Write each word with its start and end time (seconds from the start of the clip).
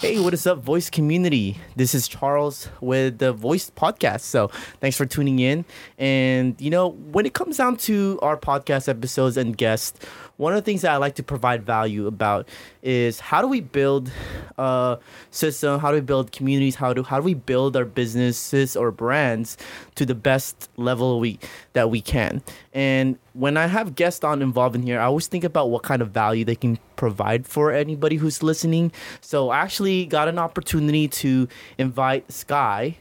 Hey, 0.00 0.18
what 0.18 0.32
is 0.32 0.46
up, 0.46 0.60
Voice 0.60 0.88
community? 0.88 1.58
This 1.76 1.94
is 1.94 2.08
Charles 2.08 2.70
with 2.80 3.18
the 3.18 3.34
Voiced 3.34 3.74
Podcast. 3.74 4.22
So, 4.22 4.48
thanks 4.80 4.96
for 4.96 5.04
tuning 5.04 5.40
in. 5.40 5.66
And, 5.98 6.58
you 6.58 6.70
know, 6.70 6.88
when 6.88 7.26
it 7.26 7.34
comes 7.34 7.58
down 7.58 7.76
to 7.84 8.18
our 8.22 8.38
podcast 8.38 8.88
episodes 8.88 9.36
and 9.36 9.54
guests, 9.54 10.00
one 10.40 10.54
of 10.54 10.56
the 10.56 10.62
things 10.62 10.80
that 10.80 10.90
I 10.90 10.96
like 10.96 11.16
to 11.16 11.22
provide 11.22 11.66
value 11.66 12.06
about 12.06 12.48
is 12.82 13.20
how 13.20 13.42
do 13.42 13.46
we 13.46 13.60
build 13.60 14.10
a 14.56 14.98
system, 15.30 15.78
how 15.78 15.90
do 15.90 15.96
we 15.96 16.00
build 16.00 16.32
communities, 16.32 16.76
how 16.76 16.94
do 16.94 17.02
how 17.02 17.18
do 17.18 17.24
we 17.24 17.34
build 17.34 17.76
our 17.76 17.84
businesses 17.84 18.74
or 18.74 18.90
brands 18.90 19.58
to 19.96 20.06
the 20.06 20.14
best 20.14 20.70
level 20.78 21.20
we 21.20 21.38
that 21.74 21.90
we 21.90 22.00
can. 22.00 22.42
And 22.72 23.18
when 23.34 23.58
I 23.58 23.66
have 23.66 23.94
guests 23.94 24.24
on 24.24 24.40
involved 24.40 24.74
in 24.74 24.82
here, 24.82 24.98
I 24.98 25.04
always 25.04 25.26
think 25.26 25.44
about 25.44 25.68
what 25.68 25.82
kind 25.82 26.00
of 26.00 26.10
value 26.10 26.46
they 26.46 26.56
can 26.56 26.78
provide 26.96 27.46
for 27.46 27.70
anybody 27.70 28.16
who's 28.16 28.42
listening. 28.42 28.92
So 29.20 29.50
I 29.50 29.58
actually 29.58 30.06
got 30.06 30.26
an 30.26 30.38
opportunity 30.38 31.06
to 31.08 31.48
invite 31.76 32.32
Sky, 32.32 32.96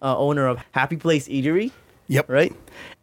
uh, 0.00 0.16
owner 0.16 0.46
of 0.46 0.60
Happy 0.70 0.96
Place 0.96 1.26
Eatery. 1.26 1.72
Yep. 2.06 2.28
Right? 2.28 2.54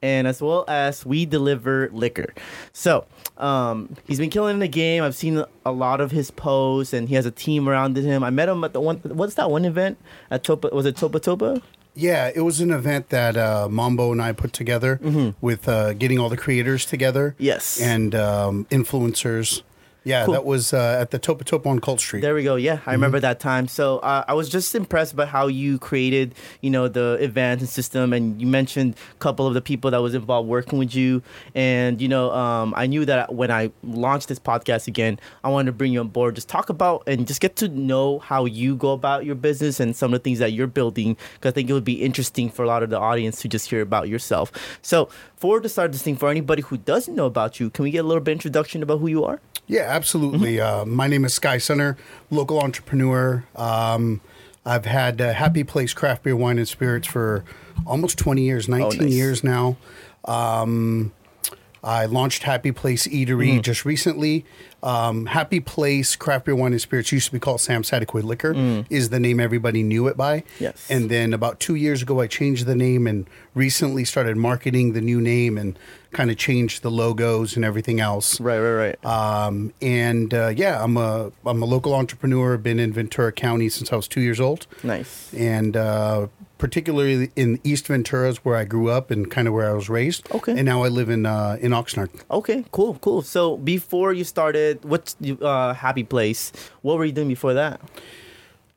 And 0.02 0.28
as 0.28 0.42
well 0.42 0.66
as 0.68 1.06
we 1.06 1.26
deliver 1.26 1.90
liquor. 1.94 2.34
So 2.74 3.06
um, 3.38 3.96
he's 4.08 4.18
been 4.18 4.32
killing 4.32 4.56
in 4.56 4.60
the 4.60 4.68
game. 4.68 5.04
I've 5.04 5.16
seen 5.16 5.44
a 5.66 5.72
lot 5.72 6.02
of 6.02 6.12
his 6.12 6.32
posts, 6.32 6.92
and 6.94 7.08
he 7.08 7.16
has 7.16 7.26
a 7.26 7.32
team 7.32 7.70
around 7.70 7.98
him. 7.98 8.24
I 8.24 8.32
met 8.32 8.50
him 8.50 8.64
at 8.64 8.74
the 8.74 8.82
one. 8.82 8.98
What's 8.98 9.36
that 9.36 9.52
one 9.52 9.66
event 9.66 9.98
at 10.32 10.44
Topa? 10.44 10.72
Was 10.74 10.86
it 10.86 10.96
Topa 10.96 11.20
Topa? 11.20 11.62
Yeah, 11.94 12.32
it 12.34 12.42
was 12.42 12.62
an 12.62 12.72
event 12.72 13.10
that 13.10 13.36
uh, 13.36 13.68
Mambo 13.70 14.12
and 14.12 14.22
I 14.22 14.32
put 14.32 14.54
together 14.54 15.34
with 15.42 15.68
uh, 15.68 15.94
getting 15.94 16.20
all 16.20 16.30
the 16.30 16.38
creators 16.38 16.86
together. 16.86 17.36
Yes. 17.38 17.82
And 17.82 18.16
um, 18.16 18.66
influencers. 18.72 19.62
Yeah, 20.04 20.26
Cool. 20.26 20.34
that 20.34 20.46
was 20.46 20.74
uh, 20.74 20.98
at 21.00 21.12
the 21.12 21.20
Topa 21.20 21.44
Topa 21.44 21.68
on 21.68 21.80
Colt 21.80 22.00
Street. 22.00 22.22
There 22.22 22.34
we 22.34 22.44
go. 22.44 22.56
Yeah, 22.56 22.80
I 22.88 22.94
remember 22.94 23.20
that 23.20 23.40
time. 23.40 23.68
So 23.68 24.00
uh, 24.00 24.24
I 24.28 24.34
was 24.34 24.50
just 24.50 24.74
impressed 24.74 25.16
by 25.16 25.28
how 25.28 25.46
you 25.46 25.78
created, 25.78 26.34
you 26.62 26.72
know, 26.72 26.88
the 26.88 27.20
event 27.22 27.62
and 27.62 27.70
system, 27.70 28.12
and 28.12 28.42
you 28.42 28.48
mentioned 28.48 28.96
a 29.12 29.16
couple 29.20 29.46
of 29.46 29.54
the 29.54 29.62
people 29.62 29.92
that 29.92 30.00
was 30.02 30.16
involved 30.16 30.50
working 30.50 30.80
with 30.80 30.96
you. 30.96 31.22
And 31.54 32.02
you 32.02 32.08
know, 32.08 32.32
um, 32.32 32.74
I 32.76 32.88
knew 32.88 33.06
that 33.06 33.36
when 33.36 33.52
I 33.52 33.72
launched 33.84 34.28
this 34.28 34.40
podcast 34.40 34.88
again, 34.88 35.20
I 35.44 35.50
wanted 35.50 35.68
to 35.68 35.74
bring 35.74 35.94
you 35.94 36.00
on 36.00 36.08
board, 36.08 36.34
just 36.34 36.50
talk 36.50 36.70
about 36.70 37.04
and 37.06 37.28
just 37.28 37.40
get 37.40 37.56
to 37.58 37.68
know 37.68 38.18
how 38.20 38.46
you 38.46 38.76
go 38.76 38.94
about 38.94 39.24
your 39.24 39.36
business 39.36 39.80
and 39.80 39.96
some 39.96 40.14
of 40.16 40.20
the 40.20 40.24
things 40.24 40.40
that 40.40 40.52
you're 40.52 40.66
building. 40.66 41.16
Because 41.36 41.52
I 41.52 41.54
think 41.54 41.70
it 41.70 41.74
would 41.74 41.84
be 41.84 42.02
interesting 42.02 42.50
for 42.50 42.64
a 42.64 42.68
lot 42.68 42.82
of 42.82 42.90
the 42.90 42.98
audience 43.00 43.40
to 43.42 43.48
just 43.48 43.70
hear 43.70 43.82
about 43.82 44.10
yourself. 44.10 44.52
So 44.82 45.10
for 45.36 45.60
to 45.60 45.70
start 45.70 45.92
this 45.92 46.02
thing, 46.02 46.16
for 46.16 46.30
anybody 46.30 46.64
who 46.64 46.78
doesn't 46.78 47.14
know 47.14 47.28
about 47.28 47.60
you, 47.60 47.70
can 47.70 47.84
we 47.84 47.92
get 47.92 48.00
a 48.00 48.08
little 48.08 48.24
bit 48.24 48.32
introduction 48.32 48.82
about 48.82 48.98
who 49.00 49.08
you 49.08 49.24
are? 49.26 49.40
Yeah, 49.68 49.91
absolutely. 49.92 50.60
Uh, 50.60 50.86
my 50.86 51.08
name 51.08 51.26
is 51.26 51.34
Sky 51.34 51.58
Sunner, 51.58 51.98
local 52.30 52.60
entrepreneur. 52.60 53.44
Um, 53.56 54.22
I've 54.66 54.86
had 54.86 55.20
uh, 55.22 55.34
Happy 55.34 55.64
Place 55.64 55.94
Craft 55.94 56.24
Beer, 56.24 56.36
Wine, 56.36 56.58
and 56.58 56.68
Spirits 56.68 57.08
for 57.08 57.44
almost 57.86 58.18
20 58.18 58.42
years, 58.42 58.68
19 58.70 59.02
nice. 59.02 59.12
years 59.12 59.44
now. 59.44 59.78
Um, 60.26 61.12
I 61.84 62.06
launched 62.06 62.44
Happy 62.44 62.72
Place 62.72 63.08
Eatery 63.08 63.58
Mm. 63.58 63.62
just 63.64 63.86
recently. 63.86 64.46
Um, 64.84 65.28
Happy 65.28 65.60
Place 65.60 66.16
Craft 66.16 66.46
Beer, 66.46 66.56
Wine, 66.56 66.72
and 66.72 66.82
Spirits 66.82 67.12
used 67.12 67.28
to 67.28 67.32
be 67.32 67.40
called 67.40 67.62
Sam 67.62 67.84
Saticoy 67.84 68.24
Liquor, 68.24 68.84
is 68.90 69.10
the 69.10 69.20
name 69.20 69.40
everybody 69.40 69.84
knew 69.84 70.08
it 70.08 70.18
by. 70.18 70.40
Mm. 70.40 70.44
Yes. 70.60 70.88
And 70.90 71.10
then 71.10 71.34
about 71.34 71.60
two 71.60 71.76
years 71.76 72.02
ago, 72.02 72.20
I 72.20 72.28
changed 72.28 72.66
the 72.66 72.76
name 72.76 73.06
and 73.08 73.28
recently 73.54 74.06
started 74.06 74.38
marketing 74.38 74.94
the 74.94 75.02
new 75.02 75.22
name 75.22 75.58
and 75.58 75.78
kind 76.12 76.30
of 76.32 76.38
changed 76.38 76.82
the 76.82 76.92
logos 76.92 77.56
and 77.56 77.64
everything 77.64 78.00
else. 78.00 78.40
Right, 78.40 78.60
right, 78.60 78.96
right. 79.04 79.06
Um, 79.06 79.74
and 79.82 80.34
uh, 80.34 80.48
yeah, 80.56 80.84
I'm 80.84 80.98
a 80.98 81.32
I'm 81.46 81.62
a 81.62 81.66
local 81.66 81.94
entrepreneur. 81.94 82.58
Been 82.58 82.80
in 82.80 82.92
Ventura 82.94 83.32
County 83.32 83.70
since 83.70 83.92
I 83.94 83.96
was 83.96 84.08
two 84.08 84.22
years 84.22 84.40
old, 84.40 84.68
nice. 84.84 85.34
and 85.34 85.78
uh, 85.78 86.28
particularly 86.62 87.32
in 87.36 87.60
East 87.64 87.88
Ventura 87.88 88.30
is 88.30 88.38
where 88.46 88.56
I 88.56 88.66
grew 88.66 88.90
up 88.90 89.10
and 89.10 89.30
kind 89.30 89.48
of 89.48 89.54
where 89.54 89.68
I 89.68 89.74
was 89.74 89.90
raised. 89.90 90.32
Okay. 90.32 90.54
And 90.54 90.66
now 90.66 90.84
I 90.84 90.90
live 90.90 91.10
in 91.10 91.26
uh, 91.26 91.58
in 91.60 91.72
Oxnard. 91.72 92.10
Okay, 92.30 92.64
cool, 92.72 93.00
cool. 93.02 93.24
So 93.24 93.58
before 93.58 94.14
you 94.14 94.24
started, 94.24 94.86
what's 94.86 95.18
uh, 95.42 95.74
Happy 95.74 96.04
Place? 96.04 96.54
What 96.84 96.98
were 96.98 97.06
you 97.06 97.12
doing 97.12 97.28
before 97.28 97.54
that? 97.56 97.82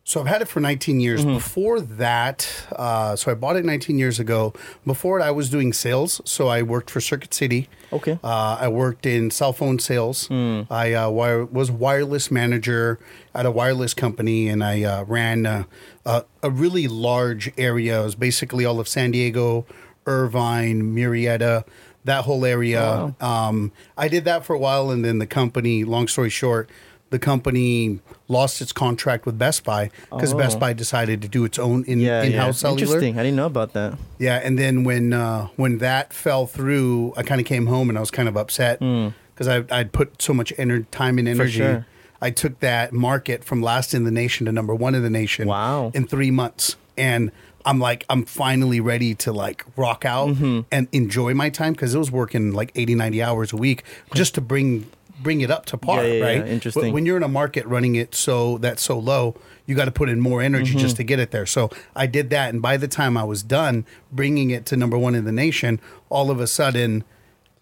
So 0.07 0.21
I've 0.21 0.27
had 0.27 0.43
it 0.43 0.49
for 0.49 0.61
19 0.61 1.01
years. 1.01 1.23
Mm-hmm. 1.23 1.33
Before 1.33 1.81
that, 1.81 2.67
uh, 2.73 3.17
so 3.17 3.33
I 3.33 3.35
bought 3.35 3.57
it 3.57 3.65
19 3.65 3.99
years 3.99 4.21
ago. 4.21 4.53
Before 4.85 5.19
it, 5.19 5.23
I 5.23 5.31
was 5.31 5.49
doing 5.49 5.73
sales. 5.73 6.21
So 6.27 6.49
I 6.49 6.61
worked 6.61 6.91
for 6.91 7.01
Circuit 7.01 7.33
City. 7.33 7.71
Okay. 7.91 8.19
Uh, 8.23 8.59
I 8.61 8.69
worked 8.69 9.07
in 9.07 9.31
cell 9.31 9.55
phone 9.55 9.79
sales. 9.79 10.27
Hmm. 10.27 10.63
I 10.71 10.93
uh, 10.93 11.09
wire, 11.09 11.47
was 11.47 11.71
wireless 11.71 12.31
manager 12.31 12.99
at 13.35 13.47
a 13.47 13.51
wireless 13.51 13.95
company, 13.95 14.49
and 14.49 14.63
I 14.63 14.83
uh, 14.83 15.05
ran 15.05 15.47
uh, 15.47 15.65
a, 16.05 16.25
a 16.43 16.51
really 16.51 16.87
large 16.87 17.51
area. 17.57 18.03
It 18.03 18.05
was 18.05 18.15
basically 18.15 18.67
all 18.67 18.79
of 18.81 18.87
San 18.87 19.11
Diego, 19.11 19.65
Irvine, 20.07 20.95
Murrieta, 20.95 21.65
that 22.05 22.25
whole 22.25 22.45
area. 22.45 23.15
Um, 23.21 23.73
I 23.97 24.09
did 24.09 24.27
that 24.27 24.45
for 24.45 24.55
a 24.55 24.59
while, 24.59 24.91
and 24.91 25.03
then 25.03 25.19
the 25.19 25.27
company. 25.27 25.85
Long 25.85 26.09
story 26.09 26.29
short, 26.29 26.69
the 27.15 27.19
company 27.19 28.01
lost 28.29 28.61
its 28.61 28.73
contract 28.73 29.25
with 29.27 29.39
Best 29.39 29.63
Buy 29.65 29.91
because 30.11 30.33
Oh. 30.35 30.39
Best 30.39 30.59
Buy 30.59 30.73
decided 30.73 31.23
to 31.23 31.29
do 31.29 31.45
its 31.45 31.59
own 31.59 31.85
in, 31.85 32.01
Yeah, 32.01 32.23
in-house 32.23 32.57
yeah. 32.57 32.69
cellular. 32.69 32.83
Interesting. 32.97 33.19
I 33.19 33.23
didn't 33.23 33.37
know 33.37 33.47
about 33.47 33.73
that. 33.75 33.97
Yeah, 34.19 34.41
and 34.47 34.59
then 34.59 34.83
when 34.85 35.13
uh, 35.13 35.49
when 35.57 35.79
that 35.79 36.13
fell 36.13 36.47
through, 36.47 37.13
I 37.17 37.23
kind 37.23 37.41
of 37.41 37.47
came 37.47 37.67
home 37.67 37.89
and 37.89 37.97
I 37.97 38.01
was 38.01 38.11
kind 38.11 38.29
of 38.29 38.37
upset 38.37 38.79
because 38.81 39.49
I 39.49 39.65
I'd 39.71 39.93
put 39.93 40.21
so 40.21 40.33
much 40.35 40.53
ener- 40.57 40.87
time 40.91 41.19
and 41.19 41.29
energy. 41.29 41.61
Hmm. 41.61 41.65
sure. 41.67 41.87
I 42.23 42.31
took 42.31 42.61
that 42.61 42.93
market 42.93 43.45
from 43.45 43.61
last 43.63 43.93
in 43.95 44.05
the 44.05 44.11
nation 44.11 44.47
to 44.47 44.53
number 44.53 44.75
one 44.75 44.95
in 44.95 45.03
the 45.03 45.11
nation. 45.23 45.47
Wow. 45.47 45.91
In 45.95 46.07
three 46.07 46.31
months, 46.31 46.77
and 46.97 47.31
I'm 47.67 47.79
like 47.79 48.05
I'm 48.09 48.25
finally 48.25 48.81
ready 48.81 49.15
to 49.25 49.33
like 49.33 49.65
rock 49.77 50.05
out 50.05 50.29
Mm-hmm. 50.31 50.61
and 50.73 50.89
enjoy 50.93 51.35
my 51.35 51.51
time 51.51 51.73
because 51.75 51.95
it 51.95 51.99
was 51.99 52.11
working 52.11 52.53
like 52.53 52.71
80, 52.75 52.95
90 52.95 53.23
hours 53.23 53.53
a 53.53 53.57
week 53.57 53.85
just 54.15 54.35
to 54.37 54.41
bring 54.41 54.87
bring 55.23 55.41
it 55.41 55.51
up 55.51 55.67
to 55.67 55.77
par. 55.77 56.03
Yeah, 56.05 56.13
yeah, 56.13 56.15
yeah. 56.19 56.25
right? 56.25 56.41
But 56.43 56.49
Interesting. 56.51 56.93
When 56.93 57.07
you're 57.07 57.17
in 57.17 57.23
a 57.23 57.29
market 57.29 57.65
running 57.67 57.95
it 57.97 58.15
so 58.15 58.59
that's 58.59 58.83
so 58.83 58.99
low, 58.99 59.37
you 59.67 59.75
got 59.75 59.85
to 59.87 59.91
put 59.93 60.09
in 60.09 60.21
more 60.21 60.43
energy 60.43 60.71
Mm-hmm. 60.73 60.79
just 60.81 60.97
to 60.97 61.05
get 61.05 61.19
it 61.19 61.31
there. 61.31 61.47
So 61.47 61.71
I 61.97 62.07
did 62.07 62.31
that, 62.31 62.53
and 62.53 62.61
by 62.61 62.77
the 62.77 62.89
time 62.89 63.17
I 63.17 63.25
was 63.25 63.43
done 63.43 63.87
bringing 64.13 64.51
it 64.51 64.67
to 64.67 64.77
number 64.77 64.99
one 64.99 65.15
in 65.15 65.25
the 65.25 65.33
nation, 65.33 65.81
all 66.11 66.31
of 66.31 66.41
a 66.41 66.47
sudden, 66.47 67.05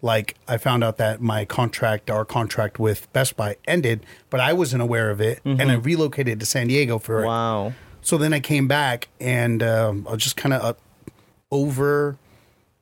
like 0.01 0.35
I 0.49 0.57
found 0.57 0.83
out 0.83 0.97
that 0.97 1.21
my 1.21 1.45
contract, 1.45 2.11
our 2.11 2.25
contract 2.25 2.79
with 2.81 3.13
Best 3.13 3.37
Buy, 3.37 3.57
ended, 3.67 4.05
but 4.31 4.41
I 4.41 4.53
wasn't 4.53 4.83
aware 4.83 5.11
of 5.11 5.21
it, 5.21 5.41
and 5.45 5.71
I 5.71 5.75
relocated 5.75 6.41
to 6.41 6.47
San 6.47 6.67
Diego 6.69 6.99
for 6.99 7.19
it. 7.21 7.27
Mm-hmm. 7.27 7.29
Wow. 7.29 7.73
So 8.01 8.19
then 8.19 8.33
I 8.33 8.41
came 8.41 8.67
back, 8.67 9.09
and 9.21 9.63
um, 9.63 10.07
I 10.09 10.13
was 10.15 10.23
just 10.25 10.37
kind 10.37 10.53
of 10.55 10.77
over 11.53 12.17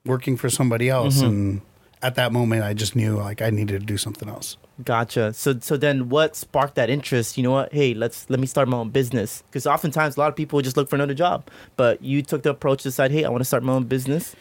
working 0.06 0.36
for 0.36 0.48
somebody 0.48 0.88
else, 0.88 1.18
Mm-hmm. 1.18 1.26
and 1.26 1.60
at 2.02 2.14
that 2.14 2.32
moment, 2.32 2.62
I 2.62 2.74
just 2.74 2.96
knew 2.96 3.16
like 3.16 3.42
I 3.42 3.50
needed 3.50 3.80
to 3.80 3.86
do 3.86 3.96
something 3.96 4.28
else. 4.28 4.56
Gotcha. 4.84 5.32
So 5.32 5.58
so 5.60 5.76
then 5.76 6.08
what 6.08 6.34
sparked 6.36 6.74
that 6.76 6.88
interest? 6.88 7.36
You 7.36 7.42
know 7.42 7.50
what? 7.50 7.72
Hey, 7.72 7.94
let's 7.94 8.28
let 8.30 8.40
me 8.40 8.46
start 8.46 8.68
my 8.68 8.78
own 8.78 8.90
business. 8.90 9.42
Because 9.50 9.66
oftentimes 9.66 10.16
a 10.16 10.20
lot 10.20 10.28
of 10.28 10.36
people 10.36 10.60
just 10.62 10.76
look 10.76 10.88
for 10.88 10.96
another 10.96 11.14
job, 11.14 11.48
but 11.76 12.02
you 12.02 12.22
took 12.22 12.42
the 12.42 12.50
approach 12.50 12.82
to 12.82 12.88
decide, 12.88 13.10
hey, 13.10 13.24
I 13.24 13.28
want 13.28 13.40
to 13.40 13.44
start 13.44 13.62
my 13.62 13.74
own 13.74 13.84
business. 13.84 14.34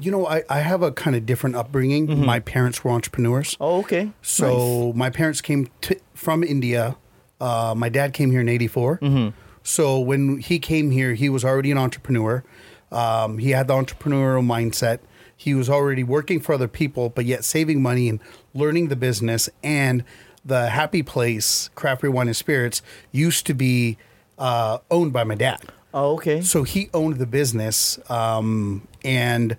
You 0.00 0.12
know, 0.12 0.26
I, 0.28 0.44
I 0.48 0.60
have 0.60 0.82
a 0.82 0.92
kind 0.92 1.16
of 1.16 1.26
different 1.26 1.56
upbringing. 1.56 2.24
My 2.24 2.38
parents 2.38 2.84
were 2.84 2.92
entrepreneurs. 2.92 3.56
Oh, 3.60 3.80
okay. 3.80 4.04
Nice. 4.04 4.12
So 4.22 4.92
my 4.94 5.10
parents 5.10 5.40
came 5.40 5.68
to, 5.80 5.98
from 6.14 6.44
India. 6.44 6.96
Uh, 7.40 7.74
my 7.76 7.88
dad 7.88 8.12
came 8.12 8.30
here 8.30 8.40
in 8.40 8.48
'84. 8.48 8.98
Mm-hmm. 8.98 9.36
So 9.64 9.98
when 9.98 10.38
he 10.38 10.60
came 10.60 10.92
here, 10.92 11.14
he 11.14 11.28
was 11.28 11.44
already 11.44 11.72
an 11.72 11.78
entrepreneur. 11.78 12.44
Um, 12.92 13.38
he 13.38 13.50
had 13.50 13.66
the 13.66 13.74
entrepreneurial 13.74 14.44
mindset. 14.44 15.00
He 15.38 15.54
was 15.54 15.70
already 15.70 16.02
working 16.02 16.40
for 16.40 16.52
other 16.52 16.66
people, 16.66 17.10
but 17.10 17.24
yet 17.24 17.44
saving 17.44 17.80
money 17.80 18.08
and 18.08 18.18
learning 18.54 18.88
the 18.88 18.96
business. 18.96 19.48
And 19.62 20.02
the 20.44 20.68
Happy 20.70 21.02
Place 21.02 21.70
Craft 21.76 22.02
Beer 22.02 22.10
Wine 22.10 22.26
and 22.26 22.36
Spirits 22.36 22.82
used 23.12 23.46
to 23.46 23.54
be 23.54 23.98
uh, 24.36 24.78
owned 24.90 25.12
by 25.12 25.22
my 25.22 25.36
dad. 25.36 25.60
Oh, 25.94 26.14
okay. 26.14 26.42
So 26.42 26.64
he 26.64 26.90
owned 26.92 27.18
the 27.18 27.26
business, 27.26 27.98
um, 28.10 28.86
and 29.04 29.56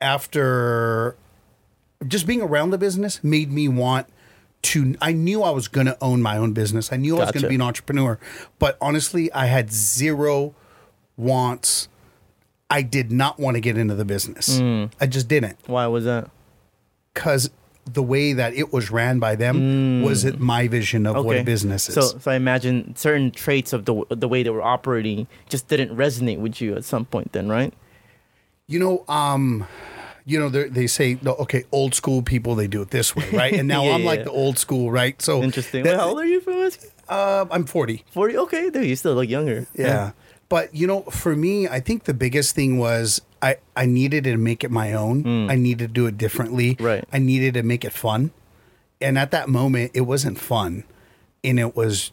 after 0.00 1.16
just 2.08 2.26
being 2.26 2.40
around 2.40 2.70
the 2.70 2.78
business 2.78 3.22
made 3.22 3.52
me 3.52 3.68
want 3.68 4.06
to. 4.62 4.96
I 5.00 5.12
knew 5.12 5.42
I 5.42 5.50
was 5.50 5.68
going 5.68 5.86
to 5.86 5.98
own 6.00 6.22
my 6.22 6.38
own 6.38 6.54
business. 6.54 6.92
I 6.92 6.96
knew 6.96 7.16
I 7.18 7.24
was 7.24 7.32
going 7.32 7.42
to 7.42 7.48
be 7.48 7.54
an 7.56 7.62
entrepreneur, 7.62 8.18
but 8.58 8.78
honestly, 8.80 9.30
I 9.32 9.46
had 9.46 9.70
zero 9.70 10.54
wants. 11.16 11.88
I 12.70 12.82
did 12.82 13.10
not 13.10 13.38
want 13.38 13.56
to 13.56 13.60
get 13.60 13.76
into 13.76 13.94
the 13.96 14.04
business. 14.04 14.58
Mm. 14.60 14.90
I 15.00 15.06
just 15.06 15.26
didn't 15.28 15.58
Why 15.66 15.86
was 15.88 16.04
that? 16.04 16.30
because 17.12 17.50
the 17.92 18.02
way 18.02 18.32
that 18.34 18.54
it 18.54 18.72
was 18.72 18.90
ran 18.90 19.18
by 19.18 19.34
them 19.34 20.02
wasn't 20.02 20.38
my 20.38 20.68
vision 20.68 21.06
of 21.06 21.24
what 21.24 21.38
a 21.38 21.42
business 21.42 21.88
is. 21.88 21.96
Mm. 21.96 22.02
So, 22.12 22.18
so 22.18 22.30
I 22.30 22.34
imagine 22.36 22.94
certain 22.94 23.30
traits 23.32 23.72
of 23.72 23.84
the 23.86 24.04
the 24.10 24.28
way 24.28 24.42
they 24.42 24.50
were 24.50 24.62
operating 24.62 25.26
just 25.48 25.66
didn't 25.68 25.96
resonate 25.96 26.38
with 26.38 26.60
you 26.60 26.76
at 26.76 26.84
some 26.84 27.04
point. 27.04 27.32
Then, 27.32 27.48
right? 27.48 27.74
You 28.68 28.78
know, 28.78 29.04
um, 29.08 29.66
you 30.24 30.38
know, 30.38 30.48
they 30.48 30.68
they 30.68 30.86
say, 30.86 31.18
okay, 31.26 31.64
old 31.72 31.94
school 31.94 32.22
people 32.22 32.54
they 32.54 32.68
do 32.68 32.82
it 32.82 32.90
this 32.90 33.16
way, 33.16 33.28
right? 33.32 33.52
And 33.54 33.66
now 33.74 33.82
Yeah, 33.84 33.94
I'm 33.96 34.04
like 34.04 34.20
yeah. 34.20 34.24
the 34.26 34.30
old 34.32 34.58
school, 34.58 34.92
right? 34.92 35.20
So 35.20 35.42
Interesting. 35.42 35.82
that- 35.82 35.94
Wait, 35.94 35.98
how 36.00 36.10
old 36.10 36.20
are 36.20 36.26
you? 36.26 36.40
Uh, 37.08 37.44
I'm 37.50 37.64
40. 37.66 38.04
40? 38.12 38.36
Okay, 38.38 38.70
dude, 38.70 38.86
you 38.86 38.94
still 38.94 39.14
look 39.14 39.28
younger. 39.28 39.66
Yeah. 39.74 40.12
But 40.50 40.74
you 40.74 40.86
know, 40.86 41.02
for 41.02 41.34
me, 41.34 41.66
I 41.66 41.80
think 41.80 42.04
the 42.04 42.12
biggest 42.12 42.54
thing 42.54 42.76
was 42.78 43.22
I 43.40 43.56
I 43.74 43.86
needed 43.86 44.24
to 44.24 44.36
make 44.36 44.62
it 44.62 44.70
my 44.70 44.92
own. 44.92 45.48
I 45.48 45.54
needed 45.56 45.88
to 45.88 45.92
do 45.94 46.06
it 46.06 46.18
differently. 46.18 46.74
Mm. 46.74 46.84
Right. 46.84 47.04
I 47.10 47.18
needed 47.18 47.54
to 47.54 47.62
make 47.62 47.84
it 47.86 47.92
fun. 47.94 48.32
And 49.00 49.16
at 49.18 49.30
that 49.30 49.48
moment, 49.48 49.92
it 49.94 50.02
wasn't 50.02 50.38
fun, 50.38 50.84
and 51.42 51.58
it 51.58 51.74
was 51.74 52.12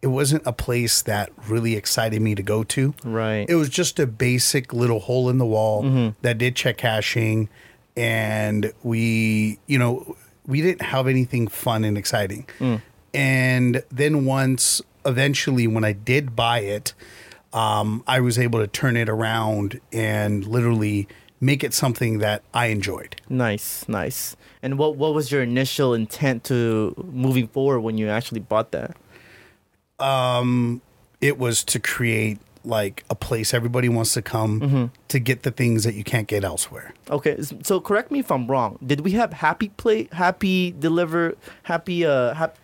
it 0.00 0.06
wasn't 0.08 0.42
a 0.46 0.52
place 0.52 1.02
that 1.02 1.30
really 1.48 1.76
excited 1.76 2.20
me 2.22 2.34
to 2.34 2.42
go 2.42 2.64
to. 2.64 2.94
Right. 3.04 3.44
It 3.48 3.54
was 3.56 3.68
just 3.68 4.00
a 4.00 4.06
basic 4.06 4.72
little 4.72 4.98
hole 5.00 5.28
in 5.28 5.38
the 5.38 5.46
wall 5.46 5.82
Mm-hmm. 5.84 6.08
that 6.22 6.38
did 6.38 6.56
check 6.56 6.78
cashing, 6.78 7.48
and 7.96 8.72
we, 8.82 9.58
you 9.66 9.78
know, 9.78 10.16
we 10.46 10.60
didn't 10.62 10.82
have 10.82 11.06
anything 11.06 11.46
fun 11.48 11.84
and 11.84 11.98
exciting. 11.98 12.46
Mm. 12.58 12.80
And 13.14 13.82
then 13.90 14.24
once, 14.24 14.80
eventually, 15.04 15.66
when 15.66 15.84
I 15.84 15.92
did 15.92 16.34
buy 16.34 16.60
it, 16.60 16.94
um, 17.52 18.02
I 18.06 18.20
was 18.20 18.38
able 18.38 18.58
to 18.60 18.66
turn 18.66 18.96
it 18.96 19.08
around 19.08 19.80
and 19.92 20.46
literally 20.46 21.06
make 21.40 21.64
it 21.64 21.74
something 21.74 22.18
that 22.18 22.42
I 22.54 22.66
enjoyed. 22.66 23.16
Nice, 23.28 23.86
nice. 23.88 24.36
And 24.62 24.78
what 24.78 24.96
what 24.96 25.12
was 25.14 25.30
your 25.32 25.42
initial 25.42 25.92
intent 25.94 26.44
to 26.44 26.94
moving 27.12 27.48
forward 27.48 27.80
when 27.80 27.98
you 27.98 28.08
actually 28.08 28.40
bought 28.40 28.70
that? 28.72 28.96
Um, 29.98 30.80
It 31.20 31.38
was 31.38 31.62
to 31.64 31.78
create 31.78 32.38
like 32.64 33.04
a 33.10 33.14
place 33.16 33.52
everybody 33.52 33.88
wants 33.88 34.12
to 34.14 34.22
come 34.22 34.60
Mm-hmm. 34.60 34.84
to 35.08 35.18
get 35.18 35.42
the 35.42 35.50
things 35.50 35.82
that 35.84 35.94
you 35.94 36.04
can't 36.04 36.28
get 36.28 36.44
elsewhere. 36.44 36.94
Okay, 37.10 37.36
so 37.62 37.80
correct 37.80 38.10
me 38.12 38.20
if 38.20 38.30
I'm 38.30 38.46
wrong. 38.46 38.78
Did 38.86 39.00
we 39.00 39.12
have 39.12 39.32
Happy 39.32 39.68
Play, 39.70 40.08
Happy 40.12 40.70
Deliver, 40.78 41.34
Happy 41.64 42.06
uh, 42.06 42.34
hap- 42.34 42.56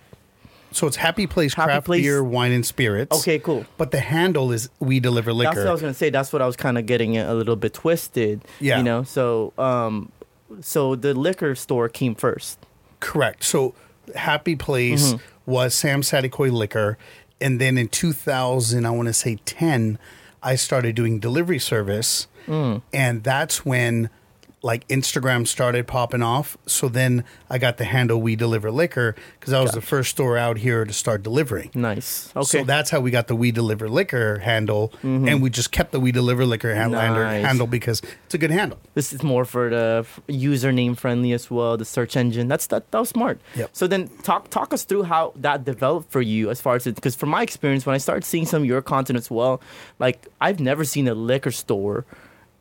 So 0.73 0.87
it's 0.87 0.97
Happy 0.97 1.27
Place 1.27 1.55
Happy 1.55 1.67
Craft 1.69 1.87
Place- 1.87 2.03
Beer, 2.03 2.23
Wine 2.23 2.53
and 2.53 2.65
Spirits. 2.65 3.17
Okay, 3.21 3.39
cool. 3.39 3.65
But 3.79 3.91
the 3.91 4.01
handle 4.01 4.53
is 4.53 4.69
We 4.81 5.01
Deliver 5.01 5.33
Liquor. 5.33 5.51
That's 5.55 5.65
what 5.65 5.69
I 5.69 5.73
was 5.73 5.81
gonna 5.81 5.95
say. 5.95 6.11
That's 6.11 6.33
what 6.33 6.43
I 6.43 6.47
was 6.47 6.57
kind 6.57 6.77
of 6.79 6.87
getting 6.87 7.15
it 7.15 7.27
a 7.29 7.35
little 7.35 7.57
bit 7.57 7.75
twisted. 7.75 8.43
Yeah. 8.61 8.79
You 8.79 8.83
know, 8.85 9.03
so 9.03 9.53
um, 9.59 10.13
so 10.61 10.95
the 10.95 11.15
liquor 11.15 11.55
store 11.55 11.89
came 11.89 12.15
first. 12.15 12.59
Correct. 13.01 13.45
So 13.45 13.75
Happy 14.15 14.57
Place 14.57 15.13
Mm-hmm. 15.15 15.51
was 15.51 15.75
Sam 15.75 16.03
Saticoy 16.03 16.51
Liquor. 16.53 16.99
And 17.41 17.61
then 17.61 17.79
in 17.79 17.89
2000, 17.89 18.85
I 18.85 18.91
want 18.91 19.07
to 19.07 19.13
say 19.15 19.37
10, 19.45 19.99
I 20.43 20.57
started 20.57 20.97
doing 20.97 21.21
delivery 21.21 21.59
service. 21.61 22.27
Mm. 22.47 22.83
And 22.93 23.23
that's 23.23 23.65
when 23.65 24.11
like 24.61 24.87
Instagram 24.89 25.47
started 25.47 25.87
popping 25.87 26.23
off. 26.23 26.59
So 26.67 26.89
then 26.89 27.25
I 27.49 27.59
got 27.59 27.77
the 27.77 27.85
handle 27.85 28.21
We 28.21 28.35
Deliver 28.35 28.71
Liquor 28.71 29.15
because 29.39 29.53
I 29.53 29.61
was 29.61 29.71
the 29.73 29.81
first 29.81 30.11
store 30.11 30.37
out 30.37 30.59
here 30.59 30.85
to 30.85 30.93
start 30.93 31.23
delivering. 31.23 31.71
Nice. 31.75 32.31
Okay. 32.31 32.41
Mm-hmm. 32.41 32.59
So 32.59 32.65
that's 32.65 32.91
how 32.91 32.99
we 33.01 33.11
got 33.13 33.29
the 33.29 33.37
We 33.37 33.53
Deliver 33.53 33.89
Liquor 33.89 34.39
handle. 34.39 34.93
And 35.03 35.41
we 35.43 35.51
just 35.51 35.71
kept 35.71 35.93
the 35.93 36.01
We 36.01 36.11
Deliver 36.11 36.45
Liquor 36.45 36.75
handle, 36.75 37.01
Nice. 37.01 37.45
handle 37.45 37.67
because 37.69 38.03
it's 38.27 38.35
a 38.35 38.39
good 38.39 38.51
handle. 38.51 38.79
this 38.95 39.13
is 39.13 39.23
more 39.23 39.45
for 39.45 39.71
the 39.71 40.07
username 40.29 40.97
friendly 40.97 41.33
as 41.33 41.51
well, 41.51 41.77
the 41.77 41.85
search 41.85 42.17
engine. 42.17 42.49
That's 42.49 42.67
that, 42.69 42.91
that 42.91 42.99
was 42.99 43.11
smart. 43.11 43.41
Yep. 43.55 43.71
So 43.73 43.87
then 43.87 44.09
talk 44.23 44.51
talk 44.51 44.73
us 44.75 44.83
through 44.85 45.05
how 45.05 45.33
that 45.37 45.65
developed 45.65 46.11
for 46.11 46.21
you 46.21 46.51
as 46.51 46.61
far 46.61 46.75
as 46.77 46.87
it 46.87 46.95
because 46.97 47.15
from 47.15 47.29
my 47.29 47.43
experience 47.43 47.87
when 47.87 47.95
I 47.95 47.99
started 47.99 48.25
seeing 48.25 48.45
some 48.47 48.63
of 48.63 48.67
your 48.69 48.83
content 48.83 49.17
as 49.19 49.31
well, 49.31 49.61
like 49.99 50.27
I've 50.41 50.59
never 50.61 50.85
seen 50.85 51.07
a 51.09 51.15
liquor 51.15 51.51
store 51.53 52.05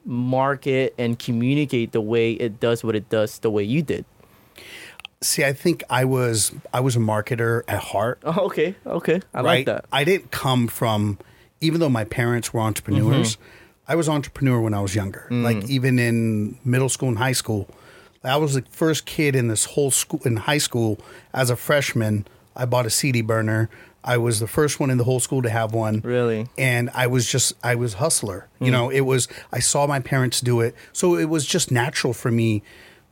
market 0.07 0.95
and 0.97 1.19
communicate 1.19 1.91
the 1.91 2.01
way 2.01 2.31
it 2.33 2.59
does 2.59 2.83
what 2.83 2.95
it 2.95 3.09
does 3.09 3.39
the 3.39 3.49
way 3.51 3.63
you 3.63 3.81
did. 3.81 4.05
See, 5.21 5.43
I 5.43 5.51
think 5.53 5.83
I 5.89 6.05
was 6.05 6.51
I 6.73 6.79
was 6.79 6.95
a 6.95 6.99
marketer 6.99 7.63
at 7.67 7.79
heart. 7.79 8.19
Oh, 8.23 8.45
okay, 8.45 8.75
okay, 8.85 9.19
I 9.33 9.37
right? 9.37 9.43
like 9.43 9.65
that. 9.65 9.85
I 9.91 10.03
didn't 10.03 10.31
come 10.31 10.67
from, 10.67 11.17
even 11.59 11.79
though 11.79 11.89
my 11.89 12.05
parents 12.05 12.53
were 12.53 12.61
entrepreneurs, 12.61 13.35
Mm-hmm. 13.35 13.43
I 13.89 13.95
was 13.95 14.09
entrepreneur 14.09 14.59
when 14.59 14.73
I 14.73 14.81
was 14.81 14.95
younger. 14.95 15.27
Mm. 15.31 15.43
Like 15.43 15.69
even 15.69 15.97
in 15.97 16.57
middle 16.65 16.89
school 16.89 17.07
and 17.09 17.17
high 17.17 17.31
school, 17.31 17.69
I 18.23 18.35
was 18.35 18.53
the 18.53 18.63
first 18.69 19.05
kid 19.05 19.33
in 19.33 19.47
this 19.47 19.63
whole 19.63 19.91
school 19.91 20.19
in 20.25 20.35
high 20.35 20.57
school 20.57 20.99
as 21.33 21.49
a 21.49 21.55
freshman. 21.55 22.27
I 22.55 22.65
bought 22.65 22.85
a 22.85 22.89
CD 22.89 23.21
burner. 23.21 23.69
I 24.07 24.17
was 24.17 24.39
the 24.39 24.47
first 24.47 24.79
one 24.79 24.89
in 24.89 24.97
the 24.97 25.03
whole 25.03 25.19
school 25.19 25.41
to 25.43 25.49
have 25.49 25.73
one. 25.73 25.99
Really? 26.03 26.47
And 26.57 26.89
I 26.95 27.07
was 27.07 27.29
just 27.29 27.53
I 27.63 27.75
was 27.75 27.95
hustler. 27.95 28.47
Mm. 28.61 28.65
You 28.65 28.71
know, 28.71 28.89
it 28.89 29.01
was 29.01 29.27
I 29.51 29.59
saw 29.59 29.85
my 29.85 29.99
parents 29.99 30.41
do 30.41 30.61
it, 30.61 30.73
so 30.93 31.15
it 31.15 31.25
was 31.25 31.45
just 31.45 31.71
natural 31.71 32.13
for 32.13 32.31
me 32.31 32.63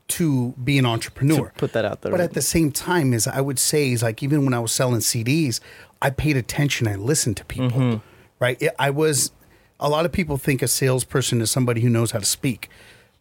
to 0.07 0.53
be 0.63 0.77
an 0.77 0.86
entrepreneur. 0.86 1.51
put 1.57 1.74
that 1.74 1.83
out 1.83 2.01
there, 2.01 2.12
But 2.12 2.19
right. 2.19 2.25
at 2.30 2.33
the 2.33 2.42
same 2.42 2.71
time, 2.71 3.12
is 3.13 3.27
I 3.27 3.42
would 3.42 3.57
say 3.59 3.92
is 3.92 4.03
like 4.03 4.21
even 4.24 4.45
when 4.45 4.53
I 4.53 4.59
was 4.59 4.71
selling 4.71 5.00
CDs, 5.01 5.59
I 6.01 6.12
paid 6.12 6.38
attention. 6.38 6.88
I 6.88 6.95
listened 6.95 7.38
to 7.38 7.45
people, 7.45 7.80
Mm-hmm. 7.80 7.97
right? 8.39 8.62
It, 8.62 8.74
I 8.80 8.89
was. 8.92 9.31
A 9.77 9.89
lot 9.89 10.06
of 10.06 10.13
people 10.13 10.38
think 10.38 10.62
a 10.62 10.69
salesperson 10.69 11.42
is 11.42 11.51
somebody 11.51 11.81
who 11.81 11.89
knows 11.89 12.12
how 12.12 12.19
to 12.19 12.25
speak. 12.25 12.69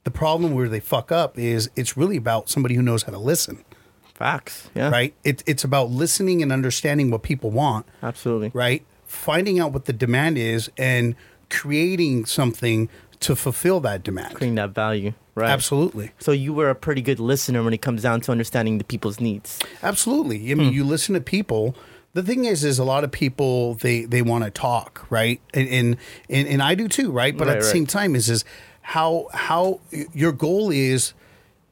The 0.04 0.12
problem 0.12 0.54
where 0.54 0.68
they 0.68 0.78
fuck 0.78 1.10
up 1.10 1.36
is 1.36 1.68
it's 1.74 1.96
really 1.96 2.16
about 2.16 2.48
somebody 2.48 2.76
who 2.76 2.82
knows 2.82 3.02
how 3.02 3.10
to 3.12 3.18
listen, 3.18 3.64
Facts. 4.14 4.70
Yeah. 4.74 4.90
right? 4.90 5.14
It, 5.24 5.42
it's 5.46 5.64
about 5.64 5.90
listening 5.90 6.42
and 6.42 6.52
understanding 6.52 7.10
what 7.10 7.22
people 7.22 7.50
want, 7.50 7.86
Absolutely. 8.02 8.50
right? 8.54 8.84
Finding 9.06 9.58
out 9.60 9.72
what 9.72 9.84
the 9.86 9.92
demand 9.92 10.38
is 10.38 10.70
and 10.78 11.14
creating 11.50 12.24
something 12.26 12.88
to 13.20 13.34
fulfill 13.36 13.80
that 13.80 14.02
demand. 14.02 14.34
Creating 14.34 14.54
that 14.56 14.70
value. 14.70 15.14
Right. 15.34 15.50
Absolutely. 15.50 16.12
So 16.18 16.30
you 16.30 16.52
were 16.52 16.70
a 16.70 16.74
pretty 16.74 17.00
good 17.02 17.18
listener 17.18 17.62
when 17.62 17.72
it 17.74 17.82
comes 17.82 18.02
down 18.02 18.20
to 18.22 18.32
understanding 18.32 18.78
the 18.78 18.84
people's 18.84 19.18
needs. 19.18 19.58
Absolutely. 19.82 20.50
I 20.50 20.54
Hmm. 20.54 20.60
mean, 20.60 20.72
you 20.72 20.84
listen 20.84 21.14
to 21.14 21.20
people. 21.20 21.74
The 22.12 22.22
thing 22.22 22.44
is, 22.44 22.62
is 22.64 22.78
a 22.78 22.84
lot 22.84 23.02
of 23.02 23.10
people 23.10 23.74
they 23.74 24.04
they 24.04 24.22
want 24.22 24.44
to 24.44 24.50
talk, 24.50 25.04
right? 25.10 25.40
And, 25.52 25.68
and 25.68 25.96
and 26.30 26.46
and 26.46 26.62
I 26.62 26.76
do 26.76 26.86
too, 26.86 27.10
right? 27.10 27.36
But 27.36 27.48
Right, 27.48 27.56
at 27.56 27.60
the 27.62 27.66
right. 27.66 27.72
same 27.72 27.86
time, 27.86 28.14
is 28.14 28.28
is 28.30 28.44
how 28.82 29.26
how 29.32 29.80
your 30.12 30.30
goal 30.30 30.70
is 30.70 31.12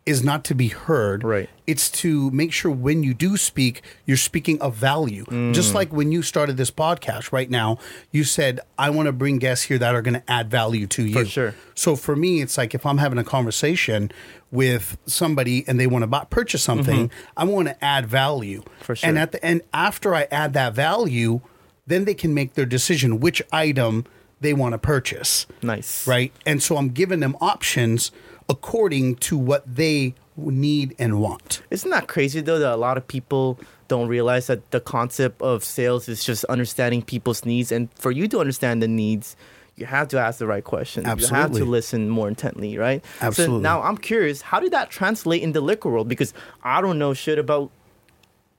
is 0.05 0.25
not 0.25 0.45
to 0.45 0.55
be 0.55 0.69
heard. 0.69 1.23
Right. 1.23 1.49
It's 1.67 1.89
to 1.91 2.31
make 2.33 2.53
sure 2.53 2.73
when 2.73 3.05
you 3.05 3.15
do 3.15 3.37
speak, 3.37 3.83
you're 4.05 4.17
speaking 4.17 4.61
of 4.61 4.75
value. 4.75 5.25
Mm. 5.27 5.55
Just 5.55 5.75
like 5.75 5.93
when 5.93 6.11
you 6.11 6.23
started 6.23 6.57
this 6.57 6.71
podcast 6.71 7.31
right 7.31 7.49
now, 7.49 7.79
you 8.11 8.25
said, 8.25 8.61
I 8.77 8.91
want 8.91 9.07
to 9.07 9.13
bring 9.13 9.39
guests 9.39 9.67
here 9.67 9.79
that 9.79 9.95
are 9.95 10.03
going 10.03 10.15
to 10.15 10.31
add 10.31 10.51
value 10.51 10.87
to 10.89 11.07
you. 11.07 11.13
For 11.13 11.25
sure. 11.25 11.55
So 11.75 11.95
for 11.95 12.17
me, 12.17 12.43
it's 12.43 12.59
like 12.59 12.75
if 12.75 12.85
I'm 12.85 12.99
having 12.99 13.19
a 13.19 13.25
conversation 13.25 14.11
with 14.51 14.99
somebody 15.07 15.65
and 15.69 15.79
they 15.79 15.87
want 15.87 16.03
to 16.03 16.09
buy, 16.09 16.25
purchase 16.25 16.63
something, 16.63 17.11
I 17.37 17.45
want 17.45 17.69
to 17.69 17.85
add 17.85 18.07
value. 18.07 18.63
Mm-hmm. 18.63 18.83
For 18.83 18.97
sure. 18.97 19.09
And 19.09 19.19
at 19.19 19.31
the 19.31 19.45
end, 19.45 19.63
after 19.73 20.15
I 20.15 20.27
add 20.33 20.53
that 20.55 20.75
value, 20.75 21.43
then 21.87 22.07
they 22.07 22.15
can 22.15 22.35
make 22.35 22.55
their 22.55 22.67
decision 22.67 23.21
which 23.21 23.41
item 23.53 24.05
they 24.41 24.53
want 24.53 24.73
to 24.73 24.79
purchase. 24.79 25.47
Nice. 25.63 26.07
Right. 26.07 26.33
And 26.45 26.61
so 26.61 26.77
I'm 26.77 26.89
giving 26.89 27.21
them 27.21 27.37
options 27.41 28.11
according 28.53 29.17
to 29.17 29.39
what 29.39 29.63
they 29.67 30.15
need 30.37 30.95
and 30.99 31.21
want. 31.21 31.63
Isn't 31.71 31.91
that 31.91 32.07
crazy 32.07 32.41
though 32.43 32.59
that 32.59 32.73
a 32.73 32.77
lot 32.77 32.97
of 32.97 33.09
people 33.09 33.59
don't 33.89 34.09
realize 34.09 34.47
that 34.47 34.71
the 34.71 34.81
concept 34.81 35.41
of 35.41 35.65
sales 35.65 36.09
is 36.09 36.23
just 36.23 36.45
understanding 36.47 37.03
people's 37.03 37.45
needs 37.45 37.73
and 37.73 37.89
for 37.95 38.11
you 38.11 38.29
to 38.29 38.41
understand 38.41 38.83
the 38.83 38.89
needs 38.89 39.37
you 39.75 39.87
have 39.87 40.09
to 40.09 40.19
ask 40.21 40.39
the 40.39 40.47
right 40.47 40.63
questions. 40.63 41.07
You 41.07 41.27
have 41.29 41.53
to 41.53 41.65
listen 41.65 42.11
more 42.11 42.29
intently, 42.29 42.77
right? 42.77 43.03
Absolutely. 43.23 43.57
So 43.57 43.61
now 43.61 43.81
I'm 43.83 43.97
curious, 43.97 44.43
how 44.43 44.61
did 44.61 44.71
that 44.73 44.91
translate 44.91 45.43
in 45.43 45.53
the 45.53 45.63
liquor 45.63 45.89
world? 45.89 46.09
Because 46.09 46.35
I 46.63 46.83
don't 46.83 46.99
know 46.99 47.15
shit 47.15 47.39
about 47.39 47.71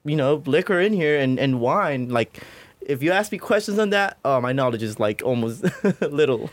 you 0.05 0.15
know, 0.15 0.43
liquor 0.45 0.79
in 0.79 0.93
here 0.93 1.17
and, 1.19 1.39
and 1.39 1.59
wine. 1.59 2.09
Like 2.09 2.43
if 2.87 3.01
you 3.03 3.11
ask 3.11 3.31
me 3.31 3.37
questions 3.37 3.79
on 3.79 3.89
that, 3.91 4.17
oh 4.25 4.39
my 4.41 4.53
knowledge 4.53 4.83
is 4.83 4.99
like 4.99 5.21
almost 5.23 5.63
little. 6.01 6.49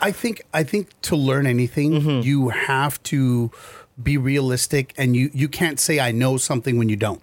I 0.00 0.10
think 0.12 0.42
I 0.52 0.62
think 0.64 0.88
to 1.02 1.16
learn 1.16 1.46
anything, 1.46 1.92
Mm-hmm. 1.92 2.20
you 2.26 2.48
have 2.50 3.02
to 3.04 3.50
be 4.02 4.16
realistic 4.16 4.92
and 4.96 5.14
you 5.14 5.30
you 5.32 5.48
can't 5.48 5.78
say 5.78 6.00
I 6.00 6.10
know 6.12 6.36
something 6.36 6.78
when 6.78 6.88
you 6.88 6.96
don't. 6.96 7.22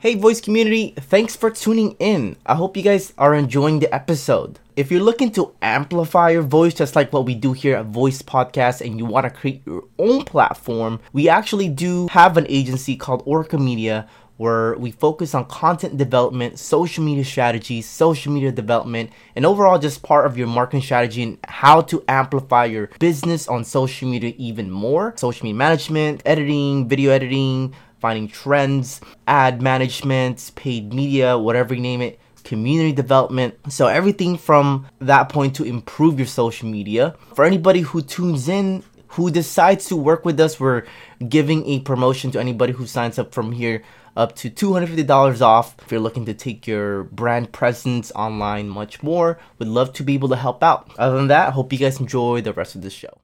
Hey, 0.00 0.16
voice 0.16 0.38
community, 0.40 0.92
thanks 1.00 1.34
for 1.34 1.50
tuning 1.50 1.96
in. 1.98 2.36
I 2.44 2.56
hope 2.56 2.76
you 2.76 2.82
guys 2.82 3.14
are 3.16 3.34
enjoying 3.34 3.78
the 3.78 3.92
episode. 3.94 4.58
If 4.76 4.90
you're 4.90 5.00
looking 5.00 5.32
to 5.32 5.54
amplify 5.62 6.30
your 6.30 6.42
voice, 6.42 6.74
just 6.74 6.94
like 6.94 7.10
what 7.10 7.24
we 7.24 7.34
do 7.34 7.54
here 7.54 7.76
at 7.76 7.86
Voiced 7.86 8.26
Podcast, 8.26 8.82
and 8.84 8.98
you 8.98 9.06
want 9.06 9.24
to 9.24 9.30
create 9.30 9.62
your 9.64 9.84
own 9.98 10.24
platform, 10.24 11.00
we 11.14 11.30
actually 11.30 11.68
do 11.70 12.06
have 12.08 12.36
an 12.36 12.44
agency 12.50 12.96
called 12.96 13.22
Orca 13.24 13.56
Media 13.56 14.06
where 14.36 14.76
we 14.76 14.90
focus 14.90 15.34
on 15.34 15.44
content 15.46 15.96
development, 15.96 16.58
social 16.58 17.04
media 17.04 17.24
strategies, 17.24 17.88
social 17.88 18.32
media 18.32 18.50
development, 18.50 19.10
and 19.36 19.46
overall 19.46 19.78
just 19.78 20.02
part 20.02 20.26
of 20.26 20.36
your 20.36 20.46
marketing 20.46 20.82
strategy 20.82 21.22
and 21.22 21.38
how 21.44 21.80
to 21.80 22.02
amplify 22.08 22.64
your 22.64 22.88
business 22.98 23.46
on 23.48 23.64
social 23.64 24.08
media 24.08 24.34
even 24.36 24.70
more. 24.70 25.14
Social 25.16 25.44
media 25.44 25.56
management, 25.56 26.22
editing, 26.24 26.88
video 26.88 27.12
editing, 27.12 27.74
finding 28.00 28.28
trends, 28.28 29.00
ad 29.26 29.62
management, 29.62 30.50
paid 30.56 30.92
media, 30.92 31.38
whatever 31.38 31.74
you 31.74 31.80
name 31.80 32.02
it, 32.02 32.20
community 32.42 32.92
development. 32.92 33.54
So 33.68 33.86
everything 33.86 34.36
from 34.36 34.86
that 35.00 35.28
point 35.30 35.56
to 35.56 35.64
improve 35.64 36.18
your 36.18 36.26
social 36.26 36.68
media. 36.68 37.14
For 37.34 37.44
anybody 37.44 37.80
who 37.80 38.02
tunes 38.02 38.48
in, 38.48 38.82
who 39.08 39.30
decides 39.30 39.86
to 39.86 39.96
work 39.96 40.24
with 40.24 40.38
us, 40.40 40.58
we're 40.58 40.84
giving 41.28 41.64
a 41.66 41.80
promotion 41.80 42.30
to 42.32 42.40
anybody 42.40 42.72
who 42.72 42.86
signs 42.86 43.18
up 43.18 43.32
from 43.32 43.52
here 43.52 43.82
up 44.16 44.36
to 44.36 44.50
$250 44.50 45.40
off 45.40 45.74
if 45.82 45.90
you're 45.90 46.00
looking 46.00 46.24
to 46.26 46.34
take 46.34 46.66
your 46.66 47.04
brand 47.04 47.52
presence 47.52 48.12
online 48.14 48.68
much 48.68 49.02
more. 49.02 49.38
Would 49.58 49.68
love 49.68 49.92
to 49.94 50.02
be 50.02 50.14
able 50.14 50.28
to 50.28 50.36
help 50.36 50.62
out. 50.62 50.90
Other 50.98 51.16
than 51.16 51.28
that, 51.28 51.52
hope 51.52 51.72
you 51.72 51.78
guys 51.78 52.00
enjoy 52.00 52.40
the 52.40 52.52
rest 52.52 52.74
of 52.74 52.82
the 52.82 52.90
show. 52.90 53.20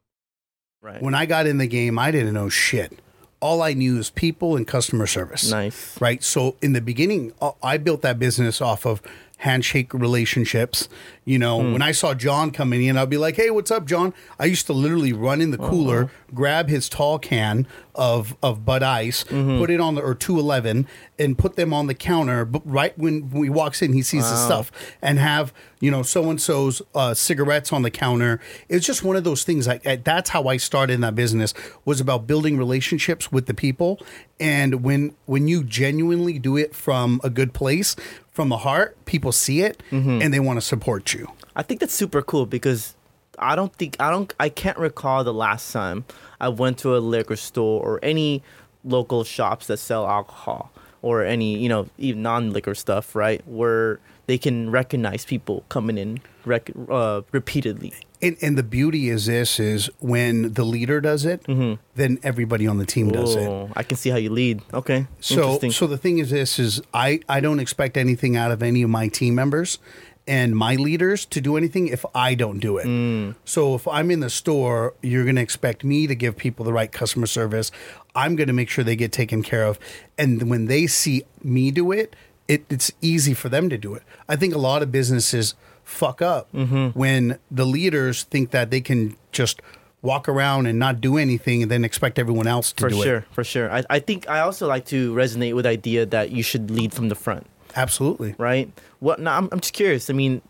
Right. 0.82 1.02
When 1.02 1.14
I 1.14 1.26
got 1.26 1.46
in 1.46 1.58
the 1.58 1.66
game, 1.66 1.98
I 1.98 2.10
didn't 2.10 2.34
know 2.34 2.48
shit. 2.48 2.98
All 3.40 3.62
I 3.62 3.72
knew 3.72 3.98
is 3.98 4.10
people 4.10 4.56
and 4.56 4.66
customer 4.66 5.06
service. 5.06 5.50
Nice. 5.50 5.98
Right. 6.00 6.22
So 6.22 6.56
in 6.60 6.72
the 6.72 6.80
beginning, 6.80 7.32
uh, 7.40 7.52
I 7.62 7.78
built 7.78 8.02
that 8.02 8.18
business 8.18 8.60
off 8.60 8.84
of 8.84 9.00
handshake 9.40 9.92
relationships. 9.94 10.88
You 11.24 11.38
know, 11.38 11.60
Hmm. 11.62 11.72
when 11.74 11.82
I 11.82 11.92
saw 11.92 12.12
John 12.14 12.50
coming 12.50 12.84
in, 12.84 12.96
I'd 12.98 13.08
be 13.10 13.16
like, 13.16 13.36
"Hey, 13.36 13.50
what's 13.50 13.70
up, 13.70 13.86
John?" 13.86 14.12
I 14.38 14.46
used 14.46 14.66
to 14.66 14.72
literally 14.72 15.12
run 15.12 15.40
in 15.40 15.50
the 15.50 15.58
cooler, 15.58 16.04
Uh-huh. 16.04 16.08
grab 16.34 16.68
his 16.68 16.88
tall 16.88 17.18
can 17.18 17.66
of 17.94 18.34
of 18.42 18.64
Bud 18.64 18.82
Ice, 18.82 19.24
Mm-hmm. 19.24 19.58
put 19.58 19.70
it 19.70 19.80
on 19.80 19.94
the 19.94 20.00
or 20.02 20.14
two 20.14 20.38
eleven, 20.38 20.86
and 21.18 21.36
put 21.38 21.56
them 21.56 21.72
on 21.72 21.86
the 21.86 21.94
counter. 21.94 22.44
But 22.44 22.62
right 22.64 22.96
when 22.98 23.30
he 23.34 23.48
walks 23.50 23.80
in, 23.82 23.92
he 23.92 24.02
sees 24.02 24.24
the 24.28 24.36
stuff, 24.36 24.72
and 25.02 25.18
have 25.18 25.52
you 25.80 25.90
know 25.90 26.02
so 26.02 26.28
and 26.30 26.40
so's 26.40 26.82
uh, 26.94 27.14
cigarettes 27.14 27.72
on 27.72 27.82
the 27.82 27.90
counter. 27.90 28.40
It's 28.68 28.86
just 28.86 29.04
one 29.04 29.16
of 29.16 29.24
those 29.24 29.44
things. 29.44 29.66
Like 29.66 30.02
that's 30.04 30.30
how 30.30 30.44
I 30.48 30.56
started 30.56 30.94
in 30.94 31.00
that 31.02 31.14
business 31.14 31.54
was 31.84 32.00
about 32.00 32.26
building 32.26 32.56
relationships 32.58 33.30
with 33.30 33.46
the 33.46 33.54
people, 33.54 34.00
and 34.40 34.82
when 34.82 35.14
when 35.26 35.46
you 35.48 35.62
genuinely 35.64 36.38
do 36.38 36.56
it 36.56 36.74
from 36.74 37.20
a 37.22 37.30
good 37.30 37.52
place, 37.52 37.94
from 38.40 38.48
the 38.48 38.56
heart, 38.56 38.96
people 39.04 39.32
see 39.32 39.60
it 39.60 39.82
Mm-hmm. 39.90 40.22
and 40.22 40.32
they 40.32 40.40
want 40.40 40.56
to 40.56 40.62
support 40.62 41.12
you. 41.12 41.28
I 41.54 41.62
think 41.62 41.80
that's 41.80 41.92
super 41.92 42.22
cool 42.22 42.46
because 42.46 42.94
I 43.38 43.54
don't 43.54 43.74
think 43.74 43.96
I 44.00 44.10
don't 44.10 44.32
I 44.40 44.48
can't 44.48 44.78
recall 44.78 45.24
the 45.24 45.34
last 45.34 45.72
time 45.72 46.04
I 46.40 46.48
went 46.48 46.78
to 46.78 46.96
a 46.96 47.00
liquor 47.00 47.36
store 47.36 47.82
or 47.82 48.00
any 48.02 48.42
local 48.84 49.24
shops 49.24 49.66
that 49.66 49.76
sell 49.78 50.06
alcohol 50.08 50.70
or 51.02 51.22
any 51.22 51.58
you 51.58 51.68
know 51.68 51.86
even 51.98 52.22
non-liquor 52.22 52.74
stuff 52.74 53.14
right 53.14 53.40
where 53.46 53.98
they 54.30 54.38
can 54.38 54.70
recognize 54.70 55.24
people 55.24 55.64
coming 55.68 55.98
in 55.98 56.20
rec- 56.44 56.70
uh, 56.88 57.22
repeatedly. 57.32 57.92
And, 58.22 58.36
and 58.40 58.56
the 58.56 58.62
beauty 58.62 59.08
is 59.08 59.26
this 59.26 59.58
is 59.58 59.90
when 59.98 60.52
the 60.52 60.62
leader 60.62 61.00
does 61.00 61.24
it, 61.24 61.44
then 61.96 62.18
everybody 62.22 62.68
on 62.68 62.78
the 62.78 62.86
team 62.86 63.10
does 63.10 63.34
it. 63.34 63.48
Oh, 63.48 63.68
I 63.74 63.82
can 63.82 63.96
see 63.96 64.10
how 64.10 64.18
you 64.18 64.30
lead. 64.30 64.62
Okay, 64.72 65.08
So 65.20 65.58
so 65.58 65.86
the 65.88 65.98
thing 65.98 66.18
is 66.18 66.30
this 66.30 66.60
is 66.60 66.80
I 66.94 67.20
I 67.28 67.40
don't 67.40 67.58
expect 67.58 67.96
anything 67.96 68.36
out 68.36 68.52
of 68.52 68.62
any 68.62 68.82
of 68.82 68.90
my 68.90 69.08
team 69.08 69.34
members 69.34 69.78
and 70.28 70.54
my 70.54 70.76
leaders 70.76 71.24
to 71.26 71.40
do 71.40 71.56
anything 71.56 71.88
if 71.88 72.04
I 72.14 72.36
don't 72.36 72.60
do 72.60 72.78
it. 72.78 72.86
Mm. 72.86 73.34
So 73.44 73.74
if 73.74 73.88
I'm 73.88 74.12
in 74.12 74.20
the 74.20 74.30
store, 74.30 74.94
you're 75.02 75.24
going 75.24 75.36
to 75.36 75.42
expect 75.42 75.82
me 75.82 76.06
to 76.06 76.14
give 76.14 76.36
people 76.36 76.64
the 76.64 76.72
right 76.72 76.92
customer 76.92 77.26
service. 77.26 77.72
I'm 78.14 78.36
going 78.36 78.46
to 78.46 78.52
make 78.52 78.68
sure 78.68 78.84
they 78.84 78.96
get 78.96 79.10
taken 79.12 79.42
care 79.42 79.64
of. 79.64 79.78
And 80.18 80.48
when 80.48 80.66
they 80.66 80.86
see 80.86 81.24
me 81.42 81.72
do 81.72 81.90
it, 81.90 82.14
it 82.54 82.64
it's 82.68 82.90
easy 83.00 83.34
for 83.34 83.48
them 83.48 83.68
to 83.70 83.78
do 83.78 83.94
it. 83.94 84.02
I 84.28 84.36
think 84.36 84.54
a 84.54 84.58
lot 84.58 84.82
of 84.82 84.90
businesses 84.90 85.54
fuck 85.84 86.20
up 86.22 86.44
Mm-hmm. 86.52 86.98
when 86.98 87.38
the 87.50 87.64
leaders 87.66 88.24
think 88.24 88.50
that 88.50 88.70
they 88.70 88.80
can 88.80 89.16
just 89.32 89.60
walk 90.02 90.28
around 90.28 90.66
and 90.66 90.78
not 90.78 91.00
do 91.00 91.18
anything 91.18 91.62
and 91.62 91.70
then 91.70 91.84
expect 91.84 92.18
everyone 92.18 92.46
else 92.46 92.72
to 92.72 92.80
for 92.84 92.88
do 92.90 93.02
sure, 93.02 93.16
it. 93.18 93.24
for 93.32 93.44
sure. 93.44 93.70
I, 93.70 93.82
I 93.90 93.98
think 93.98 94.28
I 94.28 94.40
also 94.40 94.66
like 94.66 94.84
to 94.86 95.12
resonate 95.14 95.54
with 95.54 95.64
the 95.64 95.70
idea 95.70 96.06
that 96.06 96.30
you 96.30 96.42
should 96.42 96.70
lead 96.70 96.92
from 96.94 97.08
the 97.08 97.14
front. 97.14 97.46
Absolutely. 97.76 98.34
right? 98.38 98.68
What? 99.00 99.20
Now, 99.20 99.36
I'm, 99.36 99.48
I'm 99.52 99.60
just 99.60 99.74
curious. 99.74 100.08
I 100.10 100.14
mean, 100.14 100.40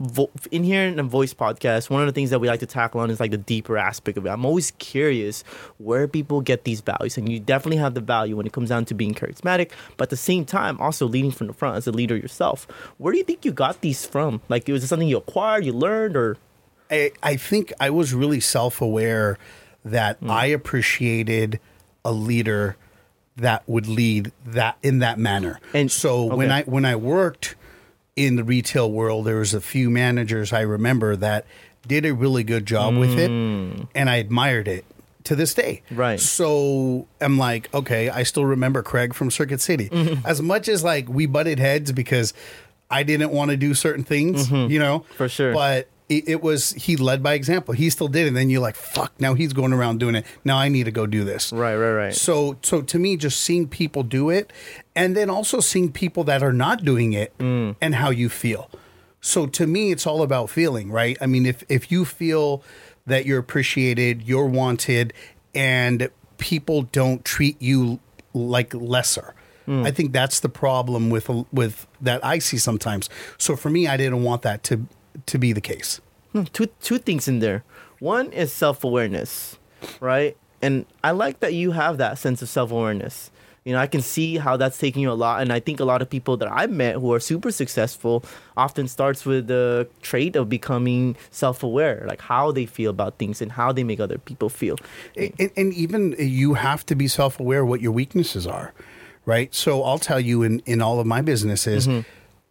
vo- 0.00 0.30
in 0.50 0.64
here 0.64 0.82
in 0.82 0.96
the 0.96 1.02
voice 1.02 1.32
podcast, 1.32 1.90
one 1.90 2.02
of 2.02 2.06
the 2.06 2.12
things 2.12 2.30
that 2.30 2.38
we 2.38 2.48
like 2.48 2.60
to 2.60 2.66
tackle 2.66 3.00
on 3.00 3.10
is 3.10 3.20
like 3.20 3.30
the 3.30 3.38
deeper 3.38 3.78
aspect 3.78 4.18
of 4.18 4.26
it. 4.26 4.30
I'm 4.30 4.44
always 4.44 4.72
curious 4.72 5.42
where 5.78 6.06
people 6.06 6.40
get 6.40 6.64
these 6.64 6.80
values, 6.80 7.16
and 7.16 7.28
you 7.28 7.40
definitely 7.40 7.78
have 7.78 7.94
the 7.94 8.00
value 8.00 8.36
when 8.36 8.46
it 8.46 8.52
comes 8.52 8.68
down 8.68 8.84
to 8.86 8.94
being 8.94 9.14
charismatic, 9.14 9.70
but 9.96 10.04
at 10.04 10.10
the 10.10 10.16
same 10.16 10.44
time, 10.44 10.78
also 10.80 11.06
leading 11.06 11.30
from 11.30 11.46
the 11.46 11.52
front 11.52 11.76
as 11.76 11.86
a 11.86 11.92
leader 11.92 12.16
yourself. 12.16 12.66
Where 12.98 13.12
do 13.12 13.18
you 13.18 13.24
think 13.24 13.44
you 13.44 13.52
got 13.52 13.80
these 13.80 14.04
from? 14.04 14.40
Like, 14.48 14.68
was 14.68 14.84
it 14.84 14.88
something 14.88 15.08
you 15.08 15.18
acquired, 15.18 15.64
you 15.64 15.72
learned, 15.72 16.16
or 16.16 16.36
I, 16.90 17.12
I 17.22 17.36
think 17.36 17.72
I 17.80 17.90
was 17.90 18.14
really 18.14 18.40
self 18.40 18.80
aware 18.80 19.38
that 19.84 20.20
mm. 20.20 20.30
I 20.30 20.46
appreciated 20.46 21.60
a 22.04 22.12
leader 22.12 22.76
that 23.36 23.62
would 23.68 23.86
lead 23.86 24.32
that 24.44 24.78
in 24.82 25.00
that 25.00 25.18
manner. 25.18 25.60
And- 25.74 25.90
so 25.90 26.24
when. 26.24 26.50
I 26.50 26.62
when 26.62 26.84
I 26.84 26.96
worked 26.96 27.54
in 28.16 28.36
the 28.36 28.44
retail 28.44 28.90
world, 28.90 29.26
there 29.26 29.36
was 29.36 29.54
a 29.54 29.60
few 29.60 29.90
managers 29.90 30.52
I 30.52 30.62
remember 30.62 31.14
that 31.16 31.46
did 31.86 32.04
a 32.04 32.12
really 32.12 32.42
good 32.42 32.66
job 32.66 32.96
with 32.96 33.18
it, 33.18 33.30
mm. 33.30 33.86
and 33.94 34.10
I 34.10 34.16
admired 34.16 34.66
it 34.66 34.84
to 35.24 35.36
this 35.36 35.54
day. 35.54 35.82
Right. 35.90 36.18
So 36.18 37.06
I'm 37.20 37.38
like, 37.38 37.72
okay, 37.74 38.08
I 38.08 38.22
still 38.22 38.44
remember 38.44 38.82
Craig 38.82 39.14
from 39.14 39.30
Circuit 39.30 39.60
City. 39.60 39.90
Mm-hmm. 39.96 40.26
As 40.26 40.42
much 40.42 40.68
as 40.68 40.84
like 40.84 41.08
we 41.08 41.24
butted 41.24 41.58
heads 41.58 41.90
because 41.90 42.34
I 42.90 43.02
didn't 43.02 43.30
want 43.30 43.50
to 43.50 43.56
do 43.56 43.72
certain 43.72 44.04
things, 44.04 44.46
mm-hmm. 44.46 44.70
you 44.70 44.78
know, 44.78 45.06
For 45.16 45.26
sure. 45.26 45.54
But 45.54 45.88
it, 46.08 46.28
it 46.28 46.42
was 46.42 46.72
he 46.72 46.96
led 46.96 47.22
by 47.22 47.34
example. 47.34 47.74
He 47.74 47.90
still 47.90 48.08
did 48.08 48.24
it. 48.24 48.28
And 48.28 48.36
then 48.36 48.48
you're 48.50 48.60
like, 48.60 48.76
fuck. 48.76 49.12
Now 49.20 49.34
he's 49.34 49.52
going 49.52 49.72
around 49.72 49.98
doing 49.98 50.14
it. 50.14 50.24
Now 50.44 50.56
I 50.58 50.68
need 50.68 50.84
to 50.84 50.90
go 50.92 51.06
do 51.06 51.24
this. 51.24 51.52
right, 51.52 51.74
right, 51.76 51.92
right? 51.92 52.14
So 52.14 52.56
so 52.62 52.80
to 52.82 52.98
me, 52.98 53.16
just 53.16 53.40
seeing 53.40 53.66
people 53.68 54.02
do 54.02 54.30
it, 54.30 54.52
and 54.94 55.16
then 55.16 55.28
also 55.30 55.60
seeing 55.60 55.90
people 55.92 56.24
that 56.24 56.42
are 56.42 56.52
not 56.52 56.84
doing 56.84 57.12
it, 57.12 57.36
Mm. 57.38 57.76
and 57.80 57.94
how 57.96 58.10
you 58.10 58.28
feel. 58.28 58.70
So 59.20 59.46
to 59.46 59.66
me, 59.66 59.90
it's 59.90 60.06
all 60.06 60.22
about 60.22 60.50
feeling, 60.50 60.90
right? 60.92 61.16
I 61.20 61.26
mean, 61.26 61.46
if 61.46 61.64
if 61.68 61.90
you 61.90 62.04
feel 62.04 62.62
that 63.06 63.26
you're 63.26 63.38
appreciated, 63.40 64.22
you're 64.22 64.46
wanted, 64.46 65.12
and 65.54 66.08
people 66.38 66.82
don't 66.82 67.24
treat 67.24 67.60
you 67.60 67.98
like 68.34 68.72
lesser. 68.74 69.34
Mm. 69.66 69.84
I 69.86 69.90
think 69.90 70.12
that's 70.12 70.38
the 70.40 70.48
problem 70.48 71.10
with 71.10 71.28
with 71.52 71.88
that 72.00 72.24
I 72.24 72.38
see 72.38 72.58
sometimes. 72.58 73.08
So 73.38 73.56
for 73.56 73.70
me, 73.70 73.88
I 73.88 73.96
didn't 73.96 74.22
want 74.22 74.42
that 74.42 74.62
to 74.64 74.86
to 75.26 75.38
be 75.38 75.52
the 75.52 75.60
case. 75.60 76.00
Hmm, 76.32 76.44
two 76.52 76.66
two 76.80 76.98
things 76.98 77.28
in 77.28 77.38
there. 77.40 77.64
One 77.98 78.30
is 78.32 78.52
self 78.52 78.84
awareness, 78.84 79.58
right? 80.00 80.36
And 80.62 80.86
I 81.04 81.10
like 81.12 81.40
that 81.40 81.54
you 81.54 81.72
have 81.72 81.98
that 81.98 82.18
sense 82.18 82.42
of 82.42 82.48
self 82.48 82.70
awareness. 82.70 83.30
You 83.64 83.72
know, 83.72 83.80
I 83.80 83.88
can 83.88 84.00
see 84.00 84.36
how 84.36 84.56
that's 84.56 84.78
taking 84.78 85.02
you 85.02 85.10
a 85.10 85.18
lot, 85.18 85.42
and 85.42 85.52
I 85.52 85.58
think 85.58 85.80
a 85.80 85.84
lot 85.84 86.00
of 86.00 86.08
people 86.08 86.36
that 86.36 86.48
I've 86.52 86.70
met 86.70 86.94
who 86.96 87.12
are 87.12 87.18
super 87.18 87.50
successful 87.50 88.24
often 88.56 88.86
starts 88.86 89.26
with 89.26 89.48
the 89.48 89.88
trait 90.02 90.36
of 90.36 90.48
becoming 90.48 91.16
self 91.32 91.64
aware, 91.64 92.04
like 92.06 92.20
how 92.20 92.52
they 92.52 92.64
feel 92.66 92.90
about 92.90 93.18
things 93.18 93.42
and 93.42 93.50
how 93.50 93.72
they 93.72 93.82
make 93.82 93.98
other 93.98 94.18
people 94.18 94.48
feel. 94.48 94.76
and, 95.16 95.50
and 95.56 95.74
even 95.74 96.14
you 96.18 96.54
have 96.54 96.86
to 96.86 96.94
be 96.94 97.08
self-aware 97.08 97.64
what 97.66 97.80
your 97.80 97.90
weaknesses 97.92 98.46
are 98.46 98.72
right 99.24 99.52
so 99.54 99.82
i'll 99.82 99.98
tell 99.98 100.20
you 100.20 100.44
in 100.44 100.60
in 100.66 100.80
all 100.80 101.00
of 101.00 101.06
my 101.06 101.20
businesses 101.20 101.88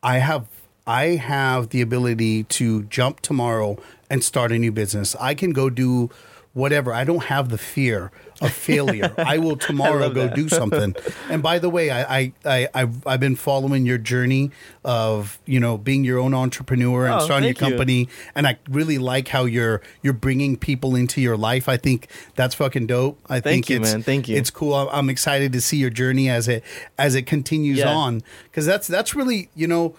i 0.03 0.17
have 0.17 0.45
i 0.87 1.05
have 1.15 1.69
the 1.69 1.81
ability 1.81 2.43
to 2.43 2.83
jump 2.83 3.19
tomorrow 3.21 3.77
and 4.09 4.23
start 4.23 4.51
a 4.51 4.57
new 4.57 4.71
business 4.71 5.15
i 5.19 5.33
can 5.33 5.51
go 5.51 5.69
do 5.69 6.09
whatever 6.53 6.93
i 6.93 7.03
don't 7.03 7.25
have 7.25 7.49
the 7.49 7.57
fear 7.57 8.11
of 8.41 8.51
failure 8.51 9.13
i 9.17 9.37
will 9.37 9.57
tomorrow 9.57 10.01
love 10.01 10.13
go 10.13 10.27
do 10.29 10.47
something 10.47 10.95
and 11.29 11.43
by 11.43 11.59
the 11.59 11.69
way 11.69 11.89
I, 11.89 12.17
I 12.19 12.33
i 12.45 12.67
I've, 12.73 13.05
I've 13.07 13.19
been 13.19 13.35
following 13.35 13.85
your 13.85 13.97
journey 13.97 14.51
of 14.83 15.37
you 15.45 15.59
know 15.59 15.77
being 15.77 16.03
your 16.05 16.17
own 16.19 16.33
entrepreneur 16.33 17.05
and 17.07 17.15
Oh, 17.15 17.25
starting 17.25 17.47
your 17.47 17.55
thank 17.55 17.71
you. 17.71 17.77
company 17.77 18.09
and 18.35 18.47
I 18.47 18.57
really 18.69 18.97
like 18.97 19.27
how 19.29 19.43
you're 19.45 19.81
you're 20.01 20.13
bringing 20.13 20.55
people 20.57 20.95
into 20.95 21.19
your 21.21 21.35
life. 21.37 21.67
I 21.69 21.77
think 21.77 22.07
that's 22.35 22.55
fucking 22.55 22.87
dope. 22.87 23.19
I 23.29 23.39
think 23.39 23.69
you, 23.69 23.77
it's 23.81 23.91
man. 23.93 24.03
Thank 24.03 24.27
you. 24.29 24.35
It's 24.37 24.49
cool. 24.49 24.73
I'm, 24.75 24.87
I'm 24.91 25.09
excited 25.09 25.51
to 25.53 25.61
see 25.61 25.77
your 25.77 25.89
journey 25.89 26.29
as 26.29 26.47
it 26.47 26.63
as 26.97 27.15
it 27.15 27.23
continues 27.25 27.79
Yeah. 27.79 27.93
on 27.93 28.21
because 28.45 28.65
that's 28.65 28.87
that's 28.87 29.15
really 29.15 29.49
you 29.55 29.67
know 29.67 29.95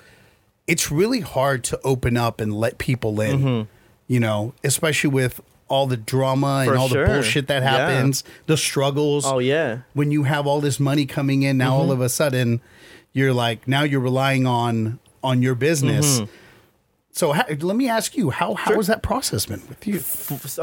it's 0.66 0.90
really 0.90 1.20
hard 1.20 1.62
to 1.64 1.80
open 1.84 2.16
up 2.16 2.40
and 2.40 2.52
let 2.54 2.78
people 2.78 3.20
in. 3.20 3.68
You 4.08 4.20
know, 4.20 4.52
especially 4.62 5.10
with 5.10 5.40
all 5.68 5.88
the 5.88 5.96
drama 5.96 6.58
and 6.60 6.70
Mm-hmm. 6.70 6.78
All 6.80 6.88
sure. 6.88 7.06
the 7.08 7.12
bullshit 7.14 7.48
that 7.48 7.62
Yeah. 7.64 7.70
happens, 7.88 8.22
the 8.46 8.56
struggles. 8.56 9.26
Oh 9.26 9.40
yeah, 9.40 9.78
When 9.94 10.12
you 10.12 10.22
have 10.22 10.46
all 10.46 10.60
this 10.60 10.78
money 10.78 11.06
coming 11.06 11.42
in, 11.42 11.58
now 11.58 11.70
Mm-hmm. 11.72 11.80
all 11.80 11.90
of 11.92 12.00
a 12.00 12.08
sudden 12.08 12.60
you're 13.12 13.32
like 13.32 13.66
now 13.66 13.82
you're 13.82 13.98
relying 14.00 14.46
on 14.46 15.00
on 15.24 15.42
your 15.42 15.56
business. 15.56 16.20
Mm-hmm. 16.20 16.32
So 17.16 17.32
how, 17.32 17.46
let 17.48 17.76
me 17.76 17.88
ask 17.88 18.14
you, 18.14 18.28
how 18.28 18.52
how 18.52 18.74
has 18.74 18.88
that 18.88 19.02
process 19.02 19.46
been 19.46 19.62
with 19.70 19.86
you? 19.86 20.02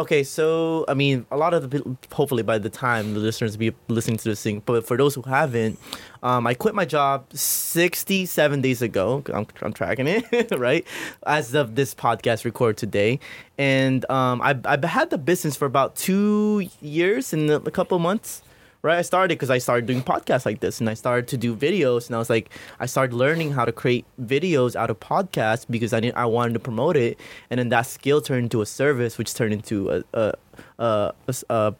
Okay, 0.01 0.23
so 0.23 0.85
I 0.87 0.93
mean, 0.93 1.25
a 1.31 1.35
lot 1.35 1.55
of 1.55 1.63
the 1.63 1.67
people, 1.67 1.97
hopefully 2.11 2.43
by 2.43 2.59
the 2.59 2.69
time 2.69 3.15
the 3.15 3.19
listeners 3.19 3.57
be 3.57 3.73
listening 3.87 4.17
to 4.17 4.23
this 4.29 4.43
thing, 4.43 4.61
but 4.63 4.85
for 4.85 4.95
those 4.95 5.15
who 5.15 5.23
haven't, 5.23 5.79
um, 6.21 6.45
I 6.45 6.53
quit 6.53 6.75
my 6.75 6.85
job 6.85 7.25
67 7.33 8.61
days 8.61 8.83
ago. 8.83 9.23
I'm, 9.33 9.47
I'm 9.63 9.73
tracking 9.73 10.05
it, 10.05 10.51
right? 10.55 10.85
As 11.25 11.55
of 11.55 11.73
this 11.73 11.95
podcast 11.95 12.45
record 12.45 12.77
today. 12.77 13.19
And 13.57 14.07
um, 14.11 14.39
I, 14.39 14.55
I've 14.65 14.83
had 14.83 15.09
the 15.09 15.17
business 15.17 15.55
for 15.55 15.65
about 15.65 15.95
two 15.95 16.69
years 16.81 17.33
and 17.33 17.49
a 17.49 17.71
couple 17.71 17.97
months 17.97 18.43
right? 18.83 18.99
I 18.99 19.01
started 19.01 19.29
because 19.35 19.49
I 19.49 19.57
started 19.57 19.87
doing 19.87 20.03
podcasts 20.03 20.45
like 20.45 20.59
this, 20.59 20.79
and 20.79 20.87
I 20.89 20.93
started 20.93 21.27
to 21.29 21.37
do 21.37 21.55
videos, 21.55 22.05
and 22.07 22.15
I 22.15 22.19
was 22.19 22.29
like, 22.29 22.49
I 22.79 22.85
started 22.85 23.15
learning 23.15 23.53
how 23.53 23.65
to 23.65 23.71
create 23.71 24.05
videos 24.21 24.75
out 24.75 24.89
of 24.91 24.99
podcasts 24.99 25.65
because 25.67 25.93
I 25.93 25.99
didn't, 26.01 26.17
I 26.17 26.25
wanted 26.25 26.53
to 26.53 26.59
promote 26.59 26.95
it, 26.97 27.19
and 27.49 27.59
then 27.59 27.69
that 27.69 27.87
skill 27.87 28.21
turned 28.21 28.43
into 28.43 28.61
a 28.61 28.65
service, 28.67 29.17
which 29.17 29.33
turned 29.33 29.53
into 29.53 29.89
a 29.89 30.03
a 30.13 30.33
a, 30.77 31.13
a, 31.27 31.33
a 31.49 31.75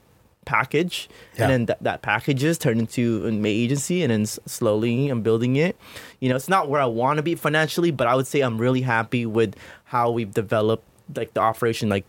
package 0.46 1.08
Yeah. 1.38 1.44
and 1.44 1.52
then 1.52 1.66
th- 1.68 1.80
that 1.84 2.02
package 2.02 2.44
is 2.44 2.58
turned 2.58 2.82
into 2.82 3.32
my 3.32 3.48
agency 3.48 4.04
and 4.04 4.12
then 4.12 4.24
s- 4.24 4.38
slowly 4.46 5.08
i'm 5.08 5.22
building 5.22 5.56
it 5.56 5.78
you 6.20 6.28
know 6.28 6.36
it's 6.36 6.50
not 6.50 6.68
where 6.68 6.82
i 6.82 6.86
want 6.86 7.16
to 7.16 7.24
be 7.24 7.34
financially 7.36 7.92
but 7.92 8.08
i 8.08 8.14
would 8.16 8.28
say 8.28 8.42
i'm 8.42 8.58
really 8.58 8.82
happy 8.82 9.26
with 9.26 9.56
how 9.86 10.12
we've 10.12 10.34
developed 10.34 10.84
like 11.16 11.34
the 11.34 11.40
operation 11.40 11.88
like 11.88 12.04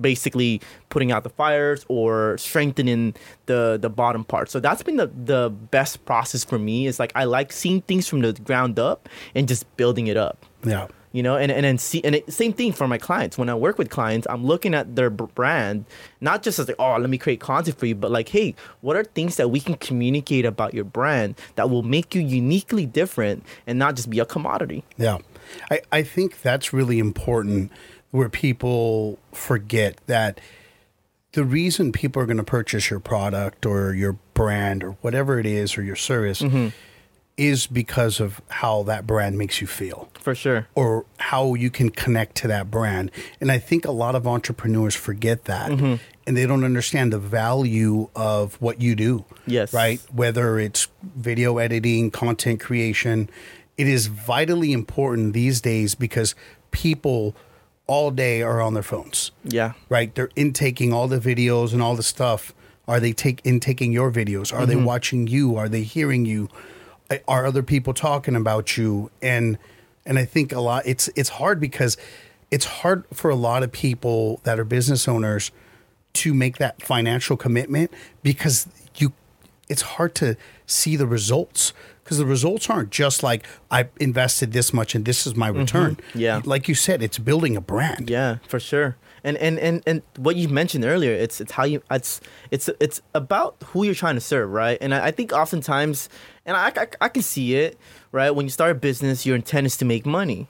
basically 0.00 0.60
putting 0.88 1.12
out 1.12 1.24
the 1.24 1.30
fires 1.30 1.84
or 1.88 2.36
strengthening 2.38 3.14
the 3.46 3.78
the 3.80 3.90
bottom 3.90 4.24
part 4.24 4.50
so 4.50 4.60
that's 4.60 4.82
been 4.82 4.96
the 4.96 5.10
the 5.24 5.50
best 5.70 6.04
process 6.04 6.44
for 6.44 6.58
me 6.58 6.86
is 6.86 6.98
like 6.98 7.12
i 7.14 7.24
like 7.24 7.52
seeing 7.52 7.80
things 7.82 8.08
from 8.08 8.20
the 8.20 8.32
ground 8.32 8.78
up 8.78 9.08
and 9.34 9.48
just 9.48 9.64
building 9.76 10.06
it 10.06 10.16
up 10.16 10.44
Yeah. 10.64 10.86
you 11.12 11.22
know 11.22 11.36
and, 11.36 11.52
and 11.52 11.64
then 11.64 11.78
see 11.78 12.02
and 12.04 12.14
it, 12.16 12.32
same 12.32 12.52
thing 12.52 12.72
for 12.72 12.88
my 12.88 12.98
clients 12.98 13.36
when 13.36 13.48
i 13.48 13.54
work 13.54 13.76
with 13.78 13.90
clients 13.90 14.26
i'm 14.30 14.44
looking 14.44 14.74
at 14.74 14.96
their 14.96 15.10
brand 15.10 15.84
not 16.20 16.42
just 16.42 16.58
as 16.58 16.68
like 16.68 16.76
oh 16.78 16.96
let 16.96 17.10
me 17.10 17.18
create 17.18 17.40
content 17.40 17.78
for 17.78 17.86
you 17.86 17.94
but 17.94 18.10
like 18.10 18.28
hey 18.30 18.54
what 18.80 18.96
are 18.96 19.04
things 19.04 19.36
that 19.36 19.50
we 19.50 19.60
can 19.60 19.74
communicate 19.76 20.44
about 20.46 20.72
your 20.74 20.84
brand 20.84 21.34
that 21.56 21.68
will 21.70 21.82
make 21.82 22.14
you 22.14 22.20
uniquely 22.22 22.86
different 22.86 23.44
and 23.66 23.78
not 23.78 23.96
just 23.96 24.08
be 24.08 24.18
a 24.18 24.24
commodity 24.26 24.82
Yeah. 24.96 25.18
I, 25.70 25.82
I 25.92 26.02
think 26.02 26.40
that's 26.40 26.72
really 26.72 26.98
important 26.98 27.70
where 28.14 28.28
people 28.28 29.18
forget 29.32 29.96
that 30.06 30.40
the 31.32 31.42
reason 31.42 31.90
people 31.90 32.22
are 32.22 32.26
going 32.26 32.36
to 32.36 32.44
purchase 32.44 32.88
your 32.88 33.00
product 33.00 33.66
or 33.66 33.92
your 33.92 34.12
brand 34.34 34.84
or 34.84 34.92
whatever 35.00 35.40
it 35.40 35.46
is 35.46 35.76
or 35.76 35.82
your 35.82 35.96
service 35.96 36.40
mm-hmm. 36.40 36.68
is 37.36 37.66
because 37.66 38.20
of 38.20 38.40
how 38.50 38.84
that 38.84 39.04
brand 39.04 39.36
makes 39.36 39.60
you 39.60 39.66
feel 39.66 40.08
for 40.20 40.32
sure 40.32 40.68
or 40.76 41.06
how 41.18 41.54
you 41.54 41.70
can 41.70 41.90
connect 41.90 42.36
to 42.36 42.46
that 42.46 42.70
brand. 42.70 43.10
And 43.40 43.50
I 43.50 43.58
think 43.58 43.84
a 43.84 43.90
lot 43.90 44.14
of 44.14 44.28
entrepreneurs 44.28 44.94
forget 44.94 45.46
that 45.46 45.72
mm-hmm. 45.72 45.96
and 46.24 46.36
they 46.36 46.46
don't 46.46 46.62
understand 46.62 47.12
the 47.12 47.18
value 47.18 48.10
of 48.14 48.54
what 48.62 48.80
you 48.80 48.94
do. 48.94 49.24
Yes. 49.44 49.74
Right? 49.74 50.00
Whether 50.12 50.60
it's 50.60 50.86
video 51.02 51.58
editing, 51.58 52.12
content 52.12 52.60
creation, 52.60 53.28
it 53.76 53.88
is 53.88 54.06
vitally 54.06 54.72
important 54.72 55.32
these 55.32 55.60
days 55.60 55.96
because 55.96 56.36
people 56.70 57.34
all 57.86 58.10
day 58.10 58.42
are 58.42 58.60
on 58.60 58.74
their 58.74 58.82
phones. 58.82 59.30
yeah 59.44 59.72
Right? 59.88 60.14
They're 60.14 60.30
intaking 60.36 60.92
all 60.92 61.08
the 61.08 61.18
videos 61.18 61.72
and 61.72 61.82
all 61.82 61.96
the 61.96 62.02
stuff. 62.02 62.54
Are 62.86 63.00
they 63.00 63.12
take 63.12 63.40
intaking 63.44 63.92
your 63.92 64.10
videos? 64.10 64.52
Are 64.52 64.66
they 64.66 64.74
mm-hmm. 64.74 64.84
watching 64.84 65.26
you? 65.26 65.56
Are 65.56 65.68
they 65.68 65.82
hearing 65.82 66.24
you? 66.24 66.48
Are 67.28 67.46
other 67.46 67.62
people 67.62 67.94
talking 67.94 68.36
about 68.36 68.76
you? 68.76 69.10
And 69.22 69.58
and 70.06 70.18
I 70.18 70.24
think 70.24 70.52
a 70.52 70.60
lot 70.60 70.84
it's 70.86 71.08
it's 71.16 71.30
hard 71.30 71.60
because 71.60 71.96
it's 72.50 72.66
hard 72.66 73.04
for 73.12 73.30
a 73.30 73.34
lot 73.34 73.62
of 73.62 73.72
people 73.72 74.40
that 74.44 74.58
are 74.58 74.64
business 74.64 75.08
owners 75.08 75.50
to 76.14 76.32
make 76.32 76.58
that 76.58 76.80
financial 76.82 77.36
commitment 77.36 77.90
because 78.22 78.68
you 78.96 79.12
it's 79.68 79.82
hard 79.82 80.14
to 80.16 80.36
see 80.66 80.96
the 80.96 81.06
results 81.06 81.72
because 82.04 82.18
the 82.18 82.26
results 82.26 82.68
aren't 82.68 82.90
just 82.90 83.22
like 83.22 83.46
I 83.70 83.88
invested 83.98 84.52
this 84.52 84.72
much 84.72 84.94
and 84.94 85.04
this 85.04 85.26
is 85.26 85.34
my 85.34 85.50
mm-hmm. 85.50 85.60
return. 85.60 85.96
Yeah. 86.14 86.42
Like 86.44 86.68
you 86.68 86.74
said, 86.74 87.02
it's 87.02 87.18
building 87.18 87.56
a 87.56 87.60
brand. 87.60 88.10
Yeah, 88.10 88.36
for 88.46 88.60
sure. 88.60 88.96
And 89.24 89.38
and 89.38 89.58
and 89.58 89.82
and 89.86 90.02
what 90.16 90.36
you 90.36 90.48
mentioned 90.48 90.84
earlier, 90.84 91.12
it's 91.12 91.40
it's 91.40 91.52
how 91.52 91.64
you 91.64 91.82
it's 91.90 92.20
it's 92.50 92.68
it's 92.78 93.00
about 93.14 93.56
who 93.68 93.84
you're 93.84 93.94
trying 93.94 94.16
to 94.16 94.20
serve, 94.20 94.50
right? 94.50 94.76
And 94.82 94.94
I, 94.94 95.06
I 95.06 95.10
think 95.12 95.32
oftentimes, 95.32 96.10
and 96.44 96.56
I, 96.56 96.72
I 96.76 96.86
I 97.00 97.08
can 97.08 97.22
see 97.22 97.54
it, 97.54 97.78
right? 98.12 98.30
When 98.30 98.44
you 98.44 98.50
start 98.50 98.70
a 98.70 98.74
business, 98.74 99.24
your 99.24 99.34
intent 99.34 99.66
is 99.66 99.78
to 99.78 99.86
make 99.86 100.04
money, 100.04 100.46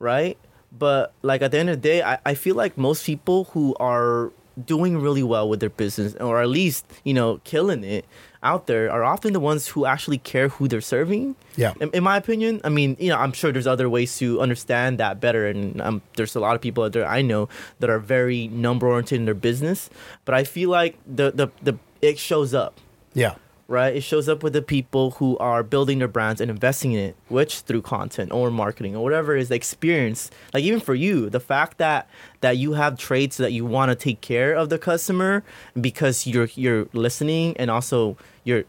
right? 0.00 0.36
But 0.76 1.14
like 1.22 1.42
at 1.42 1.52
the 1.52 1.58
end 1.58 1.70
of 1.70 1.76
the 1.76 1.88
day, 1.88 2.02
I, 2.02 2.18
I 2.26 2.34
feel 2.34 2.56
like 2.56 2.76
most 2.76 3.06
people 3.06 3.44
who 3.44 3.76
are 3.78 4.32
doing 4.64 4.98
really 4.98 5.22
well 5.22 5.48
with 5.48 5.60
their 5.60 5.70
business, 5.70 6.16
or 6.16 6.42
at 6.42 6.48
least 6.48 6.86
you 7.04 7.14
know 7.14 7.40
killing 7.44 7.84
it 7.84 8.04
out 8.42 8.66
there, 8.66 8.90
are 8.90 9.02
often 9.04 9.32
the 9.32 9.40
ones 9.40 9.68
who 9.68 9.84
actually 9.84 10.18
care 10.18 10.48
who 10.48 10.68
they're 10.68 10.80
serving. 10.80 11.34
Yeah. 11.56 11.74
In, 11.80 11.90
in 11.90 12.02
my 12.04 12.16
opinion, 12.16 12.60
I 12.64 12.68
mean, 12.68 12.96
you 12.98 13.08
know, 13.08 13.16
I'm 13.18 13.32
sure 13.32 13.50
there's 13.52 13.66
other 13.66 13.88
ways 13.90 14.16
to 14.18 14.40
understand 14.40 14.98
that 14.98 15.20
better, 15.20 15.46
and 15.46 15.80
um, 15.80 16.02
there's 16.16 16.36
a 16.36 16.40
lot 16.40 16.54
of 16.54 16.60
people 16.60 16.84
out 16.84 16.92
there 16.92 17.06
I 17.06 17.22
know 17.22 17.48
that 17.80 17.90
are 17.90 17.98
very 17.98 18.48
number 18.48 18.86
oriented 18.86 19.18
in 19.18 19.24
their 19.24 19.34
business. 19.34 19.90
But 20.24 20.34
I 20.34 20.44
feel 20.44 20.70
like 20.70 20.98
the 21.06 21.30
the 21.32 21.48
the 21.62 21.78
it 22.00 22.18
shows 22.18 22.54
up 22.54 22.78
Yeah. 23.14 23.34
Right? 23.68 23.94
It 23.94 24.00
shows 24.00 24.28
up 24.28 24.42
with 24.42 24.54
the 24.54 24.62
people 24.62 25.12
who 25.12 25.36
are 25.38 25.62
building 25.62 25.98
their 25.98 26.08
brands 26.08 26.40
and 26.40 26.50
investing 26.50 26.92
in 26.92 27.00
it, 27.00 27.16
which 27.28 27.60
through 27.60 27.82
content 27.82 28.32
or 28.32 28.50
marketing 28.50 28.96
or 28.96 29.04
whatever 29.04 29.36
is 29.36 29.50
the 29.50 29.54
experience. 29.54 30.30
Like 30.54 30.64
even 30.64 30.80
for 30.80 30.94
you, 30.94 31.28
the 31.28 31.38
fact 31.40 31.78
that 31.78 32.08
that 32.40 32.56
you 32.56 32.72
have 32.72 32.98
traits 32.98 33.36
that 33.36 33.52
you 33.52 33.66
want 33.66 33.90
to 33.90 33.94
take 33.94 34.22
care 34.22 34.54
of 34.54 34.70
the 34.70 34.78
customer 34.78 35.44
because 35.78 36.26
you're 36.26 36.48
you're 36.54 36.88
listening 36.94 37.56
and 37.58 37.70
also 37.70 38.16
you're 38.42 38.64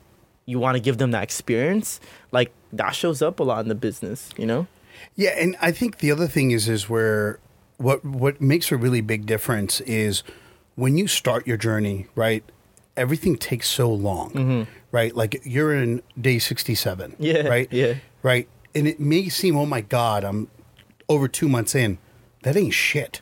you 0.46 0.60
want 0.60 0.76
to 0.76 0.82
give 0.82 0.98
them 0.98 1.12
that 1.12 1.24
experience, 1.24 2.00
like 2.32 2.52
that 2.74 2.92
shows 2.92 3.22
up 3.22 3.40
a 3.40 3.44
lot 3.44 3.62
in 3.62 3.70
the 3.70 3.76
business, 3.76 4.30
you 4.36 4.46
know? 4.46 4.68
Yeah, 5.16 5.32
and 5.38 5.56
I 5.62 5.72
think 5.72 6.00
the 6.00 6.12
other 6.12 6.28
thing 6.28 6.52
is 6.52 6.68
is 6.68 6.90
where 6.90 7.40
what 7.78 8.04
what 8.04 8.42
makes 8.42 8.72
a 8.72 8.78
really 8.78 9.02
big 9.02 9.26
difference 9.26 9.80
is 9.82 10.24
when 10.76 10.98
you 10.98 11.08
start 11.08 11.48
your 11.48 11.58
journey, 11.58 12.08
right? 12.16 12.44
Everything 12.98 13.38
takes 13.38 13.70
so 13.70 13.90
long, 13.90 14.32
mm-hmm. 14.32 14.72
Right? 14.92 15.16
Like 15.16 15.42
you're 15.44 15.74
in 15.74 16.02
day 16.20 16.40
sixty-seven, 16.40 17.12
Mm-hmm. 17.12 17.24
Yeah, 17.24 17.48
right, 17.48 17.68
yeah. 17.72 17.96
right, 18.24 18.48
and 18.76 18.88
it 18.88 19.00
may 19.00 19.30
seem, 19.30 19.56
oh 19.56 19.66
my 19.66 19.82
god, 19.82 20.24
I'm 20.24 20.50
over 21.08 21.28
two 21.28 21.50
months 21.50 21.76
in. 21.76 21.98
That 22.44 22.56
ain't 22.56 22.74
shit, 22.74 23.22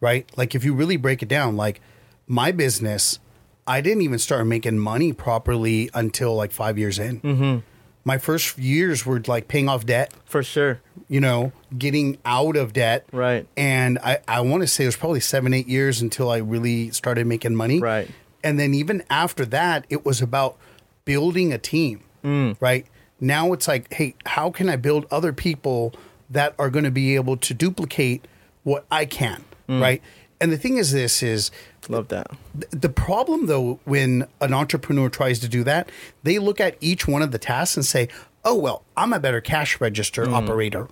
right? 0.00 0.30
Like 0.36 0.54
if 0.54 0.64
you 0.64 0.74
really 0.74 0.96
break 0.96 1.22
it 1.22 1.28
down, 1.28 1.56
like 1.56 1.80
my 2.26 2.52
business, 2.52 3.18
I 3.66 3.80
didn't 3.80 4.02
even 4.02 4.18
start 4.18 4.46
making 4.46 4.78
money 4.78 5.12
properly 5.12 5.90
until 5.94 6.34
like 6.34 6.52
five 6.52 6.78
years 6.78 6.98
in. 6.98 7.20
Mm-hmm. 7.20 7.58
My 8.04 8.18
first 8.18 8.58
years 8.58 9.04
were 9.06 9.20
like 9.26 9.46
paying 9.48 9.68
off 9.68 9.84
debt 9.86 10.12
For 10.24 10.42
sure. 10.42 10.80
you 11.08 11.20
know, 11.20 11.52
getting 11.76 12.18
out 12.24 12.56
of 12.56 12.72
debt. 12.72 13.06
Right. 13.12 13.46
And 13.56 13.98
I, 13.98 14.18
I 14.26 14.40
want 14.40 14.62
to 14.62 14.66
say 14.66 14.84
it 14.84 14.88
was 14.88 14.96
probably 14.96 15.20
seven, 15.20 15.52
eight 15.54 15.68
years 15.68 16.00
until 16.00 16.30
I 16.30 16.38
really 16.38 16.90
started 16.90 17.26
making 17.26 17.54
money. 17.54 17.78
Right. 17.78 18.10
And 18.42 18.58
then 18.58 18.72
even 18.74 19.02
after 19.10 19.44
that, 19.46 19.84
it 19.90 20.04
was 20.04 20.22
about 20.22 20.56
building 21.04 21.52
a 21.52 21.58
team. 21.58 22.02
Mm. 22.24 22.56
Right. 22.60 22.86
Now 23.20 23.52
it's 23.52 23.68
like, 23.68 23.92
hey, 23.92 24.14
how 24.26 24.50
can 24.50 24.68
I 24.68 24.76
build 24.76 25.06
other 25.10 25.32
people 25.32 25.92
that 26.30 26.54
are 26.58 26.70
going 26.70 26.84
to 26.84 26.90
be 26.90 27.14
able 27.16 27.36
to 27.38 27.54
duplicate 27.54 28.26
what 28.62 28.84
I 28.90 29.04
can? 29.04 29.44
Mm. 29.68 29.80
Right. 29.80 30.02
And 30.40 30.50
the 30.50 30.56
thing 30.56 30.78
is, 30.78 30.92
this 30.92 31.22
is 31.22 31.50
Love 31.88 32.08
that. 32.08 32.30
th- 32.54 32.70
the 32.70 32.88
problem 32.88 33.46
though 33.46 33.80
when 33.84 34.26
an 34.40 34.54
entrepreneur 34.54 35.08
tries 35.08 35.38
to 35.40 35.48
do 35.48 35.64
that 35.64 35.90
they 36.22 36.38
look 36.38 36.60
at 36.60 36.76
each 36.80 37.08
one 37.08 37.20
of 37.20 37.32
the 37.32 37.38
tasks 37.38 37.76
and 37.76 37.84
say 37.84 38.06
oh 38.44 38.54
well 38.54 38.84
i'm 38.96 39.12
a 39.12 39.18
better 39.18 39.40
cash 39.40 39.80
register 39.80 40.28
operator 40.30 40.86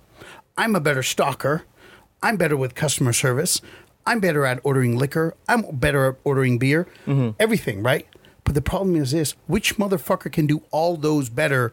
i'm 0.57 0.75
a 0.75 0.79
better 0.81 1.01
stalker 1.03 1.63
i'm 2.21 2.35
better 2.37 2.57
with 2.57 2.75
customer 2.75 3.13
service 3.13 3.61
i'm 4.05 4.19
better 4.19 4.45
at 4.45 4.59
ordering 4.63 4.97
liquor 4.97 5.35
i'm 5.47 5.61
better 5.71 6.07
at 6.09 6.15
ordering 6.25 6.57
beer 6.57 6.85
everything 7.39 7.81
right 7.81 8.05
but 8.43 8.55
the 8.55 8.61
problem 8.61 8.95
is 8.95 9.11
this 9.11 9.35
which 9.47 9.77
motherfucker 9.77 10.31
can 10.31 10.47
do 10.47 10.61
all 10.71 10.97
those 10.97 11.29
better 11.29 11.71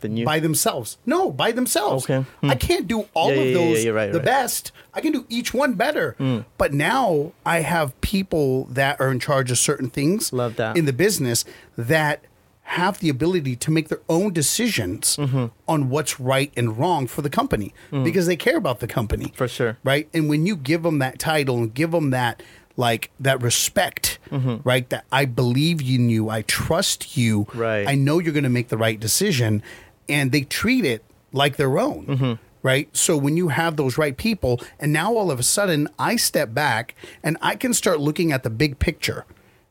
than 0.00 0.16
you 0.16 0.24
by 0.24 0.40
themselves. 0.40 0.96
No, 1.04 1.30
by 1.30 1.52
themselves. 1.52 2.08
Okay. 2.08 2.24
I 2.42 2.54
can't 2.54 2.88
do 2.88 3.06
all 3.12 3.30
Yeah, 3.34 3.40
of 3.40 3.46
yeah, 3.48 3.52
those 3.54 3.84
yeah, 3.84 3.90
right, 3.90 4.10
the 4.12 4.18
right. 4.18 4.24
best. 4.24 4.72
I 4.94 5.02
can 5.02 5.12
do 5.12 5.26
each 5.28 5.52
one 5.52 5.74
better. 5.74 6.16
But 6.56 6.72
now 6.72 7.32
I 7.44 7.60
have 7.60 7.98
people 8.00 8.64
that 8.70 8.98
are 8.98 9.10
in 9.12 9.20
charge 9.20 9.50
of 9.50 9.58
certain 9.58 9.90
things 9.90 10.32
Love 10.32 10.56
that. 10.56 10.76
in 10.78 10.86
the 10.86 10.94
business 10.94 11.44
that 11.76 12.24
have 12.62 13.00
the 13.00 13.08
ability 13.10 13.56
to 13.56 13.70
make 13.70 13.88
their 13.88 14.00
own 14.08 14.32
decisions 14.32 15.16
Mm-hmm. 15.16 15.46
on 15.68 15.90
what's 15.90 16.18
right 16.20 16.50
and 16.56 16.78
wrong 16.78 17.06
for 17.06 17.20
the 17.20 17.28
company 17.30 17.74
because 17.90 18.26
they 18.26 18.36
care 18.36 18.56
about 18.56 18.78
the 18.80 18.86
company. 18.86 19.26
Mm. 19.26 19.34
For 19.34 19.48
sure. 19.48 19.76
Right? 19.84 20.08
And 20.14 20.30
when 20.30 20.46
you 20.46 20.56
give 20.56 20.82
them 20.82 20.98
that 21.00 21.18
title 21.18 21.58
and 21.58 21.74
give 21.74 21.90
them 21.90 22.08
that 22.10 22.42
like 22.86 23.10
that 23.20 23.38
respect, 23.42 24.18
Mm-hmm. 24.30 24.56
right? 24.68 24.88
That 24.90 25.04
I 25.12 25.24
believe 25.26 25.80
in 25.80 26.08
you, 26.10 26.30
I 26.30 26.42
trust 26.42 27.16
you, 27.16 27.46
Right. 27.54 27.86
I 27.86 27.94
know 27.94 28.18
you're 28.20 28.32
going 28.32 28.44
to 28.52 28.58
make 28.60 28.68
the 28.68 28.78
right 28.86 28.98
decision, 28.98 29.62
and 30.08 30.32
they 30.32 30.42
treat 30.42 30.84
it 30.84 31.02
like 31.32 31.56
their 31.56 31.78
own. 31.78 32.06
Mm-hmm. 32.06 32.32
Right. 32.62 32.88
So 32.94 33.16
when 33.16 33.36
you 33.38 33.48
have 33.48 33.76
those 33.76 33.96
right 33.96 34.16
people, 34.16 34.60
and 34.78 34.92
now 34.92 35.14
all 35.16 35.30
of 35.30 35.38
a 35.40 35.42
sudden 35.42 35.88
I 35.98 36.16
step 36.16 36.52
back 36.52 36.94
and 37.22 37.38
I 37.40 37.56
can 37.56 37.72
start 37.72 38.00
looking 38.00 38.32
at 38.32 38.42
the 38.42 38.50
big 38.50 38.78
picture, 38.78 39.24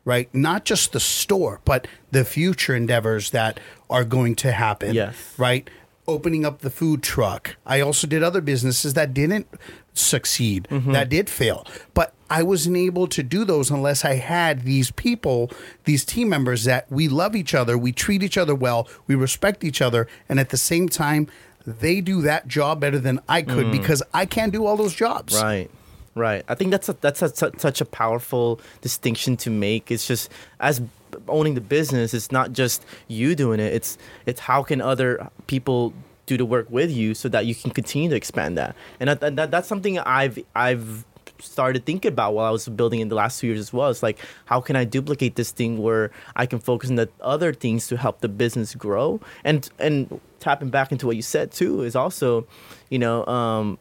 right? 0.06 0.28
Not 0.34 0.66
just 0.66 0.92
the 0.92 1.00
store, 1.00 1.62
but 1.66 1.88
the 2.10 2.26
future 2.26 2.76
endeavors 2.76 3.30
that 3.30 3.60
are 3.92 4.04
going 4.04 4.34
to 4.38 4.52
happen. 4.52 4.96
Yes. 4.96 5.16
Right. 5.38 5.70
Opening 6.08 6.44
up 6.48 6.62
the 6.62 6.72
food 6.72 7.04
truck. 7.04 7.58
I 7.64 7.80
also 7.82 8.08
did 8.08 8.24
other 8.24 8.42
businesses 8.42 8.96
that 8.96 9.14
didn't 9.14 9.46
succeed, 9.94 10.68
that 10.72 11.10
did 11.10 11.30
fail. 11.30 11.68
But 11.94 12.14
I 12.30 12.44
wasn't 12.44 12.78
able 12.78 13.08
to 13.08 13.24
do 13.24 13.44
those 13.44 13.72
unless 13.72 14.06
I 14.06 14.16
had 14.16 14.64
these 14.64 14.92
people, 14.92 15.52
these 15.86 16.06
team 16.06 16.30
members 16.30 16.64
that 16.66 16.92
we 16.92 17.08
love 17.08 17.36
each 17.36 17.54
other, 17.54 17.78
we 17.78 17.92
treat 17.92 18.24
each 18.24 18.38
other 18.38 18.56
well, 18.56 18.88
we 19.08 19.16
respect 19.16 19.64
each 19.64 19.82
other, 19.82 20.08
and 20.28 20.40
at 20.40 20.50
the 20.50 20.58
same 20.58 20.90
time, 20.90 21.28
they 21.66 22.02
do 22.02 22.22
that 22.22 22.48
job 22.48 22.80
better 22.80 23.00
than 23.00 23.20
I 23.28 23.42
could 23.42 23.68
mm. 23.68 23.72
because 23.72 24.02
I 24.14 24.26
can't 24.26 24.52
do 24.52 24.66
all 24.66 24.78
those 24.78 24.96
jobs. 24.96 25.36
Right. 25.36 25.70
Right. 26.16 26.44
I 26.48 26.56
think 26.56 26.72
that's 26.72 26.90
a, 26.90 26.94
that's 26.94 27.22
a, 27.22 27.30
such 27.30 27.82
a 27.82 27.86
powerful 27.86 28.60
distinction 28.82 29.38
to 29.38 29.50
make. 29.50 29.92
It's 29.92 30.08
just 30.08 30.30
as 30.60 30.82
owning 31.28 31.56
the 31.56 31.62
business 31.62 32.14
it's 32.14 32.32
not 32.32 32.54
just 32.54 32.86
you 33.08 33.36
doing 33.36 33.60
it. 33.60 33.74
It's 33.74 33.98
it's 34.26 34.42
how 34.42 34.64
can 34.64 34.82
other 34.82 35.30
people 35.48 35.94
do 36.26 36.38
the 36.38 36.46
work 36.46 36.68
with 36.70 36.92
you 36.92 37.16
so 37.16 37.28
that 37.30 37.46
you 37.46 37.56
can 37.56 37.72
continue 37.72 38.10
to 38.10 38.16
expand 38.16 38.56
that. 38.58 38.76
And 39.00 39.10
that, 39.10 39.36
that, 39.36 39.52
that's 39.52 39.68
something 39.68 39.98
I've 40.00 40.38
I've 40.56 41.06
started 41.40 41.86
thinking 41.86 42.10
about 42.12 42.34
while 42.34 42.46
I 42.46 42.50
was 42.52 42.68
building 42.70 43.00
in 43.00 43.10
the 43.10 43.16
last 43.16 43.40
two 43.40 43.48
years 43.48 43.60
as 43.60 43.72
well. 43.74 43.90
It's 43.90 44.04
like 44.04 44.20
how 44.46 44.62
can 44.62 44.76
I 44.76 44.84
duplicate 44.84 45.36
this 45.36 45.52
thing 45.52 45.78
where 45.78 46.12
I 46.36 46.46
can 46.46 46.60
focus 46.60 46.90
on 46.90 46.96
the 46.96 47.10
other 47.22 47.54
things 47.54 47.88
to 47.88 47.98
help 47.98 48.22
the 48.22 48.30
business 48.30 48.76
grow 48.76 49.20
and 49.44 49.70
and 49.80 50.20
tapping 50.40 50.70
back 50.70 50.92
into 50.92 51.06
what 51.08 51.16
you 51.16 51.22
said 51.22 51.52
too 51.52 51.82
is 51.84 51.96
also, 51.96 52.48
you 52.90 53.00
know, 53.00 53.26
um, 53.26 53.78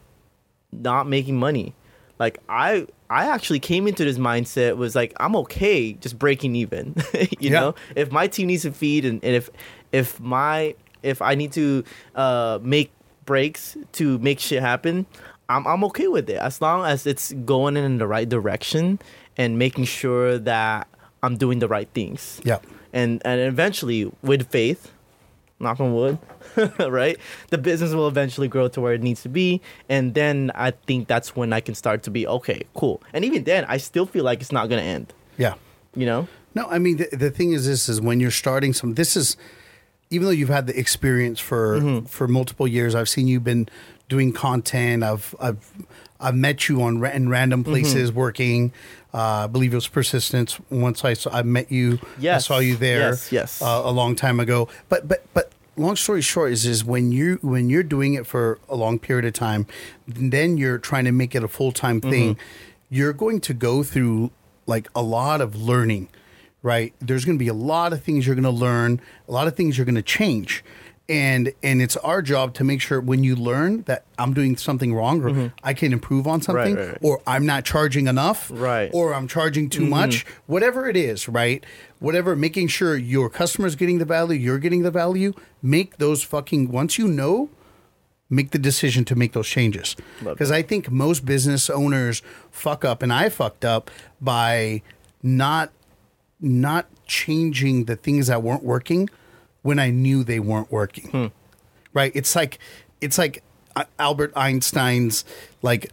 not 0.73 1.09
making 1.09 1.37
money. 1.37 1.75
Like 2.19 2.39
I 2.49 2.87
I 3.11 3.27
actually 3.27 3.61
came 3.61 3.87
into 3.89 4.05
this 4.05 4.19
mindset 4.19 4.77
was 4.77 4.95
like 4.95 5.13
I'm 5.19 5.35
okay 5.37 5.93
just 5.95 6.19
breaking 6.19 6.57
even. 6.57 6.95
you 7.15 7.51
Yeah. 7.51 7.61
know, 7.61 7.75
if 7.97 8.11
my 8.11 8.27
team 8.27 8.49
needs 8.49 8.63
to 8.63 8.73
feed 8.73 9.05
and, 9.05 9.23
and 9.25 9.35
if 9.37 9.51
if 9.93 10.21
my 10.21 10.75
if 11.03 11.23
I 11.23 11.35
need 11.37 11.53
to 11.53 11.85
uh, 12.17 12.59
make 12.61 12.91
breaks 13.25 13.77
to 13.93 14.19
make 14.19 14.41
shit 14.41 14.61
happen, 14.61 15.07
I'm 15.49 15.67
I'm 15.67 15.85
okay 15.85 16.09
with 16.09 16.29
it 16.29 16.37
as 16.39 16.61
long 16.61 16.85
as 16.85 17.07
it's 17.07 17.33
going 17.45 17.77
in 17.77 17.99
the 17.99 18.07
right 18.07 18.29
direction 18.29 18.99
and 19.37 19.59
making 19.59 19.85
sure 19.85 20.39
that 20.39 20.87
I'm 21.23 21.37
doing 21.37 21.59
the 21.59 21.69
right 21.69 21.89
things. 21.95 22.41
Yeah. 22.45 22.59
And 22.93 23.23
and 23.25 23.41
eventually 23.41 24.11
with 24.23 24.49
faith, 24.51 24.93
knock 25.61 25.81
on 25.81 25.95
wood, 25.95 26.19
right? 26.79 27.17
The 27.51 27.59
business 27.59 27.93
will 27.93 28.09
eventually 28.09 28.49
grow 28.49 28.69
to 28.69 28.81
where 28.81 28.93
it 28.95 29.03
needs 29.03 29.23
to 29.23 29.29
be, 29.29 29.61
and 29.89 30.15
then 30.15 30.51
I 30.55 30.73
think 30.73 31.09
that's 31.09 31.35
when 31.37 31.53
I 31.53 31.61
can 31.61 31.75
start 31.75 32.03
to 32.05 32.11
be 32.11 32.27
okay, 32.27 32.63
cool. 32.75 33.03
And 33.13 33.25
even 33.25 33.45
then, 33.45 33.65
I 33.69 33.79
still 33.79 34.07
feel 34.07 34.25
like 34.25 34.41
it's 34.41 34.53
not 34.53 34.69
gonna 34.69 34.83
end. 34.83 35.13
Yeah. 35.39 35.55
You 35.95 36.07
know? 36.07 36.29
No, 36.55 36.67
I 36.69 36.79
mean 36.79 36.97
the, 36.99 37.09
the 37.13 37.31
thing 37.31 37.53
is 37.53 37.67
this 37.67 37.89
is 37.89 38.01
when 38.01 38.21
you're 38.21 38.31
starting 38.31 38.73
some 38.73 38.95
this 38.95 39.17
is 39.17 39.37
even 40.11 40.25
though 40.25 40.33
you've 40.33 40.49
had 40.49 40.67
the 40.67 40.79
experience 40.79 41.39
for 41.41 41.79
Mm-hmm. 41.79 42.07
for 42.07 42.27
multiple 42.29 42.67
years, 42.67 42.95
I've 42.95 43.09
seen 43.09 43.29
you've 43.29 43.45
been 43.45 43.69
doing 44.09 44.33
content. 44.33 45.03
I've 45.03 45.35
I've 45.41 45.73
I've 46.21 46.35
met 46.35 46.69
you 46.69 46.83
on 46.83 47.05
in 47.05 47.29
random 47.29 47.63
Mm-hmm. 47.63 47.73
places 47.73 48.13
working. 48.13 48.73
Uh, 49.15 49.45
I 49.45 49.47
believe 49.47 49.73
it 49.73 49.77
was 49.77 49.89
persistence. 49.89 50.59
Once 50.71 51.05
I 51.05 51.15
saw, 51.15 51.31
I 51.31 51.43
met 51.43 51.73
you. 51.73 51.99
Yes. 52.19 52.45
I 52.45 52.47
saw 52.55 52.59
you 52.59 52.77
there. 52.77 53.11
Yes, 53.11 53.33
yes. 53.33 53.63
Uh, 53.63 53.83
a 53.85 53.91
long 53.91 54.15
time 54.17 54.39
ago. 54.41 54.69
But 54.89 55.09
but 55.09 55.25
but 55.35 55.53
long 55.77 55.97
story 55.97 56.21
short 56.23 56.53
is 56.53 56.67
is 56.67 56.85
when 56.85 57.13
you 57.13 57.39
when 57.43 57.71
you're 57.71 57.83
doing 57.85 58.15
it 58.15 58.27
for 58.27 58.59
a 58.69 58.75
long 58.75 58.99
period 58.99 59.25
of 59.25 59.33
time, 59.33 59.67
then 60.07 60.57
you're 60.59 60.79
trying 60.79 61.05
to 61.05 61.13
make 61.13 61.35
it 61.35 61.43
a 61.45 61.49
full 61.49 61.73
time 61.73 62.01
thing. 62.01 62.37
You're 62.91 63.13
going 63.13 63.41
to 63.43 63.55
go 63.55 63.83
through 63.83 64.31
like 64.67 64.89
a 64.95 65.03
lot 65.03 65.41
of 65.41 65.55
learning, 65.57 66.09
right? 66.63 66.93
There's 67.01 67.25
going 67.25 67.39
to 67.39 67.43
be 67.43 67.49
a 67.49 67.55
lot 67.55 67.93
of 67.93 68.03
things 68.03 68.27
you're 68.27 68.35
going 68.35 68.45
to 68.45 68.51
learn, 68.51 69.01
a 69.29 69.33
lot 69.33 69.47
of 69.47 69.57
things 69.57 69.79
you're 69.79 69.85
going 69.87 69.95
to 69.95 70.03
change. 70.03 70.63
And 71.09 71.55
and 71.63 71.81
it's 71.81 71.97
our 71.99 72.21
job 72.21 72.53
to 72.55 72.65
make 72.65 72.83
sure 72.83 73.01
when 73.01 73.25
you 73.25 73.35
learn 73.35 73.83
that 73.83 74.05
I'm 74.19 74.35
doing 74.35 74.59
something 74.59 74.95
wrong 74.95 75.23
or 75.23 75.31
mm-hmm. 75.31 75.47
I 75.65 75.73
can 75.73 75.95
improve 75.95 76.27
on 76.27 76.43
something 76.43 76.75
right, 76.75 76.89
right. 76.89 76.99
or 77.01 77.23
I'm 77.27 77.47
not 77.47 77.65
charging 77.65 78.09
enough 78.09 78.51
Right. 78.53 78.91
or 78.93 79.15
I'm 79.15 79.27
charging 79.27 79.71
too 79.71 79.83
mm-hmm. 79.83 79.91
much, 79.91 80.27
whatever 80.47 80.87
it 80.87 80.97
is, 80.97 81.27
right? 81.27 81.65
Whatever, 81.99 82.37
making 82.37 82.69
sure 82.69 82.95
your 82.95 83.31
customer's 83.31 83.75
getting 83.75 83.99
the 83.99 84.05
value, 84.05 84.39
you're 84.39 84.59
getting 84.59 84.83
the 84.83 84.91
value, 84.91 85.33
make 85.63 85.97
those 85.97 86.23
fucking, 86.23 86.71
once 86.71 86.99
you 86.99 87.09
know, 87.09 87.49
make 88.31 88.51
the 88.51 88.59
decision 88.59 89.05
to 89.07 89.17
make 89.17 89.33
those 89.33 89.49
changes. 89.49 89.97
Because 90.23 90.51
I 90.51 90.63
think 90.63 90.91
most 90.91 91.25
business 91.25 91.71
owners 91.71 92.23
fuck 92.51 92.85
up, 92.85 93.03
and 93.03 93.13
I 93.13 93.29
fucked 93.29 93.65
up 93.65 93.91
by 94.21 94.83
not 95.23 95.73
not 96.41 96.87
changing 97.07 97.87
the 97.87 97.97
things 97.97 98.29
that 98.29 98.43
weren't 98.43 98.63
working 98.63 99.09
when 99.69 99.79
I 99.79 99.91
knew 99.91 100.25
they 100.25 100.41
weren't 100.41 100.71
working. 100.73 101.09
Hmm. 101.11 101.27
Right? 101.93 102.13
It's 102.15 102.35
like 102.35 102.59
it's 103.01 103.19
like 103.19 103.43
uh, 103.77 103.85
Albert 103.99 104.33
Einstein's 104.37 105.25
like 105.63 105.93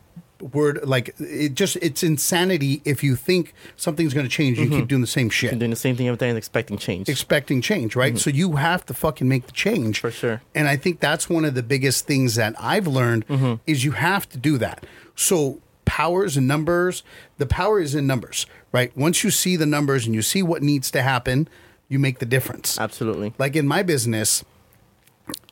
word 0.57 0.79
like 0.95 1.15
it 1.19 1.53
just 1.61 1.75
it's 1.77 2.03
insanity 2.03 2.81
if 2.83 3.01
you 3.03 3.15
think 3.15 3.53
something's 3.77 4.13
going 4.13 4.25
to 4.25 4.29
change 4.29 4.59
you 4.59 4.69
keep 4.69 4.87
doing 4.87 4.99
the 5.01 5.07
same 5.07 5.29
shit 5.29 5.49
And 5.51 5.59
doing 5.61 5.69
the 5.71 5.77
same 5.77 5.95
thing 5.95 6.07
every 6.09 6.17
day 6.17 6.27
and 6.29 6.37
expecting 6.37 6.77
change. 6.77 7.07
expecting 7.09 7.61
change, 7.61 7.95
right? 7.95 8.17
So 8.19 8.29
you 8.29 8.47
have 8.57 8.85
to 8.87 8.93
fucking 8.93 9.27
make 9.29 9.45
the 9.45 9.53
change. 9.53 9.97
Mm-hmm. 9.99 10.07
For 10.07 10.11
sure. 10.11 10.41
And 10.53 10.67
I 10.67 10.75
think 10.77 10.99
that's 10.99 11.29
one 11.29 11.45
of 11.45 11.53
the 11.55 11.63
biggest 11.63 12.05
things 12.05 12.35
that 12.35 12.53
I've 12.59 12.85
learned 12.87 13.25
Mm-hmm. 13.27 13.53
is 13.65 13.83
you 13.85 13.91
have 13.91 14.27
to 14.33 14.37
do 14.37 14.57
that. 14.57 14.85
So 15.15 15.59
powers 15.85 16.35
and 16.37 16.47
numbers, 16.47 17.01
the 17.37 17.45
power 17.45 17.79
is 17.79 17.95
in 17.95 18.05
numbers, 18.05 18.45
right? 18.73 18.91
Once 18.97 19.23
you 19.23 19.31
see 19.31 19.55
the 19.55 19.65
numbers 19.77 20.05
and 20.05 20.13
you 20.13 20.21
see 20.21 20.43
what 20.43 20.61
needs 20.61 20.91
to 20.91 21.01
happen, 21.01 21.47
you 21.89 21.99
make 21.99 22.19
the 22.19 22.25
difference. 22.25 22.79
Absolutely. 22.79 23.33
Like 23.37 23.55
in 23.55 23.67
my 23.67 23.83
business, 23.83 24.43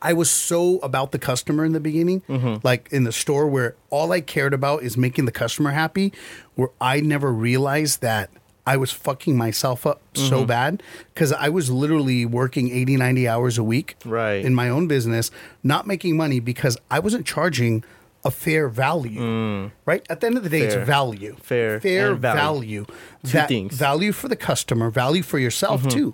I 0.02 0.14
was 0.14 0.30
so 0.30 0.78
about 0.80 1.12
the 1.12 1.20
customer 1.20 1.66
in 1.66 1.72
the 1.74 1.80
beginning, 1.80 2.22
Mm-hmm. 2.30 2.66
like 2.66 2.90
in 2.92 3.04
the 3.06 3.12
store 3.12 3.48
where 3.48 3.76
all 3.90 4.12
I 4.12 4.22
cared 4.22 4.54
about 4.54 4.84
is 4.84 4.98
making 4.98 5.26
the 5.26 5.32
customer 5.32 5.72
happy, 5.72 6.14
where 6.56 6.70
I 6.80 7.02
never 7.02 7.32
realized 7.34 8.02
that 8.02 8.30
I 8.66 8.78
was 8.78 8.92
fucking 8.92 9.36
myself 9.38 9.86
up 9.88 10.00
Mm-hmm. 10.14 10.30
so 10.30 10.46
bad 10.46 10.84
because 11.14 11.34
I 11.34 11.50
was 11.50 11.72
literally 11.72 12.24
working 12.26 12.70
80, 12.70 12.98
90 12.98 13.28
hours 13.28 13.58
a 13.58 13.64
week 13.64 13.96
Right. 14.06 14.46
in 14.46 14.54
my 14.54 14.70
own 14.70 14.88
business, 14.88 15.32
not 15.64 15.88
making 15.88 16.16
money 16.18 16.40
because 16.40 16.78
I 16.92 17.00
wasn't 17.00 17.26
charging 17.26 17.84
a 18.26 18.32
fair 18.32 18.70
value. 18.70 19.70
Right? 19.86 20.06
At 20.10 20.22
the 20.22 20.28
end 20.28 20.38
of 20.38 20.44
the 20.44 20.50
day, 20.50 20.62
Mm. 20.62 20.70
Fair. 20.72 20.80
it's 20.80 20.88
value. 20.88 21.36
Fair 21.42 21.80
Fair 21.80 22.16
value. 22.16 22.40
value. 22.42 22.86
Two 23.26 23.32
That- 23.32 23.48
things. 23.48 23.76
Value 23.76 24.12
for 24.12 24.28
the 24.28 24.36
customer, 24.36 24.90
value 24.90 25.24
for 25.24 25.40
yourself 25.40 25.82
Mm-hmm. 25.82 25.90
too. 25.90 26.14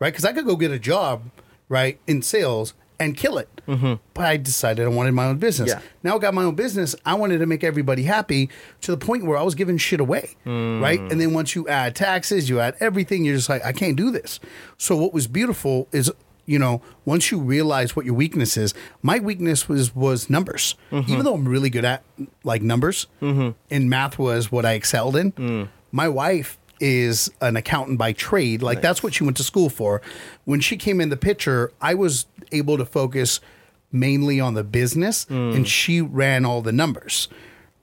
Right? 0.00 0.12
Because 0.12 0.24
I 0.24 0.32
could 0.32 0.44
go 0.46 0.56
get 0.56 0.70
a 0.72 0.78
job, 0.78 1.30
right, 1.68 1.98
in 2.06 2.22
sales 2.22 2.74
and 3.00 3.16
kill 3.16 3.38
it. 3.38 3.48
But 3.66 4.24
I 4.26 4.36
decided 4.36 4.84
I 4.84 4.88
wanted 4.88 5.12
my 5.12 5.24
own 5.26 5.38
business. 5.38 5.70
Mm-hmm. 5.72 5.80
Yeah. 5.80 5.88
Now 6.02 6.16
I 6.16 6.18
got 6.18 6.34
my 6.34 6.42
own 6.44 6.54
business. 6.54 6.94
I 7.06 7.14
wanted 7.14 7.38
to 7.38 7.46
make 7.46 7.64
everybody 7.64 8.02
happy 8.02 8.50
to 8.82 8.90
the 8.90 8.96
point 8.98 9.24
where 9.24 9.38
I 9.38 9.42
was 9.42 9.54
giving 9.54 9.78
shit 9.78 10.00
away. 10.00 10.34
Right? 10.44 11.00
Mm. 11.00 11.10
And 11.12 11.20
then 11.20 11.32
once 11.32 11.54
you 11.54 11.66
add 11.68 11.94
taxes, 11.96 12.48
you 12.50 12.60
add 12.60 12.74
everything, 12.80 13.24
you're 13.24 13.36
just 13.36 13.48
like, 13.48 13.64
I 13.64 13.72
can't 13.72 13.96
do 13.96 14.10
this. 14.10 14.38
So 14.76 14.96
what 14.96 15.12
was 15.14 15.26
beautiful 15.26 15.88
is 15.92 16.12
you 16.46 16.58
know, 16.58 16.82
once 17.04 17.30
you 17.30 17.38
realize 17.38 17.96
what 17.96 18.04
your 18.04 18.14
weakness 18.14 18.56
is, 18.56 18.74
my 19.02 19.18
weakness 19.18 19.68
was 19.68 19.94
was 19.94 20.28
numbers. 20.28 20.74
Mm-hmm. 20.90 21.10
Even 21.12 21.24
though 21.24 21.34
I'm 21.34 21.48
really 21.48 21.70
good 21.70 21.84
at 21.84 22.02
like 22.42 22.62
numbers, 22.62 23.06
and 23.20 23.54
math 23.90 24.18
was 24.18 24.52
what 24.52 24.64
I 24.64 24.72
excelled 24.72 25.16
in. 25.16 25.32
Mm. 25.32 25.68
My 25.92 26.08
wife 26.08 26.58
is 26.80 27.30
an 27.40 27.56
accountant 27.56 27.98
by 27.98 28.12
trade. 28.12 28.62
Like 28.62 28.82
that's 28.82 29.02
what 29.02 29.14
she 29.14 29.24
went 29.24 29.36
to 29.38 29.44
school 29.44 29.68
for. 29.70 30.02
When 30.44 30.60
she 30.60 30.76
came 30.76 31.00
in 31.00 31.08
the 31.08 31.16
picture, 31.16 31.72
I 31.80 31.94
was 31.94 32.26
able 32.52 32.76
to 32.78 32.84
focus 32.84 33.40
mainly 33.92 34.40
on 34.40 34.54
the 34.54 34.64
business, 34.64 35.24
Mm. 35.26 35.54
and 35.54 35.68
she 35.68 36.00
ran 36.00 36.44
all 36.44 36.62
the 36.62 36.72
numbers. 36.72 37.28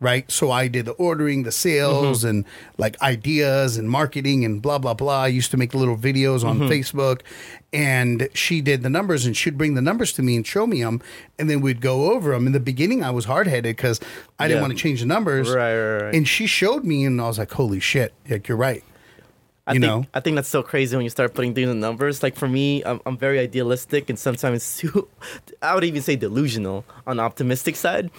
Right, 0.01 0.29
so 0.31 0.49
I 0.49 0.67
did 0.67 0.85
the 0.85 0.93
ordering, 0.93 1.43
the 1.43 1.51
sales, 1.51 2.21
mm-hmm. 2.21 2.29
and 2.29 2.45
like 2.79 2.99
ideas 3.03 3.77
and 3.77 3.87
marketing 3.87 4.43
and 4.43 4.59
blah 4.59 4.79
blah 4.79 4.95
blah. 4.95 5.21
I 5.21 5.27
used 5.27 5.51
to 5.51 5.57
make 5.57 5.75
little 5.75 5.95
videos 5.95 6.43
on 6.43 6.57
mm-hmm. 6.57 6.69
Facebook, 6.69 7.21
and 7.71 8.27
she 8.33 8.61
did 8.61 8.81
the 8.81 8.89
numbers, 8.89 9.27
and 9.27 9.37
she'd 9.37 9.59
bring 9.59 9.75
the 9.75 9.81
numbers 9.81 10.11
to 10.13 10.23
me 10.23 10.35
and 10.35 10.47
show 10.47 10.65
me 10.65 10.81
them, 10.81 11.03
and 11.37 11.51
then 11.51 11.61
we'd 11.61 11.81
go 11.81 12.11
over 12.13 12.31
them. 12.31 12.47
In 12.47 12.53
the 12.53 12.59
beginning, 12.59 13.03
I 13.03 13.11
was 13.11 13.25
hard 13.25 13.45
headed 13.45 13.75
because 13.75 13.99
I 14.39 14.47
didn't 14.47 14.61
want 14.61 14.73
to 14.73 14.79
change 14.79 15.01
the 15.01 15.05
numbers. 15.05 15.51
Right, 15.51 15.77
right, 15.77 16.03
right. 16.05 16.15
And 16.15 16.27
she 16.27 16.47
showed 16.47 16.83
me, 16.83 17.05
and 17.05 17.21
I 17.21 17.27
was 17.27 17.37
like, 17.37 17.51
"Holy 17.51 17.79
shit! 17.79 18.11
Like 18.27 18.47
you're 18.47 18.57
right." 18.57 18.83
I 19.67 19.73
you 19.73 19.79
think, 19.79 19.89
know? 19.89 20.05
I 20.13 20.19
think 20.19 20.35
that's 20.35 20.49
so 20.49 20.63
crazy 20.63 20.95
when 20.95 21.03
you 21.03 21.09
start 21.09 21.33
putting 21.33 21.53
things 21.53 21.69
in 21.69 21.79
numbers. 21.79 22.23
Like 22.23 22.35
for 22.35 22.47
me, 22.47 22.83
I'm, 22.83 22.99
I'm 23.05 23.17
very 23.17 23.39
idealistic 23.39 24.09
and 24.09 24.17
sometimes 24.17 24.77
too, 24.79 25.07
I 25.61 25.75
would 25.75 25.83
even 25.83 26.01
say 26.01 26.15
delusional 26.15 26.83
on 27.05 27.17
the 27.17 27.23
optimistic 27.23 27.75
side. 27.75 28.09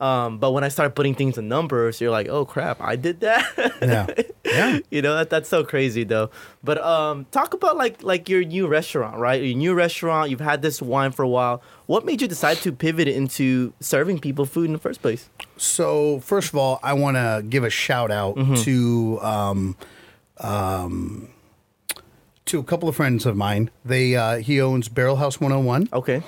Um, 0.00 0.38
but 0.38 0.52
when 0.52 0.62
I 0.62 0.68
start 0.68 0.94
putting 0.94 1.14
things 1.16 1.38
in 1.38 1.48
numbers, 1.48 2.00
you're 2.00 2.12
like, 2.12 2.28
oh 2.28 2.44
crap, 2.44 2.80
I 2.80 2.94
did 2.94 3.18
that. 3.20 3.44
Yeah, 3.82 4.06
yeah. 4.44 4.78
you 4.90 5.02
know 5.02 5.16
that, 5.16 5.28
that's 5.28 5.48
so 5.48 5.64
crazy 5.64 6.04
though. 6.04 6.30
But 6.62 6.78
um, 6.78 7.26
talk 7.32 7.52
about 7.52 7.76
like 7.76 8.02
like 8.04 8.28
your 8.28 8.44
new 8.44 8.68
restaurant, 8.68 9.18
right? 9.18 9.42
Your 9.42 9.56
new 9.56 9.74
restaurant. 9.74 10.30
You've 10.30 10.38
had 10.40 10.62
this 10.62 10.80
wine 10.80 11.10
for 11.10 11.24
a 11.24 11.28
while. 11.28 11.62
What 11.86 12.04
made 12.04 12.22
you 12.22 12.28
decide 12.28 12.58
to 12.58 12.70
pivot 12.70 13.08
into 13.08 13.72
serving 13.80 14.20
people 14.20 14.46
food 14.46 14.66
in 14.66 14.72
the 14.72 14.78
first 14.78 15.02
place? 15.02 15.28
So 15.56 16.20
first 16.20 16.50
of 16.50 16.56
all, 16.56 16.78
I 16.82 16.92
want 16.92 17.16
to 17.16 17.42
give 17.48 17.64
a 17.64 17.70
shout 17.70 18.10
out 18.12 18.36
Mm-hmm. 18.36 18.54
to 18.54 19.20
um, 19.22 19.76
um, 20.38 21.28
to 22.46 22.58
a 22.58 22.62
couple 22.62 22.88
of 22.88 22.96
friends 22.96 23.26
of 23.26 23.36
mine. 23.36 23.70
They 23.84 24.14
uh, 24.16 24.36
he 24.38 24.60
owns 24.60 24.88
Barrel 24.88 25.16
House 25.16 25.40
101. 25.40 25.88
Okay, 25.92 26.22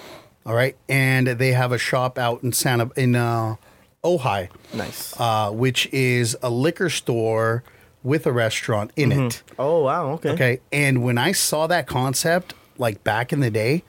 All 0.46 0.54
right, 0.54 0.76
and 0.88 1.26
they 1.26 1.52
have 1.52 1.70
a 1.72 1.78
shop 1.78 2.18
out 2.18 2.42
in 2.42 2.52
Santa 2.52 2.90
in 2.96 3.14
uh, 3.14 3.56
Ojai, 4.02 4.48
nice. 4.72 5.18
uh, 5.20 5.50
which 5.50 5.86
is 5.92 6.36
a 6.42 6.48
liquor 6.48 6.88
store 6.88 7.62
with 8.02 8.26
a 8.26 8.32
restaurant 8.32 8.90
in 8.96 9.12
it. 9.12 9.42
oh 9.58 9.84
wow, 9.84 10.12
okay. 10.12 10.30
Okay, 10.30 10.60
and 10.72 11.02
when 11.02 11.18
I 11.18 11.32
saw 11.32 11.66
that 11.66 11.86
concept, 11.86 12.54
like 12.78 13.04
back 13.04 13.32
in 13.32 13.40
the 13.40 13.50
day, 13.50 13.84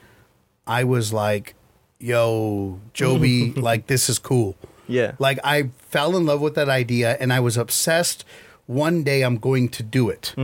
I 0.68 0.84
was 0.84 1.14
like, 1.14 1.56
"Yo, 2.00 2.80
Joby, 2.94 3.52
like 3.56 3.88
this 3.88 4.10
is 4.10 4.20
cool." 4.20 4.58
Yeah. 4.88 5.14
Like 5.20 5.40
I 5.46 5.70
fell 5.78 6.18
in 6.18 6.26
love 6.26 6.42
with 6.42 6.56
that 6.56 6.68
idea, 6.68 7.16
and 7.20 7.32
I 7.32 7.40
was 7.40 7.56
obsessed. 7.56 8.26
One 8.66 9.04
day 9.04 9.22
I'm 9.22 9.38
going 9.38 9.70
to 9.70 9.84
do 9.84 10.10
it. 10.10 10.36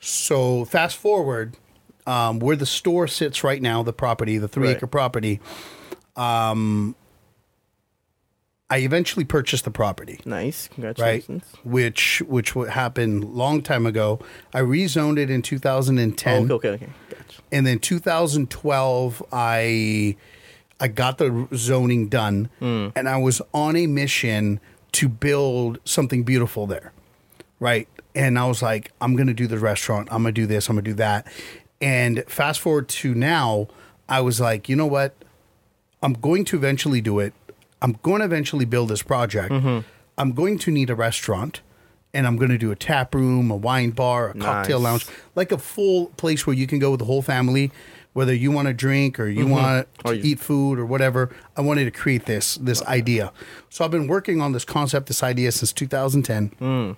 So 0.00 0.64
fast 0.64 0.96
forward, 0.96 1.56
um, 2.06 2.38
where 2.40 2.56
the 2.56 2.66
store 2.66 3.06
sits 3.06 3.44
right 3.44 3.60
now, 3.62 3.82
the 3.82 3.92
property, 3.92 4.38
the 4.38 4.48
three 4.48 4.68
Right. 4.68 4.76
acre 4.76 4.86
property. 4.86 5.40
Um, 6.16 6.94
I 8.70 8.78
eventually 8.78 9.24
purchased 9.26 9.64
the 9.64 9.70
property. 9.70 10.18
Nice. 10.24 10.68
right? 10.70 10.74
Congratulations. 10.74 11.44
Which 11.62 12.22
which 12.26 12.54
would 12.54 12.70
happened 12.70 13.24
long 13.34 13.60
time 13.62 13.84
ago. 13.84 14.18
I 14.54 14.60
rezoned 14.60 15.18
it 15.18 15.28
in 15.30 15.42
2010, 15.42 16.50
Oh, 16.50 16.54
okay, 16.54 16.68
okay, 16.70 16.84
okay. 16.86 16.92
Gotcha. 17.10 17.42
and 17.52 17.66
then 17.66 17.78
2012 17.78 19.22
I 19.30 20.16
I 20.80 20.88
got 20.88 21.18
the 21.18 21.46
zoning 21.54 22.08
done, 22.08 22.48
Hmm. 22.60 22.88
and 22.96 23.08
I 23.08 23.16
was 23.18 23.42
on 23.52 23.76
a 23.76 23.86
mission 23.86 24.58
to 24.92 25.08
build 25.08 25.78
something 25.84 26.22
beautiful 26.24 26.66
there, 26.66 26.92
right? 27.60 27.88
And 28.14 28.38
I 28.38 28.46
was 28.46 28.62
like, 28.62 28.90
I'm 29.00 29.16
gonna 29.16 29.34
do 29.34 29.46
the 29.46 29.58
restaurant. 29.58 30.08
I'm 30.10 30.22
gonna 30.22 30.32
do 30.32 30.46
this. 30.46 30.68
I'm 30.68 30.76
gonna 30.76 30.82
do 30.84 30.94
that. 30.94 31.26
And 31.82 32.24
fast 32.28 32.60
forward 32.60 32.88
to 32.88 33.14
now, 33.14 33.66
I 34.08 34.20
was 34.20 34.40
like, 34.40 34.68
you 34.68 34.76
know 34.76 34.86
what? 34.86 35.14
I'm 36.02 36.14
going 36.14 36.44
to 36.46 36.56
eventually 36.56 37.00
do 37.00 37.18
it. 37.18 37.34
I'm 37.82 37.98
going 38.02 38.20
to 38.20 38.24
eventually 38.24 38.64
build 38.64 38.88
this 38.88 39.02
project. 39.02 39.50
Mm-hmm. 39.52 39.80
I'm 40.16 40.32
going 40.32 40.58
to 40.60 40.70
need 40.70 40.88
a 40.90 40.94
restaurant 40.94 41.60
and 42.14 42.26
I'm 42.26 42.36
going 42.36 42.50
to 42.50 42.58
do 42.58 42.70
a 42.70 42.76
tap 42.76 43.14
room, 43.14 43.50
a 43.50 43.56
wine 43.56 43.90
bar, 43.90 44.30
a 44.30 44.34
cocktail 44.34 44.78
Nice. 44.80 44.84
lounge, 44.84 45.06
like 45.34 45.50
a 45.50 45.58
full 45.58 46.06
place 46.16 46.46
where 46.46 46.54
you 46.54 46.66
can 46.66 46.78
go 46.78 46.90
with 46.92 47.00
the 47.00 47.06
whole 47.06 47.22
family, 47.22 47.72
whether 48.12 48.34
you 48.34 48.50
want 48.52 48.68
to 48.68 48.74
drink 48.74 49.18
or 49.18 49.28
you 49.28 49.46
want 49.46 49.88
to 49.98 50.04
Mm-hmm. 50.04 50.14
You- 50.16 50.32
eat 50.32 50.40
food 50.40 50.78
or 50.78 50.84
whatever. 50.86 51.34
I 51.56 51.60
wanted 51.62 51.84
to 51.86 51.90
create 51.90 52.26
this 52.26 52.56
this 52.56 52.82
idea. 52.82 53.32
So 53.70 53.84
I've 53.84 53.90
been 53.90 54.06
working 54.08 54.40
on 54.40 54.52
this 54.52 54.64
concept, 54.64 55.06
this 55.06 55.22
idea 55.22 55.50
since 55.52 55.72
2010. 55.72 56.50
Mm. 56.60 56.96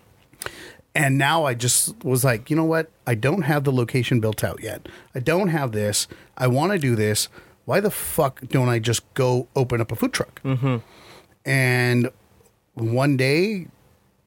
And 0.95 1.19
now 1.19 1.45
I 1.45 1.55
just 1.55 2.05
was 2.05 2.25
like, 2.25 2.51
you 2.51 2.57
know 2.57 2.65
what? 2.65 2.91
I 3.07 3.15
don't 3.17 3.43
have 3.43 3.65
the 3.65 3.73
location 3.73 4.21
built 4.21 4.45
out 4.45 4.63
yet. 4.63 4.89
I 5.15 5.19
don't 5.19 5.49
have 5.49 5.73
this. 5.73 6.07
I 6.37 6.47
want 6.47 6.73
to 6.73 6.79
do 6.79 6.95
this. 6.95 7.29
Why 7.65 7.81
the 7.81 7.91
fuck 7.91 8.41
don't 8.49 8.69
I 8.69 8.79
just 8.79 9.03
go 9.15 9.49
open 9.57 9.81
up 9.81 9.91
a 9.91 9.97
food 9.97 10.13
truck? 10.13 10.41
Mm-hmm. 10.43 10.77
And 11.45 12.11
one 12.75 13.17
day, 13.17 13.67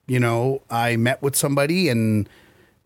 you 0.08 0.20
know, 0.20 0.62
I 0.70 0.98
met 0.98 1.22
with 1.22 1.36
somebody 1.36 1.88
and 1.88 2.28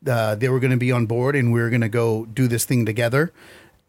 uh, 0.05 0.35
they 0.35 0.49
were 0.49 0.59
going 0.59 0.71
to 0.71 0.77
be 0.77 0.91
on 0.91 1.05
board 1.05 1.35
and 1.35 1.51
we 1.51 1.59
were 1.59 1.69
going 1.69 1.81
to 1.81 1.89
go 1.89 2.25
do 2.25 2.47
this 2.47 2.65
thing 2.65 2.85
together. 2.85 3.31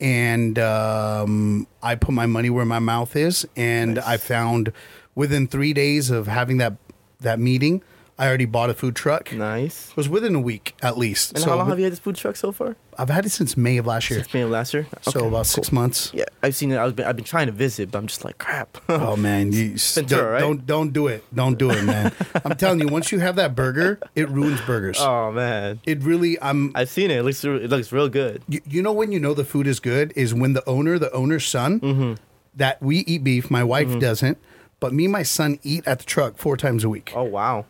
And 0.01 0.59
um, 0.59 1.67
I 1.83 1.95
put 1.97 2.13
my 2.13 2.27
money 2.27 2.51
where 2.51 2.65
my 2.65 2.79
mouth 2.79 3.15
is. 3.15 3.47
And 3.57 3.99
I 3.99 4.17
found 4.17 4.73
within 5.15 5.47
three 5.47 5.73
days 5.73 6.11
of 6.11 6.27
having 6.27 6.57
that, 6.59 6.75
that 7.21 7.39
meeting, 7.39 7.83
I 8.19 8.29
already 8.29 8.45
bought 8.45 8.71
a 8.71 8.75
food 8.75 8.95
truck. 8.95 9.33
Nice. 9.33 9.91
It 9.91 9.97
was 9.97 10.09
within 10.09 10.35
a 10.35 10.41
week 10.41 10.77
at 10.83 10.97
least. 10.99 11.33
And 11.33 11.41
so 11.43 11.51
how 11.51 11.57
long 11.57 11.69
have 11.69 11.79
you 11.79 11.85
had 11.85 11.93
this 11.93 11.99
food 11.99 12.15
truck 12.15 12.37
so 12.37 12.53
far? 12.53 12.77
I've 12.99 13.09
had 13.09 13.25
it 13.25 13.31
since 13.31 13.57
May 13.57 13.79
of 13.79 13.87
last 13.87 14.11
year. 14.11 14.21
Since 14.21 14.35
May 14.35 14.43
of 14.43 14.51
last 14.51 14.75
year. 14.75 14.87
so 15.01 15.21
Okay, 15.21 15.29
about 15.29 15.47
six 15.47 15.73
months. 15.73 16.11
Yeah, 16.15 16.27
I've 16.43 16.55
seen 16.55 16.71
it. 16.73 16.79
I've 16.79 16.95
been, 16.95 17.07
I've 17.07 17.17
been 17.17 17.25
trying 17.25 17.47
to 17.47 17.53
visit, 17.53 17.91
but 17.91 17.99
I'm 17.99 18.07
just 18.07 18.25
like 18.25 18.39
crap. 18.39 18.79
Oh 18.89 19.17
man, 19.29 19.51
you 19.53 19.77
Ventura, 19.77 20.07
don't, 20.23 20.31
right? 20.31 20.41
don't 20.41 20.67
don't 20.67 20.93
do 20.93 21.07
it. 21.09 21.25
Don't 21.35 21.59
do 21.59 21.71
it, 21.71 21.83
man. 21.85 22.13
I'm 22.45 22.55
telling 22.57 22.81
you, 22.81 22.89
once 22.89 23.11
you 23.11 23.19
have 23.21 23.37
that 23.37 23.55
burger, 23.57 23.99
it 24.15 24.29
ruins 24.29 24.61
burgers. 24.61 24.99
oh 25.01 25.33
man, 25.33 25.81
It 25.85 26.03
really. 26.03 26.41
I'm. 26.41 26.71
I've 26.77 26.91
seen 26.91 27.11
it. 27.11 27.19
It 27.19 27.23
looks 27.25 27.43
it 27.45 27.71
looks 27.71 27.91
real 27.93 28.09
good. 28.11 28.43
You, 28.49 28.61
you 28.69 28.83
know 28.83 28.93
when 28.93 29.11
you 29.11 29.19
know 29.21 29.33
the 29.35 29.45
food 29.45 29.67
is 29.67 29.81
good 29.81 30.13
is 30.15 30.35
when 30.35 30.53
the 30.53 30.69
owner, 30.69 30.99
the 30.99 31.11
owner's 31.13 31.47
son, 31.47 31.81
Mm-hmm. 31.81 32.13
that 32.57 32.81
we 32.83 32.99
eat 32.99 33.25
beef. 33.25 33.51
My 33.51 33.65
wife 33.65 33.99
doesn't, 33.99 34.37
but 34.81 34.93
me 34.93 35.07
and 35.07 35.13
my 35.13 35.23
son 35.23 35.59
eat 35.63 35.87
at 35.89 36.01
the 36.01 36.05
truck 36.05 36.37
four 36.37 36.57
times 36.59 36.85
a 36.85 36.89
week. 36.91 37.13
Oh 37.17 37.25
wow. 37.25 37.65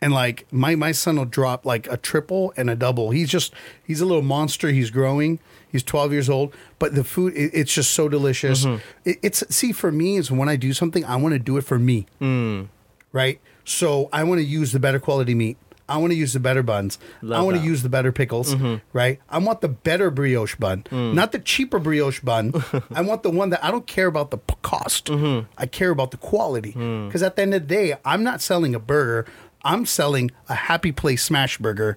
And 0.00 0.12
like 0.12 0.46
my 0.52 0.74
my 0.76 0.92
son 0.92 1.16
will 1.16 1.24
drop 1.24 1.64
like 1.66 1.86
a 1.90 1.96
triple 1.96 2.52
and 2.56 2.70
a 2.70 2.76
double. 2.76 3.10
He's 3.10 3.28
just 3.28 3.52
he's 3.84 4.00
a 4.00 4.06
little 4.06 4.22
monster. 4.22 4.68
He's 4.70 4.90
growing. 4.90 5.38
He's 5.70 5.82
12 5.82 6.12
years 6.12 6.30
old, 6.30 6.54
but 6.78 6.94
the 6.94 7.04
food 7.04 7.34
it, 7.34 7.50
it's 7.52 7.74
just 7.74 7.90
so 7.90 8.08
delicious. 8.08 8.64
Mm-hmm. 8.64 8.78
It, 9.04 9.18
it's 9.22 9.44
see 9.54 9.72
for 9.72 9.92
me 9.92 10.16
is 10.16 10.30
when 10.30 10.48
I 10.48 10.56
do 10.56 10.72
something, 10.72 11.04
I 11.04 11.16
want 11.16 11.34
to 11.34 11.38
do 11.38 11.56
it 11.58 11.62
for 11.64 11.78
me, 11.78 12.06
Mm. 12.20 12.68
right? 13.12 13.38
So 13.64 14.08
I 14.12 14.24
want 14.24 14.38
to 14.40 14.44
use 14.44 14.72
the 14.72 14.80
better 14.80 14.98
quality 14.98 15.34
meat. 15.34 15.58
I 15.90 15.96
want 15.96 16.10
to 16.12 16.16
use 16.18 16.34
the 16.34 16.40
better 16.40 16.62
buns. 16.62 16.98
I 17.22 17.40
want 17.42 17.48
to 17.48 17.52
that. 17.52 17.58
Mm-hmm. 17.60 17.66
use 17.68 17.82
the 17.82 17.88
better 17.88 18.12
pickles, 18.12 18.54
right? 18.92 19.20
I 19.30 19.38
want 19.38 19.62
the 19.62 19.68
better 19.68 20.10
brioche 20.10 20.54
bun, 20.56 20.84
Mm. 20.90 21.14
not 21.14 21.32
the 21.32 21.38
cheaper 21.38 21.78
brioche 21.78 22.20
bun. 22.20 22.52
I 22.94 23.00
want 23.00 23.22
the 23.22 23.30
one 23.30 23.48
that 23.50 23.64
I 23.64 23.70
don't 23.70 23.86
care 23.86 24.06
about 24.06 24.30
the 24.30 24.36
cost. 24.60 25.06
Mm-hmm. 25.06 25.46
I 25.56 25.64
care 25.66 25.90
about 25.90 26.10
the 26.10 26.18
quality. 26.18 26.72
Mm. 26.72 27.08
Because 27.08 27.22
at 27.22 27.36
the 27.36 27.42
end 27.42 27.54
of 27.54 27.62
the 27.68 27.74
day, 27.74 27.96
I'm 28.04 28.22
not 28.22 28.40
selling 28.42 28.74
a 28.74 28.78
burger. 28.78 29.24
I'm 29.64 29.86
selling 29.86 30.30
a 30.48 30.54
happy 30.54 30.92
place 30.92 31.22
smash 31.22 31.58
burger. 31.58 31.96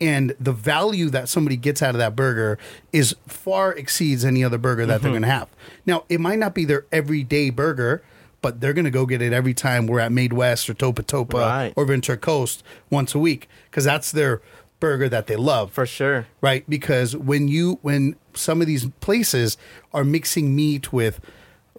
And 0.00 0.34
the 0.38 0.52
value 0.52 1.10
that 1.10 1.28
somebody 1.28 1.56
gets 1.56 1.82
out 1.82 1.90
of 1.94 1.98
that 1.98 2.14
burger 2.14 2.56
is 2.92 3.16
far 3.26 3.72
exceeds 3.72 4.24
any 4.24 4.44
other 4.44 4.58
burger 4.58 4.86
that 4.86 4.96
Mm-hmm. 4.96 5.02
they're 5.02 5.12
going 5.12 5.22
to 5.22 5.28
have. 5.28 5.48
Now, 5.86 6.04
it 6.08 6.20
might 6.20 6.38
not 6.38 6.54
be 6.54 6.64
their 6.64 6.86
everyday 6.92 7.50
burger, 7.50 8.02
but 8.40 8.60
they're 8.60 8.72
going 8.72 8.84
to 8.84 8.92
go 8.92 9.06
get 9.06 9.20
it 9.20 9.32
every 9.32 9.54
time 9.54 9.88
we're 9.88 9.98
at 9.98 10.12
Made 10.12 10.32
West 10.32 10.70
or 10.70 10.74
Topa 10.74 11.02
Topa 11.04 11.34
Right. 11.34 11.72
or 11.74 11.84
Ventura 11.84 12.16
Coast 12.16 12.62
once 12.90 13.12
a 13.14 13.18
week 13.18 13.48
because 13.70 13.82
that's 13.84 14.12
their 14.12 14.40
burger 14.78 15.08
that 15.08 15.26
they 15.26 15.34
love 15.34 15.72
For 15.72 15.84
sure. 15.86 16.28
right 16.40 16.62
because 16.70 17.16
when 17.16 17.48
you 17.48 17.80
when 17.82 18.14
some 18.34 18.60
of 18.60 18.68
these 18.68 18.86
places 19.00 19.56
are 19.92 20.04
mixing 20.04 20.54
meat 20.54 20.92
with 20.92 21.18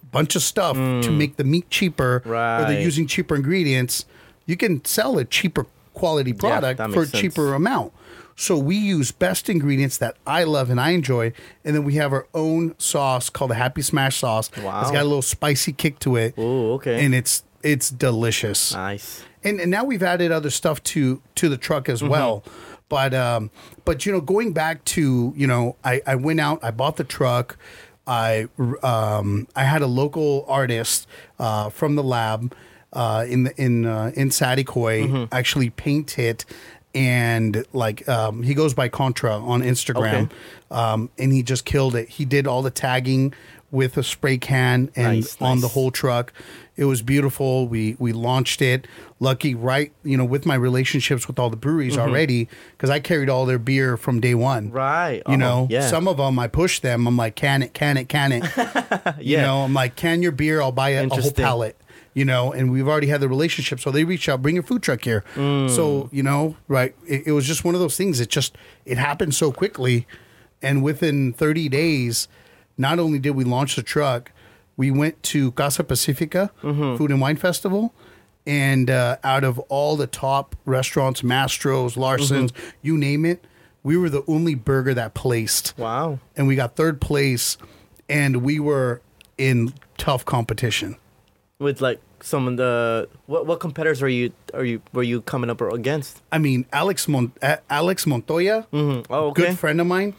a 0.01 0.05
bunch 0.07 0.35
of 0.35 0.41
stuff 0.41 0.75
to 0.75 1.09
make 1.09 1.37
the 1.37 1.45
meat 1.45 1.69
cheaper 1.69 2.21
or 2.25 2.65
they're 2.67 2.81
using 2.81 3.07
cheaper 3.07 3.37
ingredients 3.37 4.03
you 4.49 4.57
can 4.57 4.83
sell 4.85 5.17
a 5.17 5.25
cheaper 5.25 5.65
quality 5.93 6.33
product 6.33 6.77
that 6.77 6.91
for 6.91 7.03
a 7.03 7.05
sense. 7.05 7.21
cheaper 7.21 7.53
amount 7.53 7.93
so 8.35 8.57
we 8.57 8.77
use 8.77 9.11
best 9.11 9.49
ingredients 9.49 9.97
that 9.97 10.15
I 10.25 10.45
love 10.45 10.69
and 10.69 10.79
I 10.79 10.91
enjoy, 10.91 11.33
and 11.65 11.75
then 11.75 11.83
we 11.83 11.95
have 11.95 12.13
our 12.13 12.25
own 12.33 12.73
sauce 12.79 13.29
called 13.29 13.51
the 13.51 13.55
Happy 13.55 13.81
Smash 13.81 14.15
sauce. 14.19 14.49
Wow. 14.63 14.79
It's 14.79 14.91
got 14.91 15.01
a 15.01 15.03
little 15.03 15.21
spicy 15.21 15.73
kick 15.73 15.99
to 15.99 16.15
it. 16.15 16.37
Ooh, 16.37 16.71
okay. 16.75 17.03
And 17.03 17.13
it's 17.13 17.43
it's 17.63 17.89
delicious 17.89 18.73
Nice. 18.73 19.25
and, 19.43 19.59
and 19.59 19.69
now 19.69 19.83
we've 19.83 20.01
added 20.03 20.31
other 20.31 20.49
stuff 20.49 20.81
to 20.83 21.21
to 21.35 21.49
the 21.49 21.57
truck 21.57 21.89
as 21.89 21.99
Mm-hmm. 21.99 22.11
well 22.11 22.43
but 22.87 23.13
um 23.13 23.51
but 23.83 24.05
you 24.05 24.13
know 24.13 24.21
going 24.21 24.53
back 24.53 24.85
to 24.95 25.33
you 25.35 25.45
know 25.45 25.75
i 25.83 26.01
i 26.07 26.15
went 26.15 26.39
out 26.39 26.63
i 26.63 26.71
bought 26.71 26.95
the 26.95 27.03
truck 27.03 27.57
i 28.07 28.47
um 28.81 29.45
i 29.57 29.63
had 29.65 29.81
a 29.81 29.87
local 29.87 30.45
artist 30.47 31.05
uh 31.37 31.69
from 31.69 31.95
the 31.95 32.03
lab 32.03 32.55
uh 32.93 33.25
in 33.27 33.43
the 33.43 33.61
in 33.61 33.85
uh, 33.85 34.11
in 34.15 34.29
Saticoy 34.29 35.07
Mm-hmm. 35.07 35.23
actually 35.31 35.69
paint 35.69 36.17
it 36.19 36.45
and 36.95 37.65
like 37.71 38.07
um 38.09 38.41
he 38.43 38.53
goes 38.55 38.73
by 38.73 38.89
contra 38.89 39.37
on 39.37 39.61
instagram 39.61 40.23
Okay. 40.25 40.35
um 40.71 41.09
and 41.19 41.31
he 41.31 41.43
just 41.43 41.63
killed 41.65 41.95
it 41.95 42.09
he 42.09 42.25
did 42.25 42.47
all 42.47 42.61
the 42.63 42.71
tagging 42.71 43.33
with 43.71 43.95
a 43.97 44.01
spray 44.03 44.39
can 44.39 44.89
and 44.95 45.17
Nice, 45.17 45.37
on 45.39 45.61
the 45.61 45.67
whole 45.67 45.91
truck. 45.91 46.33
It 46.75 46.85
was 46.85 47.03
beautiful. 47.03 47.67
We 47.67 47.95
we 47.99 48.13
launched 48.13 48.63
it. 48.63 48.87
Lucky, 49.19 49.53
right? 49.53 49.91
You 50.03 50.17
know, 50.17 50.25
with 50.25 50.47
my 50.47 50.55
relationships 50.55 51.27
with 51.27 51.37
all 51.37 51.51
the 51.51 51.55
breweries 51.55 51.95
Mm-hmm. 51.95 52.01
already, 52.09 52.49
because 52.71 52.89
I 52.89 52.99
carried 52.99 53.29
all 53.29 53.45
their 53.45 53.59
beer 53.59 53.95
from 53.95 54.21
day 54.21 54.33
one. 54.33 54.71
Right. 54.71 55.17
You 55.27 55.33
Oh, 55.33 55.35
know, 55.35 55.67
yeah. 55.69 55.85
some 55.87 56.07
of 56.07 56.17
them 56.17 56.39
I 56.39 56.47
push 56.47 56.79
them. 56.79 57.05
I'm 57.05 57.15
like, 57.15 57.35
can 57.35 57.61
it, 57.61 57.75
can 57.75 57.97
it, 57.97 58.09
can 58.09 58.31
it? 58.31 58.43
yeah. 58.57 59.13
You 59.19 59.37
know, 59.37 59.59
I'm 59.65 59.73
like, 59.75 59.95
can 59.95 60.23
your 60.23 60.31
beer? 60.31 60.63
I'll 60.63 60.71
buy 60.71 60.89
a, 60.91 61.05
a 61.05 61.09
whole 61.09 61.31
pallet. 61.31 61.78
You 62.15 62.25
know, 62.25 62.51
and 62.51 62.71
we've 62.71 62.87
already 62.87 63.07
had 63.07 63.21
the 63.21 63.29
relationship, 63.29 63.79
so 63.79 63.91
they 63.91 64.03
reach 64.03 64.27
out, 64.27 64.41
bring 64.41 64.55
your 64.55 64.63
food 64.63 64.81
truck 64.83 65.03
here. 65.03 65.23
Mm. 65.35 65.69
So 65.69 66.09
you 66.11 66.23
know, 66.23 66.55
right? 66.67 66.95
It, 67.07 67.27
it 67.27 67.31
was 67.33 67.45
just 67.45 67.63
one 67.63 67.75
of 67.75 67.81
those 67.81 67.95
things. 67.95 68.19
It 68.19 68.29
just 68.29 68.57
it 68.85 68.97
happened 68.97 69.35
so 69.35 69.51
quickly, 69.51 70.07
and 70.61 70.83
within 70.83 71.33
30 71.33 71.69
days, 71.69 72.27
not 72.77 72.97
only 72.99 73.19
did 73.19 73.31
we 73.31 73.43
launch 73.43 73.75
the 73.75 73.83
truck, 73.83 74.31
we 74.75 74.89
went 74.91 75.21
to 75.23 75.51
Casa 75.53 75.83
Pacifica 75.83 76.51
Mm-hmm. 76.63 76.97
Food 76.97 77.11
and 77.11 77.21
Wine 77.21 77.37
Festival. 77.37 77.93
And 78.47 78.89
uh, 78.89 79.17
out 79.23 79.43
of 79.43 79.59
all 79.69 79.95
the 79.95 80.07
top 80.07 80.55
restaurants, 80.65 81.21
Mastro's, 81.21 81.95
Larson's, 81.95 82.51
Mm-hmm. 82.51 82.69
you 82.81 82.97
name 82.97 83.25
it, 83.25 83.45
we 83.83 83.95
were 83.95 84.09
the 84.09 84.23
only 84.27 84.55
burger 84.55 84.93
that 84.95 85.13
placed. 85.13 85.73
Wow. 85.77 86.17
And 86.35 86.47
we 86.47 86.55
got 86.55 86.75
third 86.75 86.99
place, 86.99 87.57
and 88.09 88.37
we 88.37 88.59
were 88.59 89.01
in 89.37 89.73
tough 89.99 90.25
competition. 90.25 90.95
With 91.59 91.81
like 91.81 91.99
some 92.21 92.47
of 92.47 92.55
the 92.55 93.09
what 93.25 93.45
what 93.45 93.59
competitors 93.59 94.01
are 94.01 94.07
you 94.07 94.31
are 94.53 94.63
you 94.63 94.81
were 94.93 95.03
you 95.03 95.19
coming 95.19 95.49
up 95.49 95.59
against? 95.59 96.21
I 96.31 96.37
mean, 96.37 96.65
Alex 96.71 97.05
Mon- 97.09 97.33
Alex 97.69 98.07
Montoya, 98.07 98.65
Mm-hmm. 98.71 99.11
Oh, 99.11 99.27
okay. 99.27 99.41
Mm-hmm. 99.41 99.51
good 99.51 99.59
friend 99.59 99.81
of 99.81 99.87
mine. 99.87 100.13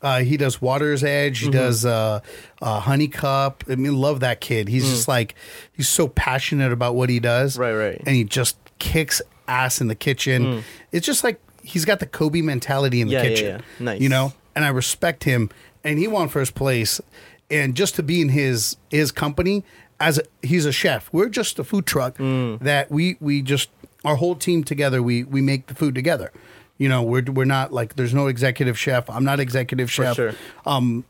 Uh, 0.00 0.20
he 0.20 0.38
does 0.38 0.62
Water's 0.62 1.04
Edge. 1.04 1.40
He 1.40 1.50
does 1.50 1.84
uh, 1.84 2.20
uh, 2.62 2.80
Honey 2.80 3.08
Cup. 3.08 3.62
I 3.68 3.74
mean, 3.74 3.94
love 3.94 4.20
that 4.20 4.40
kid. 4.40 4.68
He's 4.68 4.88
just 4.88 5.06
like 5.06 5.34
he's 5.74 5.88
so 5.88 6.08
passionate 6.08 6.72
about 6.72 6.94
what 6.94 7.10
he 7.10 7.20
does. 7.20 7.56
Mm. 7.58 7.60
Right, 7.60 7.74
right. 7.74 8.02
And 8.06 8.16
he 8.16 8.24
just 8.24 8.56
kicks 8.78 9.20
ass 9.48 9.82
in 9.82 9.88
the 9.88 9.94
kitchen. 9.94 10.64
It's 10.92 11.04
just 11.04 11.22
like 11.24 11.38
he's 11.62 11.84
got 11.84 12.00
the 12.00 12.06
Kobe 12.06 12.40
mentality 12.40 13.02
in 13.02 13.08
the 13.08 13.14
Yeah, 13.14 13.22
yeah, 13.22 13.28
kitchen. 13.28 13.46
yeah. 13.80 13.84
Nice. 13.84 14.00
You 14.00 14.08
know, 14.08 14.32
and 14.54 14.64
I 14.64 14.68
respect 14.68 15.24
him. 15.24 15.50
And 15.84 15.98
he 15.98 16.08
won 16.08 16.30
first 16.30 16.54
place. 16.54 17.02
And 17.50 17.76
just 17.76 17.94
to 17.96 18.02
be 18.02 18.20
in 18.22 18.30
his 18.30 18.76
his 18.90 19.12
company 19.12 19.62
as 20.00 20.18
a, 20.18 20.22
he's 20.42 20.66
a 20.66 20.72
chef. 20.72 21.08
We're 21.12 21.28
just 21.28 21.58
a 21.58 21.64
food 21.64 21.86
truck 21.86 22.18
Mm. 22.18 22.60
that 22.60 22.90
we 22.90 23.16
we 23.20 23.42
just 23.42 23.70
our 24.04 24.16
whole 24.16 24.34
team 24.36 24.62
together. 24.64 25.02
We 25.02 25.24
we 25.24 25.40
make 25.40 25.66
the 25.66 25.74
food 25.74 25.94
together. 25.94 26.32
You 26.78 26.88
know, 26.88 27.02
we're 27.02 27.22
we're 27.24 27.44
not 27.46 27.72
like 27.72 27.96
there's 27.96 28.12
no 28.14 28.26
executive 28.26 28.78
chef. 28.78 29.08
I'm 29.08 29.24
not 29.24 29.40
executive 29.40 29.90
chef. 29.90 30.16
sure. 30.16 30.34
Um, 30.66 31.04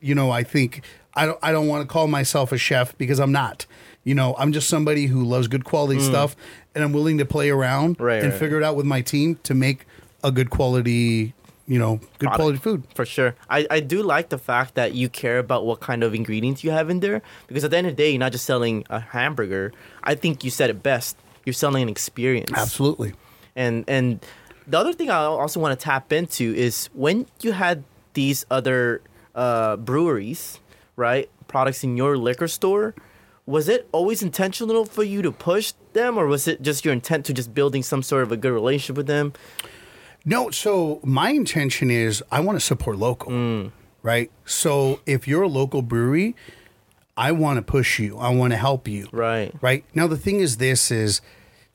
you 0.00 0.14
know, 0.14 0.30
I 0.30 0.42
think 0.44 0.82
I 1.14 1.26
don't 1.26 1.38
I 1.42 1.50
don't 1.52 1.66
want 1.66 1.82
to 1.82 1.92
call 1.92 2.06
myself 2.06 2.52
a 2.52 2.58
chef 2.58 2.96
because 2.98 3.18
I'm 3.18 3.32
not. 3.32 3.66
You 4.04 4.14
know, 4.14 4.34
I'm 4.38 4.52
just 4.52 4.68
somebody 4.68 5.06
who 5.06 5.24
loves 5.24 5.48
good 5.48 5.64
quality 5.64 6.00
stuff, 6.00 6.36
and 6.74 6.82
I'm 6.84 6.92
willing 6.92 7.18
to 7.18 7.24
play 7.26 7.50
around 7.50 7.98
Mm. 7.98 8.04
Right, 8.04 8.22
and 8.22 8.30
right. 8.32 8.38
figure 8.38 8.58
it 8.58 8.64
out 8.64 8.76
with 8.76 8.86
my 8.86 9.00
team 9.00 9.38
to 9.42 9.54
make 9.54 9.86
a 10.24 10.30
good 10.30 10.50
quality, 10.50 11.34
you 11.68 11.78
know, 11.78 11.96
good 12.18 12.26
Product. 12.26 12.36
quality 12.36 12.58
food. 12.58 12.82
For 12.94 13.04
sure. 13.04 13.36
I, 13.48 13.66
I 13.70 13.80
do 13.80 14.02
like 14.02 14.30
the 14.30 14.38
fact 14.38 14.74
that 14.74 14.94
you 14.94 15.08
care 15.08 15.38
about 15.38 15.66
what 15.66 15.80
kind 15.80 16.02
of 16.02 16.14
ingredients 16.14 16.64
you 16.64 16.70
have 16.70 16.88
in 16.88 17.00
there 17.00 17.22
because 17.46 17.62
at 17.62 17.70
the 17.70 17.76
end 17.76 17.86
of 17.86 17.92
the 17.92 18.02
day, 18.02 18.10
you're 18.10 18.18
not 18.18 18.32
just 18.32 18.46
selling 18.46 18.84
a 18.88 18.98
hamburger. 18.98 19.72
I 20.02 20.14
think 20.14 20.42
you 20.42 20.50
said 20.50 20.70
it 20.70 20.82
best. 20.82 21.16
You're 21.44 21.52
selling 21.52 21.82
an 21.82 21.88
experience. 21.88 22.50
Absolutely. 22.54 23.12
And 23.54 23.84
and 23.86 24.24
the 24.66 24.78
other 24.78 24.92
thing 24.92 25.10
I 25.10 25.24
also 25.24 25.60
want 25.60 25.78
to 25.78 25.84
tap 25.84 26.12
into 26.12 26.54
is 26.54 26.88
when 26.94 27.26
you 27.42 27.52
had 27.52 27.84
these 28.14 28.46
other 28.50 29.02
uh, 29.34 29.76
breweries, 29.76 30.60
right? 30.96 31.30
Products 31.48 31.84
in 31.84 31.96
your 31.96 32.16
liquor 32.16 32.48
store, 32.48 32.94
was 33.46 33.68
it 33.68 33.88
always 33.92 34.22
intentional 34.22 34.84
for 34.84 35.02
you 35.02 35.22
to 35.22 35.32
push 35.32 35.72
them 35.92 36.18
or 36.18 36.26
was 36.26 36.46
it 36.46 36.60
just 36.60 36.84
your 36.84 36.92
intent 36.92 37.24
to 37.26 37.32
just 37.32 37.54
building 37.54 37.82
some 37.82 38.02
sort 38.02 38.22
of 38.22 38.32
a 38.32 38.36
good 38.36 38.52
relationship 38.52 38.96
with 38.96 39.06
them? 39.06 39.32
No, 40.28 40.50
so 40.50 41.00
my 41.02 41.30
intention 41.30 41.90
is 41.90 42.22
I 42.30 42.40
want 42.40 42.56
to 42.60 42.64
support 42.64 42.98
local, 42.98 43.32
Mm. 43.32 43.72
right? 44.02 44.30
So 44.44 45.00
if 45.06 45.26
you're 45.28 45.42
a 45.42 45.48
local 45.48 45.80
brewery, 45.82 46.34
I 47.16 47.32
want 47.32 47.56
to 47.56 47.62
push 47.62 47.98
you. 47.98 48.18
I 48.18 48.28
want 48.30 48.50
to 48.52 48.56
help 48.58 48.86
you. 48.86 49.08
Right. 49.10 49.52
Right. 49.60 49.84
Now 49.94 50.06
the 50.06 50.16
thing 50.18 50.40
is 50.40 50.58
this 50.58 50.90
is 50.90 51.20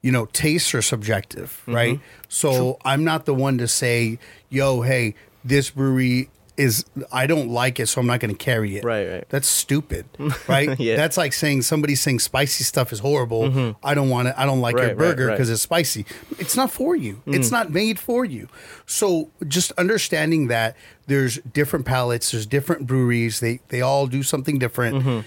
you 0.06 0.12
know, 0.12 0.26
tastes 0.34 0.76
are 0.76 0.82
subjective, 0.82 1.50
Mm-hmm. 1.62 1.76
right? 1.76 2.00
So 2.28 2.78
I'm 2.84 3.04
not 3.06 3.26
the 3.26 3.34
one 3.34 3.58
to 3.60 3.68
say, 3.70 4.20
"Yo, 4.50 4.82
hey, 4.82 5.16
this 5.46 5.70
brewery 5.70 6.30
is 6.58 6.86
I 7.12 7.26
don't 7.28 7.50
like 7.50 7.80
it, 7.80 7.88
so 7.88 8.00
I'm 8.02 8.08
not 8.08 8.20
going 8.20 8.34
to 8.34 8.38
carry 8.38 8.78
it." 8.78 8.84
Right, 8.84 9.08
right. 9.10 9.26
That's 9.30 9.48
stupid, 9.48 10.06
right? 10.48 10.70
Yeah. 10.80 10.94
Mm-hmm. 10.94 10.98
That's 10.98 11.18
like 11.18 11.34
saying 11.34 11.64
somebody 11.64 11.96
saying 11.96 12.20
spicy 12.20 12.64
stuff 12.64 12.92
is 12.94 13.00
horrible. 13.00 13.76
I 13.84 13.94
don't 13.94 14.10
want 14.10 14.28
it. 14.30 14.36
I 14.38 14.46
don't 14.46 14.62
like 14.62 14.74
your 14.76 14.84
Right, 14.84 14.90
right, 14.90 14.98
burger 14.98 15.28
right. 15.28 15.34
because 15.34 15.50
it's 15.50 15.62
spicy. 15.62 16.06
It's 16.40 16.56
not 16.56 16.72
for 16.72 16.96
you. 16.96 17.22
It's 17.26 17.52
not 17.52 17.72
made 17.72 18.00
for 18.00 18.24
you. 18.26 18.48
So 18.86 19.30
just 19.48 19.72
understanding 19.74 20.48
that 20.48 20.76
there's 21.08 21.38
different 21.40 21.86
palates, 21.86 22.32
there's 22.32 22.46
different 22.46 22.88
breweries. 22.88 23.40
They 23.40 23.60
they 23.70 23.82
all 23.82 24.08
do 24.08 24.24
something 24.24 24.60
different. 24.60 24.98
Mm-hmm. 24.98 25.20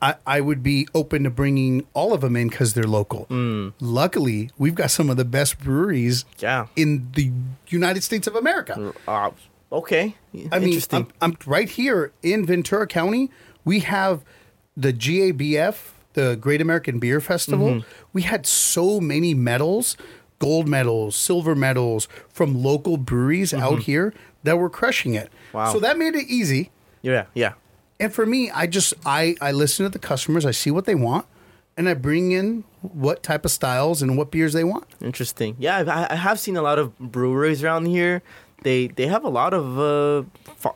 I, 0.00 0.16
I 0.26 0.40
would 0.40 0.64
be 0.64 0.88
open 0.96 1.22
to 1.22 1.30
bringing 1.30 1.86
all 1.94 2.12
of 2.12 2.22
them 2.22 2.34
in 2.34 2.48
because 2.48 2.74
they're 2.74 2.82
local. 2.88 3.26
Mm. 3.30 3.72
Luckily, 3.80 4.50
we've 4.58 4.74
got 4.74 4.90
some 4.90 5.08
of 5.08 5.16
the 5.16 5.24
best 5.24 5.60
breweries 5.60 6.24
Yeah. 6.40 6.66
in 6.74 7.08
the 7.14 7.30
United 7.68 8.02
States 8.02 8.26
of 8.26 8.34
America. 8.34 8.92
Uh, 9.06 9.30
okay. 9.72 10.14
I 10.50 10.58
mean, 10.58 10.68
Interesting. 10.68 11.12
I'm, 11.20 11.32
I'm 11.32 11.36
right 11.46 11.68
here 11.68 12.12
in 12.22 12.46
Ventura 12.46 12.86
County. 12.86 13.30
We 13.64 13.80
have 13.80 14.24
the 14.76 14.92
GABF, 14.92 15.90
the 16.14 16.36
Great 16.36 16.60
American 16.60 16.98
Beer 16.98 17.20
Festival. 17.20 17.68
Mm-hmm. 17.68 17.88
We 18.12 18.22
had 18.22 18.46
so 18.46 19.00
many 19.00 19.34
medals, 19.34 19.96
gold 20.38 20.68
medals, 20.68 21.16
silver 21.16 21.54
medals 21.54 22.08
from 22.28 22.62
local 22.62 22.96
breweries 22.96 23.52
out 23.54 23.80
here 23.80 24.12
that 24.44 24.58
were 24.58 24.70
crushing 24.70 25.14
it. 25.14 25.26
Mm-hmm. 25.28 25.56
Wow. 25.56 25.72
So 25.72 25.80
that 25.80 25.98
made 25.98 26.14
it 26.14 26.26
easy. 26.28 26.70
yeah. 27.02 27.26
Yeah. 27.34 27.54
And 28.00 28.12
for 28.12 28.26
me, 28.26 28.50
I 28.50 28.66
just 28.66 28.94
I 29.06 29.36
I 29.40 29.52
listen 29.52 29.84
to 29.84 29.90
the 29.90 30.00
customers. 30.00 30.44
I 30.44 30.50
see 30.50 30.72
what 30.72 30.86
they 30.86 30.96
want, 30.96 31.24
and 31.76 31.88
I 31.88 31.94
bring 31.94 32.32
in 32.32 32.64
what 32.80 33.22
type 33.22 33.44
of 33.44 33.52
styles 33.52 34.02
and 34.02 34.18
what 34.18 34.32
beers 34.32 34.54
they 34.54 34.64
want. 34.64 34.86
Interesting. 35.00 35.54
Yeah, 35.60 35.84
I, 35.86 36.12
I 36.12 36.16
have 36.16 36.40
seen 36.40 36.56
a 36.56 36.62
lot 36.62 36.80
of 36.80 36.98
breweries 36.98 37.62
around 37.62 37.86
here. 37.86 38.22
They 38.62 38.88
they 38.88 39.06
have 39.06 39.24
a 39.24 39.28
lot 39.28 39.54
of 39.54 39.78
uh, 39.78 40.24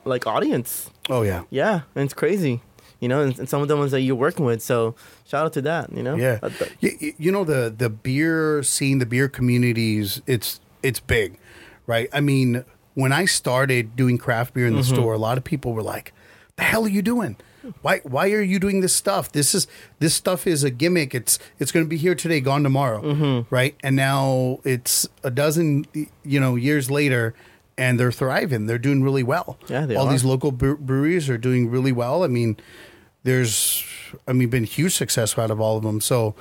like 0.05 0.27
audience. 0.27 0.90
Oh 1.09 1.22
yeah. 1.22 1.42
Yeah, 1.51 1.83
and 1.94 2.05
it's 2.05 2.14
crazy. 2.14 2.61
You 3.01 3.09
know, 3.09 3.20
and, 3.20 3.38
and 3.38 3.49
some 3.49 3.61
of 3.62 3.68
the 3.68 3.77
ones 3.77 3.90
that 3.92 4.01
you're 4.01 4.16
working 4.16 4.44
with. 4.46 4.62
So 4.62 4.94
shout 5.27 5.44
out 5.46 5.53
to 5.53 5.62
that. 5.62 5.92
You 5.92 6.03
know. 6.03 6.16
Yeah, 6.16 6.38
Uh, 6.42 6.49
th- 6.49 6.72
you, 6.81 7.12
you 7.18 7.33
know 7.33 7.44
the 7.44 7.72
the 7.77 7.90
beer 7.90 8.62
scene, 8.62 8.99
the 8.99 9.07
beer 9.07 9.29
communities. 9.29 10.22
It's 10.27 10.61
it's 10.83 11.01
big, 11.01 11.38
right? 11.87 12.09
I 12.12 12.20
mean, 12.20 12.64
when 12.94 13.12
I 13.12 13.27
started 13.27 13.96
doing 13.96 14.18
craft 14.18 14.55
beer 14.55 14.66
in 14.66 14.77
the 14.77 14.85
store, 14.85 15.12
a 15.12 15.18
lot 15.18 15.37
of 15.38 15.44
people 15.44 15.72
were 15.75 15.83
like, 15.83 16.12
"The 16.57 16.62
hell 16.62 16.85
are 16.85 16.88
you 16.88 17.03
doing? 17.03 17.37
Why 17.83 17.99
why 18.05 18.31
are 18.31 18.40
you 18.42 18.59
doing 18.59 18.81
this 18.81 18.94
stuff? 18.94 19.31
This 19.33 19.55
is 19.55 19.66
this 19.99 20.14
stuff 20.14 20.46
is 20.46 20.64
a 20.64 20.70
gimmick. 20.70 21.14
It's 21.14 21.38
it's 21.59 21.72
going 21.72 21.85
to 21.85 21.90
be 21.90 21.96
here 21.99 22.14
today, 22.14 22.40
gone 22.40 22.62
tomorrow, 22.62 23.44
right? 23.51 23.75
And 23.83 23.94
now 23.96 24.61
it's 24.64 25.07
a 25.22 25.31
dozen 25.31 25.85
you 26.25 26.40
know 26.40 26.57
years 26.57 26.90
later." 26.90 27.35
And 27.79 28.01
they're 28.01 28.12
thriving. 28.12 28.67
They're 28.67 28.79
doing 28.79 29.03
really 29.03 29.23
well. 29.23 29.59
Yeah, 29.69 29.85
they 29.85 29.97
All 29.97 30.07
are. 30.07 30.11
these 30.11 30.25
local 30.25 30.51
breweries 30.51 31.29
are 31.29 31.37
doing 31.37 31.69
really 31.71 31.93
well. 31.93 32.25
I 32.25 32.27
mean, 32.29 32.57
there's 33.23 33.85
i 34.29 34.33
mean 34.33 34.49
been 34.49 34.62
huge 34.65 34.95
success 34.95 35.37
out 35.37 35.51
of 35.51 35.61
all 35.61 35.77
of 35.77 35.83
them 35.83 36.01
so 36.01 36.35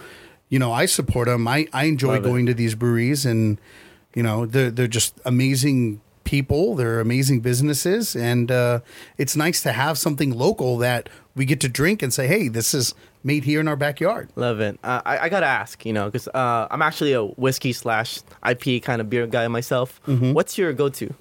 you 0.50 0.60
know 0.60 0.71
i 0.71 0.86
support 0.86 1.28
them 1.28 1.48
i, 1.48 1.65
I 1.74 1.86
enjoy 1.86 2.13
Love 2.17 2.26
it. 2.26 2.30
going 2.30 2.45
to 2.45 2.54
these 2.54 2.76
breweries 2.76 3.26
and 3.26 3.60
you 4.13 4.21
know 4.21 4.45
they're, 4.45 4.69
they're 4.69 4.88
just 4.88 5.19
amazing 5.26 6.00
people 6.26 6.76
they're 6.76 7.00
amazing 7.00 7.39
businesses 7.39 8.15
and 8.15 8.52
uh, 8.52 8.80
it's 9.17 9.36
nice 9.36 9.62
to 9.63 9.71
have 9.71 9.98
something 9.98 10.30
local 10.38 10.78
that 10.78 11.10
we 11.36 11.43
get 11.45 11.60
to 11.62 11.69
drink 11.69 12.04
and 12.04 12.13
say 12.13 12.28
hey 12.28 12.48
this 12.50 12.76
is 12.76 12.93
made 13.24 13.45
here 13.45 13.60
in 13.60 13.67
our 13.67 13.76
backyard 13.76 14.30
Love 14.36 14.60
it. 14.60 14.78
Uh, 14.84 15.02
I, 15.04 15.17
I 15.26 15.30
gotta 15.30 15.48
ask, 15.48 15.84
you 15.88 15.91
know, 15.93 16.06
because 16.06 16.28
uh, 16.28 16.67
I'm 16.69 16.84
actually 16.84 17.13
a 17.13 17.24
whiskey 17.26 17.74
slash 17.74 18.19
IP 18.48 18.84
kind 18.84 19.02
of 19.02 19.10
beer 19.10 19.26
guy 19.26 19.48
myself. 19.48 20.00
Mm-hmm. 20.06 20.34
What's 20.34 20.60
your 20.60 20.71
go-to? 20.74 21.12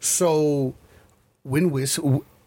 So 0.00 0.74
when 1.42 1.70
whis- 1.70 1.98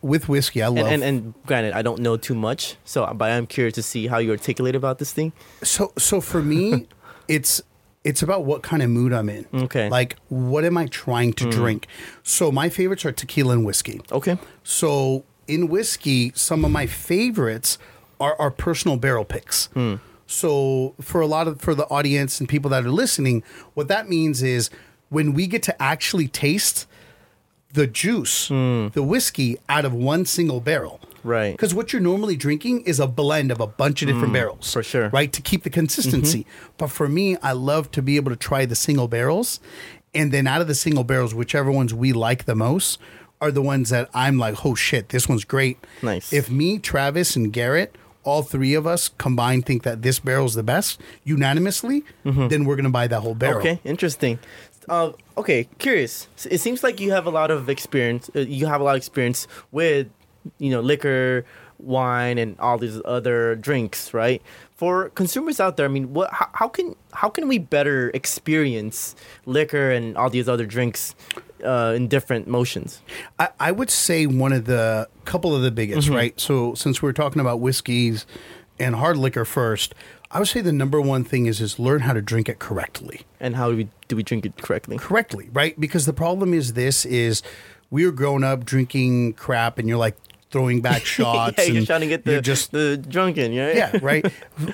with 0.01 0.29
whiskey 0.29 0.61
i 0.61 0.67
love 0.67 0.85
And, 0.85 1.03
and 1.03 1.03
and 1.03 1.33
granted, 1.45 1.73
I 1.73 1.81
don't 1.81 1.99
know 1.99 2.15
too 2.17 2.35
much, 2.35 2.77
so 2.85 3.11
but 3.13 3.31
I'm 3.31 3.47
curious 3.47 3.73
to 3.75 3.83
see 3.83 4.07
how 4.07 4.19
you 4.19 4.31
articulate 4.31 4.75
about 4.75 4.99
this 4.99 5.11
thing. 5.11 5.33
So 5.63 5.91
so 5.97 6.21
for 6.21 6.41
me, 6.41 6.87
it's 7.27 7.61
it's 8.03 8.21
about 8.21 8.45
what 8.45 8.61
kind 8.61 8.83
of 8.83 8.89
mood 8.91 9.11
I'm 9.13 9.29
in. 9.29 9.47
Okay. 9.53 9.89
Like 9.89 10.15
what 10.29 10.63
am 10.63 10.77
I 10.77 10.85
trying 10.85 11.33
to 11.33 11.45
mm. 11.45 11.51
drink? 11.51 11.87
So 12.21 12.51
my 12.51 12.69
favorites 12.69 13.03
are 13.03 13.11
tequila 13.11 13.53
and 13.53 13.65
whiskey. 13.65 13.99
Okay. 14.11 14.37
So 14.63 15.25
in 15.47 15.67
whiskey, 15.69 16.31
some 16.35 16.63
of 16.63 16.71
my 16.71 16.85
favorites 16.85 17.79
are 18.19 18.39
our 18.39 18.51
personal 18.51 18.97
barrel 18.97 19.25
picks. 19.25 19.67
Hmm. 19.67 19.95
So 20.27 20.93
for 21.01 21.21
a 21.21 21.27
lot 21.27 21.47
of 21.47 21.61
for 21.61 21.75
the 21.75 21.85
audience 21.85 22.39
and 22.39 22.47
people 22.47 22.69
that 22.71 22.85
are 22.85 22.91
listening, 22.91 23.43
what 23.73 23.87
that 23.87 24.07
means 24.07 24.43
is 24.43 24.69
when 25.09 25.33
we 25.33 25.47
get 25.47 25.63
to 25.63 25.81
actually 25.81 26.27
taste 26.27 26.87
the 27.75 27.87
juice, 27.87 28.47
hmm. 28.47 28.87
the 28.89 29.03
whiskey 29.03 29.57
out 29.69 29.85
of 29.85 29.93
one 29.93 30.25
single 30.25 30.59
barrel. 30.59 30.99
Right. 31.23 31.51
Because 31.51 31.73
what 31.73 31.91
you're 31.91 32.01
normally 32.01 32.35
drinking 32.35 32.81
is 32.81 32.99
a 32.99 33.07
blend 33.07 33.51
of 33.51 33.59
a 33.59 33.67
bunch 33.67 34.01
of 34.01 34.07
different 34.07 34.27
hmm. 34.27 34.33
barrels. 34.33 34.71
for 34.71 34.83
sure. 34.83 35.09
Right? 35.09 35.31
To 35.33 35.41
keep 35.41 35.63
the 35.63 35.69
consistency. 35.69 36.41
Mm-hmm. 36.41 36.73
But 36.77 36.87
for 36.87 37.07
me, 37.07 37.37
I 37.37 37.53
love 37.53 37.91
to 37.91 38.01
be 38.01 38.15
able 38.15 38.31
to 38.31 38.37
try 38.37 38.65
the 38.65 38.75
single 38.75 39.07
barrels. 39.07 39.59
And 40.13 40.31
then 40.31 40.47
out 40.47 40.61
of 40.61 40.67
the 40.67 40.75
single 40.75 41.03
barrels, 41.03 41.33
whichever 41.33 41.71
ones 41.71 41.93
we 41.93 42.13
like 42.13 42.45
the 42.45 42.55
most 42.55 42.99
are 43.41 43.51
the 43.51 43.61
ones 43.61 43.89
that 43.89 44.09
I'm 44.13 44.37
like, 44.37 44.65
oh 44.65 44.75
shit, 44.75 45.09
this 45.09 45.27
one's 45.27 45.43
great. 45.43 45.77
Nice. 46.01 46.31
If 46.31 46.49
me, 46.49 46.79
Travis, 46.79 47.35
and 47.35 47.51
Garrett, 47.51 47.95
all 48.23 48.41
three 48.41 48.73
of 48.73 48.87
us 48.87 49.09
combined 49.09 49.65
think 49.65 49.83
that 49.83 50.01
this 50.01 50.19
barrel's 50.19 50.55
the 50.55 50.63
best 50.63 50.99
unanimously, 51.23 52.03
mm-hmm. 52.25 52.47
then 52.47 52.65
we're 52.65 52.75
going 52.75 52.85
to 52.85 52.89
buy 52.89 53.07
that 53.07 53.21
whole 53.21 53.35
barrel. 53.35 53.59
Mm-hmm. 53.59 53.67
Okay, 53.67 53.89
interesting. 53.89 54.39
Uh, 54.89 55.11
okay, 55.37 55.67
curious. 55.79 56.27
It 56.49 56.59
seems 56.59 56.83
like 56.83 56.99
you 56.99 57.11
have 57.11 57.25
a 57.25 57.29
lot 57.31 57.51
of 57.51 57.69
experience. 57.69 58.29
Uh, 58.35 58.39
you 58.41 58.67
have 58.67 58.81
a 58.81 58.83
lot 58.83 58.91
of 58.91 58.97
experience 58.97 59.47
with, 59.71 60.07
you 60.59 60.69
know, 60.69 60.79
liquor, 60.81 61.45
wine, 61.79 62.37
and 62.37 62.59
all 62.59 62.77
these 62.77 63.01
other 63.05 63.55
drinks, 63.55 64.13
right? 64.13 64.41
For 64.75 65.09
consumers 65.09 65.59
out 65.59 65.77
there, 65.77 65.85
I 65.85 65.89
mean, 65.89 66.13
what? 66.13 66.31
How, 66.33 66.49
how 66.53 66.67
can 66.67 66.95
how 67.13 67.29
can 67.29 67.47
we 67.47 67.57
better 67.59 68.11
experience 68.13 69.15
liquor 69.45 69.89
and 69.91 70.17
all 70.17 70.29
these 70.29 70.49
other 70.49 70.65
drinks 70.65 71.15
uh, 71.63 71.93
in 71.95 72.07
different 72.07 72.47
motions? 72.47 73.01
I, 73.39 73.49
I 73.59 73.71
would 73.71 73.89
say 73.89 74.25
one 74.27 74.51
of 74.53 74.65
the 74.65 75.07
couple 75.23 75.55
of 75.55 75.61
the 75.61 75.71
biggest, 75.71 76.07
Mm-hmm. 76.07 76.15
right? 76.17 76.39
So 76.39 76.73
since 76.75 77.01
we're 77.01 77.13
talking 77.13 77.39
about 77.39 77.59
whiskeys 77.61 78.25
and 78.77 78.95
hard 78.95 79.15
liquor 79.15 79.45
first, 79.45 79.95
I 80.31 80.39
would 80.39 80.47
say 80.47 80.61
the 80.61 80.71
number 80.73 80.99
one 80.99 81.23
thing 81.23 81.45
is 81.45 81.61
is 81.61 81.79
learn 81.79 82.01
how 82.01 82.13
to 82.13 82.21
drink 82.21 82.49
it 82.49 82.59
correctly. 82.59 83.21
And 83.39 83.55
how 83.55 83.69
do 83.71 83.77
we 83.77 83.87
do 84.07 84.15
we 84.15 84.23
drink 84.23 84.45
it 84.45 84.57
correctly? 84.61 84.97
Correctly, 84.97 85.49
right? 85.53 85.79
Because 85.79 86.05
the 86.05 86.13
problem 86.13 86.53
is 86.53 86.73
this 86.73 87.05
is 87.05 87.41
we 87.91 88.05
were 88.05 88.11
growing 88.11 88.43
up 88.43 88.65
drinking 88.65 89.33
crap 89.33 89.77
and 89.77 89.87
you're 89.87 89.97
like 89.97 90.17
throwing 90.51 90.81
back 90.81 91.05
shots. 91.15 91.57
yeah, 91.57 91.65
you're 91.73 91.85
trying 91.85 92.01
to 92.01 92.07
get 92.07 92.25
the 92.25 92.41
just 92.41 92.71
the 92.71 92.97
drunken, 92.97 93.55
right? 93.55 93.75
yeah, 93.75 93.97
right. 94.01 94.25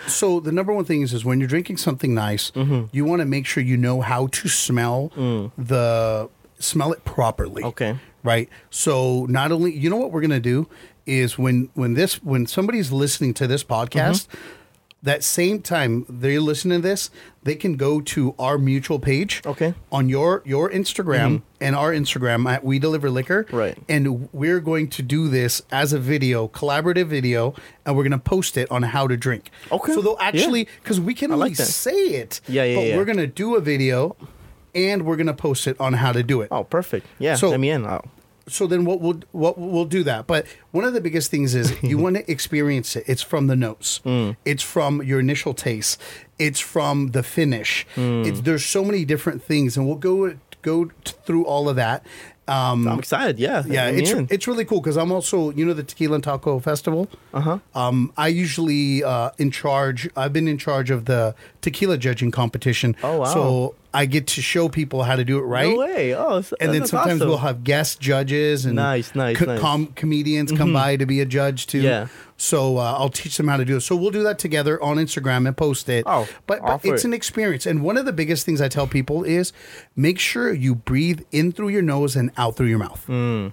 so 0.07 0.39
the 0.39 0.51
number 0.51 0.71
one 0.73 0.85
thing 0.85 1.01
is 1.01 1.13
is 1.13 1.25
when 1.25 1.39
you're 1.39 1.49
drinking 1.49 1.77
something 1.77 2.13
nice, 2.13 2.51
Mm-hmm. 2.51 2.85
you 2.91 3.03
want 3.05 3.19
to 3.21 3.25
make 3.25 3.45
sure 3.45 3.61
you 3.63 3.77
know 3.77 4.01
how 4.01 4.27
to 4.27 4.47
smell 4.47 5.09
the 5.57 6.29
smell 6.59 6.91
it 6.93 7.03
properly. 7.05 7.63
Mm. 7.63 7.67
Okay. 7.67 7.97
Right. 8.23 8.49
So 8.69 9.25
not 9.29 9.51
only 9.51 9.75
you 9.75 9.89
know 9.89 9.97
what 9.97 10.11
we're 10.11 10.21
gonna 10.21 10.39
do 10.39 10.67
is 11.07 11.37
when 11.37 11.69
when 11.73 11.95
this 11.95 12.23
when 12.23 12.45
somebody's 12.45 12.91
listening 12.91 13.33
to 13.35 13.47
this 13.47 13.63
podcast, 13.63 14.27
that 15.03 15.23
same 15.23 15.61
time 15.61 16.05
they're 16.07 16.39
listening 16.39 16.81
to 16.81 16.87
this, 16.87 17.09
they 17.43 17.55
can 17.55 17.75
go 17.75 18.01
to 18.01 18.35
our 18.37 18.57
mutual 18.57 18.99
page. 18.99 19.41
Okay. 19.45 19.73
On 19.91 20.07
your 20.09 20.43
your 20.45 20.69
Instagram 20.69 21.37
mm-hmm. 21.37 21.45
and 21.59 21.75
our 21.75 21.91
Instagram 21.91 22.49
at 22.49 22.63
We 22.63 22.77
Deliver 22.79 23.09
Liquor. 23.09 23.45
Right. 23.51 23.77
And 23.89 24.31
we're 24.31 24.59
going 24.59 24.89
to 24.89 25.01
do 25.01 25.27
this 25.27 25.61
as 25.71 25.93
a 25.93 25.99
video, 25.99 26.47
collaborative 26.47 27.07
video, 27.07 27.55
and 27.85 27.95
we're 27.95 28.03
going 28.03 28.11
to 28.11 28.17
post 28.19 28.57
it 28.57 28.69
on 28.69 28.83
how 28.83 29.07
to 29.07 29.17
drink. 29.17 29.49
Okay. 29.71 29.93
So 29.93 30.01
they'll 30.01 30.17
actually, 30.19 30.67
because 30.81 30.99
we 30.99 31.13
can 31.13 31.31
I 31.31 31.35
only 31.35 31.49
like 31.49 31.57
say 31.57 31.91
it. 31.91 32.41
Yeah, 32.47 32.63
yeah, 32.63 32.75
But 32.75 32.81
yeah. 32.81 32.97
we're 32.97 33.05
going 33.05 33.17
to 33.17 33.27
do 33.27 33.55
a 33.55 33.61
video, 33.61 34.15
and 34.75 35.05
we're 35.05 35.17
going 35.17 35.27
to 35.27 35.33
post 35.33 35.67
it 35.67 35.79
on 35.79 35.93
how 35.93 36.11
to 36.11 36.23
do 36.23 36.41
it 36.41 36.49
Oh, 36.51 36.63
perfect. 36.63 37.07
Yeah. 37.17 37.35
So- 37.35 37.49
let 37.49 37.59
me 37.59 37.69
in. 37.69 37.85
Oh. 37.85 38.01
So 38.51 38.67
then 38.67 38.85
what 38.85 38.99
we'll 39.01 39.19
what 39.31 39.57
we'll 39.57 39.85
do 39.85 40.03
that 40.03 40.27
but 40.27 40.45
one 40.71 40.83
of 40.83 40.93
the 40.93 41.01
biggest 41.01 41.31
things 41.31 41.55
is 41.55 41.73
you 41.81 41.97
want 42.03 42.15
to 42.17 42.31
experience 42.31 42.95
it 42.95 43.03
it's 43.07 43.21
from 43.21 43.47
the 43.47 43.55
nose 43.55 43.99
Mm. 44.05 44.35
it's 44.45 44.63
from 44.63 45.01
your 45.03 45.19
initial 45.19 45.53
taste 45.53 45.99
it's 46.37 46.59
from 46.59 47.11
the 47.11 47.23
finish 47.23 47.85
Mm. 47.95 48.25
it's 48.27 48.41
there's 48.41 48.65
so 48.65 48.83
many 48.83 49.05
different 49.05 49.41
things 49.43 49.77
and 49.77 49.85
we'll 49.87 49.95
go 50.11 50.35
go 50.61 50.85
t- 50.85 51.13
through 51.25 51.45
all 51.45 51.67
of 51.69 51.75
that 51.77 52.05
um 52.47 52.87
I'm 52.87 52.99
excited. 52.99 53.39
Yeah. 53.39 53.63
yeah, 53.67 53.87
it's 53.87 54.11
in. 54.11 54.27
it's 54.29 54.47
really 54.47 54.65
cool 54.65 54.81
because 54.81 54.97
I'm 54.97 55.11
also 55.11 55.51
you 55.51 55.63
know 55.63 55.73
the 55.73 55.83
Tequila 55.83 56.15
and 56.15 56.23
Taco 56.23 56.59
Festival. 56.59 57.07
Uh 57.33 57.37
Uh-huh. 57.37 57.59
huh. 57.73 57.79
Um, 57.87 58.11
I 58.17 58.27
usually 58.29 59.03
uh, 59.03 59.29
in 59.37 59.51
charge. 59.51 60.09
I've 60.17 60.33
been 60.33 60.47
in 60.47 60.57
charge 60.57 60.89
of 60.91 61.05
the 61.05 61.35
tequila 61.61 61.97
judging 61.97 62.31
competition. 62.31 62.95
Oh, 63.03 63.19
wow. 63.19 63.25
So 63.33 63.75
I 63.93 64.05
get 64.05 64.27
to 64.27 64.41
show 64.41 64.69
people 64.69 65.03
how 65.03 65.17
to 65.17 65.25
do 65.25 65.37
it 65.37 65.41
right. 65.41 65.69
No 65.69 65.77
way. 65.79 66.15
Oh, 66.15 66.41
And 66.61 66.73
then 66.73 66.85
sometimes 66.85 67.19
awesome. 67.21 67.27
we'll 67.27 67.37
have 67.39 67.63
guest 67.65 67.99
judges 67.99 68.65
and 68.65 68.75
Nice, 68.75 69.13
nice, 69.15 69.37
nice. 69.39 69.47
Mm-hmm. 69.47 69.59
com- 69.61 69.87
comedians 69.87 70.51
come 70.53 70.71
by 70.71 70.95
to 70.95 71.05
be 71.05 71.19
a 71.19 71.25
judge 71.25 71.67
too. 71.67 71.81
Yeah. 71.81 72.07
So 72.37 72.77
uh, 72.77 72.93
I'll 72.97 73.09
teach 73.09 73.35
them 73.37 73.47
how 73.49 73.57
to 73.57 73.65
do 73.65 73.75
it. 73.77 73.81
So 73.81 73.95
we'll 73.95 74.11
do 74.11 74.23
that 74.23 74.39
together 74.39 74.81
on 74.81 74.95
Instagram 74.97 75.45
and 75.45 75.55
post 75.57 75.89
it. 75.89 76.03
Oh, 76.07 76.27
but, 76.47 76.61
but 76.61 76.85
it's 76.85 77.03
it. 77.03 77.07
an 77.07 77.13
experience. 77.13 77.65
And 77.65 77.83
one 77.83 77.97
of 77.97 78.05
the 78.05 78.13
biggest 78.13 78.45
things 78.45 78.61
I 78.61 78.69
tell 78.69 78.87
people 78.87 79.23
is 79.23 79.51
make 79.95 80.19
sure 80.19 80.53
you 80.53 80.73
breathe 80.73 81.21
in 81.31 81.51
through 81.51 81.69
your 81.69 81.81
nose 81.83 82.15
and 82.15 82.31
out 82.37 82.55
through 82.55 82.67
your 82.67 82.79
mouth. 82.79 83.05
Mm. 83.07 83.51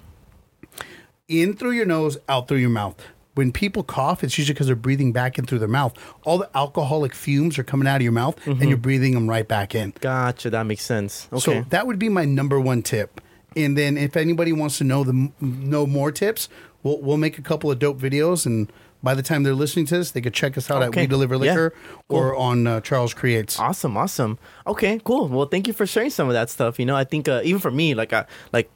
In 1.26 1.54
through 1.54 1.72
your 1.72 1.84
nose, 1.86 2.16
out 2.28 2.48
through 2.48 2.58
your 2.58 2.70
mouth. 2.70 2.96
When 3.38 3.52
people 3.52 3.84
cough, 3.84 4.24
it's 4.24 4.36
usually 4.36 4.54
because 4.54 4.66
they're 4.66 4.74
breathing 4.74 5.12
back 5.12 5.38
in 5.38 5.46
through 5.46 5.60
their 5.60 5.68
mouth. 5.68 5.94
All 6.24 6.38
the 6.38 6.50
alcoholic 6.56 7.14
fumes 7.14 7.56
are 7.56 7.62
coming 7.62 7.86
out 7.86 7.94
of 7.94 8.02
your 8.02 8.10
mouth, 8.10 8.44
and 8.44 8.64
you're 8.64 8.76
breathing 8.76 9.14
them 9.14 9.30
right 9.30 9.46
back 9.46 9.76
in. 9.76 9.94
Gotcha. 10.00 10.50
That 10.50 10.64
makes 10.64 10.84
sense. 10.84 11.28
Okay. 11.32 11.40
So 11.40 11.64
that 11.70 11.86
would 11.86 12.00
be 12.00 12.08
my 12.08 12.24
number 12.24 12.58
one 12.58 12.82
tip. 12.82 13.20
And 13.54 13.78
then 13.78 13.96
if 13.96 14.16
anybody 14.16 14.52
wants 14.52 14.78
to 14.78 14.84
know 14.84 15.04
the 15.04 15.30
know 15.40 15.86
more 15.86 16.10
tips, 16.10 16.48
we'll 16.82 17.00
we'll 17.00 17.16
make 17.16 17.38
a 17.38 17.42
couple 17.42 17.70
of 17.70 17.78
dope 17.78 18.00
videos. 18.00 18.44
And 18.44 18.72
by 19.04 19.14
the 19.14 19.22
time 19.22 19.44
they're 19.44 19.54
listening 19.54 19.86
to 19.86 19.98
this, 19.98 20.10
they 20.10 20.20
could 20.20 20.34
check 20.34 20.58
us 20.58 20.68
out 20.68 20.82
at 20.82 20.96
We 20.96 21.06
Deliver 21.06 21.36
Yeah. 21.36 21.40
Liquor 21.52 21.74
or 22.08 22.34
on 22.34 22.66
uh, 22.66 22.80
Charles 22.80 23.14
Creates. 23.14 23.56
Awesome, 23.60 23.96
awesome. 23.96 24.40
Okay, 24.66 25.00
cool. 25.04 25.28
Well, 25.28 25.46
thank 25.46 25.68
you 25.68 25.72
for 25.72 25.86
sharing 25.86 26.10
some 26.10 26.26
of 26.26 26.34
that 26.34 26.50
stuff. 26.50 26.80
You 26.80 26.86
know, 26.86 26.96
I 26.96 27.04
think 27.04 27.28
uh, 27.28 27.42
even 27.44 27.60
for 27.60 27.70
me, 27.70 27.94
like, 27.94 28.12
I 28.12 28.26
like. 28.52 28.68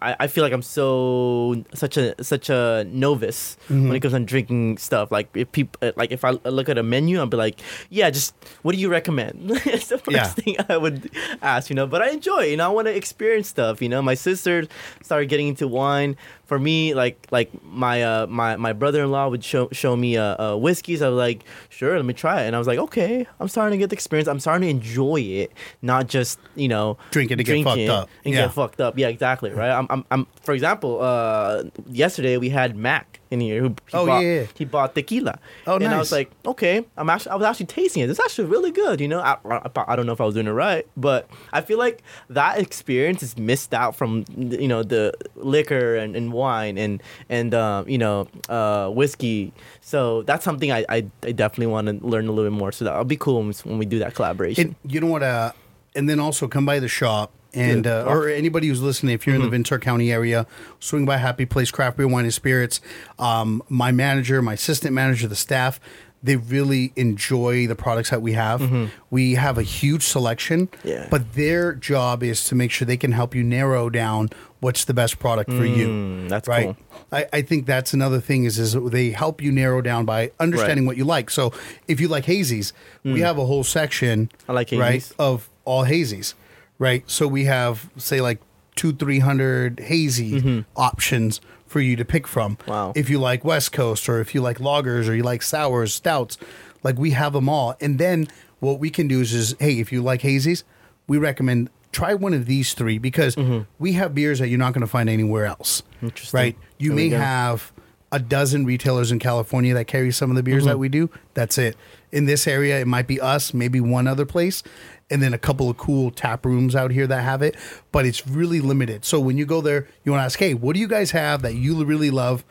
I, 0.00 0.16
I 0.20 0.26
feel 0.26 0.42
like 0.42 0.54
I'm 0.54 0.62
so 0.62 1.62
such 1.74 1.96
a 1.98 2.14
such 2.24 2.48
a 2.48 2.84
novice 2.88 3.56
Mm-hmm. 3.68 3.88
when 3.88 3.96
it 3.96 4.00
comes 4.00 4.14
on 4.14 4.24
drinking 4.24 4.78
stuff. 4.78 5.10
Like 5.12 5.28
if 5.34 5.50
people 5.52 5.92
like 5.96 6.12
if 6.12 6.24
I 6.24 6.30
look 6.30 6.68
at 6.68 6.78
a 6.78 6.82
menu, 6.82 7.18
I'll 7.18 7.26
be 7.26 7.36
like, 7.36 7.60
yeah, 7.90 8.08
just 8.10 8.34
what 8.62 8.72
do 8.74 8.78
you 8.80 8.88
recommend? 8.88 9.50
it's 9.66 9.88
the 9.88 9.98
first 9.98 10.16
Yeah. 10.16 10.28
thing 10.28 10.56
I 10.68 10.76
would 10.78 11.10
ask, 11.42 11.68
you 11.68 11.76
know. 11.76 11.86
But 11.86 12.00
I 12.02 12.10
enjoy, 12.10 12.44
you 12.44 12.56
know. 12.56 12.66
I 12.66 12.72
want 12.72 12.86
to 12.88 12.94
experience 12.96 13.48
stuff, 13.48 13.82
you 13.82 13.88
know. 13.88 14.00
My 14.00 14.14
sister 14.14 14.66
started 15.02 15.28
getting 15.28 15.48
into 15.48 15.68
wine. 15.68 16.16
For 16.46 16.60
me, 16.60 16.94
like 16.94 17.26
like 17.32 17.50
my 17.64 18.02
uh 18.04 18.26
my, 18.28 18.54
my 18.54 18.72
brother 18.72 19.02
in 19.02 19.10
law 19.10 19.28
would 19.28 19.42
show 19.42 19.68
show 19.72 19.96
me 19.96 20.16
uh, 20.16 20.52
uh 20.52 20.56
whiskeys. 20.56 21.02
I 21.02 21.08
was 21.08 21.18
like, 21.18 21.42
sure, 21.70 21.96
let 21.96 22.04
me 22.04 22.14
try 22.14 22.42
it. 22.42 22.46
And 22.46 22.54
I 22.54 22.60
was 22.60 22.68
like, 22.68 22.78
okay, 22.78 23.26
I'm 23.40 23.48
starting 23.48 23.76
to 23.76 23.82
get 23.82 23.90
the 23.90 23.94
experience. 23.96 24.28
I'm 24.28 24.38
starting 24.38 24.62
to 24.62 24.70
enjoy 24.70 25.16
it, 25.20 25.50
not 25.82 26.06
just 26.06 26.38
you 26.54 26.68
know 26.68 26.98
Drink 27.10 27.32
it 27.32 27.36
to 27.36 27.42
get 27.42 27.50
drink 27.52 27.66
fucked 27.66 27.78
it 27.80 27.90
up. 27.90 28.08
and 28.24 28.32
Yeah. 28.32 28.42
get 28.42 28.52
fucked 28.54 28.80
up. 28.80 28.96
Yeah, 28.96 29.08
exactly. 29.08 29.50
Right. 29.50 29.65
I'm, 29.70 29.86
I'm, 29.90 30.04
I'm 30.10 30.26
for 30.42 30.52
example, 30.54 31.00
uh, 31.02 31.64
yesterday 31.88 32.36
we 32.36 32.48
had 32.48 32.76
Mac 32.76 33.20
in 33.30 33.40
here 33.40 33.60
who 33.60 33.68
he 33.68 33.74
Oh, 33.94 34.06
bought, 34.06 34.22
yeah, 34.22 34.44
he 34.54 34.64
bought 34.64 34.94
tequila. 34.94 35.38
Oh, 35.66 35.76
and 35.76 35.88
I 35.88 35.98
was 35.98 36.12
like, 36.12 36.30
okay, 36.46 36.84
I'm 36.96 37.10
actually 37.10 37.32
I 37.32 37.34
was 37.36 37.44
actually 37.44 37.66
tasting 37.66 38.02
it. 38.02 38.10
It's 38.10 38.20
actually 38.20 38.48
really 38.48 38.70
good. 38.70 39.00
You 39.00 39.08
know, 39.08 39.20
I, 39.20 39.36
I, 39.50 39.68
I 39.88 39.96
don't 39.96 40.06
know 40.06 40.12
if 40.12 40.20
I 40.20 40.24
was 40.24 40.34
doing 40.34 40.46
it 40.46 40.52
right, 40.52 40.86
but 40.96 41.28
I 41.52 41.60
feel 41.60 41.78
like 41.78 42.02
that 42.30 42.58
experience 42.58 43.22
is 43.22 43.36
missed 43.36 43.74
out 43.74 43.96
from 43.96 44.24
you 44.36 44.68
know 44.68 44.82
the 44.82 45.12
liquor 45.34 45.96
and, 45.96 46.14
and 46.14 46.32
wine 46.32 46.78
and 46.78 47.02
and 47.28 47.52
um, 47.54 47.88
you 47.88 47.98
know 47.98 48.28
uh, 48.48 48.88
whiskey. 48.90 49.52
So 49.80 50.22
that's 50.22 50.44
something 50.44 50.70
I, 50.72 50.84
I, 50.88 51.06
I 51.22 51.32
definitely 51.32 51.66
want 51.68 51.88
to 51.88 52.06
learn 52.06 52.28
a 52.28 52.32
little 52.32 52.50
bit 52.50 52.56
more. 52.56 52.72
So 52.72 52.84
that'll 52.84 53.04
be 53.04 53.16
cool 53.16 53.42
when, 53.42 53.52
when 53.64 53.78
we 53.78 53.86
do 53.86 53.98
that 54.00 54.14
collaboration. 54.14 54.76
And 54.82 54.92
you 54.92 55.00
know 55.00 55.06
what? 55.08 55.22
Uh, 55.22 55.52
and 55.94 56.08
then 56.08 56.20
also 56.20 56.46
come 56.46 56.66
by 56.66 56.78
the 56.78 56.88
shop. 56.88 57.32
And 57.56 57.86
uh, 57.86 58.04
or 58.06 58.28
anybody 58.28 58.68
who's 58.68 58.82
listening, 58.82 59.14
if 59.14 59.26
you're 59.26 59.36
in 59.36 59.42
the 59.42 59.48
Ventura 59.48 59.80
County 59.80 60.12
area, 60.12 60.46
swing 60.80 61.06
by 61.06 61.16
Happy 61.16 61.46
Place 61.46 61.70
Craft 61.70 61.96
Beer 61.96 62.06
Wine 62.08 62.24
and 62.24 62.34
Spirits. 62.34 62.80
Um, 63.18 63.62
my 63.68 63.92
manager, 63.92 64.42
my 64.42 64.54
assistant 64.54 64.92
manager, 64.94 65.26
the 65.26 65.36
staff, 65.36 65.80
they 66.22 66.36
really 66.36 66.92
enjoy 66.96 67.66
the 67.66 67.76
products 67.76 68.10
that 68.10 68.20
we 68.20 68.32
have. 68.32 68.90
We 69.10 69.34
have 69.34 69.58
a 69.58 69.62
huge 69.62 70.02
selection, 70.02 70.68
Yeah. 70.82 71.06
but 71.10 71.34
their 71.34 71.72
job 71.74 72.22
is 72.22 72.44
to 72.46 72.54
make 72.54 72.70
sure 72.72 72.84
they 72.84 72.96
can 72.96 73.12
help 73.12 73.34
you 73.34 73.44
narrow 73.44 73.88
down 73.90 74.30
what's 74.60 74.84
the 74.84 74.94
best 74.94 75.18
product 75.18 75.50
for 75.50 75.64
you. 75.64 75.86
Mm, 75.88 76.28
that's 76.28 76.48
right. 76.48 76.64
cool. 76.66 76.76
I, 77.12 77.26
I 77.32 77.42
think 77.42 77.66
that's 77.66 77.94
another 77.94 78.20
thing 78.20 78.44
is 78.44 78.58
is 78.58 78.72
they 78.72 79.10
help 79.10 79.40
you 79.40 79.52
narrow 79.52 79.80
down 79.80 80.04
by 80.04 80.32
understanding 80.40 80.86
what 80.86 80.96
you 80.96 81.04
like. 81.04 81.30
So 81.30 81.52
if 81.86 82.00
you 82.00 82.08
like 82.08 82.24
hazies, 82.24 82.72
we 83.04 83.20
have 83.20 83.38
a 83.38 83.46
whole 83.46 83.62
section. 83.64 84.26
Mm. 84.26 84.30
I 84.48 84.52
like 84.52 84.72
right 84.72 85.00
hazies. 85.00 85.12
of 85.18 85.48
all 85.64 85.84
hazies, 85.84 86.34
right? 86.78 87.02
So 87.10 87.26
we 87.28 87.44
have 87.44 87.90
say 87.96 88.20
like 88.20 88.40
two 88.74 88.92
three 88.92 89.18
hundred 89.20 89.80
hazy 89.80 90.64
options 90.76 91.40
for 91.66 91.80
you 91.80 91.96
to 91.96 92.04
pick 92.04 92.26
from. 92.26 92.56
Mm-hmm. 92.58 92.70
Wow. 92.70 92.92
If 92.94 93.10
you 93.10 93.18
like 93.18 93.44
West 93.44 93.72
Coast 93.72 94.08
or 94.08 94.20
if 94.20 94.34
you 94.34 94.40
like 94.40 94.58
lagers 94.58 95.08
or 95.08 95.14
you 95.14 95.22
like 95.22 95.42
sours, 95.42 95.92
stouts, 95.94 96.38
like 96.82 96.96
we 96.98 97.10
have 97.10 97.32
them 97.32 97.48
all. 97.48 97.74
And 97.80 97.98
then 97.98 98.28
what 98.60 98.78
we 98.78 98.88
can 98.90 99.08
do 99.08 99.20
is, 99.20 99.32
is 99.34 99.56
hey, 99.58 99.80
if 99.80 99.90
you 99.92 100.02
like 100.02 100.22
hazies, 100.22 100.62
we 101.08 101.18
recommend 101.18 101.70
try 101.92 102.14
one 102.14 102.34
of 102.34 102.46
these 102.46 102.74
three 102.74 102.98
because 102.98 103.36
we 103.78 103.94
have 103.94 104.14
beers 104.14 104.38
that 104.38 104.48
you're 104.48 104.58
not 104.58 104.74
going 104.74 104.82
to 104.82 104.86
find 104.86 105.08
anywhere 105.08 105.46
else. 105.46 105.82
Mm-hmm. 105.96 106.06
Interesting. 106.06 106.38
Right? 106.38 106.56
You 106.78 106.90
There 106.90 106.96
may 106.96 107.08
have 107.10 107.72
a 108.12 108.18
dozen 108.20 108.64
retailers 108.64 109.10
in 109.10 109.18
California 109.18 109.74
that 109.74 109.86
carry 109.86 110.12
some 110.12 110.30
of 110.30 110.36
the 110.36 110.42
beers 110.42 110.62
Mm-hmm. 110.62 110.68
that 110.68 110.78
we 110.78 110.88
do. 110.88 111.10
That's 111.34 111.58
it. 111.58 111.76
In 112.12 112.26
this 112.26 112.46
area, 112.46 112.78
it 112.80 112.86
might 112.86 113.06
be 113.08 113.20
us, 113.20 113.52
maybe 113.52 113.80
one 113.80 114.06
other 114.06 114.24
place, 114.24 114.62
and 115.10 115.22
then 115.22 115.32
a 115.34 115.38
couple 115.38 115.70
of 115.70 115.76
cool 115.76 116.10
tap 116.10 116.44
rooms 116.44 116.74
out 116.74 116.90
here 116.90 117.06
that 117.06 117.22
have 117.22 117.42
it. 117.42 117.54
But 117.92 118.06
it's 118.06 118.26
really 118.26 118.60
limited. 118.60 119.04
So 119.04 119.20
when 119.20 119.38
you 119.38 119.46
go 119.46 119.60
there, 119.60 119.86
you 120.04 120.12
want 120.12 120.20
to 120.20 120.24
ask, 120.24 120.38
hey, 120.38 120.54
what 120.54 120.74
do 120.74 120.80
you 120.80 120.88
guys 120.88 121.12
have 121.12 121.42
that 121.42 121.54
you 121.54 121.84
really 121.84 122.10
love 122.10 122.44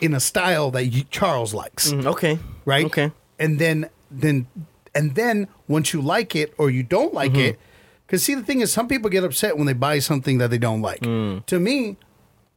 in 0.00 0.12
a 0.14 0.20
style 0.20 0.70
that 0.72 0.86
you, 0.86 1.04
Charles 1.10 1.54
likes? 1.54 1.92
Mm, 1.92 2.06
okay. 2.06 2.38
right? 2.64 2.84
Okay. 2.86 3.12
And 3.38 3.58
then 3.58 3.88
then 4.10 4.46
and 4.94 5.14
then 5.14 5.46
once 5.68 5.92
you 5.92 6.00
like 6.00 6.34
it 6.34 6.54
or 6.58 6.70
you 6.70 6.82
don't 6.82 7.12
like 7.12 7.32
Mm-hmm. 7.32 7.40
it, 7.40 7.60
because 8.06 8.22
see 8.22 8.34
the 8.34 8.42
thing 8.42 8.60
is, 8.60 8.72
some 8.72 8.88
people 8.88 9.10
get 9.10 9.24
upset 9.24 9.56
when 9.56 9.66
they 9.66 9.72
buy 9.72 9.98
something 9.98 10.38
that 10.38 10.48
they 10.50 10.58
don't 10.58 10.80
like. 10.80 11.00
Mm. 11.00 11.44
To 11.46 11.58
me, 11.58 11.96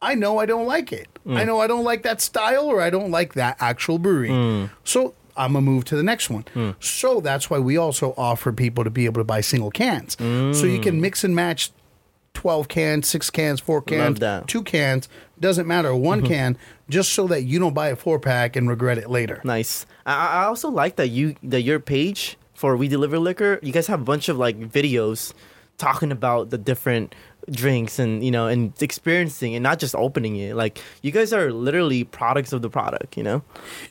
I 0.01 0.15
know 0.15 0.37
I 0.37 0.45
don't 0.45 0.65
like 0.67 0.93
it. 0.93 1.07
I 1.27 1.43
know 1.43 1.59
I 1.59 1.67
don't 1.67 1.83
like 1.83 2.03
that 2.03 2.21
style 2.21 2.65
or 2.65 2.81
I 2.81 2.89
don't 2.89 3.11
like 3.11 3.33
that 3.33 3.57
actual 3.59 3.99
brewery. 3.99 4.29
Mm. 4.29 4.69
So 4.83 5.13
I'm 5.39 5.53
gonna 5.53 5.61
move 5.61 5.85
to 5.85 5.95
the 5.95 6.03
next 6.03 6.29
one. 6.29 6.45
So 6.79 7.21
that's 7.21 7.49
why 7.49 7.57
we 7.57 7.77
also 7.77 8.13
offer 8.17 8.51
people 8.51 8.83
to 8.83 8.89
be 8.89 9.05
able 9.05 9.21
to 9.21 9.25
buy 9.25 9.41
single 9.41 9.71
cans, 9.71 10.17
so 10.19 10.65
you 10.65 10.79
can 10.79 11.01
mix 11.01 11.23
and 11.23 11.35
match. 11.35 11.71
12 12.35 12.67
cans, 12.69 13.09
6 13.09 13.31
cans, 13.31 13.59
4 13.59 13.81
cans, 13.81 14.19
2 14.47 14.63
cans, 14.63 15.09
doesn't 15.41 15.67
matter, 15.67 15.93
one 15.93 16.19
mm-hmm. 16.19 16.27
can, 16.27 16.57
just 16.87 17.11
so 17.11 17.27
that 17.27 17.41
you 17.41 17.59
don't 17.59 17.73
buy 17.73 17.89
a 17.89 17.97
4 17.97 18.17
pack 18.19 18.55
and 18.55 18.69
regret 18.69 18.97
it 18.97 19.09
later. 19.09 19.41
Nice. 19.43 19.85
I, 20.05 20.43
I 20.43 20.43
also 20.45 20.69
like 20.69 20.95
that 20.97 21.09
you 21.09 21.35
that 21.43 21.63
your 21.63 21.81
page 21.81 22.37
for 22.53 22.77
We 22.77 22.87
Deliver 22.87 23.19
Liquor, 23.19 23.59
you 23.61 23.73
guys 23.73 23.87
have 23.87 24.01
a 24.01 24.03
bunch 24.03 24.29
of 24.29 24.37
like 24.37 24.59
videos 24.59 25.33
talking 25.77 26.11
about 26.11 26.49
the 26.49 26.57
different 26.57 27.15
drinks 27.51 27.99
and 27.99 28.23
you 28.23 28.31
know 28.31 28.47
and 28.47 28.73
experiencing 28.81 29.55
and 29.55 29.63
not 29.63 29.79
just 29.79 29.95
opening 29.95 30.35
it. 30.37 30.55
Like 30.55 30.79
you 31.01 31.11
guys 31.11 31.33
are 31.33 31.51
literally 31.51 32.03
products 32.03 32.53
of 32.53 32.61
the 32.61 32.69
product, 32.69 33.17
you 33.17 33.23
know? 33.23 33.41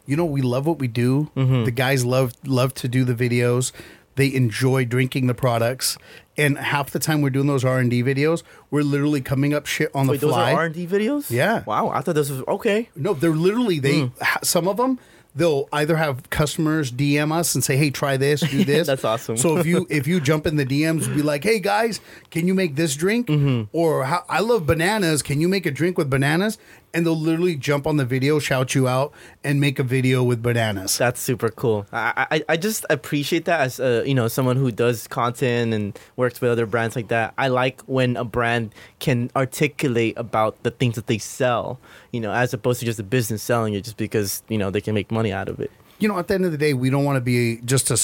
you 0.07 0.17
know 0.17 0.25
we 0.25 0.43
love 0.43 0.67
what 0.67 0.79
we 0.79 0.89
do 0.89 1.31
Mm-hmm. 1.37 1.65
the 1.65 1.71
guys 1.71 2.05
love 2.05 2.33
love 2.47 2.75
to 2.75 2.89
do 2.89 3.05
the 3.05 3.15
videos 3.15 3.73
they 4.17 4.33
enjoy 4.35 4.85
drinking 4.85 5.27
the 5.29 5.35
products 5.35 5.97
and 6.37 6.59
half 6.59 6.91
the 6.91 6.99
time 6.99 7.21
we're 7.23 7.31
doing 7.31 7.47
those 7.47 7.65
r&d 7.65 8.03
videos 8.03 8.43
we're 8.71 8.83
literally 8.83 9.21
coming 9.21 9.55
up 9.55 9.67
shit 9.67 9.91
on 9.95 10.07
the 10.07 10.13
Wait, 10.13 10.21
those 10.21 10.33
are 10.33 10.53
R 10.55 10.65
and 10.65 10.75
D 10.75 10.87
videos? 10.87 11.31
Yeah. 11.31 11.63
Wow, 11.67 11.89
I 11.91 12.01
thought 12.01 12.15
this 12.17 12.31
was 12.31 12.43
okay. 12.49 12.89
no 12.97 13.15
they're 13.15 13.31
literally 13.31 13.79
they 13.79 14.01
Mm. 14.03 14.45
some 14.45 14.67
of 14.69 14.77
them 14.77 14.99
they'll 15.39 15.69
either 15.73 15.97
have 15.97 16.29
customers 16.31 16.93
dm 16.93 17.33
us 17.33 17.55
and 17.55 17.65
say 17.65 17.77
hey 17.77 17.91
try 17.91 18.17
this 18.17 18.41
do 18.41 18.65
this 18.73 18.87
That's 18.87 19.05
awesome. 19.05 19.37
so 19.37 19.57
if 19.57 19.67
you 19.67 19.87
if 19.91 20.07
you 20.07 20.21
jump 20.21 20.47
in 20.47 20.57
the 20.57 20.67
dms 20.67 21.13
be 21.15 21.23
like 21.23 21.43
hey 21.45 21.59
guys 21.61 22.01
can 22.31 22.47
you 22.47 22.55
make 22.55 22.75
this 22.75 22.95
drink 22.95 23.27
Mm-hmm. 23.29 23.65
or 23.73 24.05
i 24.05 24.41
love 24.41 24.67
bananas 24.67 25.23
can 25.23 25.41
you 25.41 25.49
make 25.49 25.65
a 25.67 25.71
drink 25.71 25.97
with 25.97 26.11
bananas 26.11 26.59
and 26.95 27.05
they'll 27.05 27.15
literally 27.15 27.55
jump 27.57 27.87
on 27.87 27.97
the 27.99 28.05
video, 28.05 28.39
shout 28.39 28.75
you 28.75 28.89
out, 28.89 29.13
and 29.45 29.61
make 29.61 29.79
a 29.79 29.83
video 29.83 30.23
with 30.25 30.43
bananas. 30.43 30.97
That's 30.99 31.21
super 31.21 31.51
cool. 31.51 31.87
I, 31.93 32.27
I, 32.31 32.45
I 32.49 32.57
just 32.57 32.87
appreciate 32.91 33.45
that 33.45 33.61
as 33.61 33.79
a, 33.81 34.03
you 34.07 34.15
know 34.15 34.29
someone 34.29 34.57
who 34.57 34.71
does 34.73 35.07
content 35.07 35.75
and 35.75 35.99
works 36.17 36.41
with 36.41 36.51
other 36.51 36.67
brands 36.67 36.97
like 36.97 37.09
that. 37.09 37.35
I 37.37 37.49
like 37.49 37.83
when 37.83 38.17
a 38.17 38.25
brand 38.25 38.75
can 39.01 39.31
articulate 39.37 40.15
about 40.17 40.63
the 40.63 40.71
things 40.71 40.95
that 40.95 41.07
they 41.09 41.19
sell, 41.19 41.79
you 42.13 42.21
know, 42.21 42.33
as 42.33 42.55
opposed 42.55 42.81
to 42.81 42.87
just 42.87 42.99
a 42.99 43.05
business 43.05 43.43
selling 43.43 43.75
it 43.75 43.85
just 43.85 43.97
because 43.97 44.43
you 44.49 44.59
know 44.59 44.71
they 44.71 44.81
can 44.81 44.95
make 44.95 45.11
money 45.13 45.33
out 45.33 45.49
of 45.49 45.61
it. 45.61 45.71
you 45.99 46.09
know, 46.09 46.19
at 46.19 46.29
the 46.29 46.35
end 46.35 46.45
of 46.45 46.53
the 46.53 46.59
day, 46.59 46.75
we 46.75 46.91
don't 46.91 47.05
want 47.05 47.17
to 47.17 47.21
be 47.21 47.61
just 47.65 47.91
a 47.91 47.99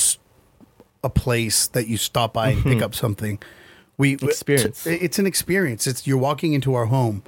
a 1.02 1.10
place 1.10 1.66
that 1.68 1.86
you 1.86 1.96
stop 1.96 2.32
by 2.32 2.50
and 2.50 2.62
pick 2.62 2.80
up 2.82 2.94
something. 2.94 3.38
We 3.96 4.16
Mm-hmm. 4.16 4.26
Experience. 4.28 4.84
t- 4.84 4.90
It's 4.94 5.18
an 5.18 5.26
experience. 5.26 5.86
It's 5.86 6.06
you're 6.06 6.18
walking 6.18 6.52
into 6.54 6.74
our 6.74 6.86
home, 6.86 7.22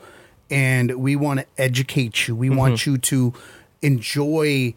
and 0.50 0.96
we 0.96 1.16
want 1.16 1.40
to 1.40 1.46
educate 1.58 2.28
you. 2.28 2.36
We 2.36 2.48
Mm-hmm. 2.48 2.56
want 2.58 2.86
you 2.86 2.98
to 2.98 3.32
enjoy 3.82 4.74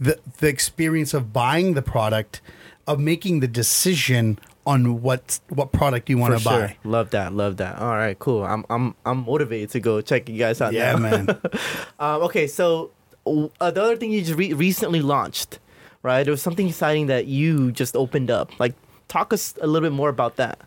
the 0.00 0.18
the 0.38 0.48
experience 0.48 1.14
of 1.14 1.32
buying 1.32 1.74
the 1.74 1.82
product, 1.82 2.40
of 2.86 2.98
making 3.00 3.40
the 3.40 3.48
decision 3.48 4.38
on 4.66 5.00
what 5.02 5.40
what 5.48 5.72
product 5.72 6.08
you 6.10 6.18
want 6.18 6.34
to 6.34 6.40
sure. 6.40 6.52
buy. 6.52 6.76
Love 6.84 7.10
that. 7.10 7.32
Love 7.32 7.56
that. 7.56 7.78
All 7.78 7.88
right, 7.96 8.18
cool. 8.18 8.44
I'm 8.44 8.64
I'm 8.70 8.94
I'm 9.04 9.24
motivated 9.24 9.70
to 9.70 9.80
go 9.80 10.00
check 10.00 10.28
you 10.28 10.38
guys 10.38 10.60
out. 10.60 10.72
Yeah, 10.72 10.92
now. 10.92 10.98
man. 10.98 11.40
Um, 12.00 12.22
okay, 12.22 12.46
so 12.46 12.92
uh, 13.26 13.70
the 13.72 13.82
other 13.82 13.96
thing 13.96 14.12
you 14.12 14.20
just 14.22 14.38
re- 14.38 14.52
recently 14.52 15.02
launched, 15.02 15.58
right? 16.04 16.22
There 16.22 16.30
was 16.30 16.40
something 16.42 16.68
exciting 16.68 17.08
that 17.08 17.26
you 17.26 17.72
just 17.72 17.96
opened 17.96 18.30
up. 18.30 18.58
Like, 18.60 18.74
talk 19.08 19.32
us 19.32 19.54
a 19.60 19.66
little 19.66 19.88
bit 19.88 19.94
more 19.94 20.08
about 20.08 20.36
that. 20.36 20.60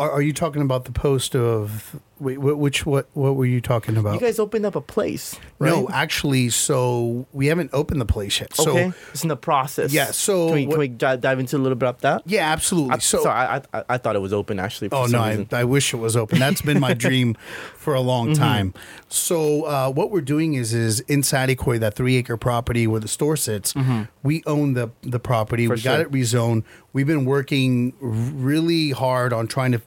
Are, 0.00 0.10
are 0.10 0.20
you 0.22 0.32
talking 0.32 0.60
about 0.62 0.84
the 0.84 0.90
post 0.92 1.36
of 1.36 2.00
wait, 2.20 2.36
wh- 2.36 2.58
which 2.58 2.84
what 2.86 3.08
what 3.14 3.36
were 3.36 3.46
you 3.46 3.60
talking 3.60 3.96
about? 3.96 4.14
You 4.14 4.20
guys 4.20 4.38
opened 4.38 4.66
up 4.66 4.74
a 4.76 4.80
place, 4.80 5.36
right? 5.58 5.70
No, 5.70 5.88
actually, 5.90 6.48
so 6.50 7.26
we 7.32 7.46
haven't 7.46 7.70
opened 7.72 8.00
the 8.00 8.06
place 8.06 8.40
yet. 8.40 8.54
So 8.54 8.70
okay, 8.72 8.92
it's 9.12 9.22
in 9.22 9.28
the 9.28 9.36
process. 9.36 9.92
Yeah, 9.92 10.10
so 10.12 10.46
can 10.48 10.54
we, 10.54 10.66
what- 10.66 10.72
can 10.74 10.80
we 10.80 10.88
dive 10.88 11.38
into 11.40 11.56
a 11.56 11.58
little 11.58 11.76
bit 11.76 11.88
of 11.88 12.00
that? 12.02 12.22
yeah, 12.26 12.50
absolutely. 12.52 12.92
I, 12.94 12.98
so 12.98 13.22
sorry, 13.22 13.38
I, 13.72 13.78
I 13.78 13.84
I 13.90 13.98
thought 13.98 14.16
it 14.16 14.20
was 14.22 14.32
open 14.32 14.58
actually. 14.58 14.88
For 14.90 14.96
Oh 14.96 15.06
no, 15.06 15.20
I. 15.20 15.46
I 15.52 15.64
wish 15.64 15.92
it 15.94 15.98
was 15.98 16.16
open. 16.16 16.38
That's 16.38 16.62
been 16.62 16.80
my 16.80 16.94
dream 16.94 17.34
for 17.76 17.94
a 17.94 18.00
long 18.00 18.28
Mm-hmm. 18.28 18.42
time. 18.42 18.74
So 19.08 19.62
uh, 19.64 19.90
what 19.90 20.10
we're 20.10 20.20
doing 20.20 20.54
is 20.54 20.74
is 20.74 21.00
in 21.00 21.22
Saticoy, 21.22 21.78
that 21.80 21.94
three 21.94 22.16
acre 22.16 22.36
property 22.36 22.86
where 22.86 23.00
the 23.00 23.08
store 23.08 23.36
sits, 23.36 23.74
we 24.22 24.42
own 24.46 24.74
the 24.74 24.90
the 25.02 25.18
property. 25.20 25.64
Mm-hmm. 25.64 25.70
For 25.72 25.76
we 25.76 25.82
got 25.82 26.00
it 26.00 26.10
rezoned. 26.10 26.64
We've 26.92 27.06
been 27.06 27.24
working 27.24 27.94
really 28.00 28.90
hard 28.90 29.32
on 29.32 29.46
trying 29.46 29.72
to 29.72 29.80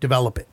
develop 0.00 0.38
it. 0.38 0.46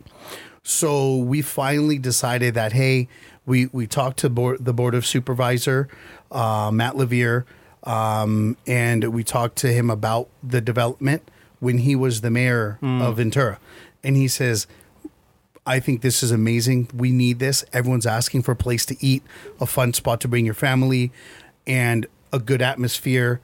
So 0.67 1.17
we 1.17 1.43
finally 1.43 1.99
decided 1.99 2.55
that 2.55 2.73
hey, 2.73 3.07
we 3.45 3.67
we 3.67 3.85
talked 3.85 4.17
to 4.19 4.29
board, 4.31 4.65
the 4.65 4.73
board 4.73 4.95
of 4.95 5.05
supervisor, 5.05 5.87
uh, 6.31 6.71
Matt 6.73 6.97
LaVere, 6.97 7.45
um, 7.83 8.57
and 8.65 9.13
we 9.13 9.23
talked 9.23 9.57
to 9.57 9.71
him 9.71 9.91
about 9.91 10.27
the 10.41 10.61
development 10.61 11.29
when 11.59 11.77
he 11.77 11.95
was 11.95 12.21
the 12.21 12.31
mayor 12.31 12.79
of 12.81 13.17
Ventura, 13.17 13.59
and 14.03 14.17
he 14.17 14.27
says. 14.27 14.67
I 15.67 15.79
think 15.79 16.01
this 16.01 16.21
is 16.21 16.29
amazing. 16.29 16.91
We 16.93 17.09
need 17.11 17.39
this. 17.39 17.65
Everyone's 17.73 18.05
asking 18.05 18.43
for 18.43 18.51
a 18.51 18.55
place 18.55 18.85
to 18.85 18.95
eat, 19.03 19.23
a 19.59 19.65
fun 19.65 19.93
spot 19.93 20.21
to 20.21 20.27
bring 20.27 20.45
your 20.45 20.53
family, 20.53 21.11
and 21.65 22.05
a 22.31 22.37
good 22.37 22.61
atmosphere. 22.61 23.41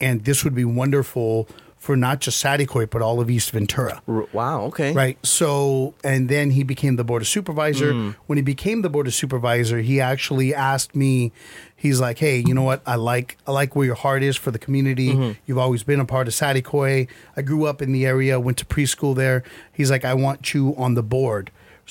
And 0.00 0.24
this 0.24 0.44
would 0.44 0.54
be 0.54 0.64
wonderful 0.64 1.48
for 1.84 1.98
not 1.98 2.18
just 2.18 2.42
Saticoy, 2.42 2.88
but 2.88 3.02
all 3.02 3.20
of 3.20 3.28
East 3.28 3.50
Ventura. 3.50 4.00
Wow. 4.32 4.62
Okay. 4.68 4.94
Right. 4.94 5.18
So, 5.22 5.92
and 6.02 6.30
then 6.30 6.52
he 6.52 6.62
became 6.62 6.96
the 6.96 7.04
board 7.04 7.20
of 7.20 7.28
supervisor. 7.28 8.14
When 8.26 8.38
he 8.38 8.42
became 8.42 8.80
the 8.80 8.88
board 8.88 9.06
of 9.06 9.12
supervisor, 9.12 9.80
he 9.80 10.00
actually 10.00 10.54
asked 10.54 10.96
me, 10.96 11.30
he's 11.76 12.00
like, 12.00 12.16
Hey, 12.16 12.38
you 12.38 12.54
know 12.54 12.62
what? 12.62 12.80
I 12.86 12.94
like, 12.94 13.36
I 13.46 13.52
like 13.52 13.76
where 13.76 13.84
your 13.84 13.96
heart 13.96 14.22
is 14.22 14.34
for 14.34 14.50
the 14.50 14.58
community. 14.58 15.36
You've 15.44 15.58
always 15.58 15.82
been 15.82 16.00
a 16.00 16.06
part 16.06 16.26
of 16.26 16.32
Saticoy. 16.32 17.06
I 17.36 17.42
grew 17.42 17.66
up 17.66 17.82
in 17.82 17.92
the 17.92 18.06
area, 18.06 18.40
went 18.40 18.56
to 18.58 18.64
preschool 18.64 19.14
there. 19.14 19.42
He's 19.70 19.90
like, 19.90 20.06
I 20.06 20.14
want 20.14 20.54
you 20.54 20.74
on 20.78 20.94
the 20.94 21.02
board 21.02 21.50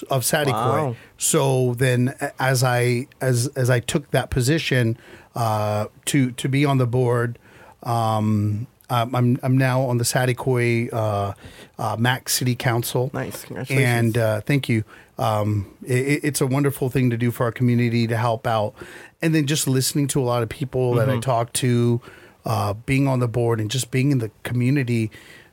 of 0.09 0.23
Saticoy. 0.23 0.47
Wow. 0.53 0.95
So 1.19 1.75
then 1.75 2.15
as 2.39 2.63
I, 2.63 3.05
as, 3.21 3.45
as 3.55 3.69
I 3.69 3.79
took 3.79 4.09
that 4.09 4.31
position, 4.31 4.97
uh, 5.35 5.85
to, 6.05 6.31
to 6.31 6.49
be 6.49 6.65
on 6.65 6.79
the 6.79 6.87
board, 6.87 7.37
um, 7.83 8.65
um, 8.89 9.15
I'm 9.15 9.39
I'm 9.43 9.57
now 9.57 9.81
on 9.81 9.97
the 9.97 10.03
Saticoy 10.03 10.91
uh, 10.93 11.33
uh, 11.77 11.95
Mac 11.97 12.29
City 12.29 12.55
Council. 12.55 13.09
Nice. 13.13 13.45
Congratulations. 13.45 13.89
And 13.89 14.17
uh, 14.17 14.41
thank 14.41 14.69
you. 14.69 14.83
Um, 15.17 15.75
it, 15.85 16.23
it's 16.23 16.41
a 16.41 16.47
wonderful 16.47 16.89
thing 16.89 17.09
to 17.11 17.17
do 17.17 17.31
for 17.31 17.43
our 17.45 17.51
community 17.51 18.07
to 18.07 18.17
help 18.17 18.47
out, 18.47 18.73
and 19.21 19.33
then 19.33 19.45
just 19.47 19.67
listening 19.67 20.07
to 20.09 20.19
a 20.19 20.25
lot 20.25 20.43
of 20.43 20.49
people 20.49 20.95
that 20.95 21.07
Mm-hmm. 21.07 21.17
I 21.17 21.21
talk 21.21 21.53
to, 21.53 22.01
uh, 22.45 22.73
being 22.73 23.07
on 23.07 23.19
the 23.19 23.27
board 23.27 23.59
and 23.59 23.69
just 23.69 23.91
being 23.91 24.11
in 24.11 24.19
the 24.19 24.31
community, 24.43 25.11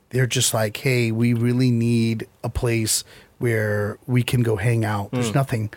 they're 0.09 0.27
just 0.27 0.53
like, 0.53 0.77
hey, 0.77 1.11
we 1.11 1.33
really 1.33 1.71
need 1.71 2.27
a 2.43 2.49
place 2.49 3.03
where 3.37 3.97
we 4.07 4.23
can 4.23 4.43
go 4.43 4.55
hang 4.55 4.83
out. 4.83 5.11
There's 5.11 5.33
nothing. 5.33 5.71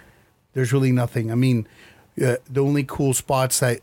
There's 0.55 0.73
really 0.73 0.93
nothing. 0.93 1.31
I 1.31 1.35
mean, 1.35 1.67
uh, 2.23 2.37
the 2.49 2.63
only 2.63 2.85
cool 2.85 3.15
spots 3.15 3.61
that 3.61 3.81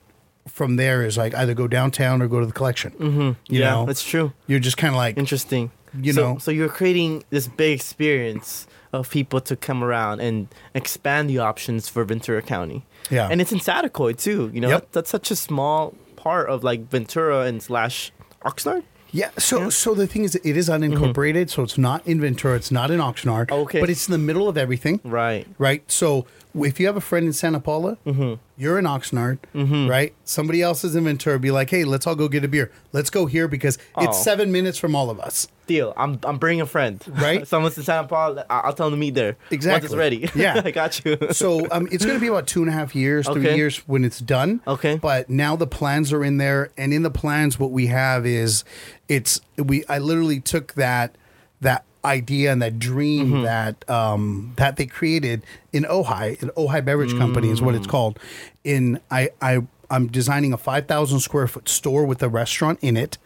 from 0.48 0.76
there 0.76 1.06
is 1.06 1.18
like 1.18 1.34
either 1.36 1.54
go 1.54 1.68
downtown 1.68 2.22
or 2.22 2.28
go 2.28 2.40
to 2.40 2.46
the 2.46 2.52
collection. 2.52 2.92
Mm-hmm. 2.92 3.20
You 3.54 3.60
yeah, 3.62 3.72
know, 3.72 3.86
that's 3.86 4.04
true. 4.04 4.34
you're 4.48 4.60
just 4.60 4.78
kind 4.78 4.94
of 4.94 4.98
like 4.98 5.18
Interesting. 5.18 5.72
You 6.00 6.14
so, 6.14 6.34
know. 6.34 6.38
so 6.40 6.52
you're 6.52 6.70
creating 6.70 7.24
this 7.32 7.48
big 7.50 7.76
experience 7.76 8.66
of 8.94 9.10
people 9.10 9.42
to 9.42 9.56
come 9.58 9.84
around 9.84 10.22
and 10.22 10.48
expand 10.74 11.30
the 11.30 11.40
options 11.40 11.90
for 11.90 12.04
Ventura 12.06 12.42
County. 12.42 12.86
Yeah. 13.10 13.28
And 13.30 13.42
it's 13.42 13.52
in 13.52 13.60
Saticoy 13.60 14.18
too. 14.18 14.50
You 14.54 14.62
know, 14.62 14.70
Yep. 14.70 14.88
that's 14.94 15.10
such 15.10 15.32
a 15.32 15.36
small 15.36 15.94
part 16.16 16.50
of 16.50 16.64
like 16.64 16.90
Ventura 16.90 17.42
and 17.42 17.62
slash 17.62 18.12
Oxnard. 18.46 18.84
Yeah, 19.14 19.32
so 19.38 19.70
so 19.70 19.94
the 19.94 20.08
thing 20.08 20.24
is, 20.24 20.36
it 20.36 20.56
is 20.56 20.70
unincorporated, 20.70 21.50
so 21.50 21.64
it's 21.64 21.78
not 21.78 22.08
in 22.08 22.22
Ventura, 22.22 22.56
it's 22.56 22.72
not 22.72 22.90
in 22.92 23.02
Oxnard, 23.02 23.48
Mm-hmm. 23.48 23.62
Okay. 23.64 23.80
but 23.82 23.90
it's 23.90 24.08
in 24.08 24.14
the 24.14 24.18
middle 24.18 24.48
of 24.48 24.58
everything, 24.58 25.02
Right. 25.04 25.46
right? 25.58 25.84
So 25.92 26.26
if 26.56 26.80
you 26.80 26.86
have 26.88 26.98
a 26.98 27.02
friend 27.02 27.26
in 27.26 27.34
Santa 27.34 27.60
Paula, 27.60 27.98
Mm-hmm. 28.06 28.34
you're 28.58 28.78
in 28.80 28.86
Oxnard, 28.86 29.38
right? 29.90 30.14
Somebody 30.24 30.62
else 30.62 30.84
is 30.84 30.96
in 30.96 31.04
Ventura, 31.06 31.40
be 31.40 31.52
like, 31.52 31.70
hey, 31.70 31.84
let's 31.84 32.06
all 32.08 32.16
go 32.16 32.28
get 32.28 32.44
a 32.44 32.48
beer. 32.48 32.72
Let's 32.92 33.10
go 33.10 33.26
here 33.26 33.48
because 33.48 33.78
Oh. 33.96 34.04
it's 34.06 34.22
seven 34.24 34.52
minutes 34.52 34.78
from 34.78 34.96
all 34.96 35.10
of 35.10 35.20
us. 35.20 35.48
Deal. 35.68 35.94
I'm 35.96 36.20
I'm 36.24 36.38
bringing 36.38 36.62
a 36.62 36.66
friend. 36.66 37.02
Right. 37.08 37.48
Someone's 37.48 37.78
in 37.78 37.84
Santa 37.84 38.08
Paula. 38.08 38.46
I'll 38.50 38.74
tell 38.74 38.90
them 38.90 38.98
to 38.98 39.00
meet 39.00 39.14
there. 39.14 39.38
Exactly. 39.52 39.86
Once 39.88 39.94
it's 39.94 39.96
ready. 39.98 40.30
Yeah. 40.36 40.62
I 40.66 40.72
got 40.72 41.04
you. 41.06 41.18
So 41.32 41.66
um, 41.72 41.88
it's 41.92 42.04
going 42.04 42.18
to 42.18 42.22
be 42.22 42.28
about 42.28 42.48
two 42.48 42.62
and 42.62 42.70
a 42.70 42.74
half 42.74 42.94
years, 42.96 43.26
three 43.28 43.42
Okay. 43.48 43.56
years 43.56 43.78
when 43.88 44.04
it's 44.04 44.20
done. 44.20 44.62
Okay. 44.68 44.98
But 44.98 45.30
now 45.30 45.56
the 45.56 45.68
plans 45.68 46.12
are 46.12 46.24
in 46.26 46.38
there, 46.38 46.72
and 46.78 46.94
in 46.94 47.04
the 47.04 47.12
plans, 47.12 47.58
what 47.60 47.72
we 47.72 47.88
have 47.88 48.26
is, 48.26 48.64
it's 49.08 49.40
we. 49.58 49.86
I 49.88 50.00
literally 50.00 50.42
took 50.42 50.74
that 50.74 51.16
that 51.62 51.86
idea 52.04 52.52
and 52.52 52.62
that 52.62 52.80
dream 52.80 53.32
Mm-hmm. 53.32 53.44
that 53.44 53.90
um, 53.90 54.54
that 54.58 54.78
they 54.78 54.86
created 54.86 55.44
in 55.74 55.84
Ojai, 55.84 56.42
an 56.42 56.50
Ojai 56.58 56.84
Beverage 56.84 57.18
Company 57.18 57.50
is 57.50 57.62
what 57.62 57.76
it's 57.76 57.88
Mm. 57.88 57.92
called. 57.92 58.20
In 58.64 59.00
I 59.12 59.30
I 59.42 59.62
I'm 59.90 60.08
designing 60.08 60.54
a 60.54 60.58
five 60.58 60.88
thousand 60.88 61.20
square 61.20 61.48
foot 61.48 61.68
store 61.70 62.06
with 62.06 62.22
a 62.24 62.30
restaurant 62.30 62.80
in 62.82 62.98
it. 62.98 63.18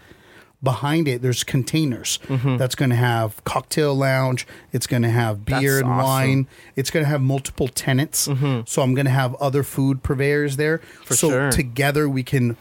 Behind 0.63 1.07
it, 1.07 1.21
there's 1.21 1.43
containers 1.43 2.17
Mm-hmm. 2.28 2.57
that's 2.57 2.73
going 2.76 2.89
to 2.89 2.95
have 2.95 3.43
cocktail 3.43 3.93
lounge. 3.93 4.47
It's 4.71 4.88
going 4.88 5.03
to 5.03 5.09
have 5.11 5.45
beer 5.45 5.73
That's 5.76 5.82
and 5.84 5.91
awesome. 5.91 6.03
wine. 6.07 6.47
It's 6.76 6.89
going 6.89 7.03
to 7.05 7.09
have 7.09 7.21
multiple 7.21 7.67
tenants. 7.67 8.19
So 8.65 8.82
I'm 8.82 8.93
going 8.95 9.05
to 9.05 9.11
have 9.11 9.36
other 9.36 9.61
food 9.63 10.01
purveyors 10.01 10.57
there. 10.57 10.80
Mm-hmm. 10.80 11.03
For 11.03 11.15
so 11.15 11.30
sure. 11.30 11.51
together 11.51 12.09
we 12.09 12.23
can 12.23 12.57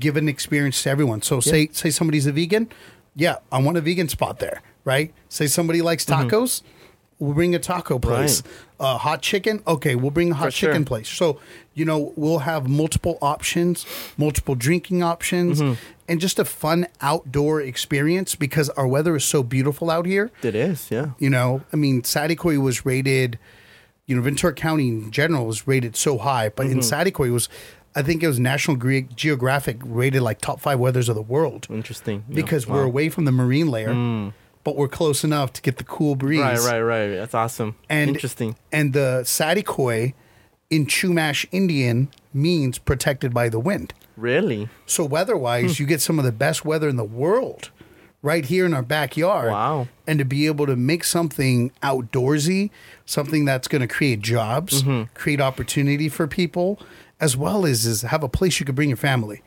give 0.00 0.16
an 0.16 0.28
experience 0.28 0.82
to 0.82 0.90
everyone. 0.90 1.22
So 1.22 1.38
say 1.38 1.68
say 1.72 1.90
somebody's 1.90 2.26
a 2.26 2.32
vegan, 2.32 2.68
yeah, 3.14 3.36
I 3.52 3.58
want 3.62 3.76
a 3.76 3.80
vegan 3.80 4.08
spot 4.08 4.40
there, 4.40 4.60
right? 4.86 5.12
Say 5.28 5.46
somebody 5.48 5.82
likes 5.82 6.06
tacos, 6.06 6.62
we'll 7.18 7.34
bring 7.34 7.54
a 7.54 7.58
taco 7.58 7.98
place. 7.98 8.40
Mm-hmm. 8.40 8.50
Right. 8.50 8.62
Uh, 8.78 8.98
hot 8.98 9.20
chicken, 9.22 9.62
okay, 9.66 9.94
we'll 9.94 10.10
bring 10.10 10.30
a 10.30 10.34
hot 10.34 10.46
For 10.46 10.50
sure. 10.52 10.70
chicken 10.70 10.84
place. 10.86 11.08
So 11.08 11.38
you 11.74 11.84
know 11.84 12.14
we'll 12.16 12.38
have 12.40 12.66
multiple 12.68 13.18
options, 13.20 13.84
multiple 14.16 14.54
drinking 14.54 15.02
options. 15.02 15.60
Mm-hmm. 15.60 15.74
And 16.08 16.20
just 16.20 16.38
a 16.38 16.44
fun 16.44 16.86
outdoor 17.00 17.60
experience 17.60 18.36
because 18.36 18.68
our 18.70 18.86
weather 18.86 19.16
is 19.16 19.24
so 19.24 19.42
beautiful 19.42 19.90
out 19.90 20.06
here. 20.06 20.30
It 20.40 20.54
is. 20.54 20.88
Yeah. 20.88 21.10
You 21.18 21.28
know, 21.30 21.62
I 21.72 21.76
mean, 21.76 22.02
Saticoy 22.02 22.62
was 22.62 22.86
rated, 22.86 23.40
you 24.06 24.14
know, 24.14 24.22
Ventura 24.22 24.54
County 24.54 24.86
in 24.86 25.10
general 25.10 25.46
was 25.46 25.66
rated 25.66 25.96
so 25.96 26.18
high, 26.18 26.48
but 26.50 26.66
in 26.66 26.78
Saticoy 26.78 27.32
was, 27.32 27.48
I 27.96 28.02
think 28.02 28.22
it 28.22 28.28
was 28.28 28.38
National 28.38 28.76
Geographic 29.16 29.78
rated 29.84 30.22
like 30.22 30.40
top 30.40 30.60
five 30.60 30.78
weathers 30.78 31.08
of 31.08 31.16
the 31.16 31.22
world 31.22 31.66
Interesting. 31.70 32.22
Yeah. 32.28 32.36
because 32.36 32.68
Wow. 32.68 32.76
we're 32.76 32.84
away 32.84 33.08
from 33.08 33.24
the 33.24 33.32
marine 33.32 33.68
layer, 33.68 33.92
but 34.66 34.74
we're 34.74 34.88
close 34.88 35.22
enough 35.22 35.52
to 35.52 35.62
get 35.62 35.76
the 35.78 35.84
cool 35.84 36.16
breeze. 36.16 36.40
Right, 36.40 36.58
right, 36.58 36.80
right. 36.82 37.06
That's 37.14 37.34
awesome. 37.34 37.76
And 37.88 38.10
Interesting. 38.10 38.56
And 38.72 38.92
the 38.92 39.20
Saticoy 39.22 40.12
in 40.70 40.86
Chumash 40.86 41.46
Indian 41.52 42.08
means 42.34 42.76
protected 42.76 43.32
by 43.32 43.48
the 43.48 43.60
wind. 43.60 43.94
Really? 44.16 44.68
So 44.84 45.04
weather-wise, 45.04 45.78
you 45.78 45.86
get 45.86 46.00
some 46.00 46.18
of 46.18 46.24
the 46.24 46.32
best 46.32 46.64
weather 46.64 46.88
in 46.88 46.96
the 46.96 47.04
world 47.04 47.70
right 48.22 48.44
here 48.44 48.66
in 48.66 48.74
our 48.74 48.82
backyard. 48.82 49.52
Wow. 49.52 49.86
And 50.04 50.18
to 50.18 50.24
be 50.24 50.46
able 50.46 50.66
to 50.66 50.74
make 50.74 51.04
something 51.04 51.70
outdoorsy, 51.80 52.70
something 53.04 53.44
that's 53.44 53.68
going 53.68 53.82
to 53.82 53.86
create 53.88 54.20
jobs, 54.20 54.82
Mm-hmm. 54.82 55.14
create 55.14 55.40
opportunity 55.40 56.08
for 56.08 56.26
people, 56.26 56.80
as 57.20 57.36
well 57.36 57.64
as 57.64 57.86
is 57.86 58.02
have 58.02 58.24
a 58.24 58.28
place 58.28 58.58
you 58.58 58.66
could 58.66 58.74
bring 58.74 58.88
your 58.88 58.96
family. 58.96 59.42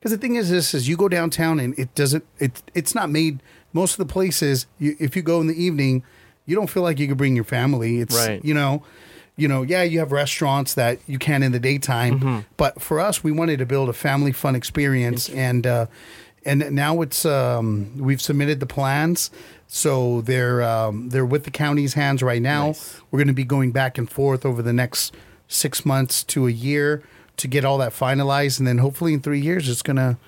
Because 0.00 0.10
the 0.10 0.18
thing 0.18 0.34
is, 0.34 0.50
this 0.50 0.74
is 0.74 0.88
you 0.88 0.96
go 0.96 1.08
downtown 1.08 1.60
and 1.60 1.78
it 1.78 1.94
doesn't. 1.94 2.24
It 2.40 2.64
it's 2.74 2.96
not 2.96 3.10
made. 3.10 3.40
Most 3.72 3.92
of 3.98 3.98
the 4.06 4.12
places, 4.12 4.66
you, 4.78 4.96
if 4.98 5.16
you 5.16 5.22
go 5.22 5.40
in 5.40 5.46
the 5.46 5.62
evening, 5.62 6.02
you 6.46 6.54
don't 6.56 6.68
feel 6.70 6.82
like 6.82 6.98
you 6.98 7.08
could 7.08 7.18
bring 7.18 7.34
your 7.34 7.44
family. 7.44 8.00
It's 8.00 8.14
Right. 8.16 8.42
you 8.44 8.54
know, 8.54 8.82
you 9.36 9.48
know, 9.48 9.62
yeah, 9.62 9.82
you 9.82 9.98
have 9.98 10.12
restaurants 10.12 10.74
that 10.74 10.98
you 11.06 11.18
can 11.18 11.42
in 11.42 11.52
the 11.52 11.58
daytime, 11.60 12.20
Mm-hmm. 12.20 12.38
but 12.56 12.80
for 12.80 13.00
us, 13.00 13.22
we 13.22 13.32
wanted 13.32 13.58
to 13.58 13.66
build 13.66 13.88
a 13.88 13.92
family 13.92 14.32
fun 14.32 14.54
experience, 14.54 15.28
and 15.28 15.66
uh, 15.66 15.86
and 16.44 16.70
now 16.72 17.02
it's 17.02 17.24
um, 17.26 17.98
we've 17.98 18.22
submitted 18.22 18.60
the 18.60 18.66
plans, 18.66 19.30
so 19.66 20.20
they're 20.22 20.62
um, 20.62 21.10
they're 21.10 21.26
with 21.26 21.44
the 21.44 21.50
county's 21.50 21.94
hands 21.94 22.22
right 22.22 22.40
now. 22.40 22.68
Nice. 22.68 23.00
We're 23.10 23.18
going 23.18 23.26
to 23.28 23.34
be 23.34 23.44
going 23.44 23.72
back 23.72 23.98
and 23.98 24.08
forth 24.08 24.46
over 24.46 24.62
the 24.62 24.72
next 24.72 25.14
six 25.48 25.84
months 25.84 26.24
to 26.24 26.46
a 26.46 26.50
year 26.50 27.02
to 27.36 27.46
get 27.48 27.64
all 27.64 27.76
that 27.78 27.92
finalized, 27.92 28.58
and 28.58 28.66
then 28.66 28.78
hopefully 28.78 29.12
in 29.12 29.20
three 29.20 29.40
years, 29.40 29.68
it's 29.68 29.82
gonna 29.82 30.16
we're 30.16 30.18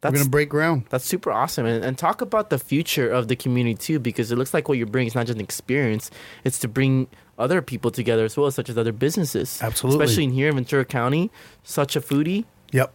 That's 0.00 0.16
gonna 0.18 0.28
break 0.30 0.48
ground. 0.48 0.84
That's 0.90 1.04
super 1.04 1.32
awesome. 1.32 1.66
And, 1.66 1.84
and 1.84 1.96
talk 1.96 2.20
about 2.20 2.50
the 2.50 2.58
future 2.58 3.10
of 3.10 3.28
the 3.28 3.36
community 3.36 3.74
too, 3.74 3.98
because 3.98 4.30
it 4.30 4.36
looks 4.36 4.52
like 4.54 4.68
what 4.68 4.78
you're 4.78 4.86
bringing 4.86 5.08
is 5.08 5.14
not 5.14 5.26
just 5.26 5.38
an 5.38 5.42
experience, 5.44 6.10
it's 6.44 6.58
to 6.60 6.68
bring 6.68 7.08
other 7.38 7.60
people 7.62 7.90
together 7.90 8.24
as 8.24 8.36
well, 8.36 8.50
such 8.50 8.68
as 8.68 8.78
other 8.78 8.92
businesses. 8.92 9.60
Absolutely. 9.62 10.04
Especially 10.04 10.24
in 10.24 10.32
here 10.32 10.48
in 10.48 10.54
Ventura 10.54 10.84
County, 10.84 11.30
such 11.62 11.96
a 11.96 12.00
foodie, 12.00 12.44
Yep. 12.72 12.94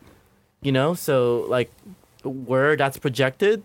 you 0.62 0.72
know? 0.72 0.94
So, 0.96 1.46
like, 1.48 1.72
where 2.24 2.76
that's 2.76 2.98
projected, 2.98 3.64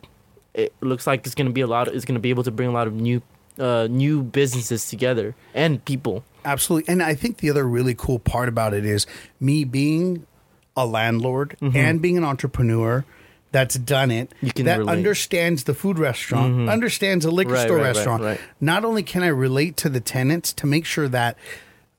it 0.54 0.74
looks 0.80 1.06
like 1.06 1.24
it's 1.26 1.34
going 1.34 1.46
to 1.46 1.52
be 1.52 1.60
a 1.62 1.66
lot, 1.66 1.88
it's 1.88 2.04
going 2.04 2.14
to 2.14 2.20
be 2.20 2.30
able 2.30 2.42
to 2.44 2.50
bring 2.50 2.68
a 2.68 2.72
lot 2.72 2.86
of 2.86 2.94
new. 2.94 3.22
Uh, 3.58 3.88
new 3.90 4.22
businesses 4.22 4.86
together 4.90 5.34
and 5.54 5.82
people. 5.86 6.22
Absolutely. 6.44 6.92
And 6.92 7.02
I 7.02 7.14
think 7.14 7.38
the 7.38 7.48
other 7.48 7.66
really 7.66 7.94
cool 7.94 8.18
part 8.18 8.50
about 8.50 8.74
it 8.74 8.84
is 8.84 9.06
me 9.40 9.64
being 9.64 10.26
a 10.76 10.84
landlord 10.84 11.56
and 11.62 12.02
being 12.02 12.18
an 12.18 12.24
entrepreneur 12.24 13.02
that's 13.56 13.76
done 13.76 14.10
it, 14.10 14.28
Mm-hmm. 14.30 14.46
You 14.46 14.52
can 14.52 14.64
that 14.66 14.78
relate. 14.80 14.90
Mm-hmm. 14.92 14.98
understands 14.98 15.64
the 15.64 15.72
food 15.74 15.98
restaurant, 15.98 16.68
understands 16.68 17.24
a 17.24 17.30
liquor 17.30 17.52
Right, 17.54 17.66
store 17.66 17.78
right, 17.78 17.94
restaurant. 17.96 18.22
right. 18.22 18.40
Not 18.60 18.84
only 18.84 19.02
can 19.02 19.22
I 19.22 19.28
relate 19.28 19.76
to 19.78 19.88
the 19.88 20.00
tenants 20.00 20.52
to 20.54 20.66
make 20.66 20.84
sure 20.84 21.08
that 21.08 21.38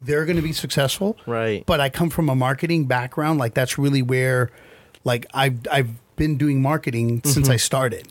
they're 0.02 0.26
going 0.26 0.36
to 0.36 0.44
be 0.44 0.54
successful, 0.54 1.18
Right. 1.26 1.66
but 1.66 1.80
I 1.82 1.90
come 1.90 2.10
from 2.12 2.30
a 2.30 2.36
marketing 2.36 2.86
background. 2.86 3.40
Like 3.40 3.56
that's 3.56 3.80
really 3.80 4.04
where, 4.04 4.52
like 5.04 5.26
I've 5.34 5.58
I've 5.72 5.90
been 6.16 6.38
doing 6.38 6.62
marketing 6.62 7.22
since 7.26 7.50
I 7.50 7.56
started 7.58 8.08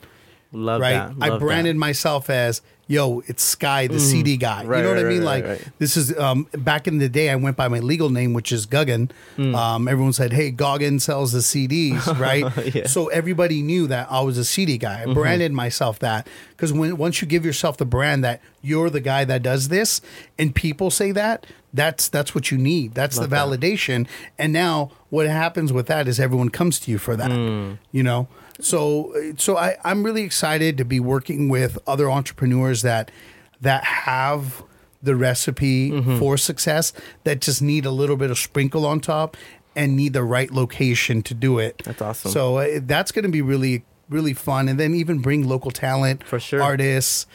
Love 0.53 0.80
right? 0.80 0.92
that. 0.92 1.14
I 1.20 1.28
love 1.28 1.40
that. 1.40 1.47
branded 1.47 1.76
myself 1.76 2.30
as 2.30 2.62
yo, 2.88 3.20
it's 3.26 3.42
Sky, 3.42 3.86
the 3.86 3.99
CD 3.99 4.36
guy. 4.36 4.64
Right, 4.64 4.78
you 4.78 4.82
know 4.84 4.90
what 4.90 4.97
right, 4.97 5.07
I 5.07 5.09
mean? 5.09 5.24
right, 5.24 5.44
like 5.44 5.78
this 5.78 5.97
is 5.97 6.16
um, 6.18 6.47
back 6.53 6.86
in 6.86 6.99
the 6.99 7.09
day. 7.09 7.30
I 7.30 7.36
went 7.36 7.57
by 7.57 7.68
my 7.68 7.80
legal 7.80 8.11
name, 8.11 8.32
which 8.32 8.53
is 8.53 8.66
Guggen. 8.66 9.11
Hmm. 9.36 9.55
Um, 9.55 9.88
everyone 9.88 10.12
said, 10.12 10.32
"Hey, 10.32 10.51
Goggin 10.51 11.01
sells 11.01 11.32
the 11.32 11.40
CDs," 11.40 12.07
right? 12.18 12.40
Yeah. 12.40 12.51
Mm-hmm. 12.51 12.86
So 12.86 13.09
everybody 13.09 13.62
knew 13.62 13.86
that 13.88 14.09
I 14.11 14.20
was 14.20 14.38
a 14.38 14.44
CD 14.44 14.78
guy. 14.78 15.03
I 15.03 15.12
branded 15.12 15.53
myself 15.53 15.99
that 16.01 16.28
because 16.51 16.72
when 16.72 16.97
once 16.97 17.20
you 17.20 17.28
give 17.28 17.44
yourself 17.44 17.76
the 17.76 17.86
brand 17.86 18.24
that 18.24 18.40
you're 18.62 18.90
the 18.90 19.01
guy 19.01 19.24
that 19.24 19.42
does 19.42 19.68
this, 19.68 20.01
and 20.38 20.55
people 20.55 20.90
say 20.90 21.12
that. 21.12 21.47
That's 21.74 22.09
that's 22.09 22.34
what 22.34 22.51
you 22.51 22.57
need. 22.57 22.94
That's 22.94 23.16
the 23.16 23.28
Love 23.28 23.30
that. 23.30 23.61
validation. 23.61 24.09
And 24.38 24.51
now 24.51 24.92
what 25.11 25.26
happens 25.26 25.74
with 25.74 25.88
that 25.88 26.09
is 26.09 26.18
everyone 26.18 26.49
comes 26.49 26.80
to 26.80 26.90
you 26.90 26.97
for 26.97 27.16
that. 27.16 27.30
Mm. 27.30 27.78
You 27.92 28.03
know. 28.03 28.28
So 28.61 29.12
so 29.36 29.57
I 29.57 29.76
I'm 29.84 30.02
really 30.04 30.22
excited 30.22 30.76
to 30.78 30.84
be 30.84 31.00
working 31.00 31.48
with 31.48 31.78
other 31.86 32.11
entrepreneurs 32.11 32.82
that 32.82 33.11
that 33.61 33.84
have 33.84 34.62
the 35.02 35.14
recipe 35.16 35.90
Mm-hmm. 35.90 36.18
for 36.18 36.36
success 36.36 36.92
that 37.24 37.40
just 37.40 37.62
need 37.62 37.84
a 37.86 37.90
little 37.90 38.16
bit 38.16 38.30
of 38.30 38.38
sprinkle 38.38 38.86
on 38.86 39.00
top 39.00 39.36
and 39.76 39.94
need 39.94 40.14
the 40.14 40.22
right 40.24 40.50
location 40.50 41.22
to 41.22 41.34
do 41.34 41.59
it. 41.59 41.82
That's 41.84 42.00
awesome. 42.00 42.30
So 42.30 42.57
uh, 42.57 42.80
that's 42.82 43.12
going 43.12 43.24
to 43.24 43.30
be 43.30 43.42
really 43.42 43.84
really 44.09 44.34
fun 44.34 44.68
and 44.68 44.78
then 44.80 44.94
even 44.94 45.18
bring 45.18 45.46
local 45.48 45.70
talent 45.70 46.24
For 46.26 46.38
sure. 46.40 46.62
artists 46.62 47.26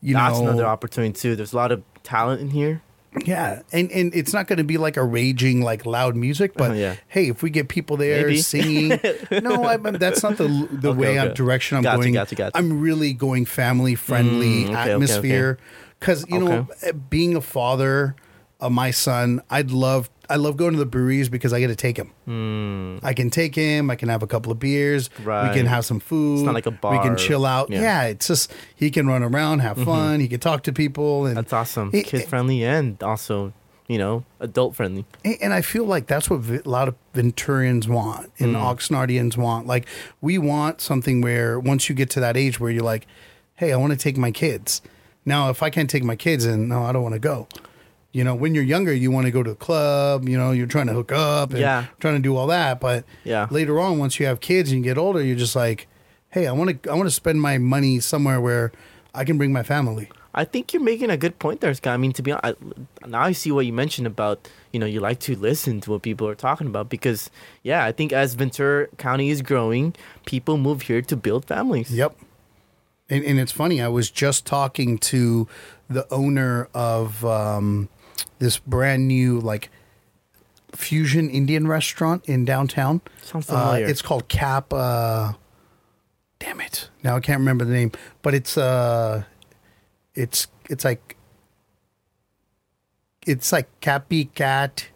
you 0.00 0.14
That's 0.14 0.38
know 0.38 0.44
that's 0.46 0.52
another 0.54 0.66
opportunity 0.66 1.12
too. 1.12 1.36
There's 1.36 1.52
a 1.52 1.56
lot 1.56 1.72
of 1.72 1.82
talent 2.02 2.40
in 2.40 2.50
here. 2.50 2.82
Yeah, 3.24 3.62
and 3.72 3.90
and 3.90 4.14
it's 4.14 4.32
not 4.32 4.46
going 4.46 4.58
to 4.58 4.64
be 4.64 4.78
like 4.78 4.96
a 4.96 5.04
raging 5.04 5.62
like 5.62 5.84
loud 5.84 6.14
music, 6.16 6.54
but 6.56 6.70
Uh-huh, 6.70 6.80
yeah. 6.80 6.96
hey, 7.08 7.28
if 7.28 7.42
we 7.42 7.50
get 7.50 7.68
people 7.68 7.96
there 7.96 8.18
Maybe. 8.24 8.36
singing, 8.36 9.00
no, 9.42 9.64
I, 9.64 9.76
that's 9.76 10.22
not 10.22 10.36
the 10.36 10.46
the 10.70 10.90
Okay, 10.90 10.98
way 11.00 11.18
I'm 11.18 11.34
direction 11.34 11.76
I'm 11.78 11.82
Gotcha, 11.82 11.98
going. 11.98 12.12
gotcha, 12.14 12.34
gotcha. 12.36 12.56
I'm 12.58 12.80
really 12.80 13.12
going 13.12 13.44
family 13.46 13.94
friendly 13.96 14.64
Mm, 14.64 14.68
okay, 14.70 14.78
okay, 14.78 14.92
atmosphere 14.92 15.58
because 15.98 16.24
you 16.28 16.38
know 16.38 16.68
being 17.08 17.34
a 17.36 17.40
father 17.40 18.14
of 18.60 18.72
my 18.72 18.90
son, 18.92 19.40
I'd 19.50 19.70
love 19.70 20.08
I 20.30 20.36
love 20.36 20.56
going 20.56 20.72
to 20.72 20.78
the 20.78 20.86
breweries 20.86 21.28
because 21.28 21.52
I 21.52 21.60
get 21.60 21.66
to 21.68 21.76
take 21.76 21.96
him. 21.98 23.00
I 23.02 23.12
can 23.12 23.28
take 23.30 23.54
him. 23.54 23.90
I 23.90 23.96
can 23.96 24.08
have 24.08 24.22
a 24.22 24.26
couple 24.26 24.50
of 24.52 24.58
beers. 24.58 25.10
We 25.18 25.24
Hmm. 25.24 25.52
Can 25.52 25.66
have 25.66 25.84
some 25.84 26.00
food. 26.00 26.36
It's 26.38 26.44
not 26.46 26.54
like 26.54 26.66
a 26.66 26.70
bar. 26.70 26.92
We 26.92 26.98
can 27.00 27.16
chill 27.16 27.44
out. 27.44 27.68
Yeah. 27.70 27.76
Mm-hmm. 27.78 27.84
Yeah, 27.84 28.02
it's 28.04 28.26
just 28.28 28.52
he 28.74 28.90
can 28.90 29.06
run 29.08 29.22
around, 29.22 29.58
have 29.58 29.76
fun. 29.76 30.20
He 30.20 30.28
can 30.28 30.40
talk 30.40 30.62
to 30.64 30.72
people, 30.72 31.26
and 31.26 31.36
That's 31.36 31.52
awesome. 31.52 31.90
Kid 31.90 32.24
friendly 32.28 32.64
and 32.64 33.02
also, 33.02 33.52
you 33.88 33.98
know, 33.98 34.24
adult 34.38 34.76
friendly. 34.76 35.04
And 35.24 35.36
and 35.42 35.52
I 35.52 35.62
feel 35.62 35.84
like 35.84 36.06
that's 36.06 36.30
what 36.30 36.40
a 36.48 36.62
lot 36.68 36.86
of 36.88 36.94
Venturians 37.14 37.88
want 37.88 38.30
and 38.38 38.54
Oxnardians 38.56 39.36
want. 39.36 39.66
Like, 39.66 39.86
we 40.20 40.38
want 40.38 40.80
something 40.80 41.20
where 41.20 41.58
once 41.58 41.88
you 41.88 41.94
get 41.94 42.08
to 42.10 42.20
that 42.20 42.36
age 42.36 42.60
where 42.60 42.70
you're 42.70 42.84
like, 42.94 43.06
hey, 43.56 43.72
I 43.72 43.76
want 43.76 43.92
to 43.92 43.98
take 43.98 44.16
my 44.16 44.30
kids. 44.30 44.80
Now, 45.26 45.50
if 45.50 45.62
I 45.62 45.68
can't 45.70 45.90
take 45.90 46.02
my 46.04 46.16
kids, 46.16 46.44
and 46.46 46.68
no, 46.68 46.82
I 46.84 46.92
don't 46.92 47.02
want 47.02 47.14
to 47.14 47.18
go. 47.18 47.46
You 48.12 48.24
know, 48.24 48.34
when 48.34 48.54
you're 48.54 48.64
younger, 48.64 48.92
you 48.92 49.10
want 49.12 49.26
to 49.26 49.30
go 49.30 49.42
to 49.42 49.50
the 49.50 49.56
club, 49.56 50.28
you 50.28 50.36
know, 50.36 50.50
you're 50.50 50.66
trying 50.66 50.88
to 50.88 50.92
hook 50.92 51.12
up 51.12 51.50
and 51.50 51.60
Yeah. 51.60 51.84
trying 52.00 52.14
to 52.16 52.20
do 52.20 52.36
all 52.36 52.48
that. 52.48 52.80
But 52.80 53.04
Yeah. 53.24 53.46
later 53.50 53.78
on, 53.78 53.98
once 53.98 54.18
you 54.18 54.26
have 54.26 54.40
kids 54.40 54.72
and 54.72 54.78
you 54.78 54.84
get 54.84 54.98
older, 54.98 55.22
you're 55.22 55.36
just 55.36 55.54
like, 55.54 55.86
hey, 56.30 56.46
I 56.48 56.52
want 56.52 56.82
to, 56.82 56.90
I 56.90 56.94
want 56.94 57.06
to 57.06 57.14
spend 57.14 57.40
my 57.40 57.58
money 57.58 58.00
somewhere 58.00 58.40
where 58.40 58.72
I 59.14 59.24
can 59.24 59.38
bring 59.38 59.52
my 59.52 59.62
family. 59.62 60.08
I 60.34 60.44
think 60.44 60.72
you're 60.72 60.82
making 60.82 61.10
a 61.10 61.16
good 61.16 61.38
point 61.40 61.60
there, 61.60 61.74
Scott. 61.74 61.94
I 61.94 61.96
mean, 61.96 62.12
to 62.12 62.22
be 62.22 62.30
honest, 62.32 62.56
I, 63.02 63.06
now 63.08 63.20
I 63.22 63.32
see 63.32 63.50
what 63.50 63.66
you 63.66 63.72
mentioned 63.72 64.06
about, 64.06 64.48
you 64.72 64.78
know, 64.78 64.86
you 64.86 65.00
like 65.00 65.18
to 65.20 65.34
listen 65.36 65.80
to 65.82 65.90
what 65.92 66.02
people 66.02 66.26
are 66.28 66.36
talking 66.36 66.68
about 66.68 66.88
because, 66.88 67.30
yeah, 67.64 67.84
I 67.84 67.90
think 67.92 68.12
as 68.12 68.34
Ventura 68.34 68.86
County 68.96 69.30
is 69.30 69.42
growing, 69.42 69.92
people 70.26 70.56
move 70.56 70.82
here 70.82 71.02
to 71.02 71.16
build 71.16 71.44
families. 71.46 71.90
Yep. 71.92 72.16
And, 73.08 73.24
and 73.24 73.40
it's 73.40 73.50
funny. 73.50 73.80
I 73.82 73.88
was 73.88 74.08
just 74.08 74.46
talking 74.46 74.98
to 74.98 75.48
the 75.88 76.06
owner 76.12 76.68
of 76.74 77.24
um, 77.24 77.88
this 78.38 78.58
brand 78.58 79.06
new 79.08 79.40
like 79.40 79.70
fusion 80.72 81.28
Indian 81.30 81.66
restaurant 81.66 82.24
in 82.26 82.44
downtown. 82.44 83.00
Sounds 83.22 83.48
Uh, 83.50 83.58
familiar. 83.70 83.86
it's 83.86 84.02
called 84.02 84.28
Cap. 84.28 84.72
Uh, 84.72 85.32
damn 86.38 86.60
it! 86.60 86.88
Now 87.02 87.16
I 87.16 87.20
can't 87.20 87.38
remember 87.40 87.64
the 87.64 87.72
name, 87.72 87.92
but 88.22 88.34
it's 88.34 88.56
uh, 88.56 89.24
it's 90.14 90.46
it's 90.68 90.84
like 90.84 91.16
it's 93.26 93.52
like 93.52 93.68
Cappy 93.80 94.26
Cat 94.26 94.88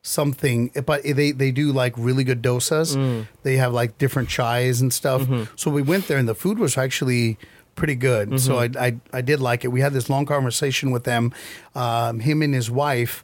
something 0.00 0.70
but 0.86 1.02
they 1.02 1.32
they 1.32 1.50
do 1.50 1.70
like 1.70 1.92
really 1.98 2.24
good 2.24 2.40
dosas 2.40 2.96
Mm. 2.96 3.26
they 3.42 3.56
have 3.58 3.74
like 3.74 3.98
different 3.98 4.28
chais 4.30 4.80
and 4.80 4.90
stuff 4.90 5.22
Mm-hmm. 5.22 5.44
so 5.54 5.70
we 5.70 5.82
went 5.82 6.06
there 6.08 6.16
and 6.16 6.26
the 6.26 6.34
food 6.34 6.58
was 6.58 6.78
actually 6.78 7.36
pretty 7.78 7.94
good 7.94 8.40
so 8.40 8.58
I, 8.58 8.68
I 8.78 8.96
i 9.12 9.20
did 9.20 9.38
like 9.40 9.64
it 9.64 9.68
we 9.68 9.80
had 9.80 9.92
this 9.92 10.10
long 10.10 10.26
conversation 10.26 10.90
with 10.90 11.04
them 11.04 11.32
um 11.76 12.18
him 12.20 12.42
and 12.42 12.52
his 12.52 12.68
wife 12.70 13.22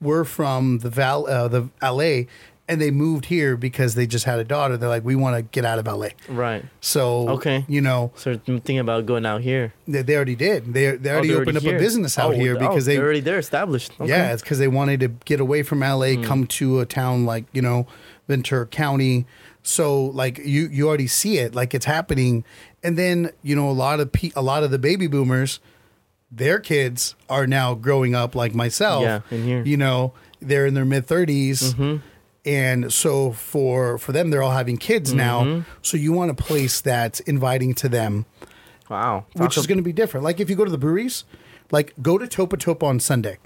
were 0.00 0.24
from 0.24 0.80
the 0.80 0.90
val 0.90 1.26
uh, 1.26 1.48
the 1.48 1.68
la 1.82 2.24
and 2.68 2.80
they 2.80 2.90
moved 2.90 3.26
here 3.26 3.56
because 3.56 3.94
they 3.94 4.06
just 4.06 4.24
had 4.24 4.38
a 4.40 4.44
daughter 4.44 4.76
they're 4.76 4.88
like 4.88 5.04
we 5.04 5.14
want 5.14 5.34
to 5.36 5.42
get 5.42 5.64
out 5.64 5.78
of 5.78 5.86
la 5.86 6.08
right. 6.28 6.64
so 6.80 7.28
Okay. 7.36 7.64
you 7.68 7.80
know 7.80 8.10
So 8.16 8.32
I'm 8.32 8.38
thinking 8.60 8.80
about 8.80 9.06
going 9.06 9.24
out 9.24 9.40
here. 9.40 9.72
they, 9.88 10.02
they 10.02 10.14
already 10.16 10.34
did 10.36 10.74
they, 10.74 10.90
they 10.96 11.08
Oh, 11.10 11.12
already 11.14 11.28
they're 11.28 11.40
opened 11.42 11.56
up 11.58 11.62
here. 11.62 11.76
a 11.76 11.78
business 11.78 12.18
out 12.18 12.34
Oh, 12.34 12.36
here 12.36 12.56
oh, 12.56 12.58
because 12.58 12.84
they 12.84 12.96
they're 12.96 13.04
already 13.04 13.20
there 13.20 13.38
established. 13.38 13.92
Okay. 14.00 14.08
Yeah, 14.10 14.32
it's 14.32 14.42
because 14.42 14.58
they 14.58 14.68
wanted 14.68 15.00
to 15.00 15.08
get 15.24 15.40
away 15.40 15.62
from 15.62 15.80
LA, 15.80 16.20
come 16.22 16.46
to 16.58 16.80
a 16.80 16.86
town 16.86 17.24
like 17.24 17.44
you 17.52 17.62
know 17.62 17.86
Ventura 18.28 18.66
County. 18.66 19.24
So 19.68 20.04
like 20.06 20.38
you 20.38 20.68
you 20.68 20.86
already 20.86 21.08
see 21.08 21.38
it, 21.38 21.54
like 21.54 21.74
it's 21.74 21.86
happening, 21.86 22.44
and 22.84 22.96
then 22.96 23.30
you 23.42 23.56
know 23.56 23.68
a 23.68 23.72
lot 23.72 23.98
of 23.98 24.12
pe- 24.12 24.30
a 24.36 24.42
lot 24.42 24.62
of 24.62 24.70
the 24.70 24.78
baby 24.78 25.08
boomers, 25.08 25.58
their 26.30 26.60
kids 26.60 27.16
are 27.28 27.46
now 27.48 27.74
growing 27.74 28.14
up 28.14 28.34
like 28.36 28.54
myself. 28.54 29.02
Yeah, 29.02 29.20
in 29.30 29.42
here. 29.44 29.62
you 29.64 29.76
know 29.76 30.12
they're 30.40 30.66
in 30.66 30.74
their 30.74 30.84
mid 30.84 31.06
30s 31.06 31.72
Mm-hmm. 31.74 31.96
and 32.44 32.92
so 32.92 33.32
for 33.32 33.98
for 33.98 34.12
them 34.12 34.30
they're 34.30 34.42
all 34.42 34.52
having 34.52 34.76
kids 34.76 35.10
Mm-hmm. 35.12 35.18
now. 35.58 35.64
So 35.82 35.96
you 35.96 36.12
want 36.12 36.30
a 36.30 36.34
place 36.34 36.80
that's 36.80 37.18
inviting 37.20 37.74
to 37.76 37.88
them 37.88 38.24
Wow. 38.88 39.24
which 39.32 39.54
Talk 39.54 39.58
is 39.58 39.66
going 39.66 39.78
to 39.78 39.82
be 39.82 39.92
different. 39.92 40.22
Like 40.22 40.38
if 40.38 40.48
you 40.48 40.54
go 40.54 40.64
to 40.64 40.70
the 40.70 40.78
breweries, 40.78 41.24
like 41.72 41.92
go 42.00 42.18
to 42.18 42.26
Topa 42.26 42.56
Topa 42.56 42.84
on 42.84 43.00
Sunday. 43.00 43.38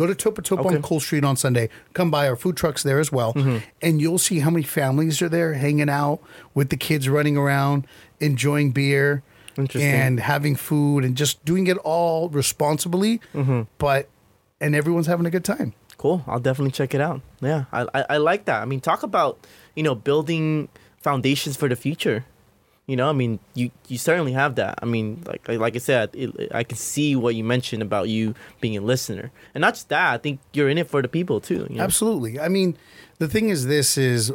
Go 0.00 0.06
to 0.06 0.14
Topa 0.14 0.40
Topa 0.42 0.64
Okay. 0.66 0.76
on 0.76 0.82
Cole 0.82 1.00
Street 1.00 1.24
on 1.24 1.36
Sunday. 1.36 1.68
Come 1.92 2.10
by 2.10 2.26
our 2.28 2.36
food 2.36 2.56
trucks 2.56 2.82
there 2.82 2.98
as 3.00 3.12
well, 3.12 3.34
Mm-hmm. 3.34 3.58
and 3.82 4.00
you'll 4.00 4.18
see 4.18 4.38
how 4.40 4.48
many 4.50 4.62
families 4.64 5.20
are 5.20 5.28
there 5.28 5.52
hanging 5.54 5.90
out 5.90 6.20
with 6.54 6.70
the 6.70 6.76
kids 6.76 7.06
running 7.08 7.36
around, 7.36 7.86
enjoying 8.18 8.72
beer. 8.72 9.22
And 9.74 10.20
having 10.20 10.56
food 10.56 11.04
and 11.04 11.14
just 11.18 11.44
doing 11.44 11.66
it 11.66 11.76
all 11.84 12.30
responsibly, 12.30 13.20
Mm-hmm. 13.34 13.62
but 13.76 14.08
and 14.60 14.74
everyone's 14.74 15.06
having 15.06 15.26
a 15.26 15.30
good 15.30 15.44
time. 15.44 15.74
Cool. 15.98 16.24
I'll 16.26 16.40
definitely 16.40 16.70
check 16.72 16.94
it 16.94 17.00
out. 17.02 17.20
Yeah, 17.42 17.64
I, 17.70 17.82
I 17.92 18.04
I 18.10 18.16
like 18.16 18.46
that. 18.46 18.62
I 18.62 18.64
mean, 18.64 18.80
talk 18.80 19.02
about 19.02 19.36
you 19.76 19.82
know 19.82 19.94
building 19.94 20.68
foundations 21.02 21.56
for 21.58 21.68
the 21.68 21.76
future. 21.76 22.24
You 22.90 22.96
know, 22.96 23.08
I 23.08 23.12
mean, 23.12 23.38
you 23.54 23.70
you 23.86 23.98
certainly 23.98 24.32
have 24.32 24.56
that. 24.56 24.80
I 24.82 24.84
mean, 24.84 25.22
like 25.24 25.46
like, 25.46 25.76
I 25.76 25.78
said, 25.78 26.10
it, 26.12 26.50
I 26.52 26.64
can 26.64 26.76
see 26.76 27.14
what 27.14 27.36
you 27.36 27.44
mentioned 27.44 27.82
about 27.82 28.08
you 28.08 28.34
being 28.60 28.76
a 28.76 28.80
listener, 28.80 29.30
and 29.54 29.62
not 29.62 29.74
just 29.74 29.90
that. 29.90 30.12
I 30.12 30.18
think 30.18 30.40
you're 30.52 30.68
in 30.68 30.76
it 30.76 30.90
for 30.90 31.00
the 31.00 31.06
people 31.06 31.40
too. 31.40 31.68
You 31.70 31.76
know? 31.76 31.84
Absolutely. 31.84 32.40
I 32.40 32.48
mean, 32.48 32.76
the 33.18 33.28
thing 33.28 33.48
is, 33.48 33.66
this 33.66 33.96
is 33.96 34.32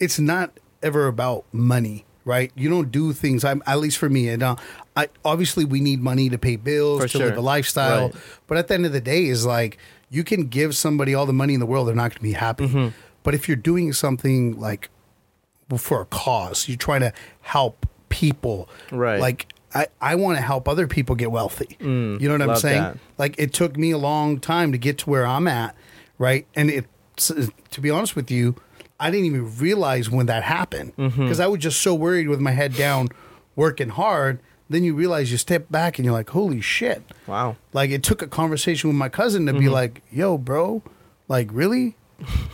it's 0.00 0.18
not 0.18 0.58
ever 0.82 1.06
about 1.06 1.44
money, 1.52 2.06
right? 2.24 2.50
You 2.54 2.70
don't 2.70 2.90
do 2.90 3.12
things. 3.12 3.44
I'm 3.44 3.62
at 3.66 3.78
least 3.78 3.98
for 3.98 4.08
me, 4.08 4.30
and 4.30 4.42
uh, 4.42 4.56
I 4.96 5.10
obviously 5.22 5.66
we 5.66 5.80
need 5.80 6.00
money 6.00 6.30
to 6.30 6.38
pay 6.38 6.56
bills 6.56 7.02
For 7.02 7.08
to 7.08 7.18
sure. 7.18 7.26
live 7.26 7.36
a 7.36 7.42
lifestyle. 7.42 8.06
Right. 8.06 8.14
But 8.46 8.56
at 8.56 8.68
the 8.68 8.74
end 8.74 8.86
of 8.86 8.92
the 8.92 9.02
day, 9.02 9.26
is 9.26 9.44
like 9.44 9.76
you 10.08 10.24
can 10.24 10.46
give 10.46 10.74
somebody 10.74 11.14
all 11.14 11.26
the 11.26 11.34
money 11.34 11.52
in 11.52 11.60
the 11.60 11.66
world, 11.66 11.88
they're 11.88 11.94
not 11.94 12.08
going 12.12 12.16
to 12.16 12.22
be 12.22 12.32
happy. 12.32 12.68
Mm-hmm. 12.68 12.96
But 13.22 13.34
if 13.34 13.48
you're 13.48 13.56
doing 13.56 13.92
something 13.92 14.58
like 14.58 14.88
for 15.76 16.00
a 16.02 16.06
cause, 16.06 16.68
you're 16.68 16.76
trying 16.76 17.00
to 17.00 17.12
help 17.42 17.86
people, 18.08 18.68
Right. 18.92 19.20
Like 19.20 19.46
I, 19.74 19.88
I 20.00 20.14
want 20.14 20.38
to 20.38 20.42
help 20.42 20.68
other 20.68 20.86
people 20.86 21.14
get 21.16 21.30
wealthy. 21.30 21.76
you 21.80 22.18
know 22.18 22.32
what 22.32 22.42
I'm 22.42 22.48
Mm, 22.50 22.56
saying? 22.58 22.82
that. 22.82 22.96
Like 23.18 23.34
it 23.38 23.52
took 23.52 23.76
me 23.76 23.90
a 23.90 23.98
long 23.98 24.38
time 24.40 24.72
to 24.72 24.78
get 24.78 24.96
to 24.98 25.10
where 25.10 25.26
I'm 25.26 25.46
at, 25.48 25.74
right? 26.18 26.46
And 26.54 26.70
it, 26.70 26.86
to 27.16 27.80
be 27.80 27.90
honest 27.90 28.14
with 28.16 28.30
you, 28.30 28.54
I 28.98 29.10
didn't 29.10 29.26
even 29.26 29.58
realize 29.58 30.08
when 30.08 30.26
that 30.26 30.44
happened 30.44 30.94
Mm-hmm. 30.96 31.22
because 31.24 31.40
I 31.40 31.46
was 31.48 31.60
just 31.60 31.82
so 31.82 31.94
worried 31.94 32.28
with 32.28 32.40
my 32.40 32.52
head 32.52 32.74
down, 32.74 33.08
working 33.54 33.90
hard. 33.90 34.38
Then 34.70 34.82
you 34.82 34.94
realize 34.94 35.30
you 35.30 35.36
step 35.38 35.70
back 35.70 35.98
and 35.98 36.04
you're 36.04 36.14
like, 36.14 36.30
holy 36.30 36.60
shit! 36.60 37.02
Wow. 37.26 37.56
Like 37.72 37.90
it 37.90 38.02
took 38.02 38.20
a 38.22 38.26
conversation 38.26 38.88
with 38.88 38.96
my 38.96 39.08
cousin 39.08 39.46
to 39.46 39.52
be 39.52 39.68
like, 39.68 40.02
yo, 40.10 40.38
bro, 40.38 40.82
like 41.28 41.48
really? 41.52 41.96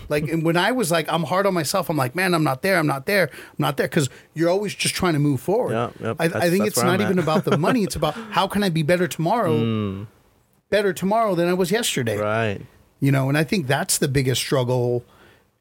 Like 0.09 0.29
and 0.29 0.43
when 0.43 0.57
I 0.57 0.73
was 0.73 0.91
like, 0.91 1.11
I'm 1.13 1.25
hard 1.25 1.47
on 1.47 1.55
myself. 1.55 1.89
I'm 1.89 1.97
like, 1.97 2.15
man, 2.15 2.35
I'm 2.35 2.45
not 2.45 2.63
there. 2.63 2.79
I'm 2.79 2.87
not 2.87 3.07
there. 3.07 3.31
I'm 3.33 3.57
not 3.59 3.77
there 3.77 3.87
because 3.87 4.11
you're 4.35 4.51
always 4.51 4.75
just 4.75 4.95
trying 4.95 5.13
to 5.15 5.19
move 5.19 5.41
forward. 5.41 5.73
Yeah, 5.73 5.91
yep, 6.01 6.17
I, 6.19 6.25
I 6.25 6.51
think 6.51 6.67
it's 6.67 6.83
not 6.83 7.01
even 7.01 7.19
about 7.19 7.45
the 7.45 7.57
money. 7.57 7.83
It's 7.85 7.97
about 7.97 8.15
how 8.31 8.47
can 8.47 8.63
I 8.63 8.69
be 8.69 8.83
better 8.83 9.07
tomorrow, 9.07 9.59
hmm. 9.59 10.05
better 10.71 10.93
tomorrow 10.93 11.35
than 11.35 11.49
I 11.49 11.55
was 11.55 11.71
yesterday. 11.71 12.19
Right. 12.19 12.61
You 13.01 13.11
know, 13.11 13.29
and 13.29 13.37
I 13.37 13.45
think 13.45 13.67
that's 13.67 13.99
the 13.99 14.09
biggest 14.09 14.41
struggle. 14.41 15.05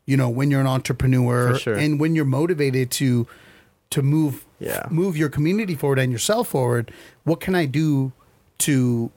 You 0.05 0.17
know, 0.17 0.29
when 0.29 0.51
you're 0.51 0.61
an 0.61 0.67
entrepreneur 0.67 1.57
sure. 1.57 1.75
and 1.75 1.99
when 1.99 2.15
you're 2.15 2.25
motivated 2.25 2.91
to 2.91 3.27
to 3.91 4.01
move 4.01 4.45
Yeah. 4.59 4.87
move 4.89 5.15
your 5.17 5.29
community 5.29 5.75
forward 5.75 5.99
and 5.99 6.11
yourself 6.11 6.49
forward, 6.49 6.91
what 7.23 7.39
can 7.39 7.55
I 7.55 7.65
do 7.65 8.11
to 8.59 9.11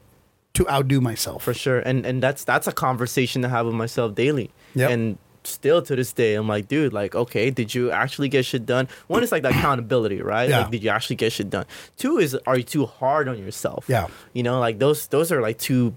to 0.53 0.69
outdo 0.69 1.01
myself? 1.01 1.43
for 1.43 1.53
sure 1.53 1.79
and 1.79 2.05
and 2.05 2.23
that's 2.23 2.43
that's 2.43 2.67
a 2.67 2.71
conversation 2.71 3.41
to 3.41 3.49
have 3.49 3.65
with 3.65 3.75
myself 3.75 4.15
daily 4.15 4.51
Yep. 4.75 4.89
and 4.91 5.17
still 5.43 5.79
to 5.81 5.95
this 5.95 6.11
day 6.11 6.33
i'm 6.33 6.47
like 6.47 6.67
dude 6.67 6.91
like 6.91 7.13
okay 7.13 7.51
did 7.51 7.73
you 7.75 7.91
actually 7.91 8.29
get 8.29 8.43
shit 8.45 8.65
done 8.65 8.87
one 9.07 9.21
is 9.23 9.31
like 9.31 9.43
the 9.43 9.49
accountability 9.49 10.19
right 10.21 10.49
Yeah. 10.49 10.61
like 10.61 10.71
did 10.71 10.83
you 10.83 10.89
actually 10.89 11.17
get 11.17 11.31
shit 11.33 11.51
done 11.51 11.65
two 11.97 12.17
is 12.17 12.33
are 12.47 12.57
you 12.57 12.63
too 12.63 12.85
hard 12.87 13.27
on 13.27 13.37
yourself 13.37 13.85
Yeah. 13.87 14.07
you 14.33 14.41
know 14.41 14.59
like 14.59 14.79
those 14.79 15.05
those 15.07 15.31
are 15.31 15.41
like 15.41 15.59
two 15.59 15.93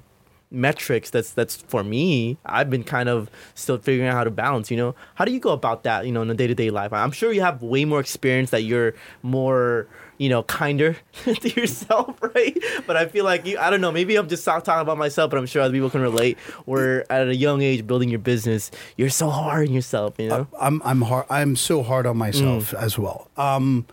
metrics 0.50 1.10
that's 1.10 1.32
that's 1.32 1.56
for 1.56 1.84
me 1.84 2.38
i've 2.46 2.70
been 2.70 2.82
kind 2.82 3.08
of 3.08 3.30
still 3.54 3.76
figuring 3.76 4.08
out 4.08 4.14
how 4.14 4.24
to 4.24 4.30
balance 4.30 4.70
you 4.70 4.76
know 4.78 4.94
how 5.16 5.24
do 5.24 5.30
you 5.32 5.38
go 5.40 5.50
about 5.50 5.82
that 5.82 6.06
you 6.06 6.12
know 6.12 6.22
in 6.22 6.30
a 6.30 6.34
day-to-day 6.34 6.70
life 6.70 6.90
i'm 6.92 7.10
sure 7.10 7.32
you 7.32 7.42
have 7.42 7.62
way 7.62 7.84
more 7.84 8.00
experience 8.00 8.48
that 8.50 8.62
you're 8.62 8.94
more 9.22 9.86
you 10.16 10.28
know 10.28 10.42
kinder 10.44 10.96
to 11.24 11.48
yourself 11.60 12.16
right 12.34 12.56
but 12.86 12.96
i 12.96 13.04
feel 13.06 13.24
like 13.26 13.44
you 13.44 13.58
i 13.58 13.68
don't 13.68 13.82
know 13.82 13.92
maybe 13.92 14.16
i'm 14.16 14.26
just 14.28 14.42
talking 14.44 14.72
about 14.80 14.96
myself 14.96 15.30
but 15.30 15.38
i'm 15.38 15.44
sure 15.46 15.60
other 15.60 15.72
people 15.74 15.90
can 15.90 16.00
relate 16.00 16.38
where 16.64 17.10
at 17.12 17.28
a 17.28 17.34
young 17.36 17.60
age 17.60 17.86
building 17.86 18.08
your 18.08 18.18
business 18.18 18.70
you're 18.96 19.10
so 19.10 19.28
hard 19.28 19.68
on 19.68 19.74
yourself 19.74 20.14
you 20.18 20.28
know 20.28 20.46
I'm 20.58 20.80
I'm 20.84 21.02
hard. 21.02 21.26
I'm 21.28 21.56
so 21.56 21.82
hard 21.82 22.06
on 22.06 22.16
myself 22.16 22.70
Mm. 22.72 22.82
as 22.82 22.98
well. 22.98 23.28
Um, 23.36 23.86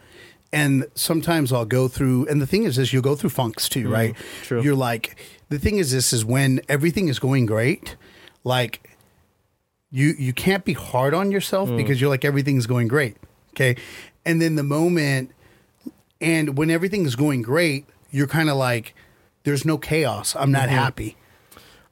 and 0.54 0.86
sometimes 0.96 1.52
I'll 1.52 1.66
go 1.66 1.88
through. 1.90 2.28
And 2.28 2.42
the 2.42 2.48
thing 2.48 2.64
is, 2.64 2.78
is 2.78 2.94
you'll 2.94 3.02
go 3.02 3.16
through 3.16 3.32
funks 3.32 3.68
too, 3.68 3.90
right? 3.90 4.14
Mm, 4.16 4.44
true. 4.44 4.62
You're 4.64 4.76
like 4.76 5.16
the 5.50 5.60
thing 5.60 5.78
is, 5.78 5.92
this 5.92 6.12
is 6.14 6.24
when 6.26 6.62
everything 6.70 7.08
is 7.08 7.20
going 7.20 7.46
great, 7.46 7.96
like 8.44 8.90
you 9.92 10.14
you 10.18 10.34
can't 10.34 10.66
be 10.66 10.74
hard 10.74 11.14
on 11.14 11.32
yourself 11.32 11.70
Mm. 11.70 11.78
because 11.78 12.02
you're 12.02 12.10
like 12.10 12.26
everything's 12.26 12.66
going 12.68 12.88
great, 12.88 13.18
okay? 13.54 13.76
And 14.26 14.42
then 14.42 14.56
the 14.56 14.64
moment, 14.64 15.32
and 16.20 16.58
when 16.58 16.70
everything's 16.72 17.16
going 17.16 17.42
great, 17.44 17.86
you're 18.12 18.28
kind 18.28 18.50
of 18.50 18.58
like, 18.58 18.96
there's 19.44 19.66
no 19.66 19.78
chaos. 19.78 20.36
I'm 20.36 20.52
not 20.52 20.64
Mm-hmm. 20.70 20.78
happy, 20.78 21.18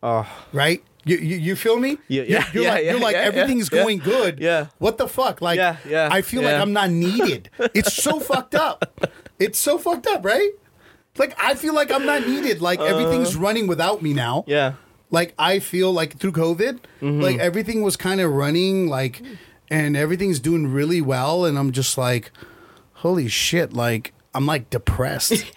oh 0.02 0.28
right? 0.52 0.84
You, 1.06 1.18
you, 1.18 1.36
you 1.36 1.56
feel 1.58 1.78
me? 1.80 1.98
Yeah, 2.08 2.22
You're- 2.24 2.30
yeah, 2.32 2.46
You're, 2.54 2.64
yeah, 2.64 2.72
like, 2.74 2.84
yeah, 2.86 2.92
you're 2.92 3.00
like 3.02 3.14
yeah, 3.16 3.22
everything's 3.24 3.68
going 3.68 4.00
good. 4.00 4.40
yeah. 4.40 4.68
What 4.80 4.98
the 4.98 5.08
fuck? 5.10 5.42
Like, 5.42 5.58
Yeah, 5.58 5.76
yeah, 5.86 6.08
I 6.10 6.22
feel 6.22 6.42
like. 6.44 6.56
I'm 6.56 6.72
not 6.72 6.92
needed. 6.92 7.50
It's 7.74 7.92
so 7.94 8.20
fucked 8.30 8.56
up. 8.56 9.02
It's 9.38 9.60
so 9.60 9.78
fucked 9.78 10.08
up, 10.08 10.24
right? 10.24 10.52
Like 11.18 11.36
I 11.40 11.56
feel 11.56 11.74
like 11.76 11.92
I'm 11.92 12.06
not 12.06 12.28
needed. 12.28 12.62
Like 12.62 12.80
everything's 12.80 13.36
running 13.36 13.68
without 13.68 14.02
me 14.02 14.14
now. 14.14 14.40
Uh. 14.40 14.44
yeah 14.48 14.74
Like 15.12 15.34
I 15.38 15.60
feel 15.60 15.92
like 15.94 16.18
through 16.18 16.32
COVID, 16.34 16.80
Mm-hmm. 17.02 17.22
like 17.22 17.38
everything 17.40 17.82
was 17.84 17.96
kind 17.96 18.20
of 18.22 18.32
running 18.32 18.88
like, 18.88 19.22
and 19.70 19.96
everything's 19.96 20.40
doing 20.40 20.68
really 20.74 21.02
well, 21.02 21.46
and 21.46 21.58
I'm 21.60 21.72
just 21.72 21.98
like, 21.98 22.32
holy 22.94 23.28
shit! 23.28 23.74
Like 23.74 24.14
I'm 24.34 24.46
like 24.48 24.70
depressed. 24.70 25.46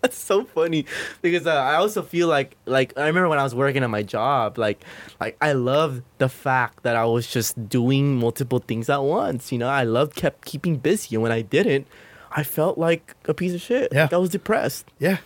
That's 0.00 0.18
so 0.18 0.44
funny 0.44 0.84
because 1.22 1.46
uh, 1.46 1.54
I 1.54 1.76
also 1.76 2.02
feel 2.02 2.28
like 2.28 2.56
like 2.66 2.92
I 2.98 3.06
remember 3.06 3.28
when 3.30 3.38
I 3.38 3.42
was 3.42 3.54
working 3.54 3.82
at 3.82 3.88
my 3.88 4.02
job 4.02 4.58
like 4.58 4.84
like 5.18 5.34
I 5.40 5.52
loved 5.54 6.02
the 6.18 6.28
fact 6.28 6.82
that 6.82 6.94
I 6.94 7.06
was 7.06 7.26
just 7.26 7.56
doing 7.70 8.16
multiple 8.16 8.58
things 8.58 8.90
at 8.90 9.02
once 9.02 9.50
you 9.50 9.56
know 9.56 9.66
I 9.68 9.84
loved 9.84 10.14
kept 10.14 10.44
keeping 10.44 10.76
busy 10.76 11.16
and 11.16 11.22
when 11.22 11.32
I 11.32 11.40
didn't 11.40 11.86
I 12.34 12.42
felt 12.42 12.76
like 12.78 13.14
a 13.26 13.34
piece 13.34 13.54
of 13.54 13.60
shit 13.60 13.88
Yeah. 13.92 14.02
like 14.02 14.12
I 14.12 14.16
was 14.18 14.30
depressed 14.30 14.86
yeah. 14.98 15.18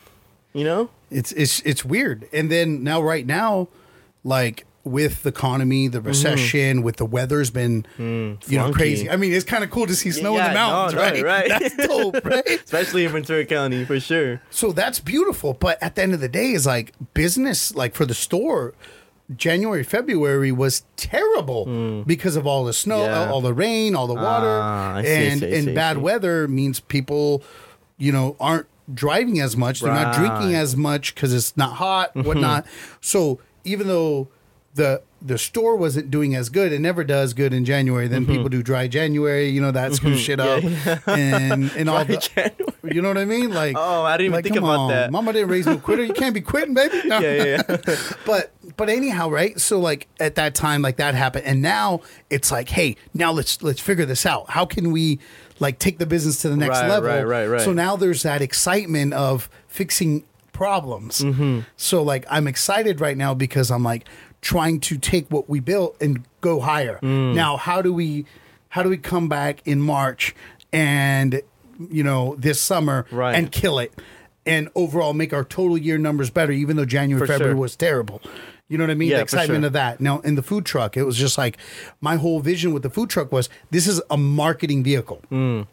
you 0.52 0.64
know 0.64 0.90
It's 1.10 1.32
it's 1.32 1.60
it's 1.64 1.84
weird. 1.84 2.28
And 2.32 2.50
then 2.50 2.84
now 2.84 3.00
right 3.02 3.24
now, 3.26 3.68
like 4.24 4.64
with 4.84 5.22
the 5.22 5.28
economy, 5.30 5.86
the 5.88 6.00
recession, 6.00 6.82
with 6.82 6.96
the 6.96 7.04
weather's 7.06 7.50
been 7.50 7.84
you 7.98 8.04
know 8.04 8.38
Mm-hmm. 8.40 8.72
crazy. 8.72 9.10
I 9.10 9.16
mean, 9.16 9.32
it's 9.32 9.44
kind 9.44 9.62
of 9.64 9.70
cool 9.70 9.86
to 9.86 9.94
see 9.94 10.10
snow 10.12 10.36
in 10.38 10.44
the 10.44 10.52
mountains, 10.54 10.94
no, 10.94 11.00
right? 11.02 11.22
right. 11.22 11.48
That's 11.48 11.76
dope, 11.88 12.24
right? 12.24 12.46
especially 12.64 13.04
in 13.04 13.12
Ventura 13.12 13.44
County 13.46 13.84
for 13.84 13.98
sure 14.00 14.40
So 14.50 14.72
that's 14.72 15.00
beautiful. 15.00 15.54
But 15.54 15.82
at 15.82 15.94
the 15.94 16.02
end 16.02 16.14
of 16.14 16.20
the 16.20 16.28
day, 16.28 16.52
is 16.52 16.66
like 16.66 16.92
business, 17.14 17.74
like 17.74 17.94
for 17.94 18.06
the 18.06 18.14
store. 18.14 18.74
January, 19.36 19.82
February 19.84 20.50
was 20.52 20.84
terrible 20.96 22.02
because 22.06 22.34
of 22.36 22.46
all 22.46 22.64
the 22.64 22.72
snow. 22.72 23.02
Yeah. 23.04 23.30
all 23.30 23.40
the 23.40 23.52
rain, 23.52 23.94
all 23.94 24.06
the 24.06 24.14
water, 24.14 24.46
Ah, 24.62 25.00
see, 25.02 25.08
and 25.08 25.40
see, 25.40 25.54
and 25.54 25.64
see, 25.66 25.74
bad 25.74 25.98
weather 25.98 26.48
means 26.48 26.80
people, 26.80 27.42
you 27.98 28.10
know, 28.12 28.36
aren't 28.40 28.66
driving 28.92 29.38
as 29.38 29.56
much. 29.56 29.80
They're 29.80 29.92
not 29.92 30.14
drinking 30.14 30.48
Mm-hmm. 30.48 30.54
as 30.54 30.76
much 30.76 31.14
because 31.14 31.34
it's 31.34 31.56
not 31.56 31.74
hot, 31.74 32.14
whatnot. 32.16 32.66
so 33.02 33.38
even 33.64 33.86
though 33.86 34.28
the 34.74 35.02
the 35.20 35.36
store 35.36 35.74
wasn't 35.76 36.10
doing 36.10 36.34
as 36.36 36.48
good, 36.48 36.72
it 36.72 36.78
never 36.80 37.02
does 37.04 37.34
good 37.34 37.52
in 37.52 37.64
January. 37.64 38.06
Then 38.08 38.22
Mm-hmm. 38.22 38.32
people 38.32 38.48
do 38.48 38.62
dry 38.62 38.86
January, 38.88 39.48
you 39.48 39.60
know, 39.60 39.72
that 39.72 39.92
screws 39.94 40.20
shit 40.20 40.40
up, 40.40 40.62
and 41.06 41.70
and 41.76 41.88
all 41.90 42.04
the, 42.04 42.16
January. 42.16 42.67
You 42.94 43.02
know 43.02 43.08
what 43.08 43.18
I 43.18 43.24
mean? 43.24 43.50
Like, 43.50 43.74
Oh, 43.78 44.02
I 44.04 44.16
didn't 44.16 44.26
even 44.26 44.34
like, 44.36 44.44
think 44.44 44.56
come 44.56 44.64
about 44.64 44.78
on, 44.80 44.88
that. 44.90 45.10
Mama 45.12 45.32
didn't 45.32 45.48
raise 45.48 45.66
no 45.66 45.78
quitter. 45.78 46.04
You 46.04 46.12
can't 46.12 46.34
be 46.34 46.40
quitting, 46.40 46.74
baby. 46.74 47.02
No. 47.08 47.18
yeah 47.20 47.44
yeah 47.44 47.62
yeah 47.68 47.96
But 48.26 48.52
but 48.76 48.88
anyhow, 48.88 49.28
right? 49.30 49.58
So 49.60 49.78
like 49.80 50.08
at 50.20 50.34
that 50.36 50.54
time, 50.54 50.82
like 50.82 50.96
that 50.96 51.14
happened, 51.14 51.44
and 51.46 51.62
now 51.62 52.00
it's 52.30 52.50
like, 52.52 52.68
hey, 52.68 52.96
now 53.14 53.32
let's 53.32 53.62
let's 53.62 53.80
figure 53.80 54.04
this 54.04 54.24
out. 54.26 54.50
How 54.50 54.64
can 54.66 54.92
we 54.92 55.18
like 55.58 55.78
take 55.78 55.98
the 55.98 56.06
business 56.06 56.42
to 56.42 56.48
the 56.48 56.56
next 56.56 56.78
Right, 56.80 56.88
level? 56.88 57.08
right, 57.08 57.26
right, 57.26 57.46
right. 57.46 57.60
So 57.60 57.72
now 57.72 57.96
there's 57.96 58.22
that 58.22 58.42
excitement 58.42 59.12
of 59.14 59.48
fixing 59.66 60.24
problems. 60.52 61.20
Mm-hmm. 61.20 61.60
So 61.76 62.02
like 62.02 62.24
I'm 62.30 62.46
excited 62.46 63.00
right 63.00 63.16
now 63.16 63.34
because 63.34 63.70
I'm 63.70 63.82
like 63.82 64.06
trying 64.40 64.78
to 64.80 64.98
take 64.98 65.28
what 65.30 65.48
we 65.48 65.58
built 65.60 65.96
and 66.00 66.24
go 66.40 66.60
higher. 66.60 66.98
Mm. 67.02 67.34
Now, 67.34 67.56
how 67.56 67.82
do 67.82 67.92
we 67.92 68.24
how 68.68 68.82
do 68.82 68.88
we 68.88 68.98
come 68.98 69.28
back 69.28 69.60
in 69.66 69.80
March 69.80 70.34
and 70.72 71.40
you 71.90 72.02
know 72.02 72.34
this 72.38 72.60
summer 72.60 73.06
Right. 73.10 73.34
and 73.34 73.50
kill 73.52 73.78
it 73.78 73.92
and 74.46 74.68
overall 74.74 75.12
make 75.12 75.32
our 75.32 75.44
total 75.44 75.76
year 75.78 75.98
numbers 75.98 76.30
better 76.30 76.52
even 76.52 76.76
though 76.76 76.84
January 76.84 77.20
For 77.26 77.32
February 77.32 77.54
sure. 77.54 77.60
was 77.60 77.76
terrible. 77.76 78.20
You 78.68 78.76
know 78.76 78.84
what 78.84 78.90
I 78.90 78.94
mean? 78.94 79.08
Yeah, 79.10 79.16
the 79.18 79.22
excitement 79.22 79.62
sure. 79.62 79.66
of 79.68 79.72
that. 79.74 80.00
Now 80.00 80.20
in 80.20 80.34
the 80.34 80.42
food 80.42 80.66
truck, 80.66 80.96
it 80.96 81.04
was 81.04 81.16
just 81.16 81.38
like 81.38 81.56
my 82.00 82.16
whole 82.16 82.40
vision 82.40 82.72
with 82.72 82.82
the 82.82 82.90
food 82.90 83.08
truck 83.08 83.32
was 83.32 83.48
this 83.70 83.86
is 83.86 84.02
a 84.10 84.16
marketing 84.18 84.82
vehicle. 84.84 85.22
Mm. 85.30 85.66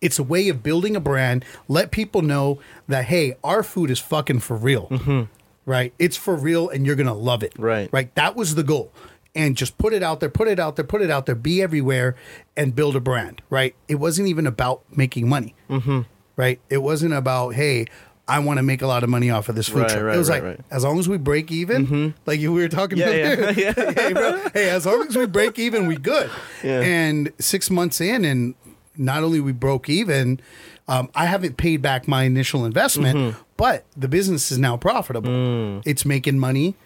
It's 0.00 0.18
a 0.18 0.22
way 0.22 0.48
of 0.48 0.62
building 0.62 0.94
a 0.96 1.00
brand, 1.00 1.44
let 1.68 1.90
people 1.90 2.22
know 2.22 2.58
that 2.88 3.04
hey, 3.06 3.36
our 3.44 3.62
food 3.62 3.90
is 3.90 3.98
fucking 4.00 4.40
for 4.40 4.56
real. 4.56 5.28
Right? 5.66 5.94
It's 5.98 6.16
for 6.16 6.34
real 6.36 6.68
and 6.68 6.84
you're 6.84 6.96
gonna 6.96 7.14
love 7.14 7.42
it. 7.42 7.54
Mm-hmm. 7.54 7.62
Right. 7.62 7.88
Right. 7.92 8.14
That 8.16 8.36
was 8.36 8.54
the 8.54 8.62
goal. 8.64 8.92
And 9.36 9.56
just 9.56 9.76
put 9.78 9.92
it 9.92 10.02
out 10.02 10.20
there, 10.20 10.28
put 10.28 10.46
it 10.46 10.60
out 10.60 10.76
there, 10.76 10.84
put 10.84 11.02
it 11.02 11.10
out 11.10 11.26
there, 11.26 11.34
be 11.34 11.60
everywhere 11.60 12.14
and 12.56 12.74
build 12.74 12.94
a 12.94 13.00
brand. 13.00 13.42
Right. 13.50 13.74
It 13.88 13.96
wasn't 13.96 14.28
even 14.28 14.46
about 14.46 14.82
making 14.96 15.28
money. 15.28 15.54
Mm-hmm. 15.68 16.02
right? 16.36 16.60
It 16.70 16.78
wasn't 16.78 17.14
about 17.14 17.50
hey, 17.54 17.86
I 18.28 18.38
want 18.38 18.58
to 18.58 18.62
make 18.62 18.80
a 18.80 18.86
lot 18.86 19.02
of 19.02 19.10
money 19.10 19.30
off 19.30 19.48
of 19.48 19.54
this 19.56 19.68
food 19.68 19.80
Right, 19.82 19.90
truck. 19.90 20.02
right, 20.04 20.14
it 20.14 20.18
was 20.18 20.30
right, 20.30 20.42
like. 20.42 20.52
Mm-hmm. 20.58 20.74
as 20.74 20.84
long 20.84 20.98
as 20.98 21.08
we 21.08 21.18
break 21.18 21.50
even, 21.52 22.14
like 22.26 22.38
we 22.40 22.48
were 22.48 22.68
talking 22.68 22.96
Yeah, 22.98 23.06
about. 23.08 23.56
yeah, 23.56 23.72
there. 23.72 23.92
hey, 23.96 24.12
bro, 24.14 24.40
hey, 24.54 24.70
as 24.70 24.86
long 24.86 25.06
as 25.08 25.16
we 25.16 25.26
break 25.26 25.58
even, 25.58 25.86
we 25.88 25.96
good. 25.96 26.30
Yeah. 26.62 26.80
And 26.80 27.32
six 27.38 27.68
months 27.70 28.00
in, 28.00 28.24
and 28.24 28.54
not 28.96 29.24
only 29.24 29.40
we 29.40 29.52
broke 29.52 29.88
even, 29.90 30.40
um, 30.88 31.10
I 31.14 31.26
haven't 31.26 31.56
paid 31.58 31.82
back 31.82 32.06
my 32.08 32.22
initial 32.22 32.64
investment, 32.64 33.18
Mm-hmm. 33.18 33.38
but 33.58 33.84
the 33.96 34.08
business 34.08 34.50
is 34.52 34.58
now 34.58 34.76
profitable. 34.76 35.28
Mm. 35.30 35.82
It's 35.84 36.04
making 36.06 36.38
money. 36.38 36.76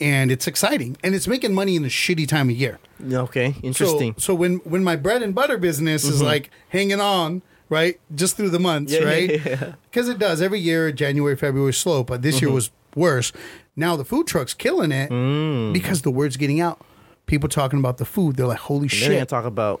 And 0.00 0.30
it's 0.32 0.46
exciting, 0.48 0.96
and 1.04 1.14
it's 1.14 1.28
making 1.28 1.54
money 1.54 1.76
in 1.76 1.84
a 1.84 1.88
shitty 1.88 2.26
time 2.26 2.50
of 2.50 2.56
year. 2.56 2.78
Okay, 3.10 3.54
interesting. 3.62 4.10
Mm-hmm. 4.12 4.18
So, 4.20 4.32
so 4.32 4.34
when 4.34 4.56
when 4.64 4.82
my 4.82 4.96
bread 4.96 5.22
and 5.22 5.34
butter 5.34 5.56
business 5.56 6.02
is 6.04 6.20
like 6.20 6.50
hanging 6.70 7.00
on, 7.00 7.42
right, 7.68 8.00
just 8.14 8.36
through 8.36 8.50
the 8.50 8.58
months, 8.58 8.92
Yeah, 8.92 9.00
yeah, 9.00 9.06
right? 9.06 9.30
yeah. 9.30 9.36
Mm-hmm. 9.38 9.70
Because 9.90 10.08
it 10.08 10.18
does 10.18 10.42
every 10.42 10.58
year. 10.58 10.90
January, 10.90 11.36
February 11.36 11.72
slow, 11.72 12.02
but 12.02 12.22
this 12.22 12.42
year 12.42 12.50
was 12.50 12.70
worse. 12.96 13.32
Now 13.76 13.94
the 13.96 14.04
food 14.04 14.26
truck's 14.26 14.52
killing 14.54 14.90
it 14.92 15.10
Mm. 15.10 15.72
because 15.72 16.02
the 16.02 16.10
word's 16.10 16.36
getting 16.36 16.60
out. 16.60 16.80
People 17.26 17.48
talking 17.48 17.78
about 17.78 17.98
the 17.98 18.04
food. 18.04 18.34
They're 18.36 18.46
like, 18.48 18.58
"Holy 18.58 18.86
I 18.86 18.88
shit!" 18.88 19.28
talk 19.28 19.44
about, 19.44 19.80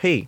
hey, 0.00 0.26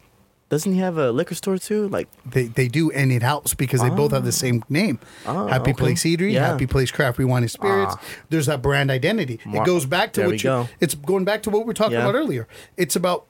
doesn't 0.51 0.73
he 0.73 0.79
have 0.81 0.99
a 0.99 1.11
liquor 1.13 1.35
store 1.35 1.57
too? 1.57 1.89
Like, 1.89 2.09
They 2.27 2.45
they 2.45 2.69
do, 2.69 2.91
and 2.91 3.11
it 3.11 3.23
helps 3.23 3.55
because 3.55 3.81
they 3.81 3.89
both 3.89 4.11
have 4.13 4.25
the 4.25 4.33
same 4.33 4.63
name. 4.69 4.99
Oh, 5.25 5.47
Happy 5.47 5.71
okay. 5.71 5.79
Place 5.79 6.03
Eatery, 6.03 6.33
Yeah. 6.33 6.49
Happy 6.49 6.67
Place 6.67 6.91
Craft 6.91 7.19
Wine 7.21 7.43
and 7.43 7.51
Spirits. 7.51 7.95
Ah. 7.97 8.03
There's 8.29 8.47
that 8.47 8.61
brand 8.61 8.91
identity. 8.91 9.41
Mar- 9.47 9.63
it 9.63 9.67
goes 9.67 9.87
back 9.87 10.13
to 10.15 10.21
There 10.21 10.29
what 10.29 10.43
you. 10.45 10.51
go. 10.51 10.69
It's 10.81 10.95
going 10.95 11.25
back 11.25 11.43
to 11.45 11.51
what 11.51 11.61
we 11.61 11.65
were 11.67 11.75
talking 11.75 11.95
Yeah. 11.95 12.03
about 12.03 12.15
earlier. 12.17 12.47
It's 12.77 12.97
about 12.97 13.25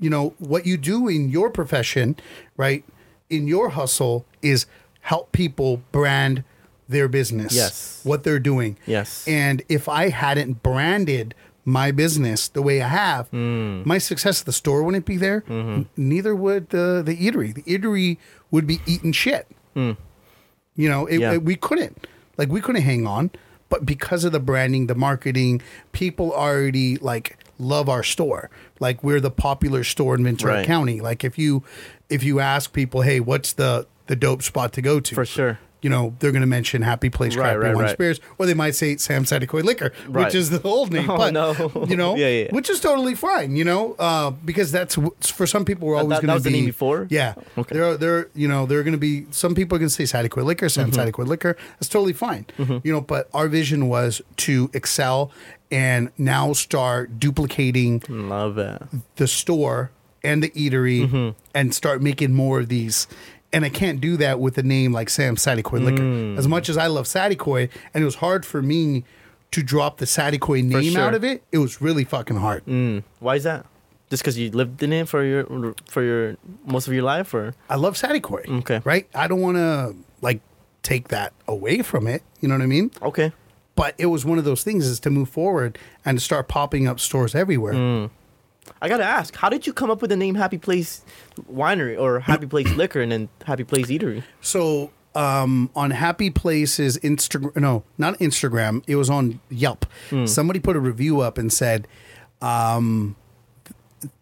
you 0.00 0.10
know 0.10 0.34
what 0.38 0.66
you 0.66 0.76
do 0.76 1.06
in 1.06 1.30
your 1.30 1.48
profession, 1.50 2.16
right? 2.56 2.82
In 3.30 3.46
your 3.46 3.68
hustle 3.70 4.24
is 4.40 4.66
help 5.02 5.30
people 5.32 5.82
brand 5.92 6.42
their 6.88 7.06
business. 7.08 7.54
Yes. 7.54 8.00
what 8.02 8.24
they're 8.24 8.40
doing. 8.40 8.76
Yes. 8.86 9.24
and 9.28 9.62
if 9.68 9.88
I 9.88 10.08
hadn't 10.08 10.62
branded 10.62 11.34
my 11.64 11.90
business 11.92 12.48
the 12.48 12.62
way 12.62 12.82
I 12.82 12.88
have, 12.88 13.28
Hmm. 13.28 13.82
my 13.84 13.98
success 13.98 14.40
at 14.40 14.46
the 14.46 14.52
store 14.52 14.82
wouldn't 14.82 15.06
be 15.06 15.16
there. 15.16 15.42
Mm-hmm. 15.42 15.82
Neither 15.96 16.34
would 16.34 16.70
the 16.70 17.02
the 17.04 17.16
eatery. 17.16 17.54
The 17.54 17.62
eatery 17.62 18.18
would 18.50 18.66
be 18.66 18.80
eating 18.86 19.12
shit. 19.12 19.46
You 19.74 20.88
know, 20.88 21.06
it. 21.06 21.18
Yeah. 21.20 21.32
it- 21.34 21.42
we 21.44 21.56
couldn't. 21.56 22.06
Like 22.38 22.48
we 22.48 22.60
couldn't 22.60 22.82
hang 22.82 23.06
on, 23.06 23.30
but 23.68 23.84
because 23.84 24.24
of 24.24 24.32
the 24.32 24.40
branding, 24.40 24.86
the 24.86 24.94
marketing, 24.94 25.60
people 25.92 26.32
already 26.32 26.96
like 26.96 27.36
love 27.58 27.88
our 27.88 28.02
store. 28.02 28.48
Like 28.80 29.04
we're 29.04 29.20
the 29.20 29.30
popular 29.30 29.84
store 29.84 30.14
in 30.14 30.24
Ventura 30.24 30.54
Right. 30.54 30.66
County. 30.66 31.00
Like 31.00 31.24
if 31.24 31.38
you 31.38 31.62
if 32.08 32.22
you 32.24 32.40
ask 32.40 32.72
people, 32.72 33.02
"Hey, 33.02 33.20
what's 33.20 33.52
the 33.52 33.86
the 34.06 34.16
dope 34.16 34.42
spot 34.42 34.72
to 34.72 34.82
go 34.82 34.98
to?" 34.98 35.14
For 35.14 35.26
sure. 35.26 35.58
You 35.82 35.90
know, 35.90 36.14
they're 36.20 36.30
going 36.32 36.42
to 36.42 36.46
mention 36.46 36.80
Happy 36.82 37.10
Place 37.10 37.34
Right, 37.36 37.50
Craft 37.50 37.58
right, 37.58 37.74
Wine 37.74 37.84
right. 37.86 37.92
Spirits, 37.92 38.20
or 38.38 38.46
they 38.46 38.54
might 38.54 38.76
say 38.76 38.96
Sam 38.96 39.24
Saticoy 39.24 39.64
Liquor, 39.64 39.92
Right. 40.08 40.26
which 40.26 40.34
is 40.34 40.48
the 40.50 40.62
old 40.62 40.92
name. 40.92 41.10
Oh, 41.10 41.16
but 41.18 41.32
no. 41.34 41.84
you 41.88 41.96
know, 41.96 42.14
Yeah, 42.22 42.28
yeah. 42.28 42.48
which 42.54 42.70
is 42.70 42.78
totally 42.80 43.14
fine. 43.16 43.56
You 43.56 43.64
know, 43.64 43.94
uh, 43.98 44.30
because 44.30 44.70
that's 44.70 44.96
for 45.32 45.46
some 45.46 45.64
people 45.64 45.88
we're 45.88 45.96
always 45.96 46.10
that- 46.20 46.22
going 46.22 46.26
that 46.28 46.32
to 46.34 46.36
was 46.36 46.44
be 46.44 46.50
the 46.50 46.56
name 46.56 46.66
before? 46.66 47.06
Yeah, 47.10 47.34
Okay. 47.58 47.74
there 47.74 47.84
are 47.84 47.96
there 47.96 48.28
you 48.34 48.46
know 48.46 48.64
there 48.66 48.78
are 48.78 48.82
going 48.84 48.92
to 48.92 48.98
be 48.98 49.26
some 49.32 49.54
people 49.56 49.74
are 49.76 49.80
going 49.80 49.88
to 49.90 49.94
say 49.94 50.04
Saticoy 50.04 50.44
Liquor, 50.44 50.68
Sam 50.68 50.90
Mm-hmm. 50.92 51.00
Saticoy 51.00 51.26
Liquor. 51.26 51.56
That's 51.80 51.88
totally 51.88 52.12
fine. 52.12 52.46
You 52.58 52.92
know, 52.92 53.00
but 53.00 53.28
our 53.34 53.48
vision 53.48 53.88
was 53.88 54.22
to 54.36 54.70
excel 54.72 55.30
and 55.72 56.10
now 56.16 56.52
start 56.52 57.18
duplicating 57.18 58.02
love 58.08 58.56
it. 58.58 58.82
the 59.16 59.26
store 59.26 59.90
and 60.24 60.42
the 60.42 60.50
eatery 60.50 61.08
Mm-hmm. 61.08 61.30
and 61.54 61.74
start 61.74 62.00
making 62.02 62.32
more 62.32 62.60
of 62.60 62.68
these. 62.68 63.08
And 63.52 63.64
I 63.64 63.68
can't 63.68 64.00
do 64.00 64.16
that 64.16 64.40
with 64.40 64.56
a 64.56 64.62
name 64.62 64.92
like 64.92 65.10
Sam 65.10 65.36
Saticoy 65.36 65.84
Liquor. 65.84 66.02
Mm. 66.02 66.38
As 66.38 66.48
much 66.48 66.68
as 66.68 66.78
I 66.78 66.86
love 66.86 67.04
Saticoy, 67.06 67.68
and 67.92 68.02
it 68.02 68.04
was 68.04 68.16
hard 68.16 68.46
for 68.46 68.62
me 68.62 69.04
to 69.50 69.62
drop 69.62 69.98
the 69.98 70.06
Saticoy 70.06 70.64
name 70.64 70.92
sure. 70.92 71.02
out 71.02 71.14
of 71.14 71.22
it, 71.22 71.42
it 71.52 71.58
was 71.58 71.82
really 71.82 72.04
fucking 72.04 72.36
hard. 72.36 72.64
Mm. 72.64 73.02
Why 73.20 73.36
is 73.36 73.44
that? 73.44 73.66
Just 74.08 74.22
because 74.22 74.38
you 74.38 74.50
lived 74.50 74.82
in 74.82 74.92
it 74.92 75.08
for 75.08 75.22
your 75.24 75.74
for 75.86 76.02
your 76.02 76.36
most 76.64 76.86
of 76.86 76.94
your 76.94 77.02
life, 77.02 77.32
or 77.34 77.54
I 77.68 77.76
love 77.76 77.96
Saticoy. 77.96 78.48
Okay. 78.60 78.80
Right? 78.84 79.08
I 79.14 79.26
don't 79.26 79.40
want 79.40 79.56
to 79.56 79.94
like 80.22 80.40
take 80.82 81.08
that 81.08 81.32
away 81.46 81.82
from 81.82 82.06
it. 82.06 82.22
You 82.40 82.48
know 82.48 82.54
what 82.54 82.62
I 82.62 82.66
mean? 82.66 82.90
okay, 83.02 83.32
But 83.74 83.94
it 83.98 84.06
was 84.06 84.24
one 84.24 84.38
of 84.38 84.44
those 84.44 84.64
things 84.64 84.86
is 84.86 84.98
to 85.00 85.10
move 85.10 85.28
forward 85.28 85.78
and 86.04 86.18
to 86.18 86.24
start 86.24 86.48
popping 86.48 86.86
up 86.88 86.98
stores 87.00 87.34
everywhere. 87.34 87.74
Mm. 87.74 88.10
I 88.82 88.88
gotta 88.88 89.04
ask, 89.04 89.34
how 89.36 89.48
did 89.48 89.66
you 89.66 89.72
come 89.72 89.90
up 89.90 90.02
with 90.02 90.10
the 90.10 90.16
name 90.16 90.34
Happy 90.34 90.58
Place 90.58 91.02
Winery 91.50 91.98
or 91.98 92.20
Happy 92.20 92.46
Place 92.46 92.70
Liquor 92.76 93.00
and 93.00 93.12
then 93.12 93.28
Happy 93.46 93.64
Place 93.64 93.86
Eatery? 93.86 94.22
So 94.40 94.90
um, 95.14 95.70
on 95.76 95.92
Happy 95.92 96.30
Places 96.30 96.98
Instagram, 96.98 97.54
no, 97.56 97.84
not 97.96 98.18
Instagram. 98.18 98.82
It 98.88 98.96
was 98.96 99.08
on 99.08 99.40
Yelp. 99.50 99.86
Hmm. 100.10 100.26
Somebody 100.26 100.58
put 100.58 100.74
a 100.76 100.80
review 100.80 101.20
up 101.20 101.38
and 101.38 101.52
said, 101.52 101.86
um, 102.40 103.14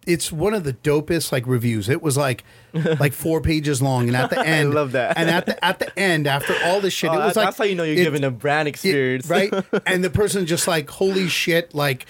"It's 0.06 0.30
one 0.32 0.52
of 0.52 0.64
the 0.64 0.72
dopest 0.74 1.32
like 1.32 1.46
reviews." 1.46 1.88
It 1.88 2.02
was 2.02 2.16
like 2.16 2.44
like 2.74 3.12
four 3.12 3.40
pages 3.40 3.80
long, 3.80 4.08
and 4.08 4.16
at 4.16 4.30
the 4.30 4.40
end, 4.46 4.72
I 4.72 4.74
love 4.74 4.92
that. 4.92 5.16
And 5.16 5.30
at 5.30 5.46
the 5.46 5.64
at 5.64 5.78
the 5.78 5.96
end, 5.98 6.26
after 6.26 6.54
all 6.64 6.80
this 6.80 6.92
shit, 6.92 7.10
Oh, 7.10 7.14
it 7.14 7.16
was 7.24 7.34
that- 7.34 7.40
like 7.40 7.46
that's 7.46 7.58
how 7.58 7.64
you 7.64 7.74
know 7.76 7.84
you're 7.84 7.96
it- 7.96 8.04
giving 8.04 8.24
a 8.24 8.30
brand 8.30 8.66
it- 8.68 8.70
experience, 8.70 9.26
right? 9.28 9.52
And 9.86 10.02
the 10.04 10.10
person 10.10 10.44
just 10.46 10.66
like, 10.68 10.90
"Holy 10.90 11.28
shit!" 11.28 11.74
Like. 11.74 12.06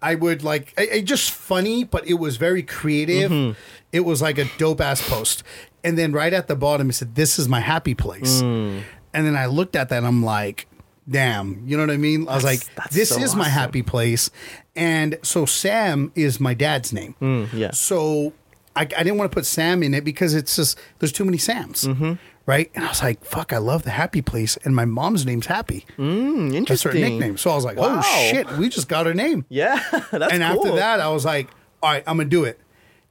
I 0.00 0.14
would 0.14 0.42
like 0.42 0.74
I, 0.78 0.88
I 0.94 1.00
just 1.00 1.30
funny, 1.30 1.84
but 1.84 2.06
it 2.06 2.14
was 2.14 2.36
very 2.36 2.62
creative. 2.62 3.30
Mm-hmm. 3.30 3.58
It 3.92 4.00
was 4.00 4.22
like 4.22 4.38
a 4.38 4.46
dope 4.58 4.80
ass 4.80 5.06
post. 5.08 5.42
And 5.82 5.96
then 5.96 6.12
right 6.12 6.32
at 6.32 6.48
the 6.48 6.56
bottom 6.56 6.90
it 6.90 6.94
said, 6.94 7.14
This 7.14 7.38
is 7.38 7.48
my 7.48 7.60
happy 7.60 7.94
place. 7.94 8.42
Mm. 8.42 8.82
And 9.14 9.26
then 9.26 9.36
I 9.36 9.46
looked 9.46 9.74
at 9.74 9.88
that 9.88 9.98
and 9.98 10.06
I'm 10.06 10.22
like, 10.22 10.66
damn, 11.08 11.62
you 11.66 11.76
know 11.76 11.84
what 11.84 11.92
I 11.92 11.96
mean? 11.96 12.28
I 12.28 12.34
was 12.34 12.44
like, 12.44 12.60
this 12.90 13.10
so 13.10 13.20
is 13.20 13.34
my 13.34 13.48
happy 13.48 13.82
place. 13.82 14.30
And 14.76 15.18
so 15.22 15.46
Sam 15.46 16.12
is 16.14 16.38
my 16.38 16.54
dad's 16.54 16.92
name. 16.92 17.14
Mm, 17.20 17.52
yeah. 17.52 17.70
So 17.70 18.32
I, 18.76 18.82
I 18.82 18.84
didn't 18.84 19.16
want 19.16 19.30
to 19.30 19.34
put 19.34 19.46
Sam 19.46 19.82
in 19.82 19.94
it 19.94 20.04
because 20.04 20.34
it's 20.34 20.54
just 20.56 20.78
there's 20.98 21.12
too 21.12 21.24
many 21.24 21.38
Sams. 21.38 21.84
Mm-hmm. 21.84 22.12
Right? 22.48 22.70
And 22.74 22.82
I 22.82 22.88
was 22.88 23.02
like, 23.02 23.22
fuck, 23.24 23.52
I 23.52 23.58
love 23.58 23.82
the 23.82 23.90
happy 23.90 24.22
place. 24.22 24.56
And 24.64 24.74
my 24.74 24.86
mom's 24.86 25.26
name's 25.26 25.44
Happy. 25.44 25.84
Mm, 25.98 26.66
That's 26.66 26.82
her 26.84 26.92
nickname. 26.94 27.36
So 27.36 27.50
I 27.50 27.54
was 27.54 27.64
like, 27.66 27.76
Wow. 27.76 28.00
oh 28.02 28.30
shit, 28.30 28.50
we 28.52 28.70
just 28.70 28.88
got 28.88 29.04
her 29.04 29.12
name. 29.12 29.44
Yeah, 29.50 29.78
that's 30.10 30.32
and 30.32 30.42
cool. 30.42 30.64
after 30.66 30.76
that, 30.76 31.00
I 31.00 31.08
was 31.10 31.26
like, 31.26 31.48
all 31.82 31.90
right, 31.90 32.02
I'm 32.06 32.16
gonna 32.16 32.30
do 32.30 32.44
it. 32.44 32.58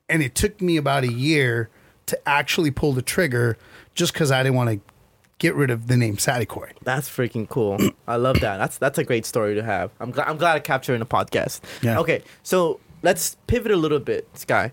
And 0.09 0.23
it 0.23 0.33
took 0.33 0.59
me 0.59 0.75
about 0.75 1.03
a 1.03 1.11
year 1.13 1.69
to 2.07 2.19
actually 2.27 2.71
pull 2.71 2.93
the 2.93 3.03
trigger, 3.03 3.57
just 3.93 4.11
because 4.11 4.31
I 4.31 4.41
didn't 4.41 4.55
want 4.55 4.69
to 4.71 4.79
get 5.37 5.53
rid 5.53 5.69
of 5.69 5.85
the 5.85 5.97
name 5.97 6.17
Saticoy. 6.17 6.71
That's 6.81 7.07
freaking 7.07 7.47
cool. 7.47 7.77
I 8.07 8.15
love 8.15 8.39
that. 8.39 8.57
That's 8.57 8.79
that's 8.79 8.97
a 8.97 9.03
great 9.03 9.25
story 9.25 9.53
to 9.53 9.61
have. 9.63 9.91
I'm 9.99 10.09
glad 10.09 10.27
I'm 10.29 10.37
glad 10.37 10.55
I 10.55 10.59
captured 10.61 10.93
it 10.93 10.95
in 10.95 11.01
a 11.03 11.05
podcast. 11.05 11.59
Yeah. 11.83 11.99
Okay, 11.99 12.23
so 12.41 12.79
let's 13.03 13.35
pivot 13.47 13.71
a 13.71 13.75
little 13.77 13.99
bit, 13.99 14.27
Sky. 14.33 14.71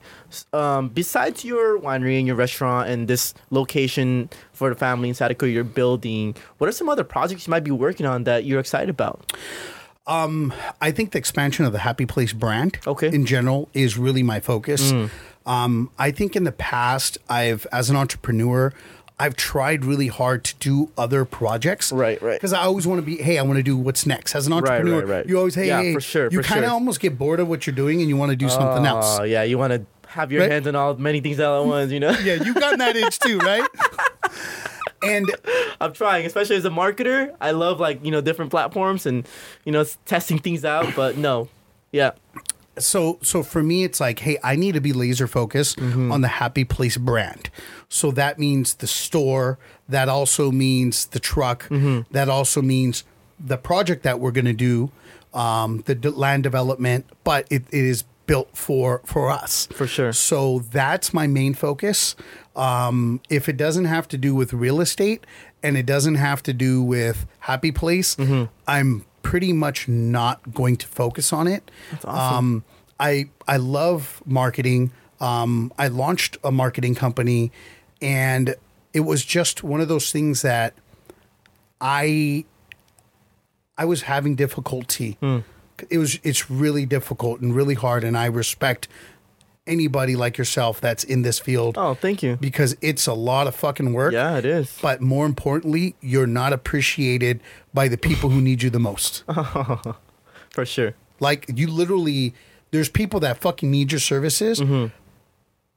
Um, 0.53 0.89
besides 0.89 1.45
your 1.45 1.79
winery 1.79 2.19
and 2.19 2.27
your 2.27 2.37
restaurant 2.37 2.89
and 2.89 3.07
this 3.09 3.35
location 3.51 4.31
for 4.53 4.69
the 4.71 4.77
family 4.77 5.09
in 5.09 5.15
Saticoy 5.15 5.53
you're 5.53 5.65
building, 5.65 6.35
what 6.59 6.69
are 6.69 6.73
some 6.73 6.89
other 6.89 7.05
projects 7.05 7.47
you 7.47 7.51
might 7.51 7.65
be 7.65 7.71
working 7.71 8.07
on 8.07 8.25
that 8.25 8.45
you're 8.45 8.61
excited 8.61 8.89
about? 8.89 9.33
I 10.07 10.91
think 10.91 11.13
the 11.13 11.19
expansion 11.19 11.65
of 11.65 11.73
the 11.73 11.79
Happy 11.81 12.07
Place 12.07 12.33
brand, 12.33 12.79
Okay. 12.87 13.09
Mm. 13.11 13.15
in 13.15 13.27
general, 13.27 13.69
is 13.73 13.97
really 13.99 14.23
my 14.23 14.41
focus. 14.41 14.93
Um, 15.47 15.91
I 15.99 16.11
think 16.11 16.37
in 16.37 16.45
the 16.45 16.53
past, 16.53 17.19
I've 17.29 17.67
as 17.73 17.91
an 17.91 17.97
entrepreneur. 17.97 18.73
I've 19.19 19.37
tried 19.37 19.85
really 19.85 20.09
hard 20.09 20.43
to 20.45 20.55
do 20.57 20.91
other 20.99 21.25
projects. 21.25 21.93
Right, 21.93 22.21
right. 22.21 22.35
Because 22.35 22.53
I 22.53 22.63
always 22.63 22.85
want 22.87 22.99
to 23.01 23.07
be, 23.07 23.17
hey, 23.23 23.39
I 23.39 23.43
want 23.43 23.59
to 23.59 23.63
do 23.63 23.77
what's 23.77 24.07
next. 24.07 24.35
As 24.35 24.47
an 24.49 24.53
Right, 24.53 24.63
right, 24.63 24.71
entrepreneur, 24.81 25.07
right. 25.07 25.27
you 25.27 25.39
always, 25.39 25.55
hey, 25.55 25.69
Yeah, 25.69 25.83
hey, 25.83 25.95
for 25.95 26.01
sure, 26.01 26.29
You 26.33 26.41
kind 26.41 26.65
of 26.65 26.69
sure. 26.69 26.75
almost 26.75 26.99
get 27.01 27.17
bored 27.17 27.39
of 27.39 27.47
what 27.49 27.67
you're 27.67 27.77
doing 27.77 28.01
and 28.01 28.09
you 28.09 28.17
want 28.17 28.31
to 28.31 28.37
do 28.37 28.49
something 28.49 28.85
else. 28.85 29.19
Oh 29.21 29.23
yeah, 29.23 29.45
you 29.45 29.57
want 29.57 29.73
to 29.73 29.87
have 30.09 30.33
your 30.33 30.43
Right. 30.43 30.51
hands 30.51 30.67
on 30.67 30.75
all 30.75 30.95
many 30.97 31.21
things 31.21 31.39
all 31.39 31.63
at 31.63 31.67
once, 31.69 31.93
you 31.93 32.01
know? 32.01 32.11
Yeah, 32.25 32.35
you 32.43 32.55
got 32.55 32.77
that 32.79 32.97
itch 32.97 33.19
too, 33.21 33.39
right? 33.39 33.67
and 35.03 35.31
I'm 35.81 35.93
trying, 35.93 36.27
especially 36.27 36.57
as 36.57 36.65
a 36.65 36.71
marketer. 36.71 37.35
I 37.41 37.51
love 37.53 37.79
like 37.81 38.05
you 38.05 38.11
know 38.11 38.21
different 38.21 38.51
platforms 38.51 39.07
and 39.07 39.29
you 39.65 39.71
know 39.73 39.85
testing 40.07 40.39
things 40.39 40.65
out. 40.65 40.95
But 40.97 41.17
no, 41.19 41.49
yeah, 41.93 42.13
so 42.79 43.19
so 43.23 43.43
for 43.43 43.63
me 43.63 43.85
it's 43.85 44.01
like 44.01 44.19
hey 44.21 44.37
i 44.43 44.57
need 44.57 44.75
to 44.75 44.81
be 44.81 44.93
laser 44.93 45.27
focused 45.27 45.79
on 45.81 46.21
the 46.21 46.29
happy 46.29 46.65
place 46.65 46.97
brand. 46.97 47.51
So 47.89 48.11
that 48.13 48.39
means 48.39 48.75
the 48.75 48.87
store 48.89 49.59
that 49.89 50.09
also 50.09 50.51
means 50.51 51.07
the 51.07 51.21
truck 51.21 51.69
that 51.69 52.29
also 52.29 52.61
means 52.63 53.05
the 53.39 53.57
project 53.59 54.03
that 54.03 54.19
we're 54.21 54.33
going 54.33 54.45
to 54.47 54.53
do 54.53 54.91
um, 55.33 55.83
the 55.87 55.95
d- 55.95 56.09
land 56.09 56.43
development 56.43 57.05
but 57.25 57.47
it, 57.51 57.63
it 57.71 57.85
is 57.85 58.05
built 58.27 58.57
for 58.57 59.01
for 59.05 59.31
us. 59.31 59.67
For 59.73 59.87
sure. 59.87 60.13
so 60.13 60.61
that's 60.73 61.13
my 61.13 61.27
main 61.27 61.53
focus. 61.55 62.17
Um, 62.57 63.21
if 63.29 63.49
it 63.49 63.57
doesn't 63.57 63.85
have 63.87 64.09
to 64.09 64.17
do 64.19 64.35
with 64.35 64.53
real 64.53 64.81
estate 64.81 65.27
and 65.63 65.77
it 65.77 65.87
doesn't 65.87 66.15
have 66.17 66.43
to 66.45 66.53
do 66.53 66.83
with 66.83 67.27
happy 67.41 67.73
place 67.73 68.17
i'm 68.67 69.05
pretty 69.25 69.53
much 69.53 69.89
not 69.89 70.55
going 70.55 70.77
to 70.77 70.87
focus 70.87 71.33
on 71.33 71.49
it 71.49 71.69
That's 71.91 72.05
awesome. 72.05 72.37
um, 72.37 72.65
I 73.01 73.25
I 73.49 73.57
love 73.57 74.23
marketing. 74.25 74.93
Um, 75.21 75.73
I 75.77 75.89
launched 75.89 76.37
a 76.45 76.53
marketing 76.53 76.95
company, 76.95 77.51
and 78.01 78.55
it 78.93 79.01
was 79.01 79.25
just 79.25 79.65
one 79.65 79.81
of 79.81 79.89
those 79.89 80.13
things 80.13 80.43
that 80.43 80.75
I 81.81 82.45
I 83.77 83.85
was 83.85 84.03
having 84.03 84.37
difficulty. 84.37 85.19
It 85.91 85.99
was 85.99 86.21
it's 86.23 86.49
really 86.51 86.87
difficult 86.87 87.41
and 87.41 87.53
really 87.55 87.75
hard 87.75 88.05
and 88.05 88.17
I 88.17 88.27
respect 88.27 88.87
anybody 89.67 90.15
like 90.17 90.37
yourself 90.37 90.81
that's 90.81 91.05
in 91.05 91.23
this 91.23 91.39
field 91.39 91.77
Oh, 91.79 91.95
thank 91.95 92.23
you. 92.23 92.37
because 92.37 92.77
it's 92.81 93.07
a 93.07 93.15
lot 93.15 93.47
of 93.47 93.55
fucking 93.55 93.93
work. 93.93 94.13
Yeah, 94.13 94.37
it 94.37 94.45
is. 94.45 94.79
But 94.83 95.01
more 95.01 95.25
importantly, 95.27 95.97
you're 96.01 96.27
not 96.27 96.53
appreciated 96.53 97.41
by 97.73 97.89
the 97.89 97.97
people 97.97 98.31
who 98.31 98.41
need 98.41 98.63
you 98.63 98.71
the 98.71 98.79
most. 98.81 99.25
For 100.51 100.65
sure. 100.67 100.95
Like 101.21 101.47
you 101.55 101.69
literally, 101.69 102.35
there's 102.71 102.89
people 102.89 103.21
that 103.21 103.39
fucking 103.41 103.71
need 103.71 103.93
your 103.93 104.01
services, 104.01 104.61
mm-hmm. 104.61 104.95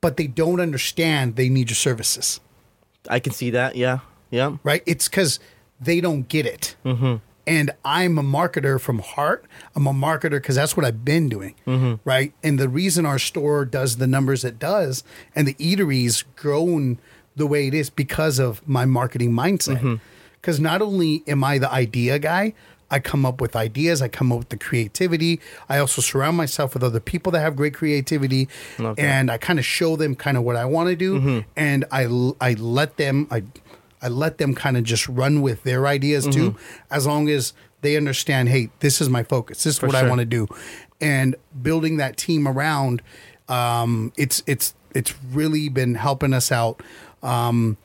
but 0.01 0.17
they 0.17 0.27
don't 0.27 0.59
understand 0.59 1.35
they 1.35 1.49
need 1.49 1.69
your 1.69 1.75
services, 1.75 2.39
I 3.09 3.19
can 3.19 3.31
see 3.33 3.51
that. 3.51 3.75
Yeah. 3.75 3.99
Yeah. 4.29 4.57
right? 4.63 4.83
It's 4.85 5.07
because 5.07 5.39
they 5.79 6.01
don't 6.01 6.27
get 6.27 6.45
it. 6.45 6.75
Mm-hmm. 6.83 7.15
And 7.47 7.71
I'm 7.85 8.17
a 8.17 8.23
marketer 8.23 8.79
from 8.79 8.99
heart. 8.99 9.45
I'm 9.75 9.87
a 9.87 9.93
marketer 9.93 10.31
because 10.31 10.55
that's 10.55 10.75
what 10.75 10.85
I've 10.85 11.05
been 11.05 11.29
doing, 11.29 11.55
mm-hmm. 11.65 11.95
right? 12.03 12.33
And 12.43 12.59
the 12.59 12.69
reason 12.69 13.05
our 13.05 13.17
store 13.17 13.63
does 13.63 13.97
the 13.97 14.05
numbers 14.05 14.43
it 14.43 14.59
does, 14.59 15.03
and 15.33 15.47
the 15.47 15.53
eateries 15.55 16.25
grown 16.35 16.99
the 17.37 17.47
way 17.47 17.67
it 17.67 17.73
is 17.73 17.89
because 17.89 18.37
of 18.37 18.67
my 18.67 18.85
marketing 18.85 19.31
mindset. 19.31 19.77
Mm-hmm. 19.77 19.95
Because 20.41 20.59
not 20.59 20.81
only 20.81 21.23
am 21.25 21.43
I 21.43 21.57
the 21.57 21.71
idea 21.71 22.19
guy, 22.19 22.53
I 22.89 22.99
come 22.99 23.25
up 23.25 23.41
with 23.41 23.55
ideas. 23.55 24.01
I 24.01 24.07
come 24.07 24.31
up 24.31 24.39
with 24.39 24.49
the 24.49 24.57
creativity. 24.57 25.39
I 25.67 25.79
also 25.79 26.01
surround 26.01 26.37
myself 26.37 26.73
with 26.73 26.83
other 26.83 26.99
people 26.99 27.31
that 27.33 27.41
have 27.41 27.55
great 27.55 27.73
creativity, 27.73 28.47
and 28.97 29.31
I 29.31 29.37
kind 29.37 29.59
of 29.59 29.65
show 29.65 29.95
them 29.95 30.15
kind 30.15 30.37
of 30.37 30.43
what 30.43 30.55
I 30.55 30.65
want 30.65 30.89
to 30.89 30.95
do, 30.95 31.19
mm-hmm. 31.19 31.39
and 31.55 31.85
I 31.91 32.05
I 32.39 32.53
let 32.53 32.97
them 32.97 33.27
I 33.29 33.43
I 34.01 34.09
let 34.09 34.37
them 34.37 34.53
kind 34.53 34.77
of 34.77 34.83
just 34.83 35.07
run 35.07 35.41
with 35.41 35.63
their 35.63 35.87
ideas 35.87 36.25
too, 36.27 36.55
as 36.91 37.05
long 37.07 37.29
as 37.29 37.53
they 37.81 37.97
understand. 37.97 38.49
Hey, 38.49 38.69
this 38.79 39.01
is 39.01 39.09
my 39.09 39.23
focus. 39.23 39.63
This 39.63 39.77
is 39.77 39.81
what 39.81 39.95
I 39.95 40.07
want 40.07 40.19
to 40.19 40.25
do, 40.25 40.47
and 41.01 41.35
building 41.61 41.97
that 41.97 42.17
team 42.17 42.47
around, 42.47 43.01
um, 43.49 44.11
it's 44.17 44.43
it's 44.45 44.73
it's 44.93 45.13
really 45.31 45.69
been 45.69 45.95
helping 45.95 46.33
us 46.33 46.51
out. 46.51 46.81
Um, 47.23 47.77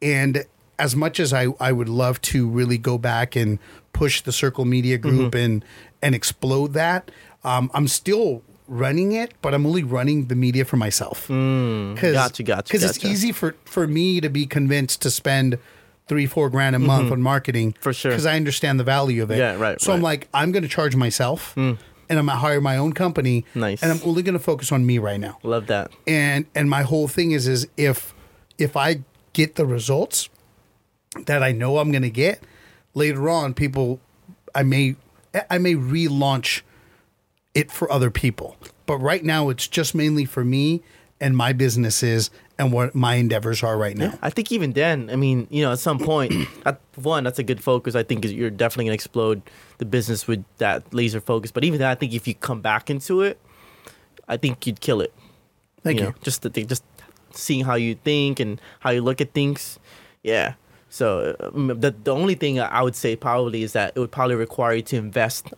and 0.00 0.44
as 0.78 0.96
much 0.96 1.20
as 1.20 1.32
I, 1.32 1.46
I 1.60 1.70
would 1.72 1.88
love 1.88 2.20
to 2.22 2.48
really 2.48 2.78
go 2.78 2.98
back 2.98 3.36
and 3.36 3.58
push 3.92 4.20
the 4.22 4.32
Circle 4.32 4.64
Media 4.64 4.98
Group 4.98 5.34
and 5.34 5.64
and 6.02 6.14
explode 6.14 6.72
that, 6.72 7.10
um, 7.44 7.70
I'm 7.74 7.86
still 7.86 8.42
running 8.68 9.12
it, 9.12 9.32
but 9.42 9.54
I'm 9.54 9.66
only 9.66 9.82
running 9.82 10.26
the 10.26 10.34
media 10.36 10.64
for 10.64 10.76
myself. 10.76 11.28
Mm, 11.28 12.00
Gotcha, 12.00 12.42
gotcha, 12.42 12.62
Because 12.72 12.84
it's 12.84 13.04
easy 13.04 13.32
for 13.32 13.54
for 13.64 13.86
me 13.86 14.20
to 14.20 14.28
be 14.28 14.46
convinced 14.46 15.02
to 15.02 15.10
spend 15.10 15.58
three 16.08 16.26
four 16.26 16.50
grand 16.50 16.74
a 16.76 16.78
month 16.78 17.10
on 17.12 17.20
marketing 17.22 17.74
For 17.80 17.92
sure. 17.92 18.10
because 18.10 18.26
I 18.26 18.36
understand 18.36 18.78
the 18.80 18.84
value 18.84 19.22
of 19.22 19.30
it. 19.30 19.38
Yeah, 19.38 19.56
right, 19.56 19.80
So 19.80 19.92
I'm 19.92 20.02
like, 20.02 20.28
I'm 20.34 20.52
going 20.52 20.62
to 20.62 20.68
charge 20.68 20.94
myself. 20.96 21.56
And 21.56 22.18
I'm 22.18 22.26
gonna 22.26 22.38
hire 22.40 22.60
my 22.60 22.76
own 22.76 22.92
company, 22.92 23.46
Nice. 23.54 23.82
and 23.82 23.90
I'm 23.90 24.00
only 24.04 24.22
gonna 24.22 24.38
focus 24.38 24.70
on 24.70 24.84
me 24.84 24.98
right 24.98 25.18
now 25.18 25.38
Love 25.42 25.66
that. 25.68 25.92
and 26.06 26.44
and 26.54 26.68
my 26.68 26.82
whole 26.82 27.08
thing 27.08 27.30
is 27.30 27.48
is 27.48 27.66
if 27.78 28.12
if 28.58 28.76
I 28.76 29.00
get 29.32 29.54
the 29.54 29.64
results 29.64 30.28
that 31.26 31.42
I 31.42 31.52
know 31.52 31.78
I'm 31.78 31.90
going 31.90 32.02
to 32.02 32.10
get 32.10 32.42
later 32.92 33.30
on 33.30 33.54
people 33.54 33.98
I 34.54 34.62
may 34.62 34.96
I 35.48 35.56
may 35.56 35.74
relaunch 35.74 36.60
it 37.54 37.70
for 37.70 37.90
other 37.92 38.10
people 38.10 38.56
but 38.86 38.96
right 38.98 39.24
now 39.24 39.48
it's 39.48 39.68
just 39.68 39.94
mainly 39.94 40.24
for 40.24 40.44
me 40.44 40.82
and 41.20 41.36
my 41.36 41.52
businesses 41.52 42.30
and 42.58 42.72
what 42.72 42.94
my 42.94 43.14
endeavors 43.14 43.62
are 43.62 43.76
right 43.76 43.96
now 43.96 44.12
I 44.22 44.30
think 44.30 44.52
even 44.52 44.72
then, 44.72 45.10
I 45.10 45.16
mean, 45.16 45.46
you 45.50 45.62
know, 45.62 45.72
at 45.72 45.78
some 45.78 45.98
point, 45.98 46.32
at 46.66 46.80
one, 46.96 47.24
that's 47.24 47.38
a 47.38 47.42
good 47.42 47.62
focus. 47.62 47.94
I 47.94 48.02
think 48.02 48.24
you're 48.24 48.50
definitely 48.50 48.86
gonna 48.86 48.94
explode 48.94 49.42
the 49.78 49.84
business 49.84 50.26
with 50.26 50.44
that 50.58 50.92
laser 50.92 51.20
focus. 51.20 51.50
But 51.50 51.64
even 51.64 51.78
then, 51.80 51.88
I 51.88 51.94
think 51.94 52.12
if 52.12 52.28
you 52.28 52.34
come 52.34 52.60
back 52.60 52.90
into 52.90 53.22
it, 53.22 53.38
I 54.28 54.36
think 54.36 54.66
you'd 54.66 54.80
kill 54.80 55.00
it. 55.00 55.12
thank 55.82 55.98
you, 55.98 56.06
know, 56.06 56.14
just 56.22 56.42
the 56.42 56.50
thing, 56.50 56.66
just 56.66 56.84
seeing 57.32 57.64
how 57.64 57.74
you 57.74 57.94
think 57.94 58.40
and 58.40 58.60
how 58.80 58.90
you 58.90 59.02
look 59.02 59.20
at 59.20 59.32
things. 59.32 59.78
Yeah. 60.22 60.54
So 60.88 61.34
um, 61.40 61.68
the 61.68 61.90
the 61.90 62.14
only 62.14 62.34
thing 62.34 62.60
I 62.60 62.82
would 62.82 62.94
say 62.94 63.16
probably 63.16 63.62
is 63.62 63.72
that 63.72 63.92
it 63.96 64.00
would 64.00 64.12
probably 64.12 64.36
require 64.36 64.74
you 64.74 64.82
to 64.82 64.96
invest 64.96 65.52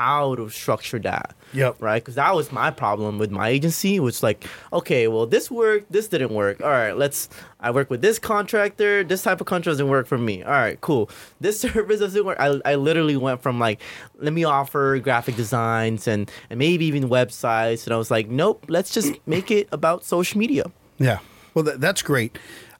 how 0.00 0.34
to 0.34 0.48
structure 0.48 0.98
that. 1.00 1.34
Yep. 1.52 1.76
Right. 1.80 2.02
Because 2.02 2.14
that 2.14 2.34
was 2.34 2.50
my 2.52 2.70
problem 2.70 3.18
with 3.18 3.30
my 3.30 3.48
agency. 3.48 4.00
which 4.00 4.22
like, 4.22 4.46
okay, 4.72 5.08
well, 5.08 5.26
this 5.26 5.50
worked, 5.50 5.92
this 5.92 6.08
didn't 6.08 6.32
work. 6.32 6.60
All 6.62 6.70
right, 6.70 6.96
let's. 6.96 7.28
I 7.60 7.70
work 7.70 7.90
with 7.90 8.00
this 8.00 8.18
contractor. 8.18 9.04
This 9.04 9.22
type 9.22 9.40
of 9.42 9.46
contract 9.46 9.74
doesn't 9.74 9.88
work 9.88 10.06
for 10.06 10.16
me. 10.16 10.42
All 10.42 10.52
right, 10.52 10.80
cool. 10.80 11.10
This 11.40 11.60
service 11.60 12.00
doesn't 12.00 12.24
work. 12.24 12.38
I, 12.40 12.60
I 12.64 12.74
literally 12.76 13.16
went 13.16 13.42
from 13.42 13.58
like, 13.58 13.80
let 14.18 14.32
me 14.32 14.44
offer 14.44 14.98
graphic 14.98 15.36
designs 15.36 16.08
and 16.08 16.30
and 16.48 16.58
maybe 16.58 16.86
even 16.86 17.08
websites, 17.08 17.84
and 17.86 17.92
I 17.92 17.96
was 17.98 18.10
like, 18.10 18.28
nope, 18.28 18.64
let's 18.68 18.92
just 18.92 19.14
make 19.26 19.50
it 19.50 19.68
about 19.72 20.04
social 20.04 20.38
media. 20.38 20.64
Yeah. 20.98 21.18
Well, 21.54 21.64
that, 21.64 21.80
that's 21.80 22.02
great. 22.02 22.38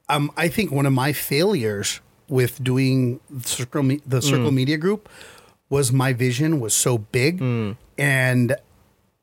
Um, 0.09 0.31
I 0.37 0.47
think 0.47 0.71
one 0.71 0.85
of 0.85 0.93
my 0.93 1.13
failures 1.13 2.01
with 2.27 2.63
doing 2.63 3.19
the 3.29 3.47
Circle, 3.47 3.83
Me- 3.83 4.01
the 4.07 4.21
Circle 4.21 4.51
Media 4.51 4.77
Group 4.77 5.09
was 5.71 5.91
my 5.91 6.13
vision 6.13 6.59
was 6.59 6.75
so 6.75 6.99
big, 6.99 7.41
and 7.97 8.55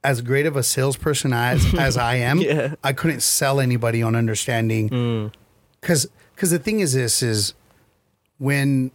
as 0.02 0.20
great 0.22 0.46
of 0.46 0.56
a 0.56 0.62
salesperson 0.62 1.32
as 1.32 1.74
as 1.78 1.96
I 1.96 2.16
am, 2.16 2.38
Yeah. 2.40 2.74
I 2.82 2.92
couldn't 2.92 3.20
sell 3.22 3.60
anybody 3.60 4.02
on 4.02 4.16
understanding. 4.16 4.88
Mm. 4.88 5.32
Because 5.80 6.08
because 6.34 6.50
the 6.50 6.58
thing 6.58 6.80
is 6.80 6.94
this 6.94 7.22
is 7.22 7.54
when 8.38 8.90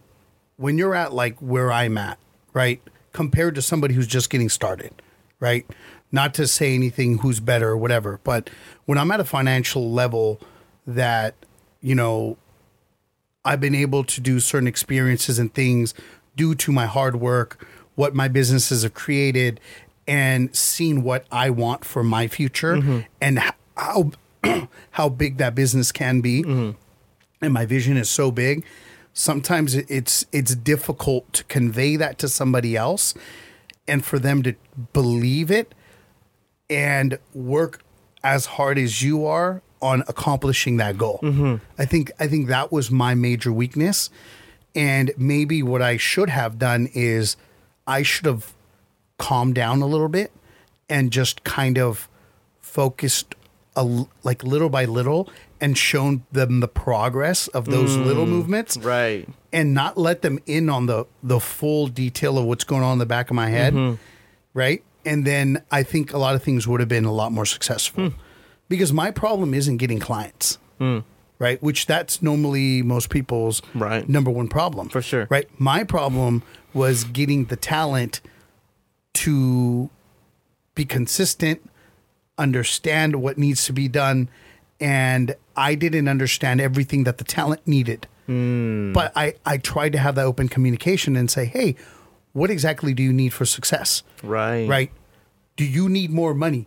when 0.56 0.78
you're 0.78 0.94
at 0.94 1.12
like 1.12 1.38
where 1.40 1.70
I'm 1.72 1.96
at, 1.98 2.18
right? 2.52 2.80
Compared 3.12 3.54
to 3.54 3.62
somebody 3.62 3.94
who's 3.94 4.06
just 4.06 4.28
getting 4.30 4.48
started, 4.48 4.92
right? 5.40 5.64
Not 6.12 6.34
to 6.34 6.46
say 6.46 6.74
anything 6.74 7.18
who's 7.18 7.40
better 7.40 7.68
or 7.70 7.76
whatever, 7.76 8.20
but 8.24 8.50
when 8.86 8.98
I'm 8.98 9.10
at 9.10 9.20
a 9.20 9.24
financial 9.24 9.90
level 9.92 10.40
that, 10.86 11.34
you 11.80 11.94
know, 11.94 12.36
I've 13.44 13.60
been 13.60 13.74
able 13.74 14.04
to 14.04 14.20
do 14.20 14.40
certain 14.40 14.68
experiences 14.68 15.38
and 15.38 15.52
things 15.52 15.92
due 16.36 16.54
to 16.56 16.72
my 16.72 16.86
hard 16.86 17.16
work, 17.16 17.66
what 17.94 18.14
my 18.14 18.28
businesses 18.28 18.82
have 18.82 18.94
created, 18.94 19.60
and 20.06 20.54
seeing 20.54 21.02
what 21.02 21.26
I 21.30 21.50
want 21.50 21.84
for 21.84 22.02
my 22.02 22.28
future 22.28 22.76
mm-hmm. 22.76 23.00
and 23.20 23.40
how 23.76 24.10
how 24.92 25.08
big 25.08 25.38
that 25.38 25.54
business 25.54 25.92
can 25.92 26.20
be. 26.20 26.42
Mm-hmm. 26.42 26.78
And 27.42 27.52
my 27.52 27.66
vision 27.66 27.96
is 27.96 28.08
so 28.08 28.30
big. 28.30 28.64
Sometimes 29.12 29.74
it's 29.74 30.26
it's 30.32 30.54
difficult 30.54 31.32
to 31.34 31.44
convey 31.44 31.96
that 31.96 32.18
to 32.18 32.28
somebody 32.28 32.76
else 32.76 33.14
and 33.86 34.04
for 34.04 34.18
them 34.18 34.42
to 34.42 34.54
believe 34.92 35.50
it 35.50 35.74
and 36.68 37.18
work 37.32 37.82
as 38.22 38.46
hard 38.46 38.78
as 38.78 39.02
you 39.02 39.26
are 39.26 39.62
on 39.82 40.02
accomplishing 40.08 40.78
that 40.78 40.96
goal. 40.96 41.20
Mm-hmm. 41.22 41.56
I 41.78 41.84
think 41.84 42.10
I 42.18 42.26
think 42.26 42.48
that 42.48 42.72
was 42.72 42.90
my 42.90 43.14
major 43.14 43.52
weakness, 43.52 44.10
and 44.74 45.12
maybe 45.16 45.62
what 45.62 45.82
I 45.82 45.96
should 45.96 46.30
have 46.30 46.58
done 46.58 46.88
is 46.92 47.36
I 47.86 48.02
should 48.02 48.26
have 48.26 48.54
calmed 49.18 49.54
down 49.54 49.82
a 49.82 49.86
little 49.86 50.08
bit 50.08 50.32
and 50.88 51.10
just 51.10 51.44
kind 51.44 51.78
of 51.78 52.08
focused 52.60 53.34
a, 53.76 54.06
like 54.22 54.42
little 54.42 54.68
by 54.68 54.84
little 54.84 55.28
and 55.60 55.78
shown 55.78 56.24
them 56.32 56.60
the 56.60 56.68
progress 56.68 57.48
of 57.48 57.66
those 57.66 57.96
mm, 57.96 58.04
little 58.04 58.26
movements 58.26 58.76
Right. 58.76 59.28
and 59.52 59.72
not 59.72 59.96
let 59.96 60.22
them 60.22 60.38
in 60.46 60.68
on 60.68 60.86
the 60.86 61.06
the 61.22 61.40
full 61.40 61.86
detail 61.86 62.38
of 62.38 62.44
what's 62.44 62.64
going 62.64 62.82
on 62.82 62.94
in 62.94 62.98
the 62.98 63.06
back 63.06 63.30
of 63.30 63.36
my 63.36 63.48
head, 63.48 63.72
mm-hmm. 63.72 64.00
right? 64.52 64.82
And 65.04 65.26
then 65.26 65.62
I 65.70 65.82
think 65.82 66.12
a 66.12 66.18
lot 66.18 66.34
of 66.34 66.42
things 66.42 66.66
would 66.66 66.80
have 66.80 66.88
been 66.88 67.04
a 67.04 67.12
lot 67.12 67.32
more 67.32 67.46
successful 67.46 68.08
hmm. 68.10 68.16
because 68.68 68.92
my 68.92 69.10
problem 69.10 69.54
isn't 69.54 69.76
getting 69.76 69.98
clients, 69.98 70.58
hmm. 70.78 71.00
Right? 71.38 71.62
Which 71.62 71.86
that's 71.86 72.22
normally 72.22 72.82
most 72.82 73.10
people's 73.10 73.60
Right. 73.74 74.08
number 74.08 74.30
one 74.30 74.48
problem, 74.48 74.88
For 74.88 75.02
sure. 75.02 75.26
right? 75.30 75.48
My 75.58 75.84
problem 75.84 76.42
was 76.72 77.04
getting 77.04 77.46
the 77.46 77.56
talent 77.56 78.20
to 79.14 79.90
be 80.74 80.84
consistent, 80.84 81.68
understand 82.38 83.16
what 83.16 83.38
needs 83.38 83.64
to 83.66 83.72
be 83.72 83.88
done, 83.88 84.28
and 84.80 85.34
I 85.56 85.74
didn't 85.76 86.08
understand 86.08 86.60
everything 86.60 87.04
that 87.04 87.18
the 87.18 87.24
talent 87.24 87.66
needed. 87.66 88.06
Hmm. 88.26 88.92
But 88.92 89.12
I, 89.14 89.34
I 89.46 89.58
tried 89.58 89.92
to 89.92 89.98
have 89.98 90.14
that 90.16 90.24
open 90.24 90.48
communication 90.48 91.14
and 91.14 91.30
say, 91.30 91.44
hey, 91.44 91.76
what 92.32 92.50
exactly 92.50 92.92
do 92.94 93.02
you 93.02 93.12
need 93.12 93.32
for 93.32 93.44
success? 93.44 94.02
Right. 94.22 94.66
Right? 94.68 94.90
Do 95.56 95.64
you 95.64 95.88
need 95.88 96.10
more 96.10 96.34
money? 96.34 96.66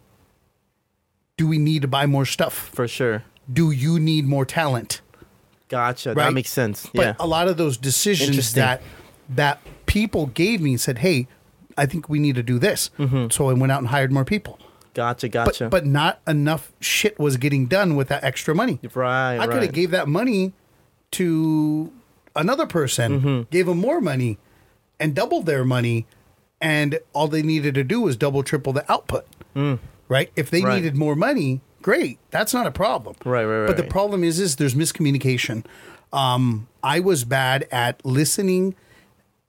Do 1.36 1.48
we 1.48 1.58
need 1.58 1.82
to 1.82 1.88
buy 1.88 2.06
more 2.06 2.26
stuff? 2.26 2.54
For 2.74 2.88
sure. 2.88 3.24
Do 3.52 3.72
you 3.72 4.00
need 4.00 4.26
more 4.26 4.46
talent? 4.46 5.02
Gotcha. 5.70 6.14
Right. 6.14 6.26
That 6.26 6.34
makes 6.34 6.50
sense. 6.50 6.88
But 6.94 7.02
yeah. 7.02 7.14
a 7.20 7.28
lot 7.28 7.48
of 7.48 7.58
those 7.58 7.78
decisions 7.78 8.54
that 8.54 8.82
that 9.30 9.60
people 9.86 10.28
gave 10.28 10.62
me 10.62 10.78
said, 10.78 11.00
"Hey, 11.00 11.28
I 11.78 11.86
think 11.86 12.08
we 12.10 12.20
need 12.20 12.36
to 12.36 12.44
do 12.44 12.58
this." 12.60 12.90
So 13.30 13.50
I 13.50 13.54
went 13.54 13.72
out 13.72 13.80
and 13.80 13.88
hired 13.90 14.12
more 14.12 14.26
people. 14.26 14.60
Gotcha. 14.94 15.30
Gotcha. 15.30 15.70
but 15.70 15.86
not 15.86 16.22
enough 16.26 16.72
shit 16.80 17.20
was 17.20 17.38
getting 17.38 17.68
done 17.68 17.96
with 17.96 18.08
that 18.08 18.24
extra 18.24 18.56
money. 18.56 18.80
right. 18.96 19.38
I 19.38 19.46
could 19.46 19.62
have 19.62 19.72
gave 19.74 19.92
that 19.92 20.08
money 20.08 20.54
to 21.12 21.92
another 22.36 22.66
person, 22.66 23.20
Mm-hmm. 23.22 23.42
gave 23.52 23.66
them 23.68 23.78
more 23.80 24.02
money, 24.02 24.38
and 25.00 25.14
doubled 25.16 25.46
their 25.46 25.64
money, 25.64 26.06
and 26.60 27.00
all 27.14 27.28
they 27.28 27.42
needed 27.44 27.76
to 27.76 27.84
do 27.84 28.02
was 28.02 28.16
double, 28.18 28.42
triple 28.44 28.74
the 28.74 28.90
output. 28.92 29.26
Right? 30.10 30.32
If 30.36 30.50
they 30.50 30.62
Mm. 30.62 30.66
Right. 30.66 30.76
needed 30.76 30.96
more 30.96 31.16
money, 31.16 31.62
great. 31.82 32.20
That's 32.32 32.54
not 32.54 32.68
a 32.68 32.72
problem. 32.72 33.16
Right, 33.26 33.46
right, 33.46 33.60
right. 33.60 33.68
But 33.68 33.78
the 33.78 33.84
problem 33.84 34.24
is, 34.24 34.40
is 34.40 34.56
there's 34.58 34.76
miscommunication. 34.76 35.66
Um, 36.14 36.68
I 36.84 37.00
was 37.00 37.24
bad 37.24 37.68
at 37.72 38.04
listening 38.06 38.76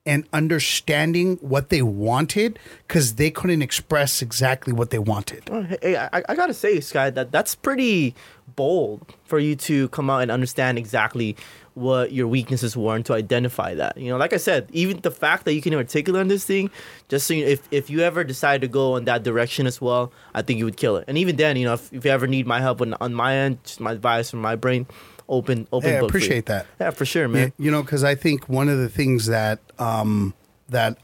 and 0.05 0.27
understanding 0.33 1.37
what 1.43 1.69
they 1.69 1.83
wanted 1.83 2.59
because 2.87 3.17
they 3.17 3.31
couldn't 3.31 3.61
express 3.61 4.23
exactly 4.23 4.73
what 4.73 4.89
they 4.91 4.99
wanted. 4.99 5.43
Oh, 5.53 5.63
Hey, 5.83 5.97
I, 5.97 6.23
I 6.29 6.35
gotta 6.35 6.55
say, 6.55 6.81
Sky, 6.81 7.11
that 7.11 7.31
that's 7.31 7.55
pretty 7.55 8.15
bold 8.57 9.03
for 9.25 9.39
you 9.39 9.55
to 9.55 9.89
come 9.91 10.09
out 10.09 10.23
and 10.23 10.31
understand 10.31 10.79
exactly 10.79 11.37
what 11.79 12.13
your 12.13 12.27
weaknesses 12.29 12.77
were 12.77 12.95
and 12.97 13.07
to 13.07 13.15
identify 13.15 13.75
that. 13.75 13.97
You 13.97 14.11
know, 14.11 14.17
like 14.19 14.33
I 14.33 14.37
said, 14.39 14.69
even 14.73 15.01
the 15.01 15.11
fact 15.11 15.45
that 15.45 15.55
you 15.55 15.63
can 15.63 15.75
articulate 15.75 16.21
on 16.21 16.29
this 16.29 16.45
thing, 16.45 16.71
just 17.09 17.27
so 17.27 17.35
you, 17.35 17.45
if 17.47 17.67
if 17.71 17.89
you 17.91 18.01
ever 18.01 18.25
decide 18.25 18.61
to 18.63 18.69
go 18.69 18.97
in 18.97 19.05
that 19.07 19.23
direction 19.23 19.67
as 19.67 19.81
well, 19.81 20.13
I 20.35 20.43
think 20.43 20.59
you 20.59 20.65
would 20.65 20.77
kill 20.77 20.97
it. 20.97 21.05
And 21.09 21.17
even 21.19 21.37
then, 21.37 21.57
you 21.57 21.65
know, 21.67 21.75
if, 21.75 21.93
if 21.93 22.05
you 22.05 22.11
ever 22.11 22.27
need 22.27 22.47
my 22.47 22.61
help 22.61 22.81
on, 22.81 22.95
on 23.01 23.15
my 23.15 23.35
end, 23.35 23.63
just 23.65 23.81
my 23.81 23.93
advice 23.93 24.31
from 24.31 24.41
my 24.41 24.57
brain, 24.57 24.87
open 25.29 25.67
open. 25.73 25.91
Hey, 25.91 25.97
I 25.97 26.01
book 26.01 26.11
for 26.11 26.19
you. 26.19 26.25
appreciate 26.25 26.47
that. 26.47 26.67
Yeah, 26.81 26.91
for 26.91 27.05
sure, 27.05 27.23
Yeah, 27.23 27.29
man. 27.29 27.53
you 27.59 27.71
know, 27.71 27.83
because 27.83 28.05
I 28.05 28.15
think 28.15 28.49
one 28.49 28.69
of 28.69 28.79
the 28.79 28.89
things 28.89 29.27
that 29.27 29.61
um, 29.79 30.35
that 30.69 30.99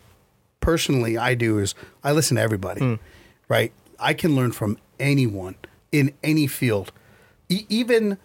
personally 0.61 1.17
I 1.19 1.35
do 1.35 1.59
is 1.59 1.75
I 2.03 2.13
listen 2.13 2.37
to 2.37 2.43
everybody. 2.43 2.81
Hmm. 2.81 2.95
Right, 3.49 3.73
I 3.99 4.15
can 4.15 4.35
learn 4.35 4.53
from 4.53 4.79
anyone 4.99 5.55
in 5.93 6.13
any 6.23 6.47
field, 6.47 6.91
e- 7.49 7.67
even 7.69 8.17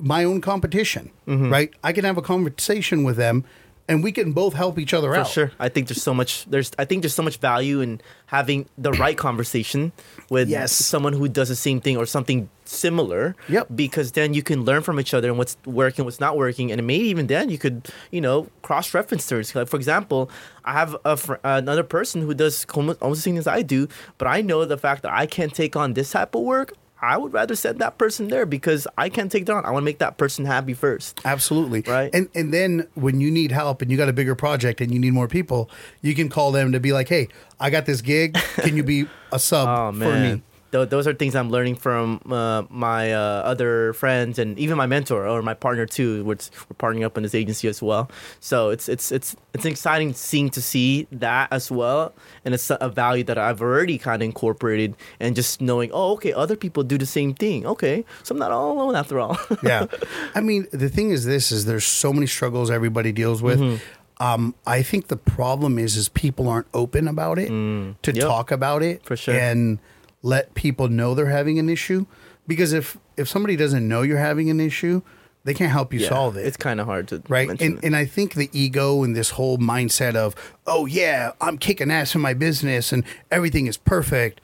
my 0.00 0.24
own 0.24 0.40
competition. 0.40 1.10
Mm-hmm. 1.26 1.50
Right, 1.52 1.72
I 1.84 1.92
can 1.92 2.04
have 2.04 2.16
a 2.18 2.22
conversation 2.22 3.04
with 3.04 3.16
them, 3.16 3.44
and 3.88 4.02
we 4.04 4.12
can 4.12 4.32
both 4.32 4.54
help 4.54 4.78
each 4.78 4.92
other 4.94 5.08
For 5.12 5.20
out. 5.20 5.28
sure. 5.28 5.52
I 5.58 5.68
think 5.68 5.88
there's 5.88 6.02
so 6.02 6.14
much 6.14 6.44
there's 6.46 6.70
I 6.78 6.84
think 6.84 7.02
there's 7.02 7.14
so 7.14 7.22
much 7.22 7.38
value 7.38 7.80
in 7.80 8.00
having 8.26 8.66
the 8.78 8.92
right 8.92 9.16
conversation 9.16 9.92
with 10.30 10.48
Yes. 10.48 10.72
someone 10.72 11.12
who 11.12 11.28
does 11.28 11.48
the 11.48 11.56
same 11.56 11.80
thing 11.80 11.96
or 11.96 12.06
something 12.06 12.48
similar. 12.64 13.34
Yep. 13.48 13.66
Because 13.74 14.12
then 14.12 14.32
you 14.34 14.42
can 14.44 14.64
learn 14.64 14.82
from 14.82 15.00
each 15.00 15.12
other 15.12 15.28
and 15.28 15.38
what's 15.38 15.56
working, 15.66 16.04
what's 16.04 16.20
not 16.20 16.36
working, 16.36 16.70
and 16.70 16.86
maybe 16.86 17.04
even 17.06 17.26
then 17.26 17.48
you 17.50 17.58
could, 17.58 17.88
you 18.12 18.20
know, 18.20 18.46
cross 18.62 18.94
reference 18.94 19.26
things. 19.26 19.54
Like 19.56 19.66
for 19.68 19.76
example, 19.76 20.30
I 20.64 20.72
have 20.72 20.96
a 21.04 21.16
fr- 21.16 21.42
another 21.42 21.82
person 21.82 22.22
who 22.22 22.32
does 22.34 22.64
almost, 22.74 23.02
almost 23.02 23.18
the 23.18 23.22
same 23.22 23.36
as 23.38 23.48
I 23.48 23.62
do, 23.62 23.88
but 24.18 24.26
I 24.28 24.40
know 24.40 24.64
the 24.64 24.78
fact 24.78 25.02
that 25.02 25.12
I 25.12 25.26
can't 25.26 25.52
take 25.54 25.74
on 25.74 25.94
this 25.94 26.10
type 26.12 26.34
of 26.36 26.42
work. 26.42 26.74
I 27.02 27.16
would 27.16 27.32
rather 27.32 27.54
send 27.56 27.78
that 27.78 27.98
person 27.98 28.28
there 28.28 28.46
because 28.46 28.86
I 28.98 29.08
can't 29.08 29.30
take 29.32 29.42
it 29.42 29.50
on. 29.50 29.64
I 29.64 29.70
want 29.70 29.82
to 29.82 29.84
make 29.84 29.98
that 29.98 30.18
person 30.18 30.44
happy 30.44 30.74
first. 30.74 31.20
Absolutely. 31.24 31.82
Right. 31.86 32.10
And 32.12 32.28
and 32.34 32.52
then 32.52 32.88
when 32.94 33.20
you 33.20 33.30
need 33.30 33.52
help 33.52 33.82
and 33.82 33.90
you 33.90 33.96
got 33.96 34.08
a 34.08 34.12
bigger 34.12 34.34
project 34.34 34.80
and 34.80 34.92
you 34.92 34.98
need 34.98 35.12
more 35.12 35.28
people, 35.28 35.70
you 36.02 36.14
can 36.14 36.28
call 36.28 36.52
them 36.52 36.72
to 36.72 36.80
be 36.80 36.92
like, 36.92 37.08
"Hey, 37.08 37.28
I 37.58 37.70
got 37.70 37.86
this 37.86 38.00
gig. 38.00 38.34
Can 38.56 38.76
you 38.76 38.82
be 38.82 39.06
a 39.32 39.38
sub 39.38 39.68
Oh 39.70 39.92
for 39.92 40.18
me?" 40.18 40.42
Tho- 40.72 40.84
those 40.84 41.06
are 41.08 41.14
things 41.14 41.34
I'm 41.34 41.50
learning 41.50 41.76
from 41.76 42.20
uh, 42.30 42.62
my 42.70 43.12
uh, 43.12 43.18
other 43.52 43.92
friends 43.94 44.38
and 44.38 44.56
even 44.58 44.76
my 44.76 44.86
mentor 44.86 45.26
or 45.26 45.42
my 45.42 45.54
partner 45.54 45.84
too. 45.86 46.22
We're, 46.24 46.36
we're 46.36 46.76
partnering 46.78 47.04
up 47.04 47.16
in 47.16 47.24
this 47.24 47.34
agency 47.34 47.66
as 47.68 47.82
well. 47.82 48.08
So 48.38 48.70
it's 48.70 48.88
it's 48.88 49.10
it's 49.10 49.34
it's 49.52 49.64
an 49.64 49.70
exciting 49.72 50.12
seeing 50.14 50.48
to 50.50 50.62
see 50.62 51.08
that 51.10 51.48
as 51.52 51.70
well, 51.70 52.14
and 52.44 52.54
it's 52.54 52.70
a 52.70 52.88
value 52.88 53.24
that 53.24 53.36
I've 53.38 53.60
already 53.60 53.98
kind 53.98 54.22
of 54.22 54.26
incorporated. 54.26 54.94
And 55.18 55.34
just 55.34 55.60
knowing, 55.60 55.90
oh, 55.92 56.12
okay, 56.12 56.32
other 56.32 56.54
people 56.56 56.82
do 56.84 56.96
the 56.98 57.06
same 57.06 57.34
thing. 57.34 57.66
Okay, 57.66 58.04
so 58.22 58.32
I'm 58.34 58.38
not 58.38 58.52
all 58.52 58.72
alone 58.72 58.94
after 58.94 59.18
all. 59.18 59.36
yeah. 59.64 59.86
I 60.34 60.40
mean, 60.40 60.66
the 60.72 60.88
thing 60.88 61.10
is 61.10 61.24
this 61.24 61.50
is 61.50 61.64
there's 61.64 61.84
so 61.84 62.12
many 62.12 62.26
struggles 62.26 62.70
everybody 62.70 63.10
deals 63.12 63.42
with. 63.42 63.58
Mm-hmm. 63.58 64.22
Um, 64.22 64.54
I 64.66 64.82
think 64.82 65.08
the 65.08 65.16
problem 65.16 65.78
is 65.78 65.96
is 65.96 66.10
people 66.10 66.46
aren't 66.48 66.66
open 66.74 67.08
about 67.08 67.38
it 67.38 67.48
to 67.48 67.94
Yep. 68.12 68.16
talk 68.22 68.50
about 68.52 68.82
it 68.82 69.02
For 69.04 69.16
sure. 69.16 69.34
and 69.34 69.78
let 70.22 70.54
people 70.54 70.88
know 70.88 71.14
they're 71.14 71.26
having 71.26 71.58
an 71.58 71.68
issue 71.68 72.06
because 72.46 72.72
if 72.72 72.96
if 73.16 73.28
somebody 73.28 73.56
doesn't 73.56 73.86
know 73.86 74.02
you're 74.02 74.18
having 74.18 74.50
an 74.50 74.60
issue, 74.60 75.02
they 75.44 75.54
can't 75.54 75.72
help 75.72 75.92
you 75.94 76.00
Yeah, 76.00 76.08
solve 76.08 76.36
it. 76.36 76.46
It's 76.46 76.56
kind 76.56 76.80
of 76.80 76.86
hard 76.86 77.08
to 77.08 77.22
right 77.28 77.48
and, 77.48 77.60
it. 77.78 77.84
and 77.84 77.96
i 77.96 78.04
think 78.04 78.34
the 78.34 78.50
ego 78.52 79.02
and 79.02 79.16
this 79.16 79.30
whole 79.30 79.56
mindset 79.58 80.14
of 80.14 80.34
oh 80.66 80.84
yeah 80.86 81.32
i'm 81.40 81.56
kicking 81.58 81.90
ass 81.90 82.14
in 82.14 82.20
my 82.20 82.34
business 82.34 82.92
and 82.92 83.04
everything 83.30 83.66
is 83.66 83.76
perfect 83.78 84.40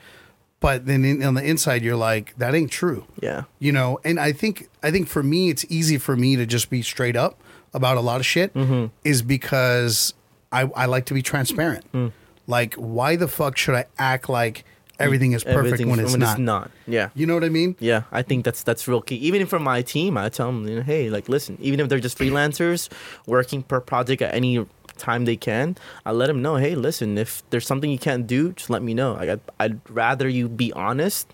but 0.61 0.87
then 0.87 1.05
in, 1.05 1.23
on 1.23 1.35
the 1.35 1.45
inside 1.45 1.83
you're 1.83 1.97
like 1.97 2.35
that 2.39 2.55
ain't 2.55 2.71
true 2.71 3.05
yeah. 3.21 3.43
you 3.59 3.71
know 3.73 3.99
and 4.05 4.19
i 4.19 4.33
think 4.33 4.69
i 4.83 4.91
think 4.91 5.07
for 5.07 5.23
me 5.23 5.51
it's 5.51 5.67
easy 5.69 5.99
for 5.99 6.17
me 6.17 6.35
to 6.37 6.47
just 6.47 6.71
be 6.71 6.81
straight 6.81 7.15
up 7.17 7.39
about 7.75 7.99
a 7.99 8.01
lot 8.01 8.19
of 8.21 8.25
shit 8.27 8.55
Mm-hmm. 8.55 8.87
is 9.05 9.21
because 9.21 10.15
i 10.51 10.63
i 10.75 10.87
like 10.87 11.05
to 11.07 11.15
be 11.15 11.21
transparent 11.23 11.85
Mm. 11.93 12.13
like 12.47 12.73
why 12.77 13.17
the 13.17 13.29
fuck 13.29 13.59
should 13.59 13.75
i 13.75 13.85
act 13.99 14.31
like 14.31 14.65
everything 14.99 15.33
is 15.33 15.45
perfect 15.45 15.59
Everything's- 15.81 15.91
when 15.91 16.01
it's 16.01 16.17
not 16.17 16.39
not. 16.41 16.71
Yeah. 16.87 17.09
you 17.15 17.27
know 17.27 17.35
what 17.35 17.45
i 17.45 17.49
mean 17.49 17.77
Yeah, 17.81 18.03
I 18.13 18.23
think 18.23 18.45
that's 18.45 18.63
that's 18.63 18.89
real 18.89 19.03
key. 19.03 19.17
Even 19.17 19.47
from 19.47 19.63
my 19.63 19.83
team, 19.83 20.17
I 20.17 20.29
tell 20.29 20.47
them, 20.49 20.67
you 20.69 20.77
know, 20.77 20.83
hey, 20.83 21.11
like, 21.11 21.29
listen, 21.29 21.59
even 21.61 21.81
if 21.81 21.89
they're 21.89 22.01
just 22.09 22.17
freelancers 22.19 22.89
working 23.27 23.63
per 23.63 23.81
project 23.81 24.23
at 24.23 24.35
any 24.35 24.65
time 24.97 25.25
they 25.27 25.37
can, 25.37 25.77
I 26.07 26.13
let 26.13 26.29
them 26.29 26.41
know, 26.41 26.57
hey, 26.57 26.75
listen, 26.75 27.19
if 27.19 27.43
there's 27.51 27.67
something 27.67 27.91
you 27.91 27.99
can't 27.99 28.27
do, 28.27 28.53
just 28.53 28.71
let 28.71 28.83
me 28.83 28.95
know. 28.95 29.13
Like, 29.13 29.29
I'd, 29.29 29.41
I'd 29.61 29.81
rather 29.91 30.27
you 30.29 30.49
be 30.49 30.73
honest 30.73 31.27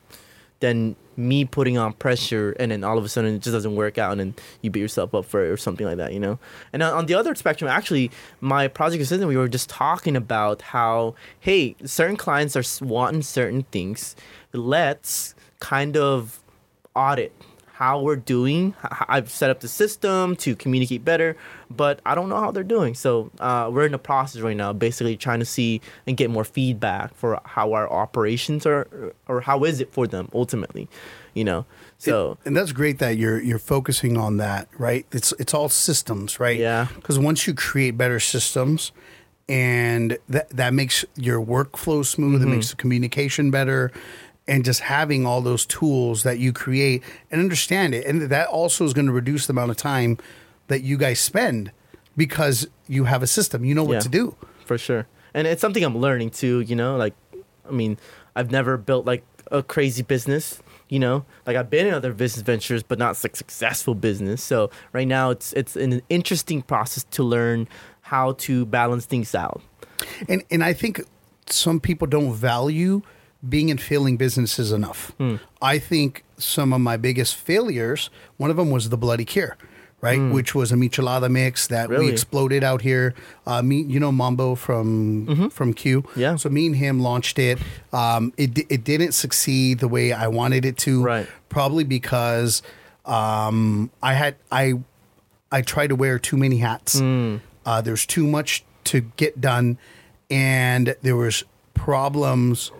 than 0.62 0.96
me 1.14 1.44
putting 1.44 1.76
on 1.76 1.92
pressure 1.92 2.56
and 2.58 2.72
then 2.72 2.82
all 2.82 2.96
of 2.96 3.04
a 3.04 3.08
sudden 3.08 3.34
it 3.34 3.42
just 3.42 3.52
doesn't 3.52 3.76
work 3.76 3.98
out 3.98 4.12
and 4.12 4.20
then 4.20 4.34
you 4.62 4.70
beat 4.70 4.80
yourself 4.80 5.14
up 5.14 5.26
for 5.26 5.44
it 5.44 5.48
or 5.50 5.58
something 5.58 5.86
like 5.86 5.98
that, 5.98 6.14
you 6.14 6.20
know? 6.20 6.38
And 6.72 6.82
on 6.82 7.04
the 7.04 7.14
other 7.14 7.34
spectrum, 7.34 7.68
actually, 7.68 8.10
my 8.40 8.68
project 8.68 9.02
assistant, 9.02 9.28
we 9.28 9.36
were 9.36 9.48
just 9.48 9.68
talking 9.68 10.16
about 10.16 10.62
how, 10.62 11.14
hey, 11.38 11.76
certain 11.84 12.16
clients 12.16 12.56
are 12.56 12.64
wanting 12.82 13.20
certain 13.20 13.64
things. 13.64 14.16
Let's 14.54 15.34
kind 15.60 15.96
of 15.98 16.40
audit 16.94 17.32
how 17.83 18.01
we're 18.01 18.16
doing. 18.37 18.74
I've 19.09 19.28
set 19.30 19.51
up 19.51 19.59
the 19.61 19.68
system 19.68 20.37
to 20.37 20.55
communicate 20.55 21.05
better, 21.05 21.37
but 21.68 22.01
I 22.07 22.14
don't 22.14 22.28
know 22.28 22.39
how 22.39 22.51
they're 22.53 22.62
doing. 22.78 22.95
So 22.95 23.30
uh, 23.41 23.70
we're 23.72 23.87
in 23.87 23.93
the 23.93 23.99
process 23.99 24.41
right 24.41 24.57
now, 24.57 24.72
basically 24.72 25.16
trying 25.16 25.41
to 25.41 25.45
see 25.57 25.80
and 26.07 26.16
get 26.16 26.30
more 26.30 26.45
feedback 26.45 27.14
for 27.14 27.41
how 27.45 27.72
our 27.72 27.91
operations 27.91 28.66
are, 28.66 28.87
or 29.26 29.41
how 29.41 29.64
is 29.64 29.80
it 29.80 29.93
for 29.93 30.07
them 30.07 30.28
ultimately, 30.33 30.89
you 31.35 31.45
know. 31.45 31.64
So 31.99 32.39
and 32.45 32.57
that's 32.57 32.72
great 32.72 32.99
that 33.01 33.16
you're 33.16 33.41
you're 33.41 33.59
focusing 33.74 34.16
on 34.16 34.37
that, 34.39 34.68
right? 34.78 35.05
It's 35.12 35.33
it's 35.41 35.55
all 35.55 35.68
systems, 35.68 36.39
right? 36.41 36.59
Yeah. 36.59 36.87
Because 36.95 37.18
once 37.18 37.47
you 37.47 37.55
create 37.55 37.97
better 37.97 38.20
systems, 38.20 38.93
and 39.49 40.18
that 40.28 40.49
that 40.51 40.72
makes 40.74 41.05
your 41.16 41.41
workflow 41.45 42.05
smooth, 42.05 42.41
Mm-hmm. 42.43 42.53
it 42.53 42.55
makes 42.55 42.70
the 42.70 42.76
communication 42.76 43.51
better, 43.51 43.91
and 44.49 44.64
just 44.64 44.80
having 44.80 45.24
all 45.26 45.40
those 45.40 45.64
tools 45.66 46.22
that 46.24 46.38
you 46.38 46.53
create 46.53 47.03
and 47.30 47.40
understand 47.40 47.95
it, 47.95 48.05
and 48.07 48.22
that 48.22 48.49
also 48.49 48.84
is 48.84 48.93
going 48.93 49.07
to 49.07 49.12
reduce 49.12 49.47
the 49.47 49.53
amount 49.53 49.70
of 49.70 49.76
time 49.76 50.18
that 50.68 50.82
you 50.82 50.97
guys 50.97 51.20
spend 51.20 51.70
because 52.16 52.66
you 52.88 53.05
have 53.05 53.22
a 53.22 53.26
system, 53.26 53.64
you 53.64 53.74
know 53.74 53.84
what 53.84 53.95
Yeah. 53.95 54.01
to 54.01 54.09
do. 54.09 54.36
for 54.64 54.78
sure. 54.78 55.07
And 55.34 55.47
it's 55.47 55.61
something 55.61 55.82
I'm 55.84 55.99
learning 55.99 56.30
too, 56.30 56.61
you 56.61 56.76
know, 56.76 56.96
like 56.96 57.14
I 57.68 57.72
mean, 57.72 57.99
I've 58.37 58.50
never 58.50 58.76
built 58.76 59.04
like 59.07 59.25
a 59.50 59.62
crazy 59.62 60.03
business, 60.03 60.61
you 60.88 60.99
know? 60.99 61.25
Like 61.46 61.57
I've 61.57 61.68
been 61.71 61.87
in 61.87 61.95
other 61.95 62.12
business 62.12 62.42
ventures 62.42 62.83
but 62.83 62.99
not 62.99 63.22
like 63.25 63.37
successful 63.37 63.95
business. 63.95 64.42
So 64.42 64.71
right 64.92 65.07
now 65.08 65.30
it's 65.30 65.53
it's 65.54 65.76
an 65.76 66.00
interesting 66.08 66.62
process 66.62 67.04
to 67.12 67.22
learn 67.22 67.68
how 68.03 68.33
to 68.46 68.64
balance 68.66 69.04
things 69.07 69.34
out. 69.34 69.62
And 70.29 70.42
and 70.50 70.62
I 70.64 70.72
think 70.75 71.03
some 71.50 71.80
people 71.80 72.07
don't 72.07 72.33
value 72.33 73.03
being 73.48 73.68
in 73.70 73.78
failing 73.78 74.16
businesses 74.16 74.72
enough. 74.72 75.12
Hmm. 75.18 75.36
I 75.60 75.78
think 75.78 76.24
some 76.38 76.72
of 76.72 76.80
my 76.80 76.96
biggest 76.96 77.34
failures, 77.36 78.08
one 78.36 78.50
of 78.50 78.56
them 78.56 78.70
was 78.70 78.88
the 78.88 78.96
Bloody 78.96 79.24
Cure, 79.24 79.56
right? 80.00 80.20
Which 80.32 80.54
was 80.54 80.70
a 80.72 80.76
michelada 80.76 81.28
mix 81.30 81.66
that 81.68 81.88
we 81.88 81.96
Hmm. 82.06 82.12
Exploded 82.12 82.62
out 82.64 82.82
here. 82.82 83.14
Uh, 83.46 83.62
me, 83.62 83.82
you 83.82 83.98
know, 84.00 84.12
Mambo 84.12 84.54
from 84.54 85.50
from 85.50 85.74
Q. 85.74 86.02
Mm-hmm. 86.02 86.20
Yeah. 86.20 86.36
So 86.36 86.48
me 86.50 86.66
and 86.66 86.76
him 86.76 87.00
launched 87.00 87.38
it. 87.38 87.58
Um, 87.92 88.32
it 88.36 88.58
it 88.70 88.84
didn't 88.84 89.12
succeed 89.12 89.78
the 89.80 89.88
way 89.88 90.12
I 90.12 90.28
wanted 90.28 90.64
it 90.64 90.76
to. 90.78 91.02
Right. 91.02 91.26
Probably 91.48 91.84
because 91.84 92.62
um, 93.04 93.90
I 94.02 94.14
had 94.14 94.36
I 94.52 94.74
I 95.50 95.62
tried 95.62 95.88
to 95.88 95.96
wear 95.96 96.18
too 96.18 96.36
many 96.36 96.58
hats. 96.58 96.98
Hmm. 97.00 97.36
Uh, 97.66 97.80
there's 97.80 98.06
too 98.06 98.26
much 98.26 98.64
to 98.84 99.00
get 99.16 99.40
done, 99.40 99.78
and 100.30 100.94
there 101.02 101.16
was 101.16 101.44
problems 101.74 102.72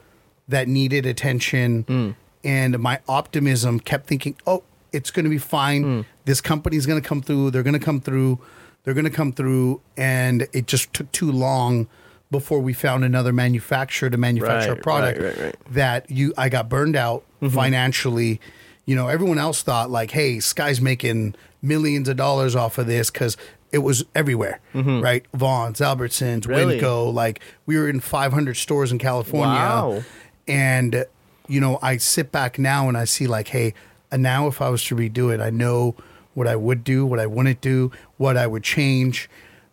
that 0.53 0.69
needed 0.69 1.05
attention. 1.07 1.83
Hmm. 1.83 2.11
And 2.45 2.79
my 2.79 3.01
optimism 3.09 3.81
kept 3.81 4.07
thinking, 4.07 4.37
"Oh, 4.47 4.63
it's 4.93 5.11
going 5.11 5.25
to 5.25 5.31
be 5.31 5.39
fine. 5.39 5.83
Hmm. 5.83 6.01
This 6.25 6.41
company's 6.41 6.87
going 6.87 7.01
to 7.03 7.07
come 7.09 7.21
through. 7.23 7.51
They're 7.51 7.63
going 7.63 7.79
to 7.79 7.85
come 7.85 8.01
through. 8.01 8.39
They're 8.85 8.95
going 8.95 9.05
to 9.05 9.11
come 9.11 9.33
through." 9.33 9.81
And 9.97 10.47
it 10.53 10.67
just 10.67 10.93
took 10.93 11.11
too 11.13 11.31
long 11.31 11.87
before 12.31 12.61
we 12.61 12.73
found 12.73 13.05
another 13.05 13.33
manufacturer 13.33 14.09
to 14.09 14.17
manufacture 14.17 14.71
Right, 14.71 14.79
a 14.79 14.83
product 14.83 15.21
right, 15.21 15.39
right, 15.39 15.57
that 15.71 16.11
you 16.11 16.33
I 16.39 16.49
got 16.49 16.69
burned 16.69 16.97
out 16.97 17.25
financially. 17.51 18.41
you 18.87 18.97
know, 18.97 19.09
everyone 19.09 19.39
else 19.39 19.63
thought 19.63 19.91
like, 19.91 20.11
hey, 20.13 20.41
Sky's 20.41 20.81
making 20.81 21.35
millions 21.61 22.09
of 22.09 22.17
dollars 22.17 22.57
off 22.57 22.79
of 22.79 22.87
this 22.87 23.11
because 23.11 23.37
it 23.71 23.79
was 23.79 24.05
everywhere, 24.15 24.61
right? 24.75 25.25
Vons, 25.35 25.79
Albertsons, 25.81 26.41
Mm-hmm. 26.41 26.51
Really? 26.51 26.81
Winco. 26.81 27.13
Like 27.15 27.41
we 27.67 27.77
were 27.79 27.89
in 27.89 28.01
500 28.01 28.55
stores 28.57 28.91
in 28.93 28.99
California. 28.99 29.47
Wow. 29.55 30.03
And, 30.47 31.07
you 31.49 31.61
know, 31.61 31.79
I 31.83 31.97
sit 31.99 32.33
back 32.33 32.59
now 32.59 32.89
and 32.89 32.97
I 32.97 33.05
see 33.05 33.27
like, 33.27 33.49
hey, 33.49 33.75
and 34.11 34.23
now 34.23 34.47
if 34.49 34.61
I 34.61 34.69
was 34.69 34.85
to 34.85 34.97
redo 34.97 35.33
it, 35.33 35.41
I 35.41 35.51
know 35.51 35.95
what 36.35 36.49
I 36.49 36.57
would 36.57 36.85
do, 36.85 37.07
what 37.07 37.21
I 37.21 37.27
wouldn't 37.27 37.61
do, 37.61 37.93
what 38.17 38.37
I 38.37 38.47
would 38.47 38.63
change, 38.63 39.29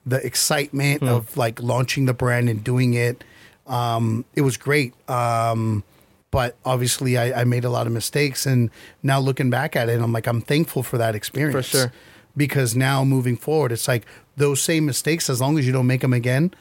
the 0.05 0.25
excitement 0.25 1.03
of 1.03 1.35
like 1.37 1.61
launching 1.61 2.05
the 2.05 2.13
brand 2.13 2.49
and 2.49 2.63
doing 2.63 2.93
it. 2.93 3.23
Um, 3.67 4.25
it 4.35 4.41
was 4.41 4.57
great. 4.57 4.93
Um, 5.09 5.83
but 6.31 6.55
obviously 6.65 7.17
I, 7.17 7.41
I 7.41 7.43
made 7.43 7.65
a 7.65 7.69
lot 7.69 7.87
of 7.87 7.93
mistakes 7.93 8.45
and 8.45 8.69
now 9.03 9.19
looking 9.19 9.49
back 9.49 9.75
at 9.75 9.89
it, 9.89 9.99
I'm 10.01 10.13
like, 10.13 10.27
I'm 10.27 10.41
thankful 10.41 10.83
for 10.83 10.97
that 10.97 11.15
experience. 11.15 11.69
For 11.69 11.77
sure. 11.77 11.93
Because 12.37 12.75
now 12.75 13.03
moving 13.03 13.35
forward, 13.35 13.71
it's 13.71 13.87
like 13.87 14.05
those 14.37 14.61
same 14.61 14.85
mistakes, 14.85 15.29
as 15.29 15.41
long 15.41 15.57
as 15.57 15.65
you 15.65 15.73
don't 15.73 15.87
make 15.87 16.01
them 16.01 16.13
again, 16.13 16.53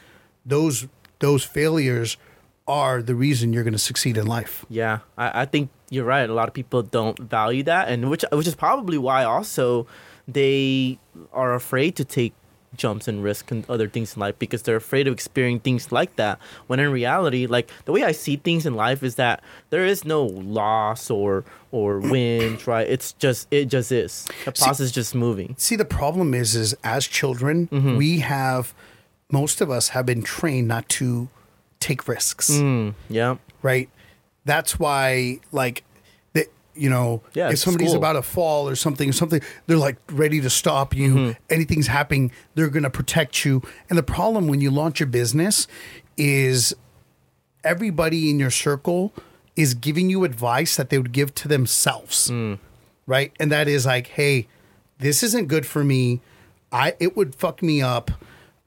those 0.44 0.86
those 1.20 1.44
failures 1.44 2.16
are 2.68 3.02
the 3.02 3.14
reason 3.14 3.52
you're 3.52 3.64
going 3.64 3.72
to 3.72 3.78
succeed 3.78 4.16
in 4.18 4.26
life. 4.26 4.64
Yeah, 4.68 4.98
I, 5.16 5.42
I 5.42 5.44
think 5.46 5.70
you're 5.90 6.04
right. 6.04 6.28
A 6.28 6.34
lot 6.34 6.46
of 6.48 6.54
people 6.54 6.82
don't 6.82 7.18
value 7.18 7.62
that, 7.64 7.88
and 7.88 8.10
which 8.10 8.24
which 8.30 8.46
is 8.46 8.54
probably 8.54 8.98
why 8.98 9.24
also 9.24 9.86
they 10.26 10.98
are 11.32 11.54
afraid 11.54 11.96
to 11.96 12.04
take 12.04 12.34
jumps 12.76 13.08
and 13.08 13.24
risk 13.24 13.50
and 13.50 13.64
other 13.70 13.88
things 13.88 14.14
in 14.14 14.20
life 14.20 14.38
because 14.38 14.62
they're 14.62 14.76
afraid 14.76 15.08
of 15.08 15.14
experiencing 15.14 15.60
things 15.60 15.90
like 15.90 16.14
that. 16.16 16.38
When 16.66 16.78
in 16.78 16.92
reality, 16.92 17.46
like 17.46 17.70
the 17.86 17.92
way 17.92 18.04
I 18.04 18.12
see 18.12 18.36
things 18.36 18.66
in 18.66 18.74
life 18.74 19.02
is 19.02 19.14
that 19.14 19.42
there 19.70 19.86
is 19.86 20.04
no 20.04 20.24
loss 20.26 21.10
or 21.10 21.44
or 21.72 21.98
wins, 22.12 22.66
right? 22.66 22.86
It's 22.86 23.14
just 23.14 23.48
it 23.50 23.66
just 23.66 23.90
is. 23.90 24.26
The 24.44 24.52
process 24.52 24.80
is 24.80 24.92
just 24.92 25.14
moving. 25.14 25.54
See, 25.58 25.76
the 25.76 25.86
problem 25.86 26.34
is, 26.34 26.54
is 26.54 26.76
as 26.84 27.06
children, 27.06 27.68
Mm-hmm. 27.68 27.96
we 27.96 28.18
have 28.20 28.74
most 29.32 29.60
of 29.62 29.70
us 29.70 29.88
have 29.90 30.04
been 30.06 30.22
trained 30.22 30.68
not 30.68 30.88
to 30.90 31.28
take 31.80 32.08
risks, 32.08 32.50
Mm, 32.50 32.94
yeah. 33.08 33.36
right? 33.62 33.88
That's 34.44 34.78
why, 34.78 35.40
like, 35.52 35.84
that 36.32 36.46
you 36.74 36.88
know, 36.90 37.22
Yeah, 37.34 37.50
if 37.50 37.58
somebody's 37.58 37.88
school. 37.90 37.98
about 37.98 38.14
to 38.14 38.22
fall 38.22 38.68
or 38.68 38.74
something, 38.76 39.12
something, 39.12 39.40
they're 39.66 39.76
like 39.76 39.96
ready 40.10 40.40
to 40.40 40.50
stop 40.50 40.94
you. 40.94 41.14
Mm-hmm. 41.14 41.32
Anything's 41.50 41.86
happening, 41.88 42.32
they're 42.54 42.68
gonna 42.68 42.90
protect 42.90 43.44
you. 43.44 43.62
And 43.88 43.98
the 43.98 44.02
problem 44.02 44.46
when 44.48 44.60
you 44.60 44.70
launch 44.70 45.00
a 45.00 45.06
business 45.06 45.66
is 46.16 46.74
everybody 47.64 48.30
in 48.30 48.38
your 48.38 48.50
circle 48.50 49.12
is 49.56 49.74
giving 49.74 50.08
you 50.10 50.24
advice 50.24 50.76
that 50.76 50.90
they 50.90 50.98
would 50.98 51.12
give 51.12 51.34
to 51.36 51.48
themselves. 51.48 52.30
Right? 53.06 53.32
And 53.40 53.50
that 53.50 53.68
is 53.68 53.86
like, 53.86 54.08
hey, 54.08 54.46
this 54.98 55.22
isn't 55.22 55.48
good 55.48 55.64
for 55.66 55.82
me. 55.84 56.20
I 56.70 56.94
it 57.00 57.16
would 57.16 57.34
fuck 57.34 57.62
me 57.62 57.80
up. 57.80 58.10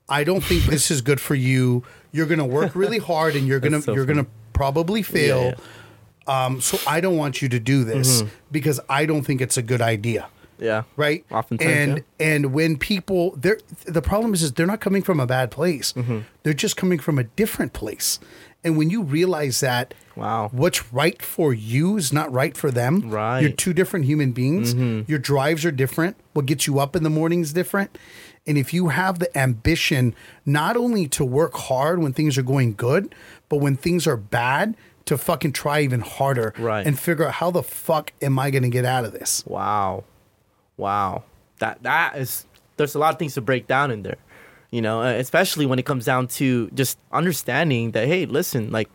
I 0.10 0.24
don't 0.24 0.44
think 0.44 0.64
this 0.64 0.90
is 0.92 1.02
good 1.02 1.22
for 1.22 1.36
you. 1.36 1.84
You're 2.12 2.26
going 2.28 2.40
to 2.40 2.46
work 2.46 2.76
really 2.76 2.98
hard 3.12 3.36
and 3.36 3.48
you're 3.48 3.60
going 3.60 3.74
to 3.74 3.82
so 3.82 3.94
you're 3.94 4.06
going 4.06 4.24
to 4.24 4.28
probably 4.54 5.02
fail. 5.04 5.54
Yeah, 6.28 6.46
Um 6.46 6.62
so 6.62 6.78
I 6.88 7.02
don't 7.02 7.18
want 7.18 7.42
you 7.42 7.50
to 7.50 7.60
do 7.60 7.84
this 7.84 8.24
because 8.52 8.80
I 8.90 9.06
don't 9.06 9.24
think 9.24 9.42
it's 9.42 9.58
a 9.58 9.62
good 9.64 9.82
idea 9.82 10.28
Yeah. 10.60 10.84
right? 10.96 11.26
Oftentimes, 11.32 11.72
and 11.72 11.98
yeah. 11.98 12.28
and 12.34 12.54
when 12.54 12.78
people, 12.78 13.36
they're 13.38 13.60
the 13.86 14.02
problem 14.02 14.34
is, 14.34 14.44
is 14.44 14.52
they're 14.54 14.68
not 14.68 14.82
coming 14.82 15.02
from 15.04 15.20
a 15.20 15.26
bad 15.26 15.50
place. 15.52 15.94
Mm-hmm. 15.94 16.20
They're 16.44 16.54
just 16.66 16.78
coming 16.78 17.00
from 17.00 17.18
a 17.18 17.24
different 17.24 17.74
place. 17.74 18.20
And 18.64 18.78
when 18.78 18.92
you 18.92 19.02
realize 19.02 19.60
that, 19.62 19.96
Wow. 20.16 20.50
what's 20.52 20.94
right 20.94 21.20
for 21.20 21.52
you 21.52 21.98
is 21.98 22.14
not 22.14 22.32
right 22.32 22.56
for 22.56 22.70
them. 22.70 23.10
Right. 23.10 23.38
Mm-hmm. 23.38 23.42
you're 23.48 23.56
two 23.56 23.74
different 23.74 24.06
human 24.06 24.34
beings. 24.34 24.76
Your 25.10 25.18
drives 25.18 25.66
are 25.66 25.72
different. 25.72 26.16
What 26.34 26.46
gets 26.46 26.68
you 26.68 26.78
up 26.80 26.96
in 26.96 27.02
the 27.02 27.10
morning 27.10 27.42
is 27.42 27.54
different. 27.54 27.98
And 28.48 28.58
if 28.58 28.74
you 28.74 28.90
have 28.90 29.20
the 29.20 29.36
ambition 29.38 30.16
not 30.46 30.76
only 30.76 31.08
to 31.10 31.24
work 31.24 31.54
hard 31.54 32.00
when 32.00 32.12
things 32.14 32.38
are 32.38 32.44
going 32.44 32.74
good, 32.74 33.14
but 33.50 33.58
when 33.58 33.76
things 33.76 34.08
are 34.08 34.18
bad, 34.18 34.76
to 35.06 35.18
fucking 35.18 35.52
try 35.52 35.82
even 35.82 36.00
harder 36.02 36.54
Right. 36.60 36.86
and 36.86 36.98
figure 36.98 37.26
out 37.28 37.34
how 37.34 37.50
the 37.52 37.64
fuck 37.64 38.14
am 38.22 38.38
I 38.38 38.52
going 38.52 38.64
to 38.64 38.70
get 38.70 38.86
out 38.86 39.04
of 39.04 39.12
this? 39.14 39.44
Wow. 39.48 40.04
Wow. 40.78 41.24
That 41.60 41.82
that 41.84 42.18
is 42.18 42.46
there's 42.78 42.96
a 42.96 43.00
lot 43.00 43.14
of 43.14 43.20
things 43.20 43.34
to 43.36 43.42
break 43.42 43.68
down 43.68 43.92
in 43.92 44.04
there. 44.04 44.18
You 44.70 44.82
know, 44.82 45.02
uh, 45.02 45.08
especially 45.14 45.66
when 45.66 45.80
it 45.80 45.86
comes 45.86 46.06
down 46.06 46.28
to 46.40 46.70
just 46.72 46.98
understanding 47.12 47.92
that 47.92 48.08
hey, 48.08 48.26
listen, 48.26 48.72
like 48.72 48.90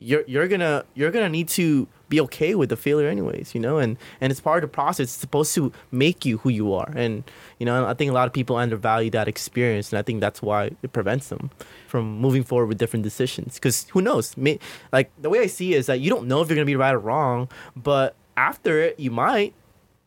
you're 0.00 0.24
you're 0.26 0.48
going 0.48 0.60
to 0.60 0.84
you're 0.94 1.10
going 1.10 1.24
to 1.24 1.30
need 1.30 1.48
to 1.50 1.88
be 2.08 2.20
okay 2.20 2.54
with 2.54 2.68
the 2.68 2.76
failure 2.76 3.08
anyways, 3.08 3.54
you 3.54 3.60
know? 3.60 3.78
And 3.78 3.96
and 4.20 4.30
it's 4.30 4.40
part 4.40 4.64
of 4.64 4.70
the 4.70 4.74
process. 4.74 5.04
It's 5.04 5.12
supposed 5.12 5.54
to 5.54 5.72
make 5.90 6.24
you 6.24 6.38
who 6.38 6.48
you 6.48 6.72
are. 6.72 6.90
And 6.94 7.24
you 7.58 7.66
know, 7.66 7.86
I 7.86 7.94
think 7.94 8.10
a 8.10 8.14
lot 8.14 8.26
of 8.26 8.32
people 8.32 8.56
undervalue 8.56 9.10
that 9.10 9.28
experience 9.28 9.92
and 9.92 9.98
I 9.98 10.02
think 10.02 10.20
that's 10.20 10.42
why 10.42 10.70
it 10.82 10.92
prevents 10.92 11.28
them 11.28 11.50
from 11.86 12.18
moving 12.18 12.44
forward 12.44 12.66
with 12.66 12.78
different 12.78 13.02
decisions 13.02 13.58
cuz 13.58 13.86
who 13.90 14.00
knows? 14.02 14.36
May, 14.36 14.58
like 14.92 15.10
the 15.20 15.30
way 15.30 15.40
I 15.40 15.46
see 15.46 15.74
it 15.74 15.78
is 15.78 15.86
that 15.86 16.00
you 16.00 16.10
don't 16.10 16.26
know 16.26 16.40
if 16.40 16.48
you're 16.48 16.56
going 16.56 16.66
to 16.66 16.70
be 16.70 16.76
right 16.76 16.94
or 16.94 16.98
wrong, 16.98 17.48
but 17.76 18.14
after 18.36 18.80
it 18.80 18.98
you 18.98 19.10
might 19.10 19.54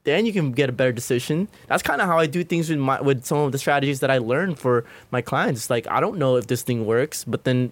then 0.04 0.26
you 0.26 0.34
can 0.34 0.52
get 0.52 0.70
a 0.70 0.72
better 0.72 0.92
decision. 0.92 1.48
That's 1.68 1.84
kind 1.84 2.02
of 2.02 2.08
how 2.08 2.18
I 2.18 2.26
do 2.26 2.44
things 2.44 2.70
with 2.70 2.80
my 2.80 3.00
with 3.02 3.24
some 3.24 3.38
of 3.38 3.52
the 3.52 3.60
strategies 3.60 4.00
that 4.00 4.10
I 4.10 4.18
learned 4.18 4.58
for 4.58 4.84
my 5.12 5.22
clients. 5.22 5.70
Like 5.70 5.88
I 5.90 6.00
don't 6.00 6.18
know 6.18 6.38
if 6.38 6.48
this 6.48 6.64
thing 6.64 6.86
works, 6.86 7.24
but 7.24 7.44
then 7.44 7.72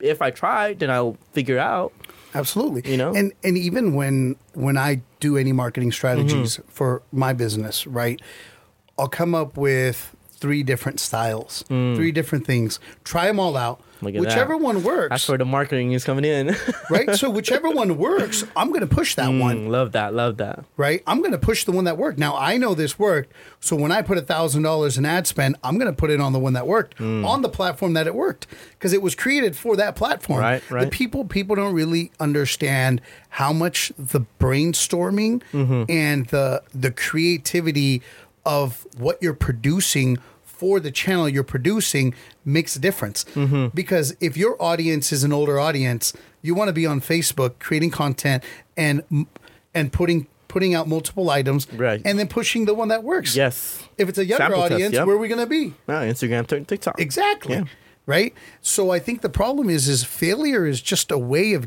if 0.00 0.20
I 0.20 0.30
try, 0.30 0.74
then 0.74 0.90
I'll 0.90 1.16
figure 1.32 1.58
out. 1.58 1.92
Absolutely. 2.36 2.90
You 2.90 2.96
know? 2.96 3.14
And 3.14 3.32
and 3.44 3.56
even 3.58 3.94
when 3.94 4.36
when 4.54 4.76
I 4.76 5.02
do 5.20 5.36
any 5.36 5.52
marketing 5.52 5.92
strategies 5.92 6.56
Mm-hmm. 6.56 6.68
for 6.70 7.02
my 7.12 7.32
business, 7.32 7.86
right? 7.86 8.20
I'll 8.98 9.08
come 9.08 9.34
up 9.34 9.56
with 9.56 10.15
three 10.38 10.62
different 10.62 11.00
styles, 11.00 11.64
three 11.68 12.12
different 12.12 12.46
things. 12.46 12.78
Try 13.04 13.26
them 13.26 13.40
all 13.40 13.56
out. 13.56 13.78
Mm. 13.78 13.82
Look 14.02 14.14
at 14.16 14.20
Whichever 14.20 14.52
that. 14.58 14.62
one 14.62 14.82
works, 14.82 15.08
That's 15.08 15.26
where 15.26 15.38
the 15.38 15.46
marketing 15.46 15.92
is 15.92 16.04
coming 16.04 16.26
in. 16.26 16.54
right? 16.90 17.14
So 17.16 17.30
whichever 17.30 17.70
one 17.70 17.96
works, 17.96 18.44
I'm 18.54 18.68
going 18.68 18.82
to 18.82 18.86
push 18.86 19.14
that 19.14 19.28
one, 19.28 19.70
love 19.70 19.92
that, 19.92 20.12
love 20.12 20.36
that. 20.36 20.66
right? 20.76 21.02
I'm 21.06 21.20
going 21.20 21.32
to 21.32 21.38
push 21.38 21.64
the 21.64 21.72
one 21.72 21.84
that 21.84 21.96
worked. 21.96 22.18
Now 22.18 22.36
I 22.36 22.58
know 22.58 22.74
this 22.74 22.98
worked, 22.98 23.32
so 23.58 23.74
when 23.74 23.90
I 23.92 24.02
put 24.02 24.18
a 24.18 24.20
thousand 24.20 24.64
dollars 24.64 24.98
in 24.98 25.06
ad 25.06 25.26
spend, 25.26 25.56
I'm 25.64 25.78
going 25.78 25.90
to 25.90 25.96
put 25.96 26.10
it 26.10 26.20
on 26.20 26.34
the 26.34 26.38
one 26.38 26.52
that 26.52 26.66
worked 26.66 27.00
on 27.00 27.40
the 27.40 27.48
platform 27.48 27.94
that 27.94 28.06
it 28.06 28.14
worked 28.14 28.46
because 28.72 28.92
it 28.92 29.00
was 29.00 29.14
created 29.14 29.56
for 29.56 29.76
that 29.76 29.96
platform. 29.96 30.40
Right, 30.40 30.62
The 30.68 30.74
right. 30.74 30.90
people 30.90 31.24
people 31.24 31.56
don't 31.56 31.72
really 31.72 32.12
understand 32.20 33.00
how 33.30 33.54
much 33.54 33.92
the 33.98 34.20
brainstorming 34.38 35.40
Mm-hmm. 35.54 35.84
and 35.90 36.26
the 36.26 36.62
the 36.74 36.90
creativity 36.90 38.02
of 38.46 38.86
what 38.96 39.18
you're 39.20 39.34
producing 39.34 40.16
for 40.44 40.80
the 40.80 40.90
channel 40.90 41.28
you're 41.28 41.44
producing 41.44 42.14
makes 42.44 42.76
a 42.76 42.78
difference. 42.78 43.24
Mm-hmm. 43.34 43.66
Because 43.74 44.16
if 44.20 44.38
your 44.38 44.56
audience 44.62 45.12
is 45.12 45.22
an 45.22 45.32
older 45.32 45.60
audience, 45.60 46.14
you 46.40 46.54
want 46.54 46.68
to 46.68 46.72
be 46.72 46.86
on 46.86 47.02
Facebook 47.02 47.58
creating 47.58 47.90
content 47.90 48.42
and 48.74 49.02
and 49.74 49.92
putting 49.92 50.28
putting 50.48 50.74
out 50.74 50.88
multiple 50.88 51.28
items 51.28 51.70
Right. 51.74 52.00
and 52.06 52.18
then 52.18 52.28
pushing 52.28 52.64
the 52.64 52.72
one 52.72 52.88
that 52.88 53.02
works. 53.04 53.36
Yes. 53.36 53.82
If 53.98 54.08
it's 54.08 54.16
a 54.16 54.24
younger 54.24 54.44
Sample 54.44 54.60
test, 54.62 54.72
audience, 54.72 54.94
yep. 54.94 55.06
where 55.06 55.16
are 55.16 55.18
we 55.18 55.28
going 55.28 55.40
to 55.40 55.46
be? 55.46 55.74
Ah, 55.86 56.00
Instagram, 56.02 56.46
Tik- 56.46 56.66
TikTok. 56.66 56.98
Exactly. 56.98 57.56
Yeah. 57.56 57.64
Right? 58.06 58.32
So 58.62 58.90
I 58.90 58.98
think 58.98 59.20
the 59.20 59.28
problem 59.28 59.68
is 59.68 59.88
is 59.88 60.04
failure 60.04 60.64
is 60.64 60.80
just 60.80 61.10
a 61.10 61.18
way 61.18 61.52
of 61.52 61.66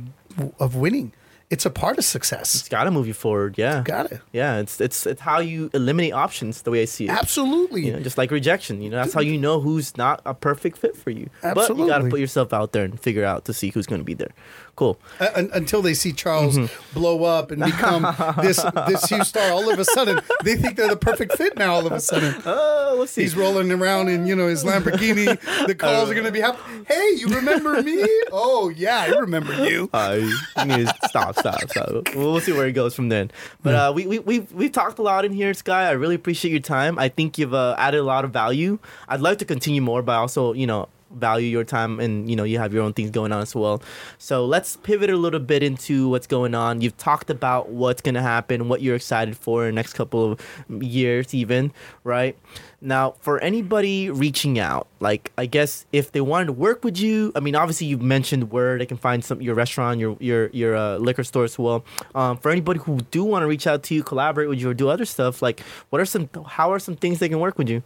of 0.58 0.76
winning. 0.76 1.12
It's 1.50 1.66
a 1.66 1.72
part 1.72 1.98
of 1.98 2.06
success. 2.06 2.54
It's 2.54 2.70
got 2.70 2.84
to 2.84 2.92
move 2.92 3.08
you 3.08 3.14
forward. 3.14 3.58
Yeah. 3.58 3.82
Got 3.84 4.12
it. 4.12 4.22
Yeah. 4.32 4.60
It's 4.60 4.80
it's 4.80 5.08
it's 5.08 5.22
how 5.22 5.40
you 5.40 5.72
eliminate 5.74 6.14
options. 6.14 6.62
The 6.62 6.70
way 6.70 6.84
I 6.84 6.86
see 6.86 7.06
it. 7.06 7.10
Absolutely. 7.10 7.88
You 7.88 7.94
know, 7.94 8.00
just 8.02 8.20
like 8.20 8.30
rejection. 8.30 8.82
You 8.84 8.92
know, 8.92 8.98
that's 8.98 9.14
how 9.14 9.22
you 9.22 9.38
know 9.38 9.60
who's 9.60 9.98
not 9.98 10.22
a 10.28 10.36
perfect 10.36 10.78
fit 10.78 10.96
for 10.96 11.10
you. 11.10 11.30
Absolutely. 11.42 11.76
But 11.76 11.82
you 11.82 11.88
got 11.90 11.98
to 12.04 12.10
put 12.10 12.20
yourself 12.20 12.54
out 12.54 12.72
there 12.72 12.86
and 12.86 13.00
figure 13.00 13.26
out 13.26 13.46
to 13.46 13.54
see 13.54 13.70
who's 13.70 13.88
going 13.88 14.02
to 14.02 14.06
be 14.06 14.14
there. 14.14 14.32
Cool. 14.80 14.98
Uh, 15.20 15.28
un- 15.36 15.50
until 15.54 15.82
they 15.82 15.94
see 15.94 16.14
Charles 16.14 16.58
Mm-hmm. 16.58 16.94
blow 16.98 17.26
up 17.26 17.52
and 17.52 17.62
become 17.62 18.04
this 18.42 18.64
this 18.88 19.04
huge 19.10 19.26
star, 19.26 19.52
all 19.52 19.70
of 19.70 19.78
a 19.78 19.84
sudden 19.84 20.22
they 20.46 20.56
think 20.56 20.78
they're 20.78 20.88
the 20.88 20.96
perfect 20.96 21.34
fit. 21.36 21.58
Now 21.58 21.74
all 21.74 21.86
of 21.86 21.92
a 21.92 22.00
sudden 22.00 22.34
Oh, 22.46 22.96
let's 23.00 23.12
see. 23.12 23.24
he's 23.24 23.36
rolling 23.36 23.72
around 23.74 24.08
in 24.08 24.26
you 24.26 24.38
know 24.38 24.48
his 24.48 24.64
Lamborghini. 24.64 25.38
The 25.68 25.76
calls 25.76 26.10
are 26.10 26.14
gonna 26.14 26.32
be 26.32 26.40
happening. 26.40 26.86
Hey, 26.88 27.10
you 27.18 27.28
remember 27.28 27.82
me? 27.84 28.06
Oh 28.32 28.70
yeah, 28.74 29.00
I 29.00 29.08
remember 29.20 29.54
you. 29.70 29.90
Uh, 29.92 30.18
you 30.22 30.66
need 30.66 30.88
stop, 31.04 31.36
stop, 31.38 31.60
stop. 31.70 31.90
We'll, 32.16 32.32
we'll 32.32 32.40
see 32.40 32.54
where 32.54 32.68
it 32.68 32.72
goes 32.72 32.96
from 32.96 33.10
then. 33.10 33.32
But 33.62 33.76
uh, 33.76 33.92
we, 33.94 34.08
we, 34.08 34.20
we've, 34.20 34.50
we've 34.54 34.72
talked 34.72 34.98
a 35.00 35.02
lot 35.02 35.26
in 35.26 35.34
here, 35.34 35.54
Sky. 35.54 35.88
I 35.90 35.92
really 35.92 36.16
appreciate 36.16 36.52
your 36.52 36.62
time. 36.62 36.98
I 36.98 37.10
think 37.10 37.38
you've 37.38 37.54
uh, 37.54 37.76
added 37.78 38.00
a 38.00 38.04
lot 38.04 38.24
of 38.24 38.32
value. 38.32 38.80
I'd 39.10 39.20
like 39.20 39.40
to 39.40 39.46
continue 39.46 39.82
more, 39.82 40.02
but 40.02 40.16
also, 40.16 40.54
you 40.54 40.68
know, 40.68 40.88
value 41.12 41.48
your 41.48 41.64
time 41.64 42.00
and 42.00 42.30
you 42.30 42.36
know 42.36 42.44
you 42.44 42.58
have 42.60 42.74
your 42.74 42.84
own 42.84 42.94
things 42.94 43.12
going 43.12 43.32
on 43.32 43.42
as 43.42 43.56
well. 43.56 43.82
So 44.18 44.46
let's 44.46 44.78
pivot 44.78 45.10
a 45.10 45.18
little 45.18 45.40
bit 45.40 45.64
into 45.64 46.10
what's 46.10 46.28
going 46.28 46.56
on. 46.56 46.82
You've 46.82 46.98
talked 46.98 47.30
about 47.30 47.70
what's 47.70 48.02
gonna 48.02 48.22
happen, 48.22 48.70
what 48.70 48.82
you're 48.82 48.96
excited 48.96 49.38
for 49.38 49.68
in 49.68 49.76
the 49.76 49.76
next 49.76 49.94
couple 49.94 50.32
of 50.32 50.84
years, 50.84 51.34
even 51.34 51.72
right. 52.04 52.38
Now, 52.82 53.16
for 53.20 53.40
anybody 53.40 54.10
reaching 54.10 54.58
out, 54.58 54.88
like 55.00 55.32
I 55.38 55.46
guess 55.46 55.86
if 55.92 56.12
they 56.12 56.22
wanted 56.22 56.46
to 56.46 56.54
work 56.54 56.84
with 56.84 56.98
you, 56.98 57.32
I 57.36 57.40
mean, 57.42 57.56
obviously 57.56 57.88
you've 57.88 58.02
mentioned 58.02 58.52
where 58.52 58.78
they 58.78 58.86
can 58.86 58.98
find 58.98 59.24
some 59.24 59.42
your 59.42 59.56
restaurant, 59.56 60.00
your 60.00 60.16
your 60.20 60.50
your 60.50 60.76
uh, 60.76 60.98
liquor 60.98 61.24
store 61.24 61.44
as 61.44 61.60
well. 61.60 61.84
Um, 62.16 62.38
for 62.38 62.52
anybody 62.52 62.80
who 62.80 63.00
do 63.12 63.24
want 63.24 63.44
to 63.44 63.48
reach 63.48 63.68
out 63.68 63.84
to 63.84 63.96
you, 63.96 64.04
collaborate 64.04 64.48
with 64.48 64.60
you, 64.60 64.70
or 64.70 64.74
do 64.74 64.90
other 64.90 65.06
stuff, 65.06 65.42
like 65.42 65.62
what 65.90 66.00
are 66.02 66.06
some 66.06 66.30
how 66.48 66.72
are 66.72 66.80
some 66.80 66.96
things 66.96 67.20
they 67.20 67.30
can 67.30 67.40
work 67.40 67.58
with 67.58 67.70
you? 67.70 67.84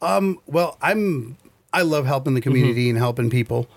Um, 0.00 0.38
well, 0.46 0.78
I'm 0.80 1.36
I 1.72 1.82
love 1.82 2.06
helping 2.06 2.34
the 2.34 2.40
community 2.40 2.88
and 2.88 2.98
helping 2.98 3.30
people. 3.30 3.68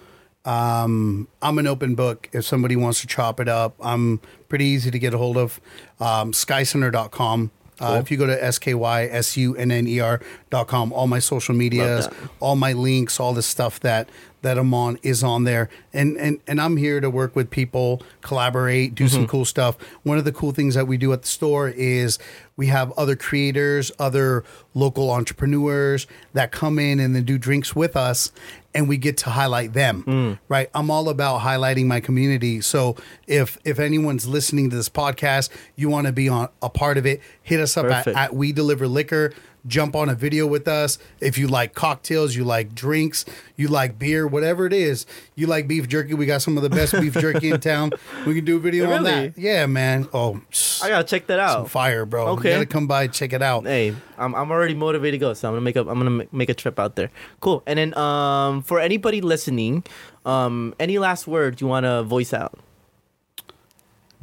Um, 0.46 1.28
I'm 1.42 1.58
an 1.60 1.68
open 1.68 1.94
book. 1.96 2.30
If 2.34 2.46
somebody 2.46 2.76
wants 2.76 3.02
to 3.02 3.08
chop 3.08 3.40
it 3.40 3.48
up, 3.48 3.76
I'm 3.82 4.20
pretty 4.50 4.66
easy 4.66 4.90
to 4.92 4.98
get 5.00 5.14
a 5.14 5.18
hold 5.18 5.38
of. 5.38 5.60
Um, 6.00 6.32
skysunner.com. 6.32 7.52
Uh, 7.80 8.00
if 8.00 8.12
you 8.12 8.18
go 8.18 8.28
to 8.28 8.44
S-K-Y-S-U-N-N-E-R 8.44 10.22
dot 10.52 10.68
com, 10.68 10.94
all 10.94 11.08
my 11.08 11.18
social 11.20 11.56
medias, 11.56 12.08
all 12.40 12.56
my 12.56 12.74
links, 12.74 13.20
all 13.20 13.34
the 13.34 13.42
stuff 13.42 13.80
that 13.80 14.08
that 14.42 14.58
I'm 14.58 14.74
on 14.74 14.98
is 15.04 15.24
on 15.24 15.44
there. 15.44 15.70
And 15.94 16.18
and 16.18 16.40
and 16.48 16.60
I'm 16.60 16.78
here 16.78 17.00
to 17.00 17.10
work 17.10 17.36
with 17.36 17.50
people, 17.50 18.02
collaborate, 18.22 18.96
do 18.96 19.08
some 19.08 19.22
mm-hmm. 19.22 19.30
cool 19.30 19.46
stuff. 19.46 19.78
One 20.04 20.18
of 20.18 20.26
the 20.26 20.32
cool 20.32 20.52
things 20.52 20.76
that 20.76 20.88
we 20.88 20.98
do 20.98 21.14
at 21.14 21.22
the 21.22 21.28
store 21.28 21.70
is 21.70 22.20
we 22.56 22.68
have 22.68 22.92
other 22.94 23.16
creators, 23.16 23.92
other 24.00 24.44
local 24.74 25.12
entrepreneurs 25.12 26.08
that 26.34 26.52
come 26.52 26.80
in 26.80 27.00
and 27.00 27.16
then 27.16 27.24
do 27.24 27.38
drinks 27.38 27.76
with 27.76 27.96
us 27.96 28.32
and 28.74 28.88
we 28.88 28.98
get 28.98 29.18
to 29.18 29.30
highlight 29.30 29.74
them. 29.74 30.04
Mm. 30.04 30.40
Right? 30.48 30.70
I'm 30.74 30.90
all 30.90 31.10
about 31.10 31.42
highlighting 31.42 31.86
my 31.86 32.00
community. 32.00 32.62
So 32.62 32.96
if 33.28 33.58
if 33.64 33.80
anyone's 33.80 34.28
listening 34.28 34.70
to 34.70 34.76
this 34.76 34.90
podcast, 34.90 35.50
you 35.76 35.90
want 35.90 36.08
to 36.08 36.14
be 36.14 36.30
on 36.30 36.50
a 36.62 36.70
part 36.70 36.98
of 36.98 37.06
it, 37.06 37.22
hit 37.44 37.60
us 37.60 37.78
up 37.78 37.86
at, 37.88 38.08
at 38.08 38.34
We 38.34 38.52
Deliver 38.52 38.88
Liquor. 38.88 39.34
Jump 39.68 39.96
on 39.96 40.10
a 40.10 40.16
video 40.16 40.48
with 40.48 40.68
us. 40.68 40.98
If 41.20 41.38
you 41.38 41.48
like 41.48 41.74
cocktails, 41.76 42.36
you 42.36 42.44
like 42.44 42.74
drinks, 42.74 43.26
you 43.56 43.68
like 43.68 44.00
beer, 44.00 44.26
whatever 44.28 44.66
it 44.66 44.74
is, 44.74 45.06
you 45.36 45.46
like 45.46 45.68
beef 45.68 45.88
jerky. 45.88 46.16
We 46.16 46.26
got 46.26 46.42
some 46.42 46.58
of 46.58 46.64
the 46.64 46.70
best 46.70 46.94
beef 46.94 47.14
jerky 47.14 47.52
in 47.52 47.60
town. 47.60 47.92
We 48.26 48.36
can 48.36 48.46
do 48.46 48.58
a 48.58 48.60
video 48.60 48.92
on 48.92 49.04
that. 49.04 49.38
Yeah, 49.38 49.66
man. 49.66 50.08
Oh, 50.14 50.42
I 50.84 50.90
gotta 50.90 51.04
check 51.04 51.28
that 51.28 51.40
out. 51.40 51.70
fire, 51.70 52.06
bro. 52.06 52.28
Okay. 52.30 52.50
You 52.50 52.56
gotta 52.56 52.66
come 52.66 52.88
by, 52.88 53.08
check 53.08 53.34
it 53.34 53.42
out. 53.42 53.66
Hey, 53.66 53.96
I'm, 54.18 54.36
I'm 54.36 54.52
already 54.52 54.76
motivated 54.76 55.20
to 55.20 55.26
go, 55.26 55.34
so 55.34 55.48
I'm 55.48 55.54
gonna 55.54 55.62
make 55.62 55.76
a 55.76 55.82
I'm 55.82 55.98
gonna 56.00 56.26
make 56.32 56.50
a 56.50 56.54
trip 56.54 56.80
out 56.80 56.96
there. 56.96 57.10
Cool. 57.40 57.64
And 57.66 57.78
then 57.80 57.98
um 57.98 58.62
for 58.64 58.80
anybody 58.80 59.22
listening, 59.22 59.84
um 60.26 60.74
any 60.80 60.98
last 61.00 61.28
words 61.28 61.62
you 61.62 61.68
want 61.68 61.86
to 61.86 62.04
voice 62.04 62.34
out? 62.34 62.60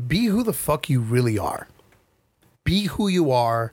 Be 0.06 0.26
who 0.26 0.42
the 0.42 0.52
fuck 0.52 0.88
you 0.88 1.00
really 1.00 1.38
are. 1.38 1.68
Be 2.64 2.84
who 2.84 3.08
you 3.08 3.30
are, 3.32 3.72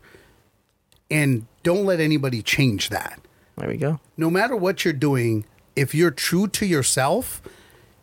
and 1.12 1.46
don't 1.66 1.86
let 1.86 2.00
anybody 2.00 2.42
change 2.42 2.90
that. 2.90 3.20
There 3.58 3.68
we 3.68 3.78
go. 3.78 4.00
no 4.18 4.30
matter 4.30 4.56
what 4.56 4.86
you're 4.86 4.94
doing, 4.94 5.46
if 5.76 5.96
you're 5.96 6.12
true 6.12 6.48
to 6.50 6.66
yourself, 6.66 7.42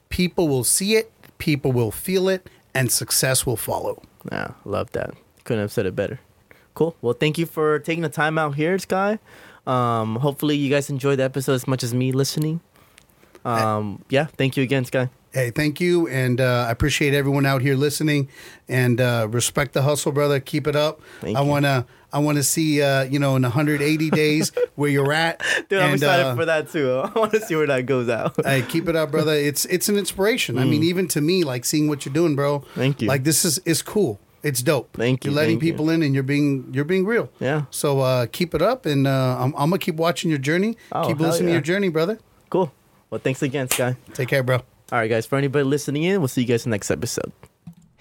people 0.09 0.49
will 0.49 0.65
see 0.65 0.95
it, 0.95 1.13
people 1.39 1.71
will 1.73 1.91
feel 1.91 2.29
it, 2.29 2.51
and 2.75 2.91
success 2.91 3.47
will 3.47 3.57
follow. 3.57 4.03
Yeah, 4.31 4.53
love 4.65 4.91
that. 4.93 5.11
Couldn't 5.45 5.63
have 5.63 5.73
said 5.73 5.87
it 5.87 5.95
better. 5.95 6.21
Cool. 6.75 6.97
Well, 7.03 7.15
thank 7.15 7.39
you 7.39 7.47
for 7.47 7.79
taking 7.79 8.03
the 8.03 8.09
time 8.09 8.39
out 8.39 8.55
here, 8.57 8.79
Sky. 8.79 9.19
Um, 9.67 10.17
hopefully 10.17 10.57
you 10.57 10.71
guys 10.71 10.91
enjoyed 10.91 11.19
the 11.19 11.25
episode 11.25 11.53
as 11.55 11.69
much 11.69 11.83
as 11.83 11.93
me 11.95 12.13
listening. 12.13 12.61
Um, 13.45 14.05
yeah, 14.09 14.27
thank 14.27 14.57
you 14.57 14.63
again, 14.63 14.85
Sky. 14.85 15.11
Hey, 15.33 15.51
thank 15.51 15.81
you, 15.81 16.09
and 16.09 16.41
uh, 16.41 16.67
I 16.69 16.71
appreciate 16.71 17.15
everyone 17.15 17.47
out 17.47 17.63
here 17.63 17.75
listening, 17.75 18.29
and 18.69 19.01
uh, 19.01 19.27
respect 19.31 19.73
the 19.73 19.83
hustle, 19.83 20.13
brother. 20.13 20.41
Keep 20.41 20.67
it 20.67 20.77
up. 20.77 21.01
Thank 21.21 21.37
I 21.39 21.41
wanna, 21.41 21.87
I 22.13 22.19
wanna 22.19 22.43
see, 22.43 22.83
uh, 22.83 23.05
you 23.05 23.19
know, 23.19 23.37
in 23.37 23.43
180 23.43 24.11
days 24.11 24.53
where 24.75 24.91
you're 24.91 25.13
at. 25.13 25.43
Dude, 25.69 25.81
I'm 25.81 25.95
excited 25.95 26.27
uh, 26.27 26.35
for 26.35 26.45
that 26.45 26.71
too. 26.71 27.01
I 27.05 27.19
want 27.19 27.33
to 27.33 27.41
see 27.41 27.57
where 27.57 27.67
that 27.67 27.87
goes 27.87 28.09
out. 28.09 28.35
Hey, 28.45 28.63
keep 28.63 28.89
it 28.89 28.97
up, 28.97 29.11
brother. 29.11 29.33
It's 29.53 29.65
it's 29.67 29.89
an 29.89 29.97
inspiration. 29.97 30.59
I 30.59 30.65
mean, 30.65 30.83
even 30.83 31.09
to 31.09 31.21
me, 31.21 31.43
like 31.45 31.65
seeing 31.65 31.89
what 31.89 32.05
you're 32.05 32.13
doing, 32.13 32.37
bro. 32.37 32.61
Mm. 32.61 32.67
Thank 32.75 33.03
you. 33.03 33.09
Like 33.09 33.25
this 33.25 33.45
is 33.45 33.59
is 33.65 33.83
cool. 33.83 34.21
It's 34.43 34.63
dope. 34.63 34.91
Thank 34.95 35.25
you, 35.25 35.31
You're 35.31 35.37
letting 35.37 35.57
thank 35.61 35.63
you. 35.65 35.73
people 35.73 35.91
in, 35.91 36.03
and 36.03 36.15
you're 36.15 36.25
being 36.25 36.69
you're 36.73 36.85
being 36.85 37.05
real. 37.07 37.31
Yeah. 37.39 37.65
So 37.71 38.01
uh, 38.01 38.27
keep 38.27 38.55
it 38.55 38.63
up, 38.63 38.87
and 38.87 39.07
uh, 39.07 39.37
I'm, 39.39 39.55
I'm 39.55 39.71
gonna 39.71 39.79
keep 39.79 39.97
watching 39.97 40.31
your 40.31 40.39
journey. 40.41 40.77
Oh, 40.91 41.07
keep 41.07 41.21
listening 41.21 41.49
to 41.49 41.53
your 41.53 41.61
journey, 41.61 41.89
brother. 41.89 42.19
Cool. 42.51 42.73
Well, 43.11 43.21
thanks 43.23 43.43
again, 43.43 43.69
Sky. 43.69 43.97
Take 44.15 44.29
care, 44.29 44.43
bro. 44.43 44.57
All 44.57 44.65
right, 44.99 45.09
guys. 45.09 45.27
For 45.27 45.37
anybody 45.37 45.65
listening 45.65 46.03
in, 46.05 46.21
we'll 46.21 46.29
see 46.29 46.43
you 46.43 46.47
guys 46.47 46.65
in 46.67 46.71
the 46.71 46.75
next 46.75 46.91
episode. 46.91 47.33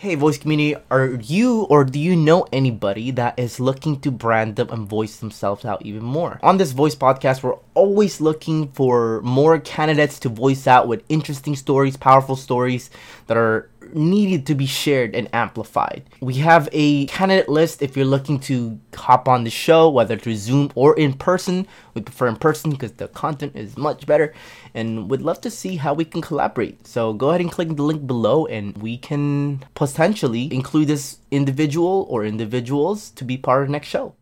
Hey, 0.02 0.16
voice 0.16 0.40
community, 0.40 0.76
are 0.90 1.10
you 1.10 1.68
or 1.70 1.84
do 1.84 2.00
you 2.00 2.16
know 2.16 2.48
anybody 2.52 3.12
that 3.12 3.38
is 3.38 3.60
looking 3.60 4.00
to 4.00 4.10
brand 4.10 4.56
them 4.56 4.70
and 4.72 4.90
voice 4.90 5.18
themselves 5.18 5.64
out 5.64 5.86
even 5.86 6.02
more? 6.02 6.40
On 6.42 6.58
this 6.58 6.72
Voiced 6.72 6.98
Podcast, 6.98 7.44
we're 7.44 7.60
always 7.76 8.20
looking 8.20 8.70
for 8.70 9.22
more 9.22 9.60
candidates 9.60 10.18
to 10.22 10.30
voice 10.30 10.66
out 10.66 10.88
with 10.88 11.04
interesting 11.08 11.56
stories, 11.56 11.98
powerful 11.98 12.36
stories 12.36 12.90
that 13.28 13.38
are 13.38 13.70
needed 13.96 14.46
to 14.48 14.56
be 14.56 14.66
shared 14.66 15.16
and 15.16 15.28
amplified. 15.34 16.04
We 16.22 16.36
have 16.36 16.70
a 16.72 17.06
candidate 17.08 17.50
list 17.50 17.82
if 17.82 17.96
you're 17.96 18.06
looking 18.06 18.40
to 18.42 18.80
hop 18.96 19.28
on 19.28 19.44
the 19.44 19.50
show, 19.50 19.90
whether 19.90 20.18
through 20.18 20.36
Zoom 20.36 20.72
or 20.76 20.98
in 20.98 21.14
person. 21.14 21.68
We 21.94 22.02
prefer 22.02 22.28
in 22.28 22.36
person 22.38 22.72
because 22.72 22.94
the 22.94 23.08
content 23.10 23.56
is 23.56 23.78
much 23.78 24.06
better 24.06 24.34
and 24.74 25.10
would 25.10 25.22
love 25.22 25.42
to 25.42 25.50
see 25.50 25.76
how 25.76 25.94
we 25.94 26.06
can 26.06 26.22
collaborate. 26.22 26.88
So 26.88 27.14
go 27.14 27.30
ahead 27.30 27.42
and 27.42 27.52
click 27.52 27.76
the 27.76 27.84
link 27.84 28.08
below 28.08 28.46
and 28.46 28.78
we 28.78 28.98
can 28.98 29.64
potentially 29.76 30.54
include 30.54 30.88
this 30.88 31.18
individual 31.32 32.06
or 32.10 32.26
individuals 32.26 33.12
to 33.12 33.24
be 33.26 33.38
part 33.38 33.64
of 33.64 33.68
the 33.68 33.72
next 33.74 33.88
show. 33.88 34.16